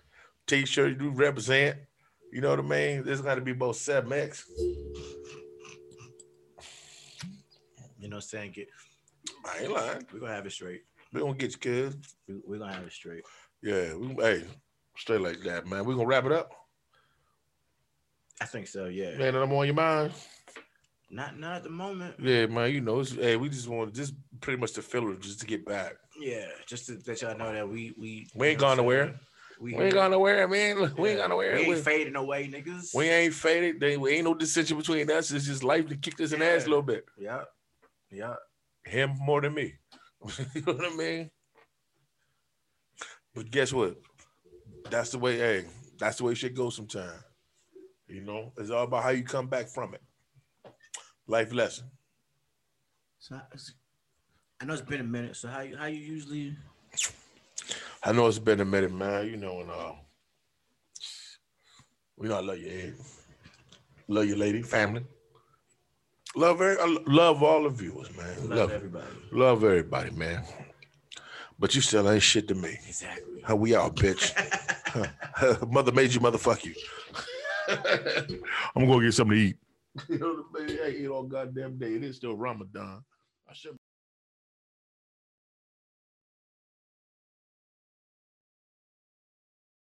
t-shirt. 0.47 0.91
You 0.91 0.97
do 0.97 1.09
represent. 1.09 1.79
You 2.31 2.43
know 2.43 2.51
what 2.51 2.59
I 2.59 2.63
mean? 2.63 3.03
There's 3.03 3.23
got 3.23 3.37
to 3.37 3.41
be 3.41 3.55
both 3.55 3.77
seven 3.77 4.13
X. 4.13 4.45
You 7.99 8.11
know 8.11 8.17
what 8.17 8.25
I'm 8.25 8.29
saying? 8.29 8.53
Get 8.53 8.69
I 9.47 9.61
ain't 9.63 9.73
lying. 9.73 10.07
we're 10.13 10.21
gonna 10.21 10.35
have 10.35 10.45
it 10.45 10.53
straight. 10.53 10.83
We're 11.15 11.21
gonna 11.21 11.33
get 11.33 11.53
you 11.53 11.59
good. 11.61 12.05
We, 12.29 12.35
we're 12.47 12.59
gonna 12.59 12.75
have 12.75 12.85
it 12.85 12.93
straight. 12.93 13.23
Yeah. 13.65 13.95
We, 13.95 14.15
hey, 14.23 14.45
straight 14.97 15.23
like 15.23 15.41
that, 15.45 15.67
man. 15.67 15.87
We 15.87 15.95
gonna 15.95 16.07
wrap 16.07 16.27
it 16.27 16.33
up, 16.33 16.53
I 18.41 18.45
think 18.45 18.67
so, 18.69 18.87
yeah. 18.87 19.17
man. 19.17 19.35
I'm 19.35 19.53
on 19.53 19.65
your 19.67 19.75
mind. 19.75 20.13
Not 21.11 21.39
not 21.39 21.57
at 21.57 21.63
the 21.63 21.71
moment. 21.71 22.17
Yeah, 22.21 22.47
man. 22.47 22.73
You 22.73 22.81
know, 22.83 23.03
hey, 23.03 23.37
we 23.37 23.49
just 23.49 23.69
want 23.69 23.95
just 23.95 24.15
pretty 24.41 24.61
much 24.61 24.73
the 24.73 24.83
filler 24.83 25.15
just 25.15 25.41
to 25.41 25.47
get 25.47 25.65
back. 25.65 25.95
Yeah, 26.21 26.47
just 26.67 26.87
to 26.87 26.99
let 27.07 27.23
y'all 27.23 27.39
know 27.39 27.53
that 27.53 27.67
we 27.69 27.95
we 27.99 28.27
We 28.35 28.49
ain't 28.49 28.61
you 28.61 28.67
know 28.67 28.69
what 28.69 28.77
gone 28.77 28.77
nowhere. 28.77 29.21
We, 29.61 29.75
We 29.75 29.85
ain't 29.85 29.95
gone 29.95 30.11
nowhere, 30.11 30.49
man. 30.49 30.81
Look, 30.81 30.99
We 30.99 31.11
ain't 31.11 31.21
gone 31.21 31.31
nowhere. 31.31 31.55
We 31.57 31.69
We, 31.69 31.75
ain't 31.77 31.85
fading 31.85 32.17
away, 32.17 32.49
niggas. 32.49 32.95
we 32.95 33.09
ain't 33.09 33.33
faded. 33.33 33.81
They, 33.81 33.97
we 33.97 34.11
ain't 34.11 34.25
no 34.25 34.35
dissension 34.35 34.77
between 34.77 35.09
us. 35.11 35.31
It's 35.31 35.47
just 35.47 35.63
life 35.63 35.89
to 35.89 35.97
kick 35.97 36.21
us 36.21 36.33
in 36.33 36.41
the 36.41 36.47
ass 36.47 36.67
a 36.67 36.69
little 36.69 36.83
bit. 36.83 37.05
yeah, 37.17 37.45
yeah. 38.11 38.35
him 38.85 39.15
more 39.21 39.41
than 39.41 39.55
me. 39.55 39.75
you 40.55 40.63
know 40.67 40.73
what 40.73 40.93
I 40.93 40.97
mean? 40.97 41.31
But 43.35 43.51
guess 43.51 43.73
what? 43.73 43.97
That's 44.91 45.11
the 45.11 45.19
way, 45.19 45.39
hey, 45.39 45.65
that's 45.99 46.19
the 46.19 46.25
way 46.25 46.35
shit 46.35 46.55
goes 46.55 46.77
sometimes. 46.77 47.23
You 48.07 48.21
know, 48.21 48.53
it's 48.59 48.71
all 48.71 48.85
about 48.85 49.03
how 49.03 49.11
you 49.11 49.25
come 49.25 49.49
back 49.49 49.69
from 49.69 49.95
it. 49.95 50.03
Life 51.27 51.53
lesson. 51.53 51.91
So 53.19 53.37
I- 53.37 53.57
I 54.61 54.65
know 54.67 54.75
it's 54.75 54.83
been 54.83 55.01
a 55.01 55.05
minute. 55.05 55.37
So 55.37 55.49
how 55.49 55.61
you 55.61 55.77
how 55.77 55.87
you 55.87 55.99
usually 56.01 56.57
I 58.03 58.13
know 58.13 58.27
it's 58.29 58.39
been 58.39 58.61
a 58.61 58.65
minute, 58.65 58.93
man. 58.93 59.27
You 59.27 59.37
know, 59.37 59.61
and 59.61 59.71
uh, 59.71 59.93
we 62.17 62.29
know 62.29 62.37
I 62.37 62.41
love 62.41 62.59
you, 62.59 62.69
Ed. 62.69 62.95
Love 64.09 64.27
you, 64.27 64.37
lady, 64.37 64.63
family. 64.63 65.05
Love 66.37 66.61
I 66.61 66.99
love 67.07 67.43
all 67.43 67.63
the 67.65 67.71
viewers, 67.71 68.15
man. 68.17 68.37
love, 68.49 68.59
Love, 68.59 68.71
everybody? 68.73 69.07
love 69.33 69.65
everybody, 69.65 70.11
man. 70.11 70.45
But 71.59 71.75
you 71.75 71.81
still 71.81 72.11
ain't 72.11 72.23
shit 72.23 72.49
to 72.49 72.55
me. 72.55 72.79
Exactly. 72.87 73.43
How 73.43 73.57
we 73.57 73.75
out, 73.75 73.97
bitch. 73.97 74.33
Mother 75.71 75.93
made 75.93 76.13
you, 76.13 76.21
motherfuck 76.21 76.65
you. 76.65 76.75
I'm 77.69 78.83
gonna 78.83 78.87
go 78.87 79.01
get 79.01 79.15
something 79.15 79.37
to 79.37 79.43
eat. 79.43 79.57
You 80.09 80.19
know, 80.19 80.45
I 80.85 80.89
eat 80.89 81.07
all 81.07 81.23
goddamn 81.23 81.79
day. 81.79 81.95
It 81.95 82.03
is 82.03 82.17
still 82.17 82.37
Ramadan. 82.37 83.05
I 83.49 83.53
should. 83.55 83.77